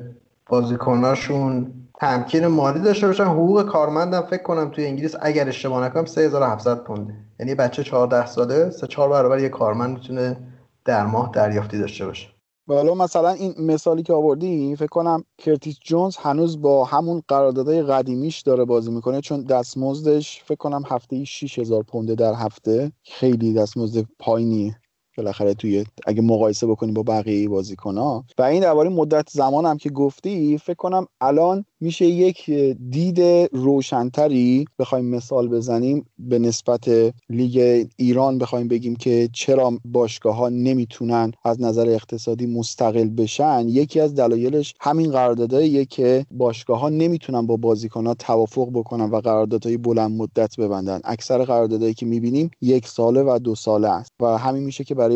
بازیکناشون 0.49 1.73
تمکین 2.01 2.47
مالی 2.47 2.79
داشته 2.79 3.07
باشن. 3.07 3.25
حقوق 3.25 3.63
کارمندم 3.65 4.21
فکر 4.21 4.43
کنم 4.43 4.71
توی 4.71 4.85
انگلیس 4.85 5.15
اگر 5.21 5.47
اشتباه 5.47 5.85
نکنم 5.85 6.05
3700 6.05 6.83
پونده. 6.83 7.13
یعنی 7.39 7.55
بچه 7.55 7.83
14 7.83 8.25
ساله 8.25 8.69
سه 8.69 8.87
چهار 8.87 9.09
برابر 9.09 9.39
یه 9.39 9.49
کارمند 9.49 9.97
می‌تونه 9.97 10.37
در 10.85 11.05
ماه 11.05 11.31
دریافتی 11.33 11.79
داشته 11.79 12.05
باشه. 12.05 12.27
حالا 12.67 12.95
مثلا 12.95 13.29
این 13.29 13.53
مثالی 13.57 14.03
که 14.03 14.13
آوردی 14.13 14.75
فکر 14.75 14.87
کنم 14.87 15.23
کرتیس 15.37 15.79
جونز 15.81 16.17
هنوز 16.17 16.61
با 16.61 16.85
همون 16.85 17.21
قراردادهای 17.27 17.83
قدیمیش 17.83 18.41
داره 18.41 18.65
بازی 18.65 18.91
می‌کنه 18.91 19.21
چون 19.21 19.43
دستمزدش 19.43 20.43
فکر 20.43 20.55
کنم 20.57 20.83
هفته 20.89 21.23
6000 21.23 21.83
پونده 21.83 22.15
در 22.15 22.33
هفته. 22.33 22.91
خیلی 23.03 23.53
دستمزد 23.53 24.05
پایینیه. 24.19 24.80
بالاخره 25.21 25.53
توی 25.53 25.83
اگه 26.07 26.21
مقایسه 26.21 26.67
بکنیم 26.67 26.93
با 26.93 27.03
بقیه 27.03 27.49
بازیکن‌ها. 27.49 28.23
و 28.37 28.41
این 28.41 28.61
درباره 28.61 28.89
مدت 28.89 29.29
زمان 29.29 29.65
هم 29.65 29.77
که 29.77 29.89
گفتی 29.89 30.57
فکر 30.57 30.73
کنم 30.73 31.07
الان 31.21 31.65
میشه 31.79 32.05
یک 32.05 32.49
دید 32.89 33.21
روشنتری 33.51 34.65
بخوایم 34.79 35.05
مثال 35.05 35.47
بزنیم 35.47 36.05
به 36.19 36.39
نسبت 36.39 36.89
لیگ 37.29 37.87
ایران. 37.97 38.37
بخوایم 38.37 38.67
بگیم 38.67 38.95
که 38.95 39.29
چرا 39.33 39.73
باشگاه 39.85 40.35
ها 40.35 40.49
نمی‌تونن 40.49 41.31
از 41.43 41.61
نظر 41.61 41.89
اقتصادی 41.89 42.45
مستقل 42.45 43.07
بشن. 43.07 43.65
یکی 43.67 43.99
از 43.99 44.15
دلایلش 44.15 44.73
همین 44.81 45.11
قراردادهاییه 45.11 45.85
که 45.85 46.25
باشگاه 46.31 46.79
ها 46.79 46.89
نمی‌تونن 46.89 47.47
با 47.47 47.57
بازیکن 47.57 48.07
ها 48.07 48.13
توافق 48.13 48.69
بکنن 48.73 49.09
و 49.09 49.19
قراردادهای 49.19 49.77
بلند 49.77 50.11
مدت 50.17 50.59
ببندن. 50.59 50.99
اکثر 51.03 51.43
قراردادهایی 51.43 51.93
که 51.93 52.05
می‌بینیم 52.05 52.51
یک 52.61 52.87
ساله 52.87 53.21
و 53.21 53.39
دو 53.43 53.55
ساله 53.55 53.89
است. 53.89 54.11
و 54.19 54.37
همین 54.37 54.63
میشه 54.63 54.83
که 54.83 54.95
برای 54.95 55.10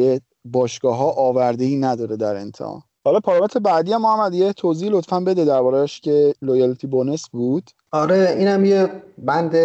باشگاه 0.45 0.97
ها 0.97 1.11
آورده 1.11 1.65
ای 1.65 1.76
نداره 1.76 2.17
در 2.17 2.35
انتها. 2.35 2.84
حالا 3.05 3.19
پارامتر 3.19 3.59
بعدی 3.59 3.93
هم 3.93 4.01
محمد 4.01 4.34
یه 4.34 4.53
توضیح 4.53 4.91
لطفا 4.91 5.19
بده 5.19 5.45
دربارهش 5.45 5.99
که 6.01 6.34
loyalty 6.41 6.88
bonus 6.88 7.30
بود. 7.30 7.72
آره 7.91 8.35
اینم 8.38 8.65
یه 8.65 8.89
بند 9.17 9.55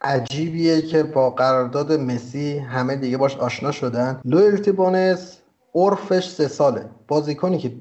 عجیبیه 0.00 0.82
که 0.82 1.02
با 1.02 1.30
قرارداد 1.30 1.92
مسی 1.92 2.58
همه 2.58 2.96
دیگه 2.96 3.16
باش 3.16 3.36
آشنا 3.36 3.72
شدن. 3.72 4.20
loyalty 4.24 4.72
bonus 4.72 5.38
عرفش 5.74 6.28
سه 6.28 6.48
ساله. 6.48 6.84
بازیکنی 7.08 7.58
که 7.58 7.72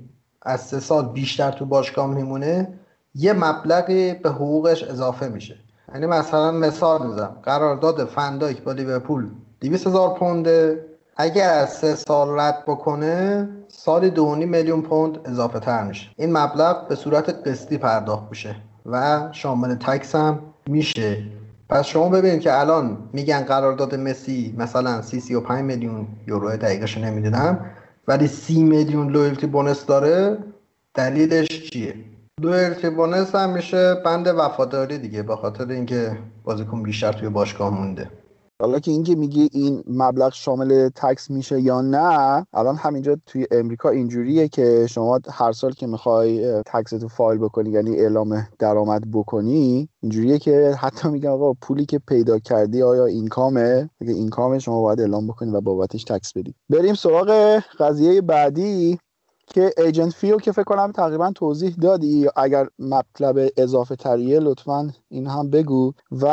از 0.42 0.62
سه 0.62 0.80
سال 0.80 1.06
بیشتر 1.06 1.52
تو 1.52 1.66
باشگاه 1.66 2.08
میمونه 2.08 2.80
یه 3.16 3.34
مبلغی 3.34 4.14
به 4.14 4.30
حقوقش 4.30 4.84
اضافه 4.84 5.28
میشه. 5.28 5.56
یعنی 5.94 6.06
مثلا 6.06 6.52
مثال 6.52 7.08
می‌زنم. 7.08 7.38
قرارداد 7.44 8.06
فندایک 8.06 8.62
با 8.64 8.72
لیورپول 8.72 9.30
200 9.62 9.88
هزار 9.88 10.14
پونده. 10.14 10.86
اگر 11.20 11.50
از 11.54 11.74
سه 11.74 11.96
سال 11.96 12.40
رد 12.40 12.64
بکنه 12.68 13.50
سالی 13.68 14.10
دو 14.10 14.36
میلیون 14.36 14.82
پوند 14.82 15.20
اضافه 15.26 15.60
تر 15.60 15.84
میشه. 15.84 16.10
این 16.16 16.38
مبلغ 16.38 16.88
به 16.88 16.96
صورت 16.96 17.48
قسطی 17.48 17.78
پرداخت 17.78 18.24
میشه 18.30 18.56
و 18.86 19.28
شامل 19.32 19.76
tax 19.76 20.16
هم 20.16 20.40
میشه. 20.68 21.24
پس 21.70 21.86
شما 21.86 22.10
ببینید 22.10 22.42
که 22.42 22.60
الان 22.60 22.98
میگن 23.14 23.40
قرارداد 23.40 23.96
مسی 23.96 24.56
مثلا 24.58 25.02
30 25.02 25.20
35 25.20 25.64
میلیون 25.64 26.08
یورو 26.28 26.58
دقیقش 26.58 26.98
نمی‌دونم 26.98 27.60
ولی 28.08 28.28
30 28.28 28.64
میلیون 28.64 29.10
loyalty 29.10 29.48
bonus 29.48 29.86
داره 29.86 30.38
دلیلش 30.94 31.70
چیه؟ 31.70 31.94
loyalty 32.42 32.90
bonus 32.90 33.36
هم 33.36 33.50
میشه 33.50 33.96
بند 34.06 34.28
وفاداری 34.28 34.98
دیگه 34.98 35.24
به 35.24 35.36
خاطر 35.36 35.72
اینکه 35.72 36.18
بازیکن 36.44 36.84
بیشتر 36.84 37.12
توی 37.12 37.30
باشگاه 37.30 37.70
مونده. 37.70 38.10
حالا 38.60 38.80
که 38.80 38.92
اینکه 38.92 39.16
میگی 39.16 39.50
این 39.52 39.84
مبلغ 39.88 40.34
شامل 40.34 40.90
tax 40.90 41.30
میشه 41.30 41.62
یا 41.62 41.82
نه 41.82 42.48
الان 42.54 42.76
همینجا 42.76 43.18
توی 43.26 43.48
امریکا 43.52 43.90
اینجوریه 43.90 44.48
که 44.48 44.88
شما 44.90 45.20
هر 45.32 45.52
سال 45.52 45.72
که 45.72 45.88
می‌خوای 45.88 46.64
tax 46.66 46.90
تو 46.90 47.08
فایل 47.08 47.40
بکنی 47.40 47.70
یعنی 47.70 47.96
اعلام 47.96 48.48
درآمد 48.60 49.12
بکنی 49.12 49.90
اینجوریه 50.02 50.40
که 50.40 50.76
حتی 50.80 51.10
میگن 51.10 51.30
آقا 51.30 51.54
پولی 51.54 51.86
که 51.86 52.00
پیدا 52.00 52.40
کردی 52.40 52.82
آیا 52.84 53.06
income 53.06 53.69
ه؟ 53.69 53.90
اگه 54.02 54.14
income 54.14 54.53
ه 54.53 54.60
شما 54.60 54.82
باید 54.82 55.02
اعلام 55.02 55.28
بکنی 55.28 55.52
و 55.52 55.62
بابتش 55.62 56.04
tax 56.04 56.34
بدی. 56.34 56.54
بریم 56.70 56.96
سراغ 56.96 57.62
قضیه 57.80 58.22
بعدی 58.22 59.00
که 59.48 59.74
agent 59.78 60.14
fee 60.14 60.32
و 60.32 60.38
که 60.38 60.52
فکر 60.52 60.64
کنم 60.64 60.92
تقریبا 60.92 61.32
توضیح 61.36 61.76
دادی 61.82 62.28
اگر 62.36 62.68
مطلب 62.80 63.50
اضافه 63.58 63.96
تریه 63.96 64.40
لطفا 64.40 64.94
این 65.10 65.28
هم 65.28 65.50
بگو. 65.50 65.94
و 66.12 66.26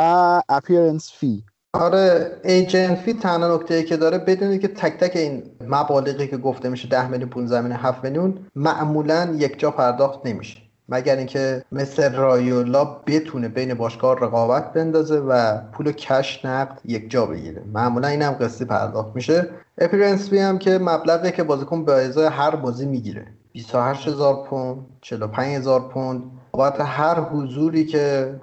appearance 0.49 1.11
fee. 1.11 1.43
آره 1.75 2.31
agent 2.43 2.95
fee 2.99 3.13
تنها 3.13 3.55
نکته 3.55 3.83
که 3.83 3.97
داره 3.97 4.17
بدونید 4.17 4.61
که 4.61 4.67
تک 4.67 4.97
تک 4.97 5.15
این 5.15 5.43
مبالغی 5.67 6.27
که 6.27 6.37
گفته 6.37 6.69
میشه 6.69 6.87
10 6.87 7.07
میلیون 7.07 7.29
15 7.29 7.61
میلیون 7.61 7.79
7 7.79 8.03
میلیون 8.03 8.37
معمولا 8.55 9.35
یک 9.37 9.59
جا 9.59 9.71
پرداخت 9.71 10.25
نمیشه. 10.25 10.57
مگر 10.89 11.15
اینکه 11.15 11.63
مثل 11.71 12.13
رایولا 12.13 12.85
بتونه 12.85 13.47
بین 13.47 13.73
باشگاه 13.73 14.15
رقابت 14.19 14.73
بندازه 14.73 15.19
و 15.19 15.57
پول 15.71 15.91
cash 15.91 16.45
نقد 16.45 16.79
یک 16.85 17.11
جا 17.11 17.25
بگیره. 17.25 17.61
معمولا 17.73 18.07
این 18.07 18.21
هم 18.21 18.31
قسطی 18.31 18.65
پرداخت 18.65 19.15
میشه. 19.15 19.49
appearance 19.77 20.29
fee 20.29 20.39
هم 20.39 20.57
که 20.57 20.77
مبلغی 20.77 21.31
که 21.31 21.43
بازیکن 21.43 21.85
به 21.85 21.93
ازای 21.93 22.25
هر 22.27 22.55
بازی 22.55 22.85
می‌گیره. 22.85 23.27
28 23.53 24.07
هزار 24.07 24.47
پوند 24.49 24.85
45 25.01 25.55
هزار 25.55 25.79
پوند. 25.79 26.23
بابت 26.51 26.81
هر 26.81 27.19
حضوری 27.19 27.85
که 27.85 28.35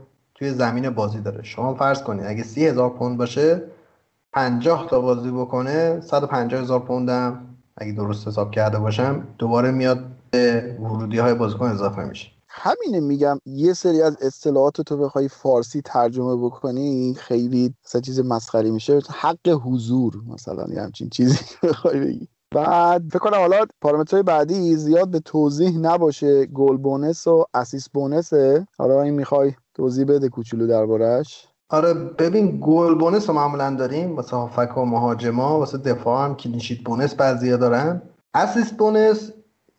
توی 0.43 0.51
زمین 0.51 0.90
بازی 0.90 1.20
داره. 1.20 1.43
شما 1.43 1.74
فرض 1.74 2.02
کنید 2.02 2.27
اگه 2.27 2.43
سی 2.43 2.66
هزار 2.66 2.90
پوند 2.90 3.19
باشه 3.19 3.62
50 4.32 4.86
تا 4.90 5.01
بازی 5.01 5.31
بکنه 5.31 6.01
150 6.01 6.60
هزار 6.60 6.81
پوند 6.81 7.09
هم 7.09 7.47
اگه 7.77 7.93
درست 7.93 8.28
حساب 8.28 8.51
کرده 8.51 8.78
باشم 8.78 9.27
دوباره 9.39 9.70
میاد 9.70 10.05
به 10.31 10.77
ورودی 10.81 11.19
های 11.19 11.35
بازیکن 11.35 11.66
اضافه 11.66 12.05
میشه. 12.05 12.28
همینه 12.48 13.01
میگم. 13.01 13.39
یه 13.47 13.73
سری 13.73 14.02
از 14.02 14.16
اصطلاحات 14.20 14.81
تو 14.81 14.97
بخوای 14.97 15.28
فارسی 15.28 15.82
ترجمه 15.85 16.36
بکنی 16.36 17.14
خیلی 17.14 17.74
مثلا 17.85 18.01
چیز 18.01 18.20
مسخری 18.20 18.70
میشه. 18.70 19.01
حق 19.10 19.48
حضور 19.48 20.14
مثلا 20.27 20.66
یه 20.74 20.82
همچین 20.82 21.09
چیزی 21.09 21.39
بخوای 21.69 22.01
بگی. 22.01 22.28
بعد 22.55 23.02
فکر 23.10 23.19
کنم 23.19 23.39
حالا 23.39 23.66
پارامترهای 23.81 24.23
بعدی 24.23 24.77
زیاد 24.77 25.10
به 25.10 25.20
توضیح 25.20 25.78
نباشه. 25.78 26.47
گل 26.47 26.77
بونس 26.77 27.27
و 27.27 27.44
اسیس 27.55 27.89
بونسه. 27.89 28.66
حالا 28.78 29.02
این 29.02 29.14
می‌خوای 29.14 29.52
توضیح 29.74 30.05
بده 30.05 30.28
کوچولو 30.28 30.66
دربارهش 30.66 31.49
آره 31.69 31.94
ببین 31.94 32.59
goal 32.60 32.94
bonus 32.94 33.28
رو 33.28 33.35
معمولا 33.35 33.74
داریم 33.78 34.16
واسه 34.16 34.36
هافبک 34.36 34.78
و 34.78 34.85
مهاجما 34.85 35.59
واسه 35.59 35.78
دفاع 35.78 36.24
هم 36.24 36.35
clean 36.34 36.57
sheet 36.57 36.80
bonus 36.80 37.14
بعضیا 37.15 37.57
دارن. 37.57 38.03
assist 38.34 38.72
bonus 38.72 39.32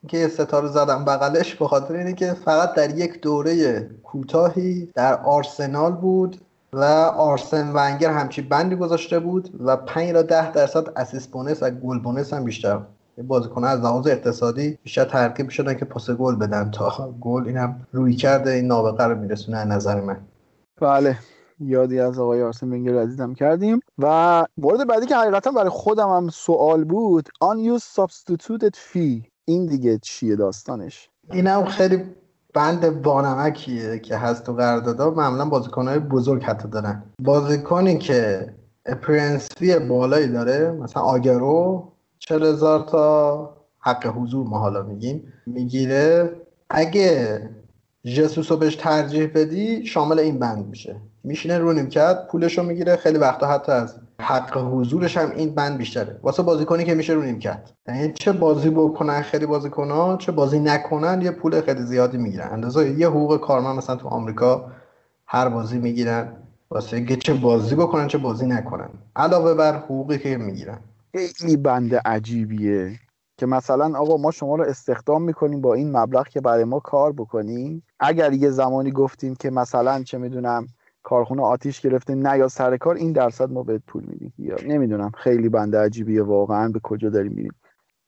که 0.08 0.28
ستاره 0.28 0.68
زدم 0.68 1.06
بغلش 1.06 1.56
به 1.56 1.68
خاطر 1.68 1.94
اینه 1.94 2.14
که 2.14 2.34
فقط 2.34 2.74
در 2.74 2.98
یک 2.98 3.22
دوره 3.22 3.84
کوتاهی 4.04 4.90
در 4.96 5.22
آرسنال 5.22 5.92
بود 5.92 6.38
و 6.74 6.84
آرسن 7.18 7.72
ونگر 7.74 8.12
همچی 8.12 8.42
بندی 8.42 8.76
گذاشته 8.76 9.20
بود 9.20 9.50
و 9.60 9.78
5 9.78 10.12
تا 10.12 10.22
10 10.22 10.52
درصد 10.52 10.90
assist 10.96 11.28
bonus 11.28 11.64
و 11.64 11.70
goal 11.70 12.00
bonus 12.00 12.34
هم 12.34 12.44
بیشتر 12.44 12.80
بازیکن 13.18 13.64
از 13.64 13.80
لحاظ 13.80 14.08
اقتصادی 14.08 14.78
بیشتر 14.84 15.06
ترکیب 15.06 15.50
شدن 15.50 15.74
که 15.74 15.86
پاس 15.86 16.10
گل 16.10 16.36
بدن 16.36 16.72
تا 16.72 17.16
گل 17.22 17.48
اینم 17.48 17.88
رویکرد 17.92 18.52
این 18.52 18.68
نابغه 18.68 19.04
رو 19.04 19.16
میرسونه 19.16 19.58
از 19.58 19.68
نظر 19.68 20.02
من. 20.02 20.18
بله 20.82 21.18
یادی 21.60 22.00
از 22.00 22.20
آقای 22.20 22.44
آرسن 22.44 22.68
ونگر 22.68 23.02
عزیزم 23.02 23.34
کردیم. 23.34 23.80
و 24.00 24.46
مورد 24.58 24.88
بعدی 24.88 25.06
که 25.06 25.16
حقیقتا 25.16 25.52
برای 25.52 25.70
خودم 25.70 26.10
هم 26.10 26.30
سوال 26.30 26.84
بود 26.84 27.30
unused 27.44 28.02
substituted 28.02 28.76
fee 28.76 29.28
این 29.46 29.66
دیگه 29.66 30.00
چیه 30.02 30.36
داستانش؟ 30.36 31.10
اینم 31.32 31.66
خیلی 31.66 32.04
بند 32.54 33.02
بانمکیه 33.02 34.00
که 34.00 34.18
هست 34.18 34.44
تو 34.44 34.54
قراردادا 34.54 35.10
معمولا 35.10 35.46
بازیکنهای 35.46 36.00
بزرگ 36.00 36.44
حتی 36.44 36.68
دارن. 36.68 37.04
بازیکنی 37.20 37.98
که 37.98 38.48
اپرینس 38.86 39.50
فی 39.58 39.80
بالایی 39.80 40.28
داره 40.28 40.72
مثلا 40.72 41.04
آگرو 41.04 41.93
40 42.28 42.44
هزار 42.44 42.80
تا 42.80 43.58
حق 43.80 44.08
حضور 44.08 44.48
ما 44.48 44.60
حالا 44.60 44.84
میگیم. 44.84 45.34
می‌گیره. 45.46 46.30
اگه 46.70 47.40
جسوس 48.04 48.52
رو 48.52 48.58
بهش 48.58 48.76
ترجیح 48.76 49.28
بدی 49.36 49.86
شامل 49.86 50.20
این 50.20 50.40
بند 50.40 50.68
میشه. 50.68 50.96
میشینه 51.24 51.58
رو 51.58 51.74
نیمکت 51.74 52.28
پولش 52.28 52.58
رو 52.58 52.64
می‌گیره. 52.64 52.96
خیلی 52.96 53.18
وقتا 53.18 53.48
حتی 53.48 53.72
از 53.72 53.96
حق 54.20 54.58
حضورش 54.58 55.18
هم 55.18 55.32
این 55.36 55.56
بند 55.56 55.78
بیشتره. 55.78 56.20
واسه 56.24 56.44
بازیکنی 56.44 56.84
که 56.84 56.94
میشه 56.94 57.14
رو 57.14 57.22
نیمکت. 57.22 57.72
یعنی 57.88 58.14
چه 58.14 58.32
بازی 58.32 58.70
بکنن 58.70 59.22
خیلی 59.22 59.46
بازیکنان 59.46 60.18
چه 60.18 60.32
بازی 60.32 60.60
نکنن 60.60 61.22
یه 61.22 61.32
پول 61.32 61.62
خیلی 61.62 61.82
زیادی 61.84 62.18
می‌گیرن. 62.18 62.50
اندازه 62.52 62.90
یه 62.90 63.08
حقوق 63.08 63.38
کارمند 63.38 63.78
مثلا 63.78 63.96
تو 63.96 64.08
آمریکا 64.08 64.72
هر 65.28 65.50
بازی 65.50 65.80
می‌گیرن. 65.80 66.36
واسه 66.70 66.98
اینکه 66.98 67.16
چه 67.16 67.34
بازی 67.34 67.76
بکنن 67.76 68.08
چه 68.08 68.18
بازی 68.18 68.46
نکنن. 68.46 68.90
علاوه 69.16 69.54
بر 69.54 69.78
حقوقی 69.78 70.20
که 70.20 70.38
می‌گیرن. 70.38 70.80
خیلی 71.16 71.58
بند 71.58 71.96
عجیبیه 71.96 73.00
که 73.38 73.46
مثلا 73.46 74.00
آقا 74.00 74.18
ما 74.18 74.32
شما 74.32 74.56
رو 74.56 74.64
استخدام 74.64 75.22
می‌کنیم 75.22 75.62
با 75.62 75.74
این 75.74 75.98
مبلغ 75.98 76.28
که 76.28 76.42
برای 76.42 76.64
ما 76.64 76.80
کار 76.80 77.12
بکنیم 77.12 77.84
اگر 78.00 78.34
یه 78.34 78.50
زمانی 78.50 78.92
گفتیم 78.92 79.36
که 79.36 79.50
مثلا 79.50 80.04
چه 80.04 80.18
می‌دونم 80.18 80.68
کارخونه 81.04 81.42
آتیش 81.42 81.82
گرفته 81.82 82.16
نه 82.16 82.38
یا 82.38 82.48
سر 82.48 82.78
کار 82.78 82.96
این 82.96 83.12
درصد 83.12 83.52
ما 83.52 83.64
بهت 83.64 83.82
پول 83.88 84.04
میدیم. 84.08 84.34
یا 84.38 84.56
نمی‌دونم 84.68 85.12
خیلی 85.18 85.50
بنده 85.50 85.80
عجیبیه 85.80 86.24
واقعا 86.24 86.70
به 86.70 86.80
کجا 86.80 87.10
داریم 87.10 87.32
میریم. 87.32 87.54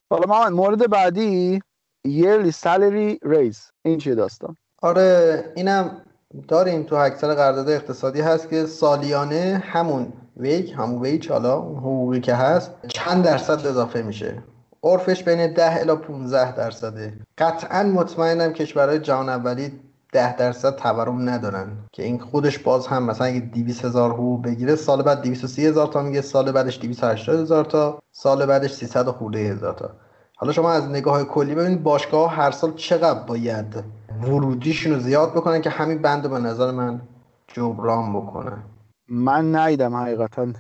حالا 0.09 0.23
ما 0.27 0.49
مورد 0.49 0.89
بعدی 0.89 1.59
yearly 2.07 2.51
salary 2.51 3.17
raise. 3.25 3.71
این 3.81 3.97
چیه 3.97 4.15
داستان؟ 4.15 4.57
آره 4.81 5.43
اینم 5.55 6.01
داریم 6.47 6.83
تو 6.83 6.95
اکثر 6.95 7.33
قرارداد 7.33 7.69
اقتصادی 7.69 8.21
هست 8.21 8.49
که 8.49 8.65
سالیانه 8.65 9.63
همون 9.65 10.13
ویج 10.37 10.73
همون 10.73 11.01
ویج 11.01 11.31
حالا 11.31 11.61
حقوقی 11.61 12.19
که 12.19 12.33
هست 12.33 12.71
چند 12.87 13.23
درصد 13.23 13.67
اضافه 13.67 14.01
میشه. 14.01 14.43
عرفش 14.83 15.23
بین 15.23 15.53
10 15.53 15.79
الی 15.79 15.95
15 15.95 16.55
درصده. 16.55 17.13
قطعا 17.37 17.83
مطمئنم 17.83 18.53
کشورهای 18.53 18.99
جهان 18.99 19.29
اولی 19.29 19.71
ده 20.11 20.35
درصد 20.35 20.75
تورم 20.75 21.29
ندارن 21.29 21.67
که 21.91 22.03
این 22.03 22.19
خودش 22.19 22.59
باز 22.59 22.87
هم 22.87 23.03
مثلا 23.03 23.27
اگه 23.27 23.39
200 23.39 23.85
هزار 23.85 24.11
حقوق 24.11 24.43
بگیره 24.43 24.75
سال 24.75 25.01
بعد 25.01 25.21
230 25.21 25.65
هزار 25.65 25.87
تا 25.87 26.01
میگه 26.01 26.21
سال 26.21 26.51
بعدش 26.51 26.79
280 26.79 27.39
هزار 27.39 27.65
تا 27.65 28.01
سال 28.11 28.45
بعدش 28.45 28.73
300 28.73 29.05
خورده 29.05 29.39
هزار 29.39 29.73
تا. 29.73 29.89
حالا 30.35 30.53
شما 30.53 30.71
از 30.71 30.89
نگاه 30.89 31.23
کلی 31.23 31.55
ببینید 31.55 31.83
باشگاه 31.83 32.31
هر 32.31 32.51
سال 32.51 32.73
چقدر 32.73 33.19
باید 33.19 33.83
ورودیشون 34.21 34.93
رو 34.93 34.99
زیاد 34.99 35.31
بکنن 35.31 35.61
که 35.61 35.69
همین 35.69 36.01
بند 36.01 36.29
به 36.29 36.39
نظر 36.39 36.71
من 36.71 37.01
جبران 37.47 38.13
بکنن. 38.13 38.63
من 39.09 39.55
نیدم 39.55 39.95
حقیقتا 39.95 40.53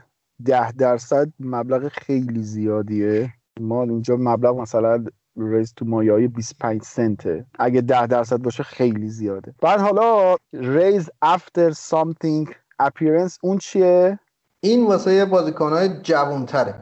ده 0.45 0.71
درصد 0.71 1.29
مبلغ 1.39 1.87
خیلی 1.87 2.43
زیادیه. 2.43 3.33
ما 3.59 3.83
اینجا 3.83 4.15
مبلغ 4.19 4.59
مثلا 4.59 5.05
ریز 5.37 5.73
تو 5.73 5.85
مایه 5.85 6.27
25 6.27 6.81
سنته 6.81 7.45
اگه 7.59 7.81
ده 7.81 8.07
درصد 8.07 8.37
باشه 8.37 8.63
خیلی 8.63 9.09
زیاده. 9.09 9.53
بعد 9.61 9.79
حالا 9.79 10.35
ریز 10.53 11.09
after 11.25 11.73
something 11.73 12.49
appearance 12.83 13.37
اون 13.41 13.57
چیه؟ 13.57 14.19
این 14.59 14.87
واسه 14.87 15.25
بازیکنهای 15.25 15.89
جوانتره. 16.03 16.75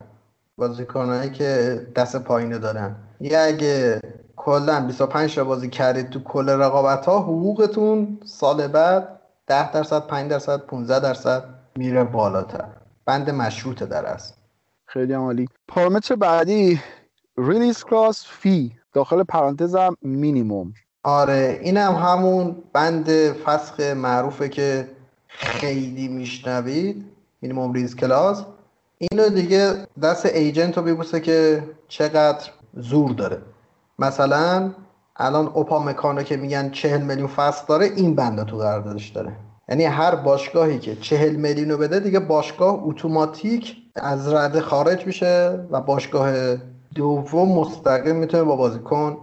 بازیکنهایی 0.57 1.30
که 1.30 1.80
دست 1.95 2.23
پایینه 2.23 2.57
دارن. 2.57 2.95
یه 3.22 3.40
اگه 3.40 4.02
کلا 4.35 4.85
25 4.88 5.35
تا 5.35 5.44
بازی 5.44 5.69
کردید 5.69 6.10
تو 6.10 6.19
کل 6.23 6.49
رقابت 6.49 7.06
ها 7.06 7.19
حقوقتون 7.19 8.19
سال 8.26 8.68
بعد 8.68 9.19
10 9.48 9.72
درصد 9.72 10.07
5 10.07 10.32
درصد 10.32 10.57
15 10.57 10.99
درصد 10.99 11.44
میره 11.76 12.03
بالاتر. 12.03 12.65
بند 13.06 13.30
مشروطه 13.30 13.86
در 13.86 14.06
است 14.06 14.38
خیلی 14.86 15.14
هم 15.14 15.22
عالی. 15.22 15.48
پارامتر 15.68 16.15
بعدی 16.15 16.82
release 17.38 17.84
clause 17.84 18.26
fee 18.27 18.72
داخل 18.94 19.24
پرانتز 19.24 19.76
هم 19.76 19.98
مینیموم 20.02 20.74
آره 21.03 21.60
اینم 21.61 21.95
همون 21.95 22.56
بند 22.74 23.10
فسخ 23.32 23.80
معروفه 23.80 24.49
که 24.49 24.88
خیلی 25.28 26.07
میشنوید 26.07 27.06
minimum 27.41 27.73
release 27.73 27.95
clause 27.95 28.45
اینو 28.98 29.30
دیگه 29.30 29.88
دست 30.03 30.26
agent 30.26 30.77
رو 30.78 30.84
می‌بوسه 30.84 31.19
که 31.20 31.64
چقدر 31.88 32.52
زور 32.74 33.11
داره. 33.11 33.41
مثلا 33.99 34.72
الان 35.18 35.48
اوپامکانو 35.48 36.23
که 36.23 36.38
میگن 36.38 36.69
چهل 36.69 37.02
میلیون 37.02 37.27
فصل 37.27 37.64
داره 37.68 37.85
این 37.85 38.15
بنده 38.15 38.44
تو 38.44 38.57
قراردادش 38.57 39.10
داره. 39.10 39.31
یعنی 39.69 39.84
هر 39.84 40.15
باشگاهی 40.15 40.80
که 40.80 40.95
چهل 40.95 41.35
میلیون 41.35 41.72
رو 41.72 41.77
بده 41.77 41.99
دیگه 41.99 42.19
باشگاه 42.19 42.84
اتوماتیک 42.84 43.76
از 43.95 44.34
رده 44.34 44.61
خارج 44.61 45.07
میشه 45.07 45.60
و 45.72 45.81
باشگاه 45.81 46.34
دوم 46.95 47.60
مستقیم 47.60 48.15
می‌تونه 48.15 48.44
با 48.44 48.56
بازیکن 48.56 49.18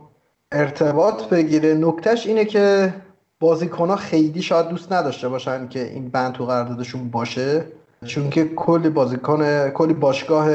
ارتباط 0.52 1.24
بگیره. 1.24 1.74
نکتهش 1.74 2.26
اینه 2.26 2.44
که 2.44 2.94
بازیکن 3.40 3.88
ها 3.88 3.96
خیلی 3.96 4.42
شاید 4.42 4.68
دوست 4.68 4.92
نداشته 4.92 5.28
باشن 5.28 5.68
که 5.68 5.84
این 5.84 6.08
بند 6.08 6.32
تو 6.32 6.46
قراردادشون 6.46 7.10
باشه 7.10 7.64
چون 8.06 8.30
که 8.30 8.44
کلی 8.44 8.88
بازیکن 8.88 9.68
کلی 9.70 9.94
باشگاه 9.94 10.50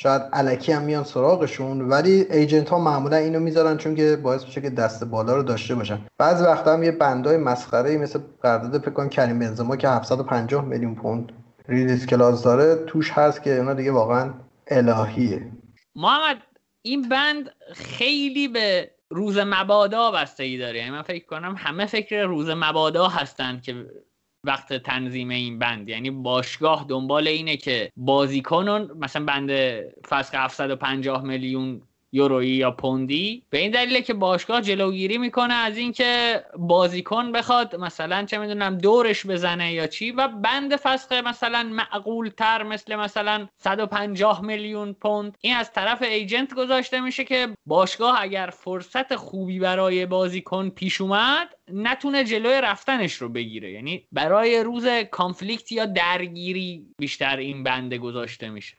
شاید 0.00 0.22
علکی 0.32 0.72
هم 0.72 0.82
میان 0.82 1.04
سراغشون 1.04 1.80
ولی 1.80 2.26
ایجنت 2.30 2.68
ها 2.68 2.78
معمولا 2.78 3.16
اینو 3.16 3.40
می‌ذارن 3.40 3.76
چون 3.76 3.94
که 3.94 4.16
باعث 4.16 4.44
میشه 4.44 4.60
که 4.60 4.70
دست 4.70 5.04
بالا 5.04 5.36
رو 5.36 5.42
داشته 5.42 5.74
باشن. 5.74 5.98
بعضی 6.18 6.44
وقتا 6.44 6.72
هم 6.72 6.82
یه 6.82 6.90
بندای 6.90 7.36
مسخره 7.36 7.98
مثل 7.98 8.18
قرارداد 8.42 8.82
فکر 8.82 9.08
کریم 9.08 9.38
بنزما 9.38 9.76
که 9.76 9.88
750 9.88 10.64
میلیون 10.64 10.94
پوند 10.94 11.32
ریلیز 11.68 12.06
کلاس 12.06 12.42
داره 12.42 12.84
توش 12.86 13.10
هست 13.12 13.42
که 13.42 13.58
اونا 13.58 13.74
دیگه 13.74 13.92
واقعا 13.92 14.34
الهیه. 14.66 15.52
محمد 15.96 16.36
این 16.82 17.08
بند 17.08 17.50
خیلی 17.74 18.48
به 18.48 18.90
روز 19.10 19.38
مبادا 19.38 20.10
بستگی 20.10 20.58
داره. 20.58 20.78
یعنی 20.78 20.90
من 20.90 21.02
فکر 21.02 21.26
کنم 21.26 21.54
همه 21.58 21.86
فکر 21.86 22.22
روز 22.22 22.50
مبادا 22.50 23.08
هستن 23.08 23.60
که 23.60 23.86
وقت 24.44 24.72
تنظیم 24.72 25.28
این 25.28 25.58
بند. 25.58 25.88
یعنی 25.88 26.10
باشگاه 26.10 26.86
دنبال 26.88 27.28
اینه 27.28 27.56
که 27.56 27.92
بازیکنون 27.96 28.90
مثلا 28.98 29.24
بند 29.24 29.50
فسخ 30.08 30.34
750 30.34 31.24
میلیون 31.24 31.82
یورویی 32.12 32.50
یا 32.50 32.70
پوندی. 32.70 33.42
به 33.50 33.58
این 33.58 33.70
دلیله 33.70 34.02
که 34.02 34.14
باشگاه 34.14 34.62
جلوگیری 34.62 35.18
می‌کنه 35.18 35.54
از 35.54 35.76
اینکه 35.76 36.44
بازیکن 36.58 37.32
بخواد 37.32 37.76
مثلا 37.76 38.24
چه 38.24 38.38
می‌دونم 38.38 38.78
دورش 38.78 39.26
بزنه 39.26 39.72
یا 39.72 39.86
چی 39.86 40.10
و 40.10 40.28
بند 40.28 40.76
فسخ 40.76 41.12
مثلا 41.12 41.62
معقول 41.62 42.28
تر 42.28 42.62
مثل 42.62 42.96
مثلا 42.96 43.48
150 43.56 44.44
میلیون 44.44 44.92
پوند. 44.92 45.38
این 45.40 45.54
از 45.54 45.72
طرف 45.72 46.02
ایجنت 46.02 46.54
گذاشته 46.54 47.00
میشه 47.00 47.24
که 47.24 47.48
باشگاه 47.66 48.16
اگر 48.20 48.50
فرصت 48.52 49.16
خوبی 49.16 49.58
برای 49.58 50.06
بازیکن 50.06 50.70
پیش 50.70 51.00
اومد 51.00 51.48
نتونه 51.72 52.24
جلوی 52.24 52.60
رفتنش 52.60 53.14
رو 53.14 53.28
بگیره. 53.28 53.72
یعنی 53.72 54.06
برای 54.12 54.62
روز 54.62 54.86
کانفلیکت 55.10 55.72
یا 55.72 55.86
درگیری 55.86 56.86
بیشتر 56.98 57.36
این 57.36 57.62
بنده 57.62 57.98
گذاشته 57.98 58.50
میشه. 58.50 58.76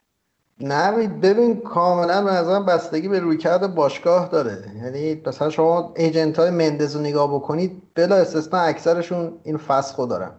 نه 0.62 1.08
ببین 1.08 1.62
کاملا 1.62 2.24
به 2.24 2.32
نظرم 2.32 2.66
بستگی 2.66 3.08
به 3.08 3.20
رویکرد 3.20 3.76
باشگاه 3.76 4.30
داره. 4.30 4.58
یعنی 4.84 5.22
مثلا 5.28 5.50
شما 5.50 5.94
agent 5.96 6.40
های 6.40 6.50
مندز 6.50 6.96
رو 6.96 7.02
نگاه 7.02 7.36
بکنید 7.36 7.82
بلا 7.96 8.16
استثنا 8.16 8.60
اکثرشون 8.60 9.34
این 9.44 9.58
فسخو 9.58 10.06
دارن. 10.06 10.32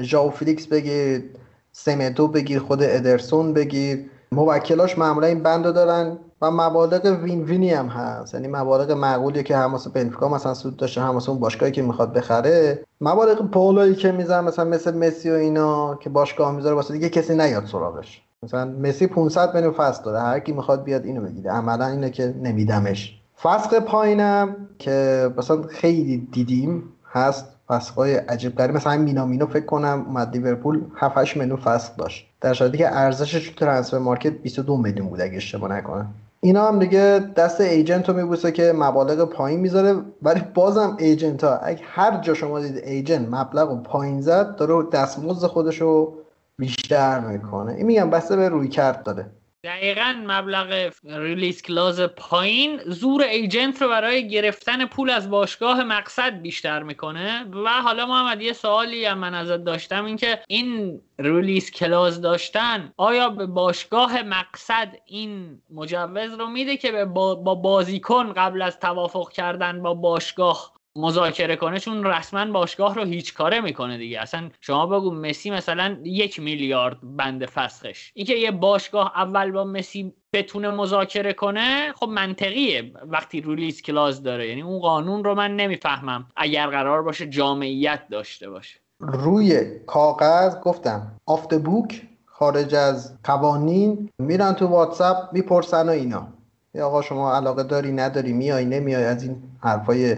ژاو 0.00 0.30
فیلیکس 0.30 0.66
بگیر 0.66 1.30
سمدو 1.72 2.28
بگیر 2.28 2.58
خود 2.58 2.82
ادرسون 2.82 3.52
بگیر. 3.52 4.10
موکلاش 4.32 4.98
معمولا 4.98 5.26
این 5.26 5.42
بند 5.42 5.74
دارن 5.74 6.18
و 6.42 6.50
مبالغ 6.50 7.18
win-win 7.22 7.42
ی 7.42 7.70
هم 7.70 7.86
هست. 7.86 8.34
یعنی 8.34 8.48
مبالغ 8.48 8.90
معقولی 8.90 9.42
که 9.42 9.56
هم 9.56 9.72
واسه 9.72 9.90
بنفیکا 9.90 10.28
مثلا 10.28 10.54
سود 10.54 10.76
داشته 10.76 11.00
هم 11.00 11.14
واسه 11.14 11.30
اون 11.30 11.40
باشگاهی 11.40 11.72
که 11.72 11.82
می‌خواد 11.82 12.12
بخره. 12.12 12.84
مبالغ 13.00 13.50
پولایی 13.50 13.94
که 13.94 14.12
میزن 14.12 14.44
مثلا 14.44 14.64
مثل 14.64 14.98
مسی 14.98 15.30
و 15.30 15.34
اینا 15.34 15.94
که 15.94 16.10
باشگاه 16.10 16.52
می‌ذاره 16.52 16.74
واسه 16.74 16.94
دیگه 16.94 17.08
کسی 17.08 17.34
نیاد 17.34 17.66
سراغش. 17.66 18.22
مثلا 18.44 18.64
مسی 18.64 19.06
500 19.06 19.54
میلیون 19.54 19.72
فسخ 19.72 20.04
داره. 20.04 20.20
هر 20.20 20.38
کی 20.38 20.52
می‌خواد 20.52 20.84
بیاد 20.84 21.04
اینو 21.04 21.22
بگیره. 21.22 21.50
عملا 21.50 21.86
اینه 21.86 22.10
که 22.10 22.34
نمیدمش. 22.42 23.20
فسخ 23.42 23.78
پایینم 23.78 24.56
که 24.78 25.28
مثلا 25.36 25.62
خیلی 25.62 26.28
دیدیم 26.32 26.82
هست 27.12 27.46
فسخای 27.68 28.14
عجیب 28.14 28.56
غریب. 28.56 28.76
مثلا 28.76 28.96
مینامینو 28.96 29.46
فکر 29.46 29.64
کنم 29.64 30.04
اومد 30.06 30.36
لیورپول 30.36 30.80
7 30.96 31.18
8 31.18 31.36
میلیون 31.36 31.56
فسخ 31.56 31.96
داشت. 31.96 32.26
در 32.40 32.54
صورتی 32.54 32.78
که 32.78 32.96
ارزشش 32.96 33.48
تو 33.48 33.54
Transfermarkt 33.54 34.32
22 34.32 34.76
میلیون 34.76 35.08
بود 35.08 35.20
اگه 35.20 35.36
اشتباه 35.36 35.72
نکنم. 35.72 36.14
اینا 36.40 36.68
هم 36.68 36.78
دیگه 36.78 37.20
دست 37.36 37.60
agent 37.60 38.08
رو 38.08 38.16
میبوسه 38.16 38.52
که 38.52 38.72
مبالغ 38.76 39.24
پایین 39.24 39.60
می‌ذاره. 39.60 39.94
ولی 40.22 40.42
بازم 40.54 40.96
agent 40.98 41.44
ها 41.44 41.56
اگه 41.56 41.80
هر 41.84 42.20
جا 42.20 42.34
شما 42.34 42.60
دید 42.60 42.76
agent 42.76 43.28
مبلغ 43.30 43.70
رو 43.70 43.76
پایین 43.76 44.20
زد 44.20 44.56
داره 44.56 44.90
دستمزد 44.90 45.46
خودش 45.46 45.80
رو 45.80 46.12
بیشتر 46.58 47.20
می‌کنه. 47.20 47.72
این 47.72 47.86
میگم 47.86 48.10
بسته 48.10 48.36
به 48.36 48.48
رویکرد 48.48 49.02
داره 49.02 49.30
دقیقا 49.64 50.14
مبلغ 50.26 50.92
release 51.04 51.62
clause 51.62 52.00
پایین. 52.00 52.80
زور 52.86 53.22
agent 53.22 53.82
رو 53.82 53.88
برای 53.88 54.28
گرفتن 54.28 54.86
پول 54.86 55.10
از 55.10 55.30
باشگاه 55.30 55.84
مقصد 55.84 56.42
بیشتر 56.42 56.82
می‌کنه. 56.82 57.44
و 57.64 57.68
حالا 57.68 58.06
محمد 58.06 58.42
یه 58.42 58.52
سوالی 58.52 59.04
هم 59.04 59.18
من 59.18 59.34
ازت 59.34 59.64
داشتم. 59.64 60.04
این 60.04 60.16
که 60.16 60.40
این 60.48 61.00
release 61.18 61.70
clause 61.70 62.20
داشتن 62.20 62.92
آیا 62.96 63.28
به 63.30 63.46
باشگاه 63.46 64.22
مقصد 64.22 64.88
این 65.06 65.62
مجوز 65.70 66.34
رو 66.34 66.46
میده 66.46 66.76
که 66.76 67.04
با 67.04 67.54
بازیکن 67.54 68.32
قبل 68.32 68.62
از 68.62 68.80
توافق 68.80 69.30
کردن 69.30 69.82
با 69.82 69.94
باشگاه 69.94 70.74
مذاکره 70.96 71.56
کنه 71.56 71.78
چون 71.78 72.04
رسما 72.04 72.52
باشگاه 72.52 72.94
رو 72.94 73.04
هیچ 73.04 73.34
کاره 73.34 73.60
می‌کنه 73.60 73.98
دیگه. 73.98 74.20
اصلا 74.20 74.50
شما 74.60 74.86
بگو 74.86 75.10
مسی 75.10 75.50
مثلا 75.50 75.96
یک 76.04 76.40
میلیارد 76.40 76.96
بند 77.02 77.46
فسخش. 77.46 78.10
اینکه 78.14 78.34
یه 78.34 78.50
باشگاه 78.50 79.12
اول 79.16 79.52
با 79.52 79.64
مسی 79.64 80.12
بتونه 80.32 80.70
مذاکره 80.70 81.32
کنه 81.32 81.92
خب 81.92 82.08
منطقیه. 82.08 82.92
وقتی 83.06 83.40
ریلیز 83.40 83.82
کلاز 83.82 84.22
داره 84.22 84.48
یعنی 84.48 84.62
اون 84.62 84.80
قانون 84.80 85.24
رو 85.24 85.34
من 85.34 85.56
نمی‌فهمم. 85.56 86.26
اگر 86.36 86.66
قرار 86.66 87.02
باشه 87.02 87.26
جامعیت 87.26 88.00
داشته 88.10 88.50
باشه. 88.50 88.80
روی 89.00 89.78
کاغذ 89.86 90.60
گفتم. 90.60 91.12
آفت 91.26 91.54
بوک 91.54 92.02
خارج 92.26 92.74
از 92.74 93.18
قوانین 93.24 94.10
میرن 94.18 94.52
تو 94.52 94.66
واتساپ 94.66 95.32
می‌پرسن 95.32 95.88
و 95.88 95.92
اینا. 95.92 96.28
یا 96.74 96.86
آقا 96.86 97.02
شما 97.02 97.36
علاقه 97.36 97.62
داری 97.62 97.92
نداری 97.92 98.32
میای 98.32 98.64
نمیای؟ 98.64 99.04
از 99.04 99.22
این 99.22 99.42
حرفای 99.60 100.16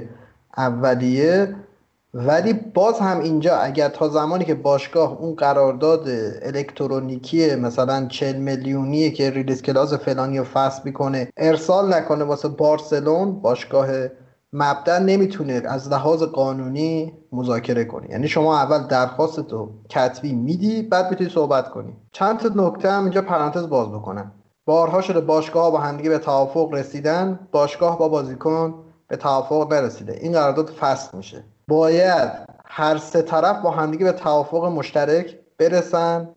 اولیه. 0.57 1.57
ولی 2.15 2.53
باز 2.53 3.01
هم 3.01 3.21
اینجا 3.21 3.57
اگر 3.57 3.89
تا 3.89 4.09
زمانی 4.09 4.45
که 4.45 4.55
باشگاه 4.55 5.19
اون 5.21 5.35
قرارداد 5.35 6.09
الکترونیکی 6.43 7.55
مثلا 7.55 8.07
40 8.07 8.37
میلیونی 8.37 9.11
که 9.11 9.31
ریلیز 9.31 9.63
کلاس 9.63 9.95
فلانی 9.95 10.39
رو 10.39 10.45
فصل 10.45 10.83
می‌کنه 10.85 11.29
ارسال 11.37 11.95
نکنه 11.95 12.25
واسه 12.25 12.49
بارسلون 12.49 13.41
باشگاه 13.41 13.89
مبدا 14.53 14.99
نمی‌تونه 14.99 15.63
از 15.65 15.89
لحاظ 15.89 16.23
قانونی 16.23 17.13
مذاکره 17.33 17.85
کنی 17.85 18.07
یعنی 18.11 18.29
شما 18.29 18.59
اول 18.59 18.87
درخواست 18.87 19.41
تو 19.41 19.69
کتبی 19.89 20.33
میدی 20.33 20.83
بعد 20.83 21.11
می‌تونی 21.11 21.31
صحبت 21.31 21.71
کنی. 21.71 21.93
چند 22.13 22.39
تا 22.39 22.49
نکته 22.55 22.91
هم 22.91 23.03
اینجا 23.03 23.23
پرانتز 23.23 23.69
باز 23.69 23.89
بکنم. 23.89 24.33
بارها 24.65 25.01
شده 25.01 25.21
باشگاه 25.21 25.71
با 25.71 25.79
همدیگه 25.79 26.11
به 26.11 26.19
توافق 26.19 26.75
رسیدن. 26.75 27.49
باشگاه 27.53 27.99
با 27.99 28.09
بازیکن 28.09 28.75
به 29.09 29.17
توافق 29.17 29.73
نرسیده 29.73 30.19
این 30.21 30.33
قرارداد 30.33 30.71
فسخ 30.71 31.15
میشه. 31.15 31.45
باید 31.69 32.31
هر 32.65 32.99
سه 32.99 33.23
طرف 33.23 33.63
با 33.63 33.71
همدیگه 33.71 34.05
به 34.05 34.13
توافق 34.13 34.65
مشترک 34.65 35.39
برسن 35.59 36.29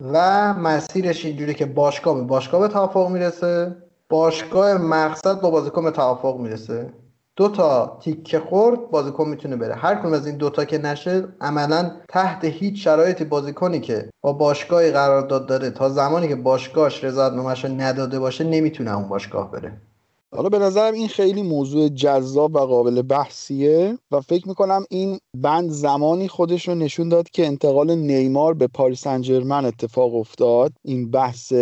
و 0.00 0.54
مسیرش 0.54 1.24
اینجوری 1.24 1.54
که 1.54 1.66
باشگاه 1.66 2.14
به 2.14 2.22
باشگاه 2.22 2.60
به 2.60 2.68
توافق 2.68 3.08
می‌رسه 3.08 3.76
باشگاه 4.08 4.74
مقصد 4.74 5.40
با 5.40 5.50
بازیکن 5.50 5.84
به 5.84 5.90
توافق 5.90 6.36
می‌رسه. 6.36 6.92
دو 7.36 7.48
تا 7.48 7.98
تیکه 8.00 8.40
خورد 8.40 8.90
بازیکن 8.90 9.28
می‌تونه 9.28 9.56
بره. 9.56 9.74
هر 9.74 9.94
کدوم 9.94 10.12
از 10.12 10.26
این 10.26 10.36
دوتا 10.36 10.64
که 10.64 10.78
نشه 10.78 11.28
عملا 11.40 11.90
تحت 12.08 12.44
هیچ 12.44 12.84
شرایطی 12.84 13.24
بازیکنی 13.24 13.80
که 13.80 14.10
با 14.20 14.32
باشگاهی 14.32 14.90
قرارداد 14.90 15.46
داره 15.46 15.70
تا 15.70 15.88
زمانی 15.88 16.28
که 16.28 16.36
باشگاهش 16.36 17.04
رضایتنامه‌اش 17.04 17.64
رو 17.64 17.70
نداده 17.70 18.18
باشه 18.18 18.44
نمی‌تونه 18.44 18.96
اون 18.96 19.08
باشگاه 19.08 19.50
بره. 19.50 19.72
حالا 20.34 20.48
به 20.48 20.58
نظرم 20.58 20.94
این 20.94 21.08
خیلی 21.08 21.42
موضوع 21.42 21.88
جذاب 21.88 22.54
و 22.54 22.58
قابل 22.58 23.02
بحثیه 23.02 23.98
و 24.10 24.20
فکر 24.20 24.48
می‌کنم 24.48 24.84
این 24.90 25.18
بند 25.34 25.70
زمانی 25.70 26.28
خودش 26.28 26.68
رو 26.68 26.74
نشون 26.74 27.08
داد 27.08 27.30
که 27.30 27.46
انتقال 27.46 27.94
نیمار 27.94 28.54
به 28.54 28.66
پاریس 28.66 29.00
سن 29.00 29.64
اتفاق 29.64 30.14
افتاد. 30.14 30.72
این 30.84 31.10
بحث 31.10 31.52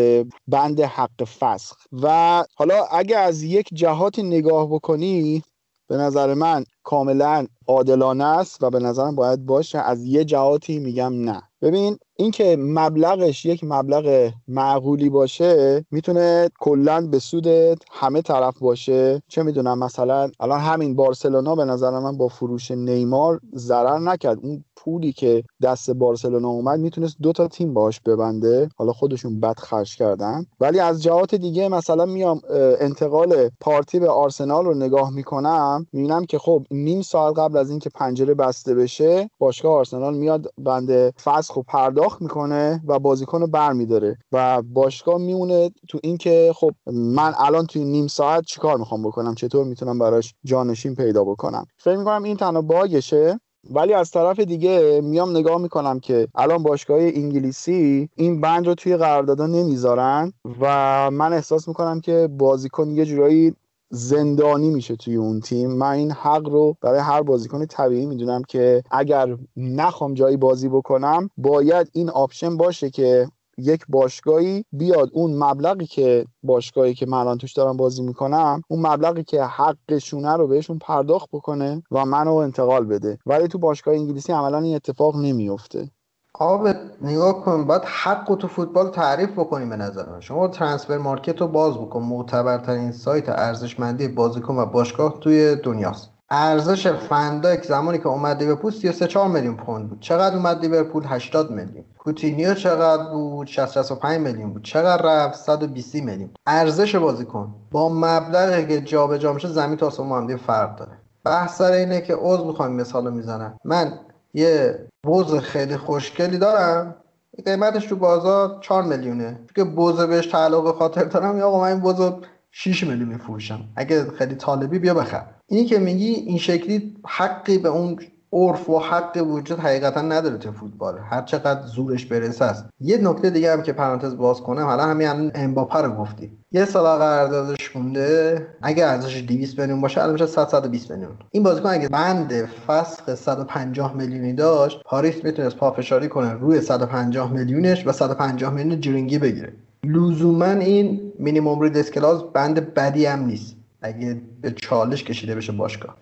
بند 0.46 0.80
حق 0.80 1.24
فسخ. 1.24 1.76
و 2.02 2.44
حالا 2.56 2.84
اگه 2.84 3.18
از 3.18 3.42
یک 3.42 3.68
جهاتی 3.72 4.22
نگاه 4.22 4.66
بکنی 4.66 5.42
به 5.88 5.96
نظر 5.96 6.34
من 6.34 6.64
کاملا 6.82 7.46
عادلانه 7.68 8.24
است 8.24 8.62
و 8.62 8.70
به 8.70 8.78
نظرم 8.78 9.14
باید 9.14 9.46
باشه. 9.46 9.78
از 9.78 10.04
یه 10.04 10.24
جهاتی 10.24 10.78
میگم 10.78 11.12
نه. 11.30 11.42
ببین 11.64 11.98
اینکه 12.16 12.56
مبلغش 12.60 13.44
یک 13.44 13.64
مبلغ 13.64 14.30
معقولی 14.48 15.08
باشه 15.08 15.84
می‌تونه 15.90 16.50
کلا 16.60 17.06
به 17.06 17.18
سود 17.18 17.46
همه 17.90 18.22
طرف 18.22 18.58
باشه. 18.58 19.22
چه 19.28 19.42
می‌دونم 19.42 19.78
مثلا 19.78 20.30
الان 20.40 20.60
همین 20.60 20.96
بارسلونا 20.96 21.54
به 21.54 21.64
نظر 21.64 21.90
من 21.90 22.16
با 22.16 22.28
فروش 22.28 22.70
نیمار 22.70 23.40
ضرر 23.54 23.98
نکرد. 23.98 24.38
اون 24.42 24.64
پولی 24.76 25.12
که 25.12 25.44
دست 25.62 25.90
بارسلونا 25.90 26.48
اومد 26.48 26.80
می‌تونست 26.80 27.16
دو 27.22 27.32
تا 27.32 27.48
تیم 27.48 27.74
باش 27.74 28.00
ببنده. 28.00 28.68
حالا 28.76 28.92
خودشون 28.92 29.40
بد 29.40 29.58
خرج 29.58 29.96
کردن. 29.96 30.46
ولی 30.60 30.80
از 30.80 31.02
جهات 31.02 31.34
دیگه 31.34 31.68
مثلا 31.68 32.04
میام 32.04 32.40
انتقال 32.80 33.50
پارتی 33.60 33.98
به 33.98 34.10
آرسنال 34.10 34.64
رو 34.64 34.74
نگاه 34.74 35.10
می‌کنم 35.10 35.86
می‌بینم 35.92 36.24
که 36.24 36.38
خب 36.38 36.66
نیم 36.70 37.02
ساعت 37.02 37.38
قبل 37.38 37.56
از 37.56 37.70
اینکه 37.70 37.90
پنجره 37.94 38.34
بسته 38.34 38.74
بشه 38.74 39.30
باشگاه 39.38 39.72
آرسنال 39.72 40.16
میاد 40.16 40.46
بنده. 40.58 41.12
فسخ 41.24 41.53
و 41.58 41.62
پرداخت 41.62 42.22
می‌کنه 42.22 42.80
و 42.86 42.98
بازیکن 42.98 43.40
رو 43.40 43.46
برمیداره 43.46 44.18
و 44.32 44.62
باشگاه 44.62 45.18
میمونه 45.18 45.70
تو 45.88 45.98
اینکه 46.02 46.52
خب 46.56 46.70
من 46.92 47.32
الان 47.38 47.66
توی 47.66 47.84
نیم 47.84 48.06
ساعت 48.06 48.44
چیکار 48.44 48.78
می‌خوام 48.78 49.02
بکنم؟ 49.02 49.34
چطور 49.34 49.64
می‌تونم 49.64 49.98
براش 49.98 50.34
جانشین 50.44 50.94
پیدا 50.94 51.24
بکنم؟ 51.24 51.66
فکر 51.76 51.96
می‌کنم 51.96 52.22
این 52.22 52.36
تنها 52.36 52.62
باگشه 52.62 53.40
ولی 53.70 53.92
از 53.92 54.10
طرف 54.10 54.40
دیگه 54.40 55.00
میام 55.04 55.30
نگاه 55.36 55.58
می‌کنم 55.60 56.00
که 56.00 56.28
الان 56.34 56.62
باشگاه 56.62 56.98
انگلیسی 57.00 58.08
این 58.16 58.40
بند 58.40 58.66
رو 58.66 58.74
توی 58.74 58.96
قراردادها 58.96 59.46
نمی‌ذارن 59.46 60.32
و 60.60 61.10
من 61.10 61.32
احساس 61.32 61.68
می‌کنم 61.68 62.00
که 62.00 62.28
بازیکن 62.38 62.90
یه 62.90 63.04
جورایی 63.04 63.54
زندانی 63.94 64.70
میشه 64.70 64.96
توی 64.96 65.16
اون 65.16 65.40
تیم. 65.40 65.70
من 65.70 65.90
این 65.90 66.10
حق 66.10 66.48
رو 66.48 66.76
برای 66.80 67.00
هر 67.00 67.22
بازیکن 67.22 67.66
طبیعی 67.66 68.06
می‌دونم 68.06 68.42
که 68.42 68.82
اگر 68.90 69.36
نخوام 69.56 70.14
جایی 70.14 70.36
بازی 70.36 70.68
بکنم 70.68 71.30
باید 71.36 71.90
این 71.92 72.10
آپشن 72.10 72.56
باشه 72.56 72.90
که 72.90 73.28
یک 73.58 73.84
باشگاهی 73.88 74.64
بیاد. 74.72 75.10
اون 75.12 75.36
مبلغی 75.44 75.86
که 75.86 76.26
باشگاهی 76.42 76.94
که 76.94 77.06
من 77.06 77.18
الان 77.18 77.38
توش 77.38 77.52
دارم 77.52 77.76
بازی 77.76 78.02
می‌کنم 78.02 78.62
اون 78.68 78.86
مبلغی 78.86 79.24
که 79.24 79.44
حقشونه 79.44 80.36
رو 80.36 80.46
بهشون 80.46 80.78
پرداخت 80.78 81.28
بکنه 81.32 81.82
و 81.90 82.04
منو 82.04 82.34
انتقال 82.34 82.86
بده. 82.86 83.18
ولی 83.26 83.48
تو 83.48 83.58
باشگاه 83.58 83.94
انگلیسی 83.94 84.32
عملا 84.32 84.58
این 84.58 84.74
اتفاق 84.74 85.16
نمیفته 85.16 85.90
خب 86.38 86.68
نگاه 87.02 87.44
کن 87.44 87.64
باید 87.64 87.82
حقو 87.84 88.36
تو 88.40 88.48
فوتبال 88.48 88.90
تعریف 88.90 89.30
بکنیم 89.30 89.68
به 89.68 89.76
نظر 89.76 90.10
من. 90.10 90.20
شما 90.20 90.48
Transfermarkt 90.48 91.40
رو 91.40 91.48
باز 91.48 91.74
بکن. 91.74 92.02
معتبرترین 92.02 92.92
سایت 92.92 93.28
ارزشمندی 93.28 94.08
بازیکن 94.08 94.56
و 94.56 94.66
باشگاه 94.66 95.20
توی 95.20 95.56
دنیاست. 95.56 96.10
ارزش 96.30 96.86
فن‌دایک 96.86 97.64
زمانی 97.64 97.98
که 97.98 98.08
اومد 98.08 98.42
لیورپول 98.42 98.72
33 98.72 99.06
4 99.06 99.28
میلیون 99.28 99.56
پوند 99.56 99.88
بود. 99.88 100.00
چقدر 100.00 100.36
اومد 100.36 100.60
لیورپول؟ 100.60 101.04
80 101.06 101.50
میلیون. 101.50 101.84
کوتینیو 101.98 102.54
چقدر 102.54 103.04
بود؟ 103.12 103.46
60 103.46 103.72
65 103.72 104.20
میلیون 104.20 104.52
بود. 104.52 104.64
چقدر 104.64 105.02
رفت؟ 105.02 105.38
120 105.38 105.94
میلیون. 105.94 106.30
ارزش 106.46 106.96
بازیکن 106.96 107.54
با 107.70 107.88
مبلغی 107.88 108.66
که 108.66 108.80
جابجا 108.80 109.32
میشه 109.32 109.48
زمین 109.48 109.76
تا 109.76 109.86
آسمون 109.86 110.30
هم 110.30 110.36
فرق 110.36 110.76
داره. 110.76 110.92
بحث 111.24 111.58
سر 111.58 111.72
اینه 111.72 112.00
که 112.00 112.14
عذر 112.14 112.44
می‌خوام 112.44 112.72
مثال 112.72 113.12
می‌زنم. 113.12 113.58
من 113.64 113.92
یه 114.34 114.86
بوز 115.02 115.34
خیلی 115.34 115.76
خوشگلی 115.76 116.38
دارم. 116.38 116.96
قیمتش 117.44 117.86
تو 117.86 117.96
بازار 117.96 118.58
4 118.60 118.82
میلیونه. 118.82 119.40
که 119.54 119.64
بوز 119.64 120.00
بهش 120.00 120.26
تعلق 120.26 120.74
خاطر 120.78 121.04
دارم 121.04 121.38
یا 121.38 121.48
آقا 121.48 121.60
من 121.60 121.68
این 121.68 121.80
بوز 121.80 122.12
6 122.50 122.84
میلیون 122.84 123.08
میفروشم. 123.08 123.68
اگه 123.76 124.10
خیلی 124.10 124.34
طالبی 124.34 124.78
بیا 124.78 124.94
بخر. 124.94 125.24
اینی 125.46 125.64
که 125.64 125.78
میگی 125.78 126.14
این 126.14 126.38
شکلی 126.38 126.96
حقی 127.06 127.58
به 127.58 127.68
اون 127.68 127.98
عرف 128.34 128.70
و 128.70 128.78
حق 128.78 129.26
وجود 129.30 129.58
حقیقتا 129.58 130.02
نداره 130.02 130.38
تو 130.38 130.52
فوتبال. 130.52 130.98
هر 131.10 131.22
چقدر 131.22 131.66
زورش 131.66 132.06
برسه 132.06 132.44
است. 132.44 132.64
یه 132.80 132.98
نکته 132.98 133.30
دیگه 133.30 133.52
هم 133.52 133.62
که 133.62 133.72
پرانتز 133.72 134.16
باز 134.16 134.40
کنم 134.40 134.64
حالا 134.64 134.84
همین 134.84 135.30
امباپه 135.34 135.78
رو 135.78 135.92
گفتی. 135.92 136.32
یه 136.52 136.64
سال 136.64 136.98
قراردادش 136.98 137.76
مونده. 137.76 138.46
اگه 138.62 138.86
ارزشش 138.86 139.22
200 139.22 139.60
میلیون 139.60 139.80
باشه 139.80 140.00
الان 140.00 140.12
میشه 140.12 140.26
100 140.26 140.48
120 140.48 140.90
میلیون. 140.90 141.10
این 141.30 141.42
بازیکن 141.42 141.68
اگه 141.68 141.88
بند 141.88 142.32
فسخ 142.66 143.14
150 143.14 143.94
میلیونی 143.96 144.32
داشت 144.32 144.82
پاریس 144.84 145.24
می‌تونست 145.24 145.56
پافشاری 145.56 146.08
کنه 146.08 146.32
روی 146.32 146.60
150 146.60 147.32
میلیونش 147.32 147.86
و 147.86 147.92
150 147.92 148.52
میلیون 148.52 148.80
جرینگی 148.80 149.18
بگیره. 149.18 149.52
لزوما 149.84 150.44
این 150.44 151.12
مینیمم 151.18 151.60
رید 151.60 151.76
اسکلاز 151.76 152.24
بند 152.32 152.74
بدی 152.74 153.06
هم 153.06 153.24
نیست. 153.24 153.56
اگه 153.82 154.20
به 154.40 154.50
چالش 154.50 155.04
کشیده 155.04 155.34
بشه 155.34 155.52
باشگاه. 155.52 155.96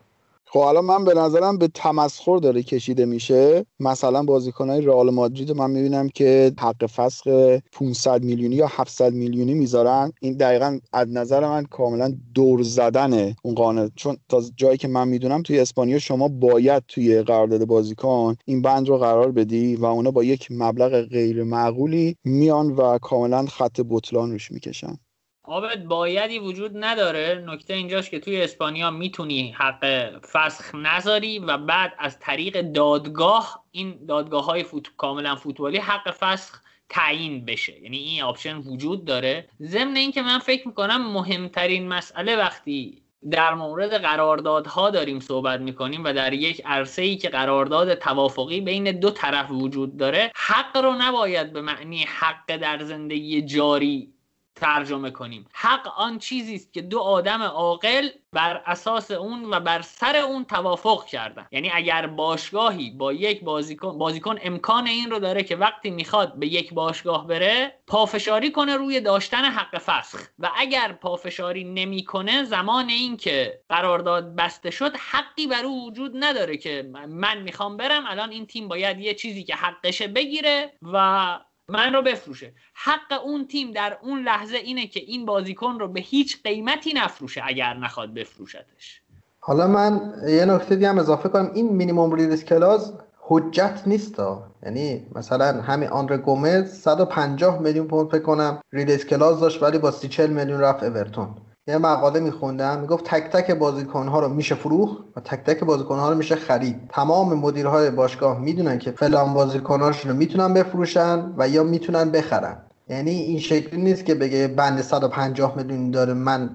خب 0.53 0.59
الان 0.59 0.85
من 0.85 1.05
به 1.05 1.15
نظرم 1.15 1.59
به 1.59 1.69
تمسخر 1.69 2.37
داره 2.37 2.63
کشیده 2.63 3.05
میشه. 3.05 3.67
مثلا 3.81 4.23
بازیکنهای 4.23 4.81
رئال 4.81 5.11
مادرید 5.11 5.53
من 5.53 5.71
می‌بینم 5.71 6.09
که 6.09 6.53
حق 6.61 6.87
فسخ 6.87 7.29
500 7.73 8.25
میلیونی 8.25 8.57
یا 8.57 8.67
700 8.71 9.13
میلیونی 9.13 9.55
می‌ذارن. 9.55 10.13
این 10.21 10.37
دقیقا 10.37 10.79
از 10.93 11.09
نظر 11.11 11.49
من 11.49 11.65
کاملا 11.65 12.15
دور 12.35 12.63
زدن 12.63 13.35
اون 13.45 13.55
قانون. 13.55 13.91
چون 13.97 14.17
تا 14.29 14.43
جایی 14.57 14.79
که 14.79 14.89
من 14.89 15.09
می‌دونم 15.09 15.43
توی 15.43 15.61
اسپانیا 15.61 15.99
شما 15.99 16.29
باید 16.29 16.83
توی 16.89 17.23
قرارداد 17.23 17.65
بازیکن 17.65 18.37
این 18.45 18.63
بند 18.63 18.89
رو 18.89 18.99
قرار 18.99 19.33
بدی 19.33 19.77
و 19.77 19.85
اونا 19.85 20.11
با 20.11 20.25
یک 20.25 20.49
مبلغ 20.51 21.03
غیر 21.03 21.43
معقولی 21.43 22.17
میان 22.25 22.71
و 22.71 22.99
کاملا 22.99 23.47
خط 23.47 23.81
بطلان 23.91 24.31
روش 24.33 24.53
می‌کشن. 24.53 24.99
عابد 25.45 25.85
بایدی 25.85 26.39
وجود 26.39 26.85
نداره. 26.85 27.45
نکته 27.47 27.75
اینجاست 27.75 28.11
که 28.11 28.21
توی 28.21 28.43
اسپانیا 28.43 28.91
می‌تونی 28.91 29.53
حق 29.53 30.11
فسخ 30.27 30.75
نذاری 30.75 31.39
و 31.39 31.59
بعد 31.59 31.93
از 31.99 32.21
طریق 32.21 32.61
دادگاه 32.61 33.65
این 33.71 34.07
دادگاه 34.09 34.45
های 34.45 34.63
فوت... 34.63 34.87
کاملا 34.97 35.37
فوتبالی 35.37 35.79
حق 35.79 36.11
فسخ 36.11 36.61
تعیین 36.89 37.45
بشه. 37.45 37.83
یعنی 37.83 37.97
این 37.97 38.23
آپشن 38.23 38.57
وجود 38.57 39.05
داره. 39.05 39.49
ضمن 39.63 39.97
اینکه 39.97 40.23
من 40.23 40.39
فکر 40.39 40.69
می‌کنم 40.69 41.13
مهمترین 41.13 41.89
مسئله 41.89 42.37
وقتی 42.37 43.03
در 43.31 43.55
مورد 43.55 44.03
قراردادها 44.03 44.91
داریم 44.91 45.21
صحبت 45.21 45.61
می‌کنیم 45.61 46.05
و 46.05 46.13
در 46.13 46.33
یک 46.33 46.63
عرصه 46.65 47.03
ای 47.03 47.17
که 47.17 47.29
قرارداد 47.29 47.95
توافقی 47.95 48.61
بین 48.61 49.01
دو 49.01 49.11
طرف 49.11 49.51
وجود 49.51 49.97
داره 49.97 50.33
حق 50.37 50.77
رو 50.77 50.95
نباید 50.99 51.53
به 51.53 51.61
معنی 51.61 52.05
حق 52.09 52.57
در 52.57 52.85
زندگی 52.85 53.43
جاری 53.43 54.12
ترجمه 54.55 55.11
کنیم. 55.11 55.47
حق 55.53 55.89
آن 55.97 56.19
چیزی 56.19 56.55
است 56.55 56.73
که 56.73 56.83
دو 56.83 56.99
آدم 56.99 57.43
عاقل 57.43 58.09
بر 58.33 58.63
اساس 58.67 59.11
اون 59.11 59.55
و 59.55 59.61
بر 59.61 59.83
سر 59.83 60.17
اون 60.17 60.45
توافق 60.45 61.05
کردن. 61.05 61.47
یعنی 61.51 61.71
اگر 61.75 62.07
باشگاهی 62.07 62.91
با 62.91 63.13
یک 63.13 63.45
بازیکن 63.45 63.99
بازیکن 63.99 64.39
امکان 64.43 64.87
این 64.87 65.11
رو 65.11 65.19
داره 65.19 65.43
که 65.43 65.57
وقتی 65.57 65.91
می‌خواد 65.91 66.39
به 66.39 66.47
یک 66.47 66.75
باشگاه 66.75 67.27
بره 67.27 67.75
پافشاری 67.87 68.51
کنه 68.51 68.77
روی 68.77 69.01
داشتن 69.01 69.45
حق 69.45 69.79
فسخ. 69.79 70.21
و 70.39 70.51
اگر 70.57 70.93
پافشاری 70.93 71.65
نمی‌کنه 71.65 72.45
زمان 72.45 72.89
این 72.89 73.17
که 73.17 73.61
قرارداد 73.69 74.37
بسته 74.37 74.71
شد 74.71 74.97
حقی 74.97 75.47
بر 75.47 75.65
او 75.65 75.87
وجود 75.87 76.13
نداره 76.15 76.57
که 76.57 76.91
من 77.09 77.39
می‌خوام 77.39 77.77
برم 77.77 78.05
الان 78.07 78.31
این 78.31 78.47
تیم 78.47 78.69
باید 78.69 79.01
یه 79.01 79.15
چیزی 79.15 79.45
که 79.45 79.55
حقشه 79.55 80.09
بگیره 80.09 80.73
و 80.83 81.39
من 81.73 81.93
رو 81.93 82.03
بفروشه. 82.03 82.53
حق 82.75 83.25
اون 83.25 83.47
تیم 83.47 83.73
در 83.73 83.99
اون 84.03 84.23
لحظه 84.23 84.57
اینه 84.57 84.87
که 84.87 85.01
این 85.01 85.27
بازیکن 85.27 85.79
رو 85.79 85.89
به 85.89 86.01
هیچ 86.01 86.43
قیمتی 86.43 86.93
نفروشه 86.93 87.43
اگر 87.45 87.75
نخواد 87.75 88.15
بفروشتش. 88.15 89.01
حالا 89.41 89.67
من 89.67 90.15
یه 90.29 90.45
نکته 90.45 90.75
دیگه 90.75 90.89
هم 90.89 90.99
اضافه 90.99 91.29
کنم. 91.29 91.51
این 91.55 91.69
مینیمم 91.69 92.13
release 92.13 92.45
clause 92.45 92.93
حجت 93.19 93.83
نیست 93.87 94.23
یعنی 94.63 95.07
مثلا 95.15 95.63
همین 95.63 95.89
آندره 95.89 96.17
گومز 96.17 96.73
150 96.73 97.61
میلیون 97.61 97.89
پوند 97.89 98.11
فکر 98.11 98.23
کنم 98.23 98.61
release 98.73 99.07
clause 99.07 99.41
داشت 99.41 99.63
ولی 99.63 99.79
با 99.79 99.91
30 99.91 100.27
میلیون 100.27 100.61
رفت 100.61 100.83
اورتون. 100.83 101.35
یه 101.67 101.79
مقاله 101.79 102.21
میخوندم 102.21 102.81
می‌گفت 102.81 103.05
تک 103.05 103.31
تک 103.31 103.51
بازیکنها 103.51 104.21
رو 104.21 104.29
میشه 104.29 104.55
فروخت 104.55 104.97
و 105.17 105.21
تک 105.21 105.45
تک 105.45 105.65
بازیکنها 105.65 106.11
رو 106.11 106.17
میشه 106.17 106.37
خرید. 106.37 106.81
تمام 106.89 107.35
مدیرهای 107.35 107.91
باشگاه 107.91 108.41
می‌دونن 108.41 108.79
که 108.79 108.91
فلان 108.91 109.35
بازیکناشون 109.35 110.11
رو 110.13 110.17
می‌تونن 110.17 110.55
بفروشن 110.55 111.33
و 111.37 111.49
یا 111.49 111.63
می‌تونن 111.63 112.11
بخرن. 112.11 112.57
یعنی 112.89 113.11
این 113.11 113.39
شکلی 113.39 113.83
نیست 113.83 114.05
که 114.05 114.15
بگه 114.15 114.49
بند 114.49 114.81
150 114.81 115.57
میلیون 115.57 115.91
داره 115.91 116.15
من 116.15 116.51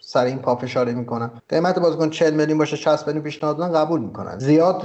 سر 0.00 0.24
این 0.24 0.38
پافشاری 0.38 0.94
می‌کنم. 0.94 1.30
قیمت 1.48 1.78
بازیکن 1.78 2.10
40 2.10 2.34
میلیون 2.34 2.58
باشه 2.58 2.76
60 2.76 3.06
میلیون 3.06 3.24
پیشنهاد 3.24 3.74
قبول 3.76 4.00
می‌کنن. 4.00 4.38
زیاد 4.38 4.82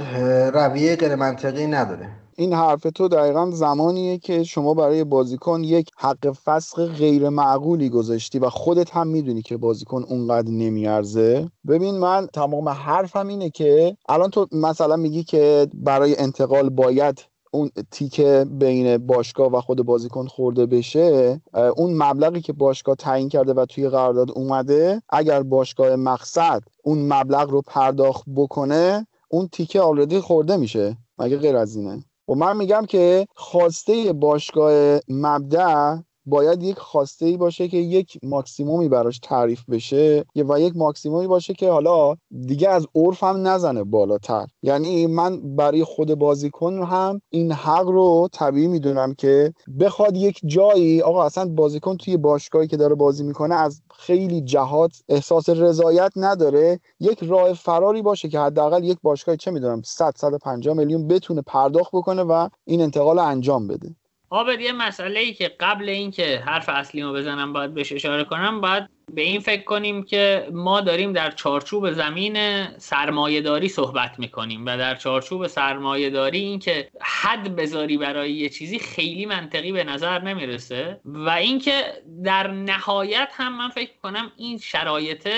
رویه 0.54 0.96
غیر 0.96 1.14
منطقی 1.14 1.66
نداره. 1.66 2.08
این 2.38 2.52
حرف 2.52 2.86
تو 2.94 3.08
دقیقا 3.08 3.50
زمانیه 3.50 4.18
که 4.18 4.44
شما 4.44 4.74
برای 4.74 5.04
بازیکن 5.04 5.64
یک 5.64 5.90
حق 5.96 6.32
فسخ 6.44 6.80
غیر 6.80 7.28
معقولی 7.28 7.88
گذاشتی 7.88 8.38
و 8.38 8.50
خودت 8.50 8.90
هم 8.90 9.08
می‌دونی 9.08 9.42
که 9.42 9.56
بازیکن 9.56 10.04
اونقدر 10.08 10.50
نمیارزه. 10.50 11.50
ببین 11.68 11.98
من 11.98 12.28
تمام 12.32 12.68
حرفم 12.68 13.28
اینه 13.28 13.50
که 13.50 13.96
الان 14.08 14.30
تو 14.30 14.46
مثلا 14.52 14.96
میگی 14.96 15.24
که 15.24 15.66
برای 15.74 16.18
انتقال 16.18 16.68
باید 16.68 17.24
اون 17.50 17.70
تیکه 17.90 18.46
بین 18.50 18.98
باشگاه 18.98 19.52
و 19.52 19.60
خود 19.60 19.82
بازیکن 19.86 20.26
خورده 20.26 20.66
بشه. 20.66 21.40
اون 21.76 22.02
مبلغی 22.02 22.40
که 22.40 22.52
باشگاه 22.52 22.94
تعیین 22.94 23.28
کرده 23.28 23.54
و 23.54 23.66
توی 23.66 23.88
قرارداد 23.88 24.30
اومده 24.30 25.02
اگر 25.08 25.42
باشگاه 25.42 25.96
مقصد 25.96 26.62
اون 26.84 27.12
مبلغ 27.12 27.50
رو 27.50 27.62
پرداخت 27.66 28.24
بکنه 28.36 29.06
اون 29.28 29.48
تیکه 29.52 29.80
آلردی 29.80 30.20
خورده 30.20 30.56
میشه. 30.56 30.96
مگه 31.18 31.36
غیر 31.36 31.56
از 31.56 31.76
اینه؟ 31.76 32.04
و 32.28 32.34
من 32.34 32.56
میگم 32.56 32.84
که 32.88 33.26
خواسته 33.34 34.12
باشگاه 34.12 35.00
مبدع 35.08 35.96
باید 36.26 36.62
یک 36.62 36.78
خواسته 36.78 37.26
ای 37.26 37.36
باشه 37.36 37.68
که 37.68 37.76
یک 37.76 38.18
ماکسیمومی 38.22 38.88
براش 38.88 39.18
تعریف 39.18 39.64
بشه 39.70 40.24
و 40.36 40.60
یک 40.60 40.76
ماکسیمومی 40.76 41.26
باشه 41.26 41.54
که 41.54 41.70
حالا 41.70 42.14
دیگه 42.46 42.68
از 42.68 42.86
عرف 42.94 43.22
هم 43.22 43.46
نزنه 43.48 43.84
بالاتر. 43.84 44.46
یعنی 44.62 45.06
من 45.06 45.56
برای 45.56 45.84
خود 45.84 46.14
بازیکن 46.14 46.82
هم 46.82 47.20
این 47.30 47.52
حق 47.52 47.86
رو 47.86 48.28
طبیعی 48.32 48.68
می‌دونم 48.68 49.14
که 49.14 49.54
بخواد 49.80 50.16
یک 50.16 50.40
جایی 50.44 51.02
آقا 51.02 51.24
اصلا 51.24 51.48
بازیکن 51.48 51.96
توی 51.96 52.16
باشگاهی 52.16 52.66
که 52.66 52.76
داره 52.76 52.94
بازی 52.94 53.24
می‌کنه 53.24 53.54
از 53.54 53.82
خیلی 53.94 54.40
جهات 54.40 54.92
احساس 55.08 55.48
رضایت 55.48 56.12
نداره. 56.16 56.80
یک 57.00 57.18
راه 57.22 57.52
فراری 57.52 58.02
باشه 58.02 58.28
که 58.28 58.40
حداقل 58.40 58.84
یک 58.84 58.98
باشگاه 59.02 59.36
چه 59.36 59.50
می‌دونم 59.50 59.82
100 59.84 60.12
150 60.16 60.74
میلیون 60.74 61.08
بتونه 61.08 61.42
پرداخت 61.42 61.90
بکنه 61.92 62.22
و 62.22 62.48
این 62.64 62.80
انتقال 62.80 63.18
انجام 63.18 63.66
بده. 63.66 63.94
عابد 64.30 64.60
یه 64.60 64.72
مسئله 64.72 65.20
ای 65.20 65.34
که 65.34 65.48
قبل 65.60 65.88
اینکه 65.88 66.42
حرف 66.46 66.68
اصلیمو 66.68 67.12
بزنم 67.12 67.52
باید 67.52 67.74
بهش 67.74 67.92
اشاره 67.92 68.24
کنم 68.24 68.60
باید 68.60 68.88
به 69.14 69.22
این 69.22 69.40
فکر 69.40 69.62
کنیم 69.62 70.02
که 70.02 70.48
ما 70.52 70.80
داریم 70.80 71.12
در 71.12 71.30
چارچوب 71.30 71.90
زمین 71.90 72.66
سرمایهداری 72.78 73.68
صحبت 73.68 74.18
می‌کنیم 74.18 74.66
و 74.66 74.78
در 74.78 74.94
چارچوب 74.94 75.46
سرمایهداری 75.46 76.38
اینکه 76.38 76.88
حد 77.00 77.56
بذاری 77.56 77.96
برای 77.98 78.32
یه 78.32 78.48
چیزی 78.48 78.78
خیلی 78.78 79.26
منطقی 79.26 79.72
به 79.72 79.84
نظر 79.84 80.22
نمی‌رسه 80.22 81.00
و 81.04 81.30
اینکه 81.30 81.82
در 82.24 82.46
نهایت 82.50 83.28
هم 83.32 83.58
من 83.58 83.68
فکر 83.68 83.92
کنم 84.02 84.32
این 84.36 84.58
شرایط 84.58 85.28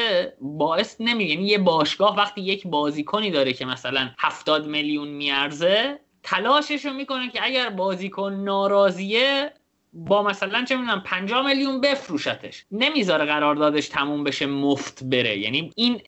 باعث 0.41 0.97
نمیگه. 1.01 1.35
یعنی 1.35 1.47
یه 1.47 1.59
باشگاه 1.59 2.17
وقتی 2.17 2.41
یک 2.41 2.67
بازیکنی 2.67 3.31
داره 3.31 3.53
که 3.53 3.65
مثلا 3.65 4.11
70 4.19 4.67
میلیون 4.67 5.09
میارزه 5.09 5.99
تلاشش 6.31 6.85
رو 6.85 6.93
می‌کنه 6.93 7.31
که 7.31 7.45
اگر 7.45 7.71
بازیکن 7.71 8.33
ناراضیه 8.33 9.53
با 9.93 10.23
مثلا 10.23 10.65
چه 10.65 10.77
می‌دونم 10.77 11.03
50 11.07 11.47
میلیون 11.47 11.81
بفروشتش. 11.81 12.65
نمی‌ذاره 12.71 13.25
قراردادش 13.25 13.89
تموم 13.89 14.25
بشه 14.25 14.47
مفت 14.47 15.05
بره. 15.05 15.39
یعنی 15.39 15.71
این 15.77 16.01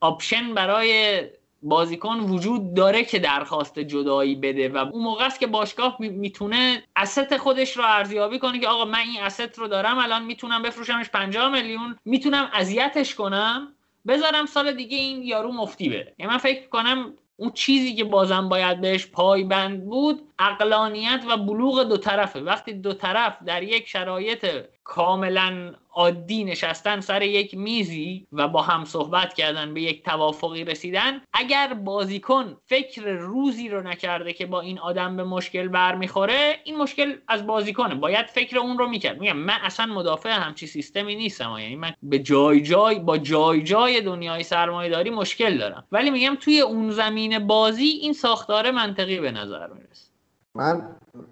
option 0.00 0.54
برای 0.54 1.22
بازیکن 1.62 2.20
وجود 2.20 2.74
داره 2.74 3.04
که 3.04 3.18
درخواست 3.18 3.78
جدایی 3.78 4.34
بده 4.34 4.68
و 4.68 4.76
اون 4.76 5.02
موقع 5.02 5.26
است 5.26 5.40
که 5.40 5.46
باشگاه 5.46 5.96
می- 6.00 6.08
می‌تونه 6.08 6.82
asset 6.96 7.36
خودش 7.36 7.76
رو 7.76 7.84
ارزیابی 7.86 8.38
کنه 8.38 8.58
که 8.60 8.68
آقا 8.68 8.84
من 8.84 8.98
این 8.98 9.22
asset 9.22 9.58
رو 9.58 9.68
دارم 9.68 9.98
الان 9.98 10.24
می‌تونم 10.24 10.62
بفروشمش 10.62 11.08
50 11.08 11.48
میلیون 11.52 11.96
می‌تونم 12.04 12.50
اذیتش 12.52 13.14
کنم 13.14 13.74
بذارم 14.06 14.46
سال 14.46 14.72
دیگه 14.72 14.96
این 14.98 15.22
یارو 15.22 15.52
مفتی 15.52 15.88
بره. 15.88 16.14
یعنی 16.18 16.32
من 16.32 16.38
فکر 16.38 16.68
کنم 16.68 17.14
اون 17.36 17.52
چیزی 17.52 17.94
که 17.94 18.04
بازم 18.04 18.48
باید 18.48 18.80
بهش 18.80 19.06
پایبند 19.06 19.84
بود 19.84 20.32
اقلانیت 20.38 21.24
و 21.30 21.36
بلوغ 21.36 21.82
دو 21.82 21.96
طرفه. 21.96 22.40
وقتی 22.40 22.72
دو 22.72 22.92
طرف 22.92 23.42
در 23.46 23.62
یک 23.62 23.88
شرایط 23.88 24.66
کاملا 24.84 25.74
عادی 25.92 26.44
نشستن 26.44 27.00
سر 27.00 27.22
یک 27.22 27.54
میزی 27.54 28.26
و 28.32 28.48
با 28.48 28.62
هم 28.62 28.84
صحبت 28.84 29.34
کردن 29.34 29.74
به 29.74 29.82
یک 29.82 30.04
توافقی 30.04 30.64
رسیدن. 30.64 31.22
اگر 31.32 31.74
بازیکن 31.74 32.56
فکر 32.66 33.02
روزی 33.02 33.68
رو 33.68 33.82
نکرده 33.82 34.32
که 34.32 34.46
با 34.46 34.60
این 34.60 34.78
آدم 34.78 35.16
به 35.16 35.24
مشکل 35.24 35.68
برمیخوره 35.68 36.60
این 36.64 36.76
مشکل 36.76 37.14
از 37.28 37.46
بازیکنه. 37.46 37.94
باید 37.94 38.26
فکر 38.26 38.58
اون 38.58 38.78
رو 38.78 38.88
می‌کرد. 38.88 39.20
میگم 39.20 39.36
من 39.36 39.58
اصلا 39.62 39.86
مدافع 39.86 40.30
همچی 40.30 40.66
سیستمی 40.66 41.14
نیستم. 41.14 41.56
یعنی 41.58 41.76
من 41.76 41.94
به 42.02 42.18
جای 42.18 42.60
جای 42.60 42.98
با 42.98 43.18
جای 43.18 43.62
جای 43.62 44.00
دنیای 44.00 44.42
سرمایه 44.42 44.90
داری 44.90 45.10
مشکل 45.10 45.58
دارم. 45.58 45.84
ولی 45.92 46.10
میگم 46.10 46.36
توی 46.40 46.60
اون 46.60 46.90
زمین 46.90 47.46
بازی 47.46 47.86
این 47.86 48.12
ساختار 48.12 48.70
منطقی 48.70 49.20
به 49.20 49.30
نظر 49.30 49.66
می‌رسه. 49.66 50.03
من 50.56 50.82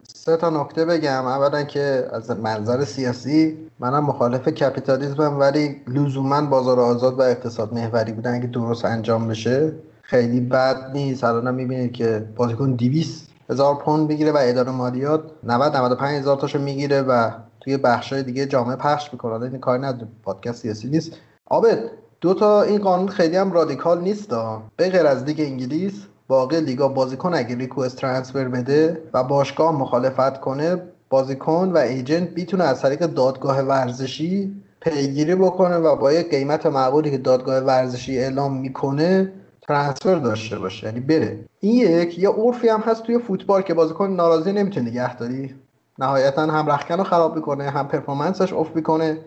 سه 0.03 0.37
تا 0.37 0.51
نکته 0.51 0.85
بگم. 0.85 1.27
اولا 1.27 1.63
که 1.63 2.09
از 2.13 2.31
منظر 2.31 2.85
سیاسی 2.85 3.59
منم 3.81 4.05
مخالف 4.05 4.49
کپیتالیسمم 4.49 5.39
ولی 5.39 5.81
لزوما 5.87 6.41
بازار 6.41 6.81
آزاد 6.81 7.19
و 7.19 7.23
اقتصاد 7.23 7.75
محوری 7.75 8.13
بودن 8.13 8.35
اگه 8.35 8.47
درست 8.47 8.85
انجام 8.85 9.29
بشه 9.29 9.73
خیلی 10.03 10.41
بد 10.41 10.91
نیست. 10.93 11.25
الان 11.25 11.55
می‌بینید 11.55 11.93
که 11.93 12.27
بازیکن 12.37 12.73
200 12.73 13.29
هزار 13.51 13.75
پوند 13.75 14.09
بگیره 14.09 14.33
و 14.33 14.39
اداره 14.41 14.71
مالیات 14.71 15.23
90 15.45 15.77
95 15.77 16.19
هزار 16.19 16.37
تاشو 16.37 16.59
می‌گیره 16.59 17.03
و 17.03 17.31
توی 17.61 17.77
بخشای 17.77 18.23
دیگه 18.23 18.47
جامعه 18.47 18.77
پخش 18.77 19.13
می‌کنه. 19.13 19.33
حالا 19.33 19.47
این 19.47 19.59
کاری 19.59 19.83
نداره 19.83 20.09
پادکست 20.23 20.63
سیاسی 20.63 20.89
نیست. 20.89 21.13
عابد 21.47 21.79
دو 22.21 22.35
تا 22.35 22.63
این 22.63 22.79
قانون 22.79 23.09
خیلی 23.09 23.37
هم 23.37 23.53
رادیکال 23.53 24.01
نیست. 24.01 24.31
به 24.77 24.91
غیر 24.91 25.07
از 25.07 25.25
لیگ 25.25 25.41
انگلیس 25.41 26.07
باقی 26.33 26.61
لیگا 26.61 26.89
بازیکن 26.89 27.35
اگه 27.35 27.57
ریکوست 27.57 27.97
ترانسفر 27.97 28.49
بده 28.49 29.03
و 29.13 29.25
باشگاه 29.25 29.73
مخالفت 29.73 30.41
کنه 30.41 30.83
بازیکن 31.11 31.73
و 31.73 31.77
ایجنت 31.77 32.29
می‌تونه 32.37 32.65
از 32.65 32.83
طریق 32.83 33.07
دادگاه 33.07 33.61
ورزشی 33.61 34.53
پیگیری 34.81 35.35
بکنه 35.35 35.77
و 35.77 35.97
با 35.97 36.13
یک 36.13 36.31
قیمت 36.31 36.67
معقولی 36.67 37.11
که 37.11 37.19
دادگاه 37.19 37.59
ورزشی 37.59 38.19
اعلام 38.19 38.57
می‌کنه 38.57 39.33
ترانسفر 39.63 40.15
داشته 40.15 40.59
باشه. 40.59 40.87
یعنی 40.87 41.01
بره. 41.01 41.45
این 41.61 41.75
یک 41.75 42.19
یا 42.19 42.31
عرفی 42.33 42.69
هم 42.69 42.81
هست 42.81 43.03
توی 43.03 43.19
فوتبال 43.19 43.63
که 43.63 43.75
بازیکن 43.75 44.11
ناراضی 44.11 44.53
نمی‌تونه 44.53 44.91
نگه 44.91 45.17
داری. 45.17 45.55
نهایتا 45.99 46.43
هم 46.43 46.71
رخکن 46.71 46.99
رو 46.99 47.05
خراب 47.05 47.37
می‌کنه 47.37 47.71
هم 47.71 47.89
پرفورمنسش 47.89 48.53
افت 48.53 48.77
می‌کنه 48.77 49.19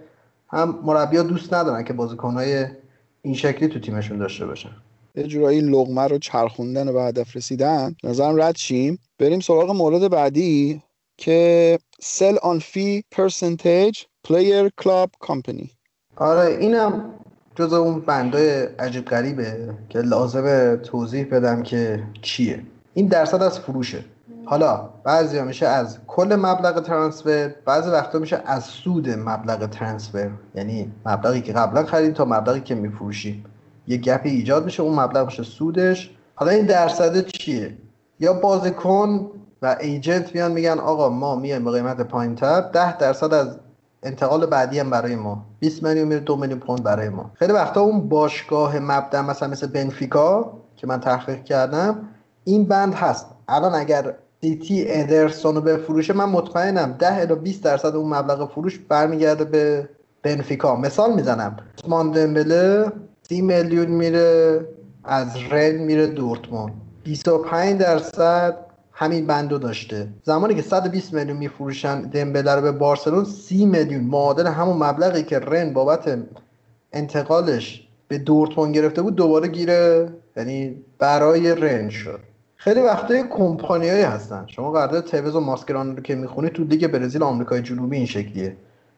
هم 0.49 0.79
مربیا 0.83 1.23
دوست 1.23 1.53
ندارن 1.53 1.83
که 1.83 1.93
بازیکنهای 1.93 2.65
این 3.21 3.33
شکلی 3.33 3.67
تو 3.67 3.79
تیمشون 3.79 4.17
داشته 4.17 4.45
باشن. 4.45 4.69
یه 5.17 5.23
جورایی 5.23 5.61
لغمه 5.61 6.07
رو 6.07 6.17
چرخوندن 6.17 6.87
و 6.87 6.93
به 6.93 7.01
هدف 7.03 7.35
رسیدن 7.35 7.95
نظرم 8.03 8.41
رد 8.41 8.55
شیم. 8.55 8.99
بریم 9.19 9.39
سراغ 9.39 9.71
مورد 9.71 10.11
بعدی 10.11 10.81
که 11.17 11.79
sell 12.01 12.35
on 12.35 12.59
fee 12.59 13.01
percentage 13.15 14.05
player 14.27 14.69
club 14.83 15.27
company. 15.27 15.69
آره 16.15 16.57
اینم 16.59 17.11
جز 17.55 17.73
اون 17.73 17.99
بندای 17.99 18.49
عجیب 18.79 19.05
غریبه 19.05 19.69
که 19.89 19.99
لازمه 19.99 20.77
توضیح 20.77 21.25
بدم 21.25 21.63
که 21.63 22.03
چیه. 22.21 22.59
این 22.93 23.07
درصد 23.07 23.41
از 23.41 23.59
فروشه. 23.59 24.05
حالا 24.45 24.89
بعضی 25.03 25.41
میشه 25.41 25.67
از 25.67 25.97
کل 26.07 26.35
مبلغ 26.35 26.83
ترانسفر 26.83 27.55
بعضی 27.65 27.89
وقتا 27.89 28.19
میشه 28.19 28.41
از 28.45 28.63
سود 28.63 29.09
مبلغ 29.09 29.69
ترانسفر. 29.69 30.31
یعنی 30.55 30.91
مبلغی 31.05 31.41
که 31.41 31.53
قبلا 31.53 31.85
خریدیم 31.85 32.13
تا 32.13 32.25
مبلغی 32.25 32.61
که 32.61 32.75
میفروشیم 32.75 33.45
یه 33.87 33.97
گپی 33.97 34.29
ایجاد 34.29 34.65
میشه 34.65 34.83
اون 34.83 34.99
مبلغ 34.99 35.25
میشه 35.25 35.43
سودش. 35.43 36.11
حالا 36.35 36.51
این 36.51 36.65
درصد 36.65 37.27
چیه؟ 37.27 37.77
یا 38.19 38.33
بازیکن 38.33 39.27
و 39.61 39.75
ایجنت 39.79 40.35
میان 40.35 40.51
میگن 40.51 40.79
آقا 40.79 41.09
ما 41.09 41.35
میایم 41.35 41.63
به 41.65 41.71
قیمت 41.71 42.01
پایینتر 42.01 42.61
10 42.61 42.97
درصد 42.97 43.33
از 43.33 43.57
انتقال 44.03 44.45
بعدی 44.45 44.79
هم 44.79 44.89
برای 44.89 45.15
ما. 45.15 45.45
20 45.59 45.83
میلیون 45.83 46.07
میره 46.07 46.19
2 46.19 46.35
میلیون 46.35 46.59
پوند 46.59 46.83
برای 46.83 47.09
ما. 47.09 47.31
خیلی 47.33 47.53
وقتا 47.53 47.81
اون 47.81 48.09
باشگاه 48.09 48.79
مبدا 48.79 49.21
مثلا 49.21 49.49
مثل 49.49 49.67
بنفیکا 49.67 50.53
که 50.75 50.87
من 50.87 50.99
تحقیق 50.99 51.43
کردم 51.43 52.07
این 52.43 52.65
بند 52.65 52.93
هست. 52.93 53.25
الان 53.47 53.75
اگر 53.75 54.13
سیتی 54.41 54.85
ادرسون 54.87 55.55
رو 55.55 55.61
بفروشه 55.61 56.13
من 56.13 56.25
مطمئنم 56.25 56.95
10 56.99 57.21
الی 57.21 57.35
20 57.35 57.63
درصد 57.63 57.95
اون 57.95 58.13
مبلغ 58.13 58.51
فروش 58.51 58.79
برمیگرده 58.79 59.45
به 59.45 59.89
بنفیکا. 60.23 60.75
مثال 60.75 61.13
می‌زنم. 61.13 61.57
عثمان 61.83 62.11
دمبله 62.11 62.91
30 63.29 63.41
میلیون 63.41 63.87
میره 63.87 64.59
از 65.03 65.37
رن 65.49 65.75
میره 65.75 66.07
دورتموند. 66.07 66.73
25 67.03 67.79
درصد 67.79 68.57
همین 68.91 69.27
بندو 69.27 69.57
داشته. 69.57 70.07
زمانی 70.23 70.55
که 70.55 70.61
120 70.61 71.13
میلیون 71.13 71.37
میفروشن 71.37 72.01
دمبله 72.01 72.55
رو 72.55 72.61
به 72.61 72.71
بارسلون 72.71 73.25
30 73.25 73.65
میلیون 73.65 74.03
معادل 74.03 74.47
همون 74.47 74.77
مبلغی 74.77 75.23
که 75.23 75.39
رن 75.39 75.73
بابت 75.73 76.19
انتقالش 76.93 77.87
به 78.07 78.17
دورتموند 78.17 78.75
گرفته 78.75 79.01
بود 79.01 79.15
دوباره 79.15 79.47
گیره. 79.47 80.09
یعنی 80.37 80.75
برای 80.99 81.55
رنج 81.55 81.91
شد. 81.91 82.19
خیلی 82.55 82.79
وقتا 82.81 83.23
کمپانیایی 83.23 84.03
هستن. 84.03 84.45
شما 84.47 84.71
قرارداد 84.71 85.03
توز 85.03 85.35
و 85.35 85.39
ماسکران 85.39 85.97
رو 85.97 86.03
که 86.03 86.15
می‌خونی 86.15 86.49
تو 86.49 86.63
لیگ 86.63 86.87
برزیل 86.87 87.23
آمریکای 87.23 87.61
جنوبی 87.61 87.97
این 87.97 88.05
شکلیه. 88.05 88.55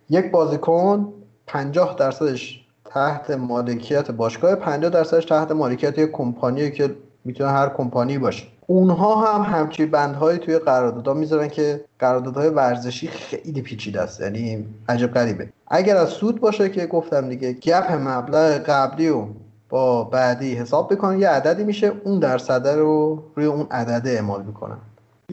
یک 0.09 0.31
بازیکن 0.31 1.13
50 1.47 1.95
درصدش 1.99 2.66
تحت 2.89 3.31
مالکیت 3.31 4.11
باشگاه 4.11 4.55
50 4.55 4.89
درصدش 4.89 5.25
تحت 5.25 5.51
مالکیت 5.51 5.97
یک 5.97 6.11
کمپانی 6.11 6.71
که 6.71 6.95
می‌تونه 7.25 7.49
هر 7.49 7.69
کمپانی 7.69 8.17
باشه. 8.17 8.47
اونها 8.67 9.15
هم 9.15 9.53
همچی 9.53 9.85
بندهایی 9.85 10.37
توی 10.39 10.59
قراردادها 10.59 11.13
می‌ذارن 11.13 11.47
که 11.47 11.85
قراردادهای 11.99 12.49
ورزشی 12.49 13.07
خیلی 13.07 13.61
پیچیده 13.61 14.01
است. 14.01 14.21
یعنی 14.21 14.65
عجب 14.89 15.13
غریبه. 15.13 15.49
اگر 15.67 15.97
از 15.97 16.09
سود 16.09 16.41
باشه 16.41 16.69
که 16.69 16.85
گفتم 16.85 17.29
دیگه 17.29 17.53
گپ 17.53 17.91
مبلغ 17.91 18.51
قبلی 18.51 19.09
و 19.09 19.25
با 19.69 20.03
بعدی 20.03 20.53
حساب 20.53 20.93
بکنن 20.93 21.19
یه 21.19 21.29
عددی 21.29 21.63
میشه 21.63 21.91
اون 22.03 22.19
درصده 22.19 22.75
رو 22.75 23.23
روی 23.35 23.45
اون 23.45 23.67
عدده 23.71 24.09
اعمال 24.09 24.43
می‌کنن. 24.43 24.77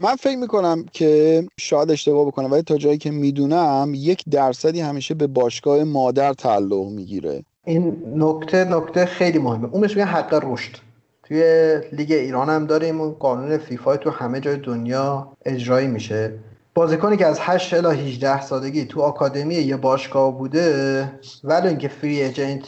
من 0.02 0.16
فکر 0.16 0.36
می‌کنم 0.36 0.84
که 0.92 1.42
شاید 1.58 1.90
اشتباه 1.90 2.26
بکنم 2.26 2.52
ولی 2.52 2.62
تا 2.62 2.76
جایی 2.76 2.98
که 2.98 3.10
می‌دونم 3.10 3.92
یک 3.94 4.24
درصدی 4.30 4.80
همیشه 4.80 5.14
به 5.14 5.26
باشگاه 5.26 5.84
مادر 5.84 6.32
تعلق 6.32 6.88
می‌گیره. 6.88 7.44
این 7.64 8.02
نکته 8.16 8.64
نکته 8.64 9.04
خیلی 9.06 9.38
مهمه. 9.38 9.68
اون 9.72 9.80
میگن 9.80 10.04
حق 10.04 10.40
رشد. 10.44 10.76
توی 11.22 11.42
لیگ 11.92 12.12
ایران 12.12 12.48
هم 12.48 12.66
داریم 12.66 13.00
اون 13.00 13.10
قانون 13.12 13.58
فیفا 13.58 13.96
تو 13.96 14.10
همه 14.10 14.40
جای 14.40 14.56
دنیا 14.56 15.32
اجرایی 15.44 15.86
میشه. 15.86 16.32
بازیکنی 16.74 17.16
که 17.16 17.26
از 17.26 17.38
8 17.40 17.74
الی 17.74 18.00
18 18.00 18.42
سالگی 18.42 18.84
تو 18.84 19.00
آکادمی 19.00 19.54
یه 19.54 19.76
باشگاه 19.76 20.38
بوده 20.38 21.12
ولی 21.44 21.68
اینکه 21.68 21.88
فری 21.88 22.22
ایجنت 22.22 22.62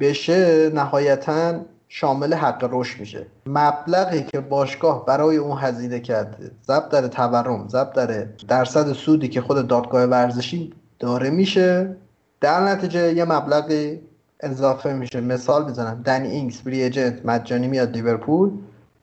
بشه 0.00 0.70
نهایتا 0.74 1.60
شامل 1.92 2.34
حق 2.34 2.68
رشد 2.72 3.00
میشه. 3.00 3.26
مبلغی 3.46 4.22
که 4.22 4.40
باشگاه 4.40 5.06
برای 5.06 5.36
اون 5.36 5.58
هزینه 5.58 6.00
کرده 6.00 6.50
ضرب 6.66 6.88
در 6.88 7.08
تورم 7.08 7.68
ضرب 7.68 7.92
در 7.92 8.26
درصد 8.48 8.92
سودی 8.92 9.28
که 9.28 9.40
خود 9.40 9.66
دادگاه 9.68 10.04
ورزشی 10.04 10.72
داره 10.98 11.30
میشه 11.30 11.96
در 12.40 12.60
نتیجه 12.60 13.14
یه 13.14 13.24
مبلغی 13.24 14.00
اضافه 14.40 14.92
میشه. 14.92 15.20
مثال 15.20 15.64
می‌زنم 15.64 16.02
دنی 16.02 16.28
اینگز 16.28 16.60
فری 16.60 16.82
ایجنت 16.82 17.26
مجانی 17.26 17.68
میاد 17.68 17.90
لیورپول. 17.90 18.50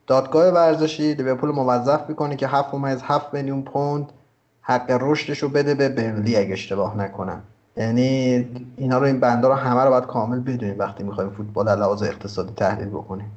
دادگاه 0.06 0.54
ورزشی 0.54 1.14
لیورپول 1.14 1.50
موظف 1.50 2.00
می‌کنه 2.08 2.36
که 2.36 2.46
7 2.48 2.74
ممیز 2.74 3.02
7 3.02 3.34
میلیون 3.34 3.62
پوند 3.62 4.12
حق 4.60 4.98
رشدش 5.00 5.38
رو 5.38 5.48
بده 5.48 5.74
به 5.74 5.88
برنلی 5.88 6.36
اگه 6.36 6.52
اشتباه 6.52 6.96
نکنم. 6.96 7.42
یعنی 7.78 8.46
اینا 8.76 8.98
رو 8.98 9.04
این 9.04 9.20
بندا 9.20 9.48
رو 9.48 9.54
همه 9.54 9.80
رو 9.80 9.90
باید 9.90 10.04
کامل 10.04 10.40
بدونیم 10.40 10.78
وقتی 10.78 11.04
می‌خوایم 11.04 11.30
فوتبال 11.30 11.68
از 11.68 11.78
لحاظ 11.78 12.02
اقتصادی 12.02 12.52
تحلیل 12.52 12.88
بکنیم. 12.88 13.32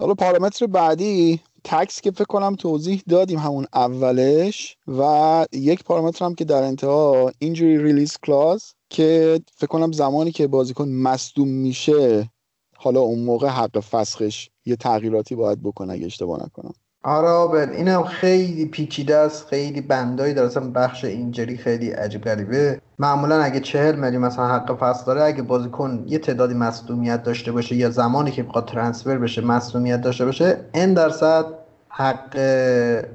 حالا 0.00 0.14
پارامتر 0.14 0.66
بعدی 0.66 1.40
تکس 1.64 2.00
که 2.00 2.10
فکر 2.10 2.24
کنم 2.24 2.54
توضیح 2.54 3.02
دادیم 3.08 3.38
همون 3.38 3.66
اولش 3.74 4.76
و 4.88 5.46
یک 5.52 5.84
پارامتر 5.84 6.24
هم 6.24 6.34
که 6.34 6.44
در 6.44 6.62
انتها 6.62 7.32
اینجوری 7.38 7.82
ریلیز 7.82 8.18
کلاس 8.26 8.74
که 8.90 9.40
فکر 9.56 9.66
کنم 9.66 9.92
زمانی 9.92 10.30
که 10.30 10.46
بازیکن 10.46 10.88
مصدوم 10.88 11.48
میشه 11.48 12.30
حالا 12.76 13.00
اون 13.00 13.24
موقع 13.24 13.48
حق 13.48 13.80
فسخش 13.80 14.50
یه 14.64 14.76
تغییراتی 14.76 15.34
باید 15.34 15.62
بکنه 15.62 15.92
اگه 15.92 16.06
اشتباه 16.06 16.44
نکنم. 16.44 16.72
آره 17.04 17.52
بل 17.52 17.72
اینم 17.72 18.02
خیلی 18.02 18.66
پیچیده 18.66 19.16
است 19.16 19.46
خیلی 19.48 19.80
بندایی 19.80 20.34
داره. 20.34 20.48
اصلا 20.48 20.70
بخش 20.70 21.04
اینجری 21.04 21.56
خیلی 21.56 21.90
عجیب 21.90 22.22
غریبه. 22.22 22.80
معمولا 22.98 23.42
اگه 23.42 23.60
چهل 23.60 23.94
میلیون 23.94 24.22
مثلا 24.22 24.48
حق 24.48 24.78
فصل 24.78 25.06
داره 25.06 25.22
اگه 25.22 25.42
بازیکن 25.42 26.04
یه 26.06 26.18
تعدادی 26.18 26.54
مصدومیت 26.54 27.22
داشته 27.22 27.52
باشه 27.52 27.76
یا 27.76 27.90
زمانی 27.90 28.30
که 28.30 28.42
می‌خواد 28.42 28.64
ترانسفر 28.68 29.18
بشه 29.18 29.40
مصدومیت 29.40 30.00
داشته 30.00 30.24
باشه 30.24 30.56
ان 30.74 30.94
درصد 30.94 31.44
حق 31.88 32.36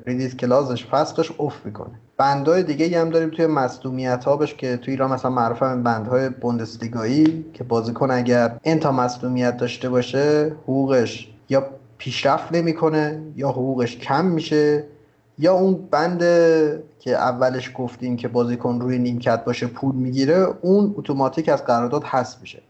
ریلیز 0.05 0.37
کلازش 0.37 0.85
فسخش 0.85 1.31
افت 1.39 1.65
می‌کنه. 1.65 1.99
بندهای 2.17 2.63
دیگه 2.63 3.01
هم 3.01 3.09
داریم 3.09 3.29
توی 3.29 3.47
مصدومیت 3.47 4.23
ها 4.25 4.37
بش 4.37 4.55
که 4.55 4.77
توی 4.77 4.91
ایران 4.93 5.11
مثلا 5.11 5.31
معروف 5.31 5.63
هم 5.63 5.83
بندهای 5.83 6.29
بوندسلیگایی 6.29 7.45
که 7.53 7.63
بازیکن 7.63 8.11
اگر 8.11 8.57
این 8.61 8.79
تا 8.79 8.91
مصدومیت 8.91 9.57
داشته 9.57 9.89
باشه 9.89 10.51
حقوقش 10.63 11.29
یا 11.49 11.78
پیشرفت 11.99 12.51
نمی‌کنه 12.51 13.21
یا 13.35 13.49
حقوقش 13.49 13.97
کم 13.97 14.25
میشه 14.25 14.83
یا 15.39 15.53
اون 15.53 15.73
بند 15.91 16.19
که 16.99 17.11
اولش 17.11 17.71
گفتیم 17.75 18.15
که 18.15 18.27
بازیکن 18.27 18.79
روی 18.81 18.99
نیمکت 18.99 19.45
باشه 19.45 19.67
پول 19.67 19.95
می‌گیره 19.95 20.47
اون 20.61 20.95
اتوماتیک 20.97 21.49
از 21.49 21.65
قرارداد 21.65 22.03
حذف 22.03 22.41
میشه. 22.41 22.61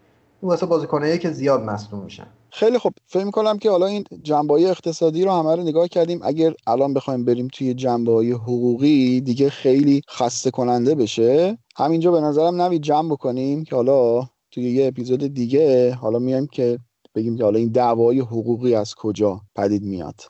این 0.42 0.50
واسه 0.50 0.66
بازیکنایی 0.66 1.18
که 1.18 1.30
زیاد 1.30 1.62
مصدوم 1.62 2.00
میشن. 2.00 2.26
خیلی 2.50 2.78
خوب. 2.78 2.92
فکر 3.06 3.24
می‌کنم 3.24 3.58
که 3.58 3.70
حالا 3.70 3.86
این 3.86 4.04
جنبه 4.22 4.54
اقتصادی 4.54 5.24
رو 5.24 5.30
همه 5.30 5.56
رو 5.56 5.62
نگاه 5.62 5.88
کردیم. 5.88 6.20
اگر 6.22 6.52
الان 6.66 6.94
بخوایم 6.94 7.24
بریم 7.24 7.48
توی 7.52 7.74
جنبه 7.74 8.12
حقوقی 8.12 9.20
دیگه 9.20 9.50
خیلی 9.50 10.02
خسته 10.10 10.50
کننده 10.50 10.94
بشه. 10.94 11.58
همینجا 11.76 12.10
به 12.10 12.20
نظرم 12.20 12.60
نوید 12.60 12.82
جمع 12.82 13.10
بکنیم 13.10 13.64
که 13.64 13.76
حالا 13.76 14.28
توی 14.50 14.70
یه 14.70 14.86
اپیزود 14.86 15.34
دیگه 15.34 15.94
حالا 15.94 16.18
میایم 16.18 16.46
که 16.46 16.78
بگیم 17.14 17.36
که 17.36 17.44
حالا 17.44 17.58
این 17.58 17.68
دعوای 17.68 18.20
حقوقی 18.20 18.74
از 18.74 18.94
کجا 18.94 19.40
پدید 19.56 19.82
میاد؟ 19.82 20.20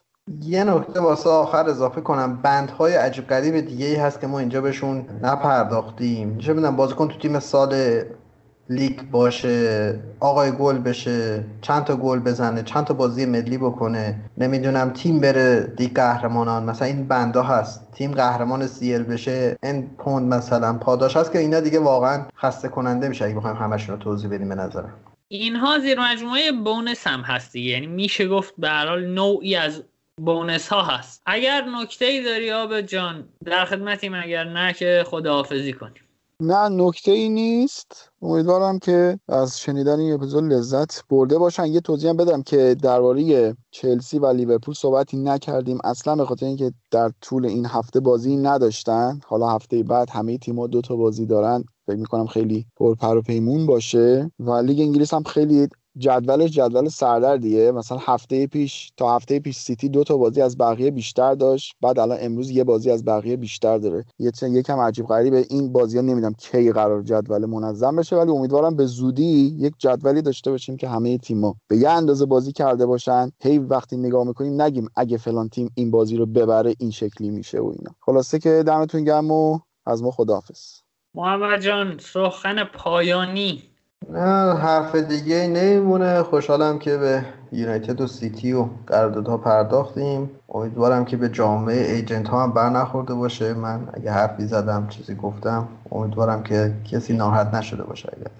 یه 0.42 0.64
نکته 0.64 1.00
واسه 1.00 1.30
آخر 1.30 1.68
اضافه 1.68 2.00
کنم. 2.00 2.42
بندهای 2.42 2.94
عجیب 2.94 3.26
غریب 3.26 3.60
دیگه 3.60 3.86
ای 3.86 3.94
هست 3.94 4.20
که 4.20 4.26
ما 4.26 4.38
اینجا 4.38 4.60
بهشون 4.60 5.04
نپرداختیم. 5.22 6.38
چه 6.38 6.52
می‌دونم 6.52 6.76
بازیکن 6.76 7.08
تو 7.08 7.18
تیم 7.18 7.38
سال 7.40 8.02
لیگ 8.70 9.10
باشه 9.10 10.00
آقای 10.20 10.50
گل 10.50 10.78
بشه 10.78 11.44
چند 11.60 11.84
تا 11.84 11.96
گل 11.96 12.18
بزنه 12.18 12.62
چند 12.62 12.84
تا 12.84 12.94
بازی 12.94 13.26
ملی 13.26 13.58
بکنه 13.58 14.20
نمی‌دونم 14.38 14.90
تیم 14.90 15.20
بره 15.20 15.72
لیگ 15.78 15.94
قهرمانان. 15.94 16.64
مثلا 16.64 16.88
این 16.88 17.08
بندا 17.08 17.42
هست. 17.42 17.92
تیم 17.92 18.12
قهرمان 18.12 18.66
سیل 18.66 19.02
بشه 19.02 19.56
این 19.62 19.90
پوند 19.98 20.34
مثلا 20.34 20.78
پاداش 20.78 21.16
هست 21.16 21.32
که 21.32 21.38
اینا 21.38 21.60
دیگه 21.60 21.80
واقعا 21.80 22.22
خسته 22.36 22.68
کننده 22.68 23.08
میشه. 23.08 23.24
اگه 23.24 23.34
بخوایم 23.34 23.56
همشون 23.56 23.96
رو 23.96 24.02
توضیح 24.02 24.30
بدیم 24.30 24.48
به 24.48 24.54
نظرم. 24.54 24.94
اینها 25.32 25.78
زیر 25.78 26.00
مجموعه 26.00 26.52
بونس 26.52 27.06
هم 27.06 27.20
هست 27.20 27.56
یعنی 27.56 27.86
میشه 27.86 28.28
گفت 28.28 28.54
به 28.58 28.68
هر 28.68 28.86
حال 28.86 29.06
نوعی 29.06 29.56
از 29.56 29.84
بونس 30.20 30.68
ها 30.68 30.82
هست. 30.82 31.22
اگر 31.26 31.64
نکته 31.64 32.04
ای 32.04 32.24
داری 32.24 32.52
آب 32.52 32.80
جان 32.80 33.28
در 33.44 33.64
خدمتیم. 33.64 34.14
اگر 34.14 34.44
نه 34.44 34.72
که 34.72 35.04
خداحافظی 35.06 35.72
کنیم. 35.72 36.02
نه 36.42 36.68
نکته 36.68 37.12
ای 37.12 37.28
نیست. 37.28 38.10
امیدوارم 38.22 38.78
که 38.78 39.18
از 39.28 39.60
شنیدن 39.60 40.00
این 40.00 40.12
اپیزود 40.12 40.44
لذت 40.44 41.08
برده 41.08 41.38
باشن. 41.38 41.66
یه 41.66 41.80
توضیح 41.80 42.12
بدم 42.12 42.42
که 42.42 42.76
درباره 42.82 43.56
چلسی 43.70 44.18
و 44.18 44.26
لیورپول 44.26 44.74
صحبتی 44.74 45.16
نکردیم. 45.16 45.78
اصلا 45.84 46.16
به 46.16 46.24
خاطر 46.24 46.46
اینکه 46.46 46.72
در 46.90 47.12
طول 47.20 47.46
این 47.46 47.66
هفته 47.66 48.00
بازی 48.00 48.36
نداشتن. 48.36 49.20
حالا 49.26 49.48
هفته 49.48 49.82
بعد 49.82 50.10
همه 50.10 50.38
تیم‌ها 50.38 50.66
دو 50.66 50.80
تا 50.80 50.96
بازی 50.96 51.26
دارن. 51.26 51.64
فکر 51.86 51.96
می‌کنم 51.96 52.26
خیلی 52.26 52.66
پرپر 52.76 53.16
و 53.16 53.22
پیمون 53.22 53.66
باشه. 53.66 54.30
و 54.38 54.52
لیگ 54.52 54.80
انگلیس 54.80 55.14
هم 55.14 55.22
خیلی 55.22 55.68
جدولش 55.98 56.50
جدول 56.50 56.88
سردردیه. 56.88 57.72
مثلا 57.72 57.98
هفته 58.00 58.46
پیش 58.46 58.92
تا 58.96 59.16
هفته 59.16 59.40
پیش 59.40 59.56
سیتی 59.56 59.88
دو 59.88 60.04
تا 60.04 60.16
بازی 60.16 60.42
از 60.42 60.58
بقیه 60.58 60.90
بیشتر 60.90 61.34
داشت. 61.34 61.74
بعد 61.80 61.98
الان 61.98 62.18
امروز 62.20 62.50
یه 62.50 62.64
بازی 62.64 62.90
از 62.90 63.04
بقیه 63.04 63.36
بیشتر 63.36 63.78
داره. 63.78 64.04
یه 64.18 64.32
یکم 64.42 64.78
عجیب 64.78 65.06
غریبه. 65.06 65.46
این 65.50 65.72
بازی 65.72 65.96
ها 65.96 66.02
نمی‌دونم 66.02 66.34
کی 66.34 66.72
قرار 66.72 67.02
جدول 67.02 67.46
منظم 67.46 67.96
بشه 67.96 68.16
ولی 68.16 68.30
امیدوارم 68.30 68.76
به 68.76 68.86
زودی 68.86 69.56
یک 69.58 69.74
جدولی 69.78 70.22
داشته 70.22 70.50
باشیم 70.50 70.76
که 70.76 70.88
همه 70.88 71.18
تیم‌ها 71.18 71.56
به 71.68 71.76
یه 71.76 71.90
اندازه 71.90 72.26
بازی 72.26 72.52
کرده 72.52 72.86
باشن. 72.86 73.30
هی 73.42 73.58
وقتی 73.58 73.96
نگاه 73.96 74.26
می‌کنیم 74.26 74.62
نگیم 74.62 74.88
اگه 74.96 75.16
فلان 75.16 75.48
تیم 75.48 75.70
این 75.74 75.90
بازی 75.90 76.16
رو 76.16 76.26
ببره 76.26 76.74
این 76.78 76.90
شکلی 76.90 77.30
میشه 77.30 77.60
و 77.60 77.72
اینا. 77.78 77.94
خلاصه 78.00 78.38
که 78.38 78.62
دمتون 78.66 79.04
گرم 79.04 79.30
و 79.30 79.58
از 79.86 80.02
ما 80.02 80.10
خداحافظ. 80.10 80.60
محمد 81.14 81.60
جان 81.60 81.98
سخن 81.98 82.64
پایانی. 82.64 83.69
نه 84.08 84.54
حرف 84.54 84.94
دیگه 84.94 85.46
نمیمونه. 85.46 86.22
خوشحالم 86.22 86.78
که 86.78 86.96
به 86.96 87.24
یونایتد 87.52 88.00
و 88.00 88.06
سیتی 88.06 88.52
و 88.52 88.68
قراردادها 88.86 89.38
پرداختیم. 89.38 90.30
امیدوارم 90.48 91.04
که 91.04 91.16
به 91.16 91.28
جامعه 91.28 91.92
ایجنت 91.92 92.28
ها 92.28 92.42
هم 92.42 92.52
بر 92.52 92.68
نخورده 92.68 93.14
باشه. 93.14 93.54
من 93.54 93.88
اگه 93.94 94.10
حرفی 94.10 94.46
زدم 94.46 94.88
چیزی 94.88 95.14
گفتم 95.14 95.68
امیدوارم 95.92 96.42
که 96.42 96.72
کسی 96.92 97.16
ناراحت 97.16 97.54
نشده 97.54 97.82
باشه. 97.82 98.08
اگر 98.16 98.30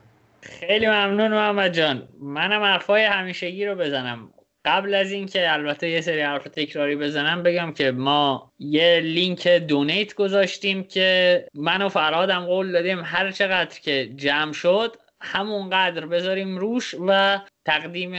خیلی 0.41 0.87
ممنون 0.87 1.31
محمد 1.31 1.73
جان. 1.73 2.03
منم 2.21 2.63
حرفای 2.63 3.05
همیشگی 3.05 3.67
رو 3.67 3.75
بزنم. 3.75 4.19
قبل 4.65 4.95
از 4.95 5.13
اینکه 5.13 5.53
البته 5.53 5.91
یه 5.91 6.01
سری 6.01 6.21
حرف 6.21 6.45
تکراری 6.45 6.97
بزنم 6.97 7.43
بگم 7.43 7.73
که 7.73 7.91
ما 7.91 8.53
یه 8.59 9.01
لینک 9.05 9.49
دونیت 9.49 10.15
گذاشتیم 10.15 10.85
که 10.85 11.47
من 11.55 11.83
و 11.83 11.89
فرهادم 11.89 12.45
قول 12.47 12.73
دادیم 12.73 13.01
هر 13.05 13.31
چقدر 13.31 13.81
که 13.81 14.11
جمع 14.17 14.53
شد 14.53 14.97
همونقدر 15.21 16.07
بذاریم 16.07 16.59
روش 16.59 16.95
و 17.07 17.39
تقدیم 17.65 18.15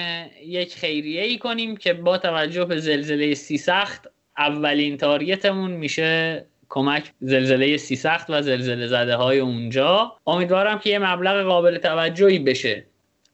یک 0.46 0.76
خیریه 0.76 1.22
ای 1.22 1.38
کنیم 1.38 1.78
که 1.78 1.94
با 1.94 2.18
توجه 2.18 2.66
به 2.66 2.78
زلزله 2.78 3.34
سی 3.34 3.58
سخت 3.58 4.08
اولین 4.38 4.98
target 4.98 5.47
مون 5.47 5.72
میشه 5.72 6.46
کمک 6.70 7.12
زلزله 7.22 7.78
سی 7.78 7.96
سخت 7.96 8.30
و 8.30 8.42
زلزله 8.42 8.88
زده 8.88 9.16
های 9.16 9.40
اونجا. 9.40 10.16
امیدوارم 10.28 10.80
که 10.80 10.90
یه 10.90 11.00
مبلغ 11.00 11.46
قابل 11.46 11.78
توجهی 11.78 12.40
بشه. 12.40 12.86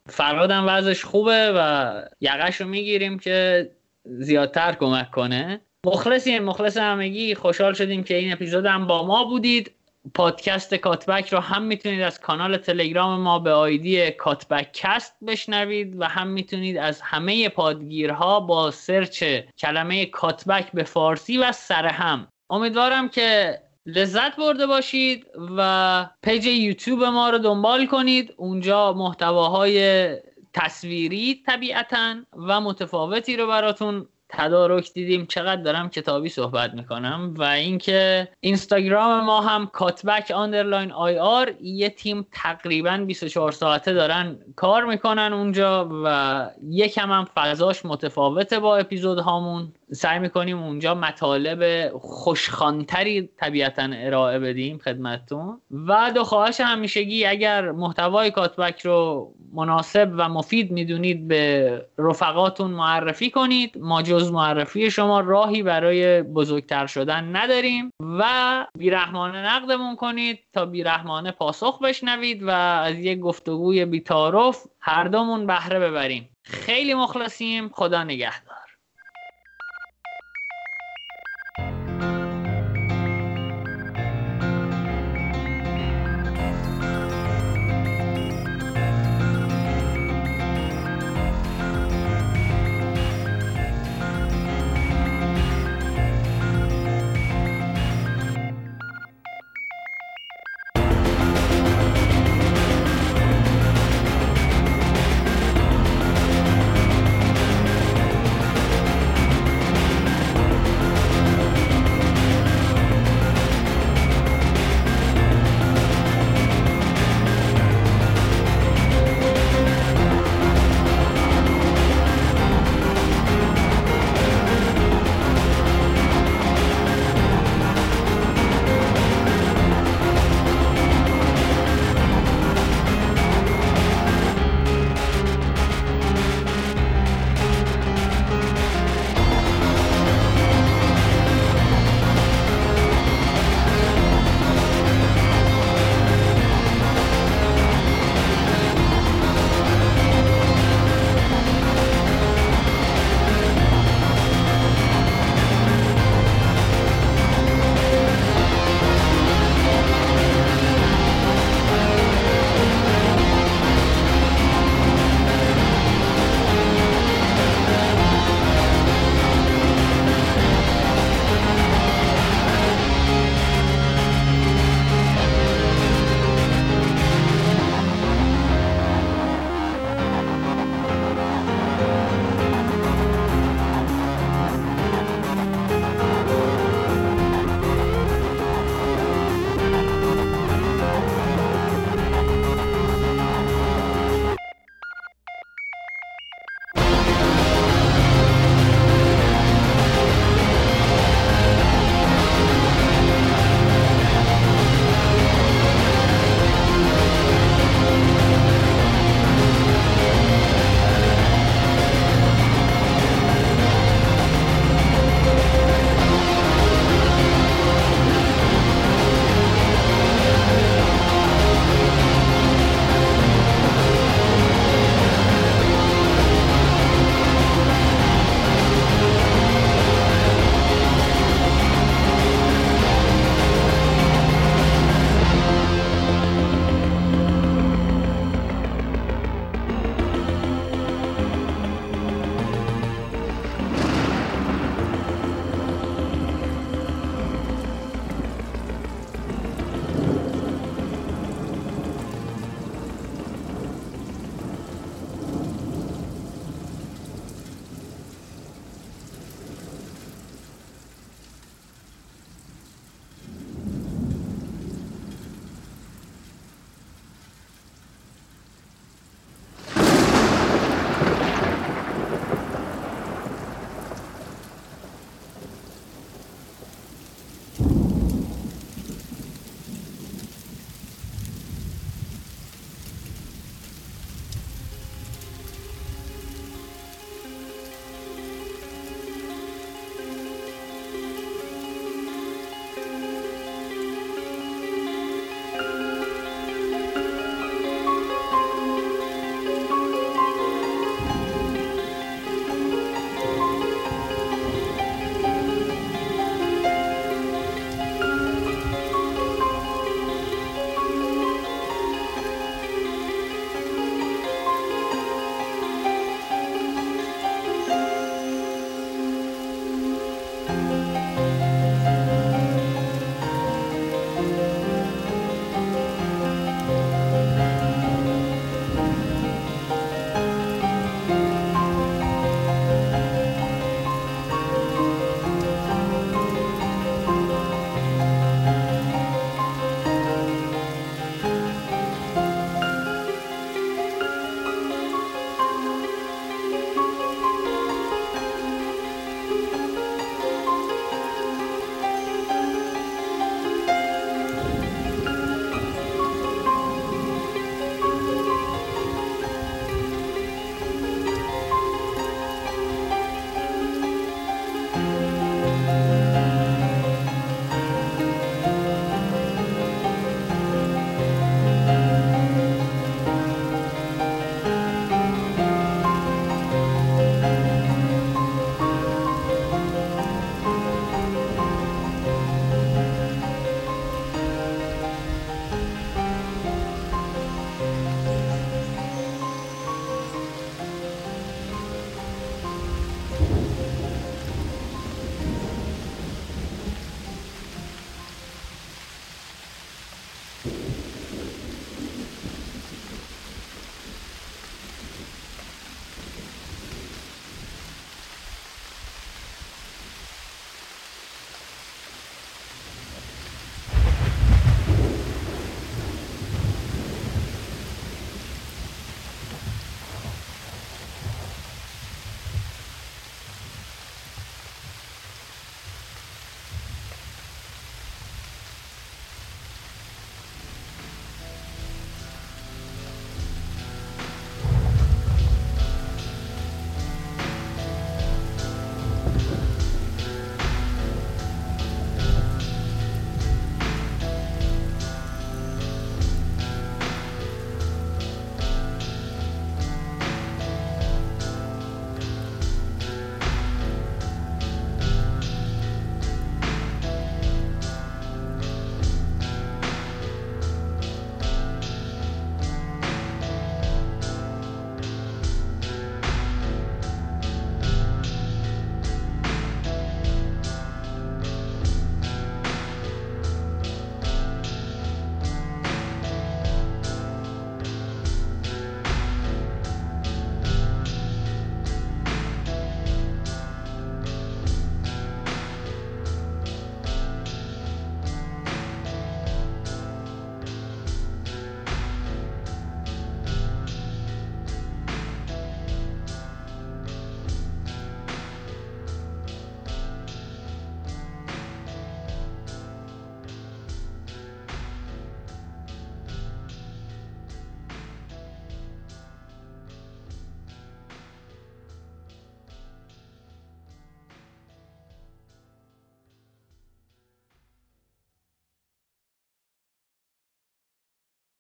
فرهادم 0.10 0.66
وضعش 0.68 1.04
خوبه 1.06 1.52
و 1.56 1.92
یقش 2.22 2.62
رو 2.62 2.68
می‌گیریم 2.68 3.20
که 3.20 3.70
زیادتر 4.06 4.72
کمک 4.72 5.12
کنه. 5.12 5.62
مخلصیم 5.86 6.44
مخلص 6.44 6.78
همگی. 6.78 7.36
خوشحال 7.36 7.74
شدیم 7.74 8.04
که 8.04 8.16
این 8.16 8.34
اپیزود 8.34 8.66
هم 8.66 8.88
با 8.88 9.08
ما 9.08 9.24
بودید. 9.24 9.72
پادکست 10.14 10.76
کاتبک 10.76 11.30
رو 11.30 11.40
هم 11.40 11.64
می‌تونید 11.64 12.02
از 12.02 12.20
کانال 12.20 12.58
تلگرام 12.58 13.20
ما 13.20 13.40
به 13.40 13.52
آیدی 13.52 14.12
کاتبک 14.12 14.70
کست 14.74 15.16
بشنوید 15.28 16.02
و 16.02 16.06
هم 16.06 16.28
می‌تونید 16.28 16.78
از 16.78 17.02
همه 17.02 17.50
پادگیرها 17.50 18.40
با 18.40 18.72
search 18.72 19.24
کلمه 19.58 20.06
کاتبک 20.06 20.72
به 20.72 20.84
فارسی 20.84 21.38
و 21.38 21.52
سرهم 21.52 22.28
امیدوارم 22.50 23.10
که 23.10 23.60
لذت 23.86 24.36
برده 24.36 24.68
باشید 24.68 25.26
و 25.58 26.10
page 26.24 26.46
یوتیوب 26.46 27.04
ما 27.04 27.30
رو 27.30 27.38
دنبال 27.38 27.86
کنید. 27.86 28.34
اونجا 28.38 28.94
محتواهای 28.94 30.10
تصویری 30.54 31.44
طبیعتا 31.46 32.16
و 32.34 32.62
متفاوتی 32.62 33.38
رو 33.38 33.48
براتون 33.48 34.08
تدارک 34.30 34.94
دیدیم 34.94 35.26
چقدر 35.26 35.62
دارم 35.62 35.90
کتابی 35.90 36.30
صحبت 36.30 36.74
می‌کنم 36.74 37.34
و 37.38 37.44
اینکه 37.44 38.28
اینستاگرام 38.40 39.24
ما 39.24 39.42
هم 39.42 39.68
کاتبک 39.68 40.32
underline 40.32 40.92
IR 40.92 41.54
یه 41.62 41.90
تیم 41.90 42.28
تقریبا 42.32 43.04
24 43.08 43.52
ساعته 43.52 43.94
دارن 43.94 44.38
کار 44.56 44.86
می‌کنن 44.86 45.34
اونجا 45.34 45.90
و 46.06 46.50
یکم 46.70 47.12
هم 47.12 47.26
فضاش 47.36 47.86
متفاوته 47.86 48.60
با 48.60 48.78
اپیزود 48.78 49.20
هامون 49.20 49.74
سعی 49.92 50.20
می‌کنیم 50.20 50.64
اونجا 50.64 50.96
مطالب 50.96 51.92
خوش‌خوان‌تری 51.98 53.30
طبیعتا 53.38 53.90
ارائه 53.94 54.40
بدیم 54.40 54.78
خدمتتون. 54.78 55.62
و 55.88 56.12
دو 56.16 56.24
خواهش 56.24 56.62
همیشگی 56.62 57.26
اگر 57.26 57.72
محتوای 57.72 58.32
کاتبک 58.32 58.82
رو 58.82 59.32
مناسب 59.54 60.12
و 60.18 60.30
مفید 60.30 60.72
می‌دونید 60.72 61.28
به 61.28 61.86
رفقاتون 61.98 62.72
معرفی 62.72 63.30
کنید. 63.30 63.78
ما 63.78 64.02
جز 64.02 64.32
معرفی 64.32 64.92
شما 64.92 65.20
راهی 65.20 65.64
برای 65.64 66.22
بزرگتر 66.22 66.88
شدن 66.88 67.36
نداریم. 67.36 67.92
و 68.20 68.66
بیرحمانه 68.78 69.38
نقدمون 69.38 69.96
کنید 69.96 70.40
تا 70.54 70.66
بیرحمانه 70.66 71.32
پاسخ 71.32 71.80
بشنوید 71.80 72.44
و 72.44 72.50
از 72.50 72.96
یک 72.96 73.20
گفتگوی 73.20 73.86
بیتارف 73.86 74.68
هر 74.80 75.04
دومون 75.04 75.48
بهره 75.48 75.80
ببریم. 75.80 76.30
خیلی 76.44 76.94
مخلصیم. 76.94 77.70
خدا 77.70 78.04
نگهدار. 78.04 78.67